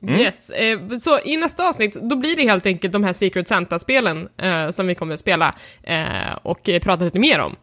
Yes, 0.09 0.51
eh, 0.51 0.89
så 0.97 1.19
i 1.25 1.37
nästa 1.37 1.69
avsnitt, 1.69 1.95
då 1.95 2.17
blir 2.17 2.37
det 2.37 2.43
helt 2.43 2.67
enkelt 2.67 2.93
de 2.93 3.05
här 3.05 3.13
Secret 3.13 3.49
Santa-spelen 3.49 4.29
som 4.71 4.87
vi 4.87 4.95
kommer 4.95 5.15
att 5.15 5.21
spela 5.21 5.55
och 6.43 6.69
prata 6.83 7.05
lite 7.05 7.19
mer 7.19 7.39
om. 7.41 7.57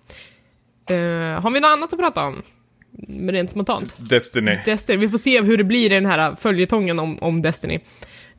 Har 1.44 1.52
vi 1.52 1.60
något 1.60 1.70
annat 1.70 1.94
att 1.94 2.00
prata 2.00 2.24
om? 2.24 2.42
Rent 3.08 3.50
spontant? 3.50 3.96
Destiny. 4.10 4.60
Destiny, 4.66 4.98
vi 4.98 5.10
får 5.10 5.18
se 5.18 5.42
hur 5.42 5.58
det 5.58 5.64
blir 5.64 5.86
i 5.86 5.96
den 5.96 6.06
här 6.06 6.36
följetongen 6.36 7.00
om, 7.00 7.18
om 7.22 7.42
Destiny. 7.42 7.80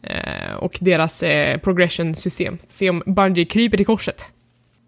Eh, 0.03 0.55
och 0.59 0.79
deras 0.81 1.23
eh, 1.23 1.59
progression-system. 1.59 2.59
Se 2.69 2.91
om 2.91 3.03
Bungie 3.07 3.45
kryper 3.45 3.77
till 3.77 3.87
korset. 3.87 4.29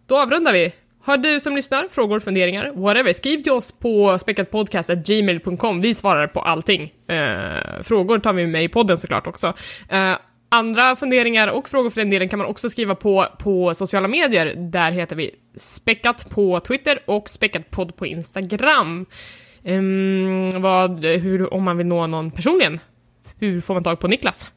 Då 0.06 0.18
avrundar 0.18 0.52
vi. 0.52 0.72
Har 1.04 1.16
du 1.16 1.40
som 1.40 1.56
lyssnar 1.56 1.88
frågor, 1.90 2.20
funderingar, 2.20 2.72
whatever, 2.74 3.12
skriv 3.12 3.42
till 3.42 3.52
oss 3.52 3.72
på 3.72 4.18
speckatpodcast.gmail.com. 4.18 5.80
Vi 5.80 5.94
svarar 5.94 6.26
på 6.26 6.40
allting. 6.40 6.92
Eh, 7.08 7.82
frågor 7.82 8.18
tar 8.18 8.32
vi 8.32 8.46
med 8.46 8.64
i 8.64 8.68
podden 8.68 8.98
såklart 8.98 9.26
också. 9.26 9.54
Eh, 9.88 10.16
andra 10.48 10.96
funderingar 10.96 11.48
och 11.48 11.68
frågor 11.68 11.90
för 11.90 12.00
den 12.00 12.10
delen 12.10 12.28
kan 12.28 12.38
man 12.38 12.48
också 12.48 12.70
skriva 12.70 12.94
på 12.94 13.26
på 13.38 13.74
sociala 13.74 14.08
medier. 14.08 14.54
Där 14.56 14.92
heter 14.92 15.16
vi 15.16 15.30
Späckat 15.56 16.30
på 16.30 16.60
Twitter 16.60 17.02
och 17.06 17.28
Späckatpodd 17.28 17.96
på 17.96 18.06
Instagram. 18.06 19.06
Ehm, 19.64 20.50
vad, 20.62 21.04
hur, 21.04 21.54
om 21.54 21.62
man 21.62 21.76
vill 21.76 21.86
nå 21.86 22.06
någon 22.06 22.30
personligen, 22.30 22.80
hur 23.38 23.60
får 23.60 23.74
man 23.74 23.84
tag 23.84 24.00
på 24.00 24.08
Niklas? 24.08 24.52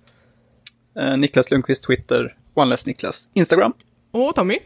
Eh, 0.99 1.17
Niklas 1.17 1.51
Lundqvist, 1.51 1.83
Twitter. 1.83 2.35
OneLess 2.53 2.85
Niklas. 2.85 3.29
Instagram. 3.33 3.73
Och 4.11 4.35
Tommy? 4.35 4.59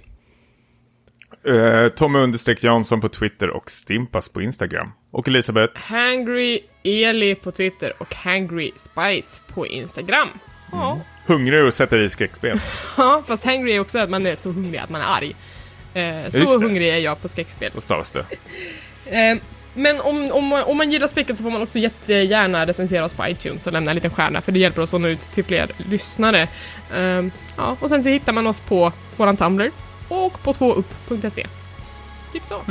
Uh, 1.47 1.87
Tommy 1.89 2.19
understreck 2.19 2.63
Jansson 2.63 3.01
på 3.01 3.09
Twitter 3.09 3.49
och 3.49 3.71
Stimpas 3.71 4.29
på 4.29 4.41
Instagram. 4.41 4.91
Och 5.11 5.27
Elisabeth. 5.27 5.91
Hangry 5.91 6.59
Eli 6.83 7.35
på 7.35 7.51
Twitter 7.51 7.93
och 7.97 8.15
Hangry 8.15 8.71
Spice 8.75 9.41
på 9.47 9.67
Instagram. 9.67 10.27
Ja, 10.71 10.99
Hungrig 11.25 11.63
och 11.63 11.73
sätter 11.73 11.99
i 11.99 12.09
skräckspel. 12.09 12.59
ja 12.97 13.23
fast 13.27 13.45
Hangry 13.45 13.73
är 13.73 13.79
också 13.79 13.99
att 13.99 14.09
man 14.09 14.25
är 14.25 14.35
så 14.35 14.51
hungrig 14.51 14.79
att 14.79 14.89
man 14.89 15.01
är 15.01 15.05
arg. 15.05 15.35
Eh, 15.93 16.29
så 16.29 16.59
hungrig 16.59 16.89
är 16.89 16.97
jag 16.97 17.21
på 17.21 17.27
skräckspel. 17.27 17.71
Så 17.71 17.81
stavas 17.81 18.11
det. 18.11 18.25
Eh, 19.05 19.37
men 19.81 20.01
om, 20.01 20.31
om, 20.31 20.45
man- 20.47 20.63
om 20.63 20.77
man 20.77 20.91
gillar 20.91 21.07
späcket 21.07 21.37
så 21.37 21.43
får 21.43 21.51
man 21.51 21.61
också 21.61 21.79
jättegärna 21.79 22.65
recensera 22.65 23.05
oss 23.05 23.13
på 23.13 23.27
iTunes 23.27 23.67
och 23.67 23.73
lämna 23.73 23.91
en 23.91 23.95
liten 23.95 24.11
stjärna 24.11 24.41
för 24.41 24.51
det 24.51 24.59
hjälper 24.59 24.81
oss 24.81 24.93
att 24.93 25.01
nå 25.01 25.07
ut 25.07 25.21
till 25.21 25.43
fler 25.45 25.71
lyssnare. 25.77 26.47
Eh, 26.95 27.23
ja, 27.57 27.77
och 27.79 27.89
sen 27.89 28.03
så 28.03 28.09
hittar 28.09 28.33
man 28.33 28.47
oss 28.47 28.59
på 28.59 28.91
våran 29.17 29.37
Tumblr 29.37 29.71
och 30.07 30.43
på 30.43 30.53
tvåupp.se. 30.53 31.47
Typ 32.33 32.45
så. 32.45 32.61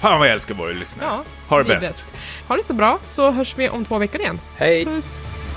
Fan 0.00 0.18
vad 0.18 0.28
jag 0.28 0.34
älskar 0.34 0.54
våra 0.54 0.70
lyssnare. 0.72 1.08
Ja, 1.10 1.24
ha 1.48 1.62
det 1.62 1.74
är 1.74 1.80
bäst. 1.80 2.14
Ha 2.48 2.56
det 2.56 2.62
så 2.62 2.74
bra, 2.74 2.98
så 3.06 3.30
hörs 3.30 3.54
vi 3.58 3.68
om 3.68 3.84
två 3.84 3.98
veckor 3.98 4.20
igen. 4.20 4.40
Hej! 4.56 4.84
Puss! 4.84 5.50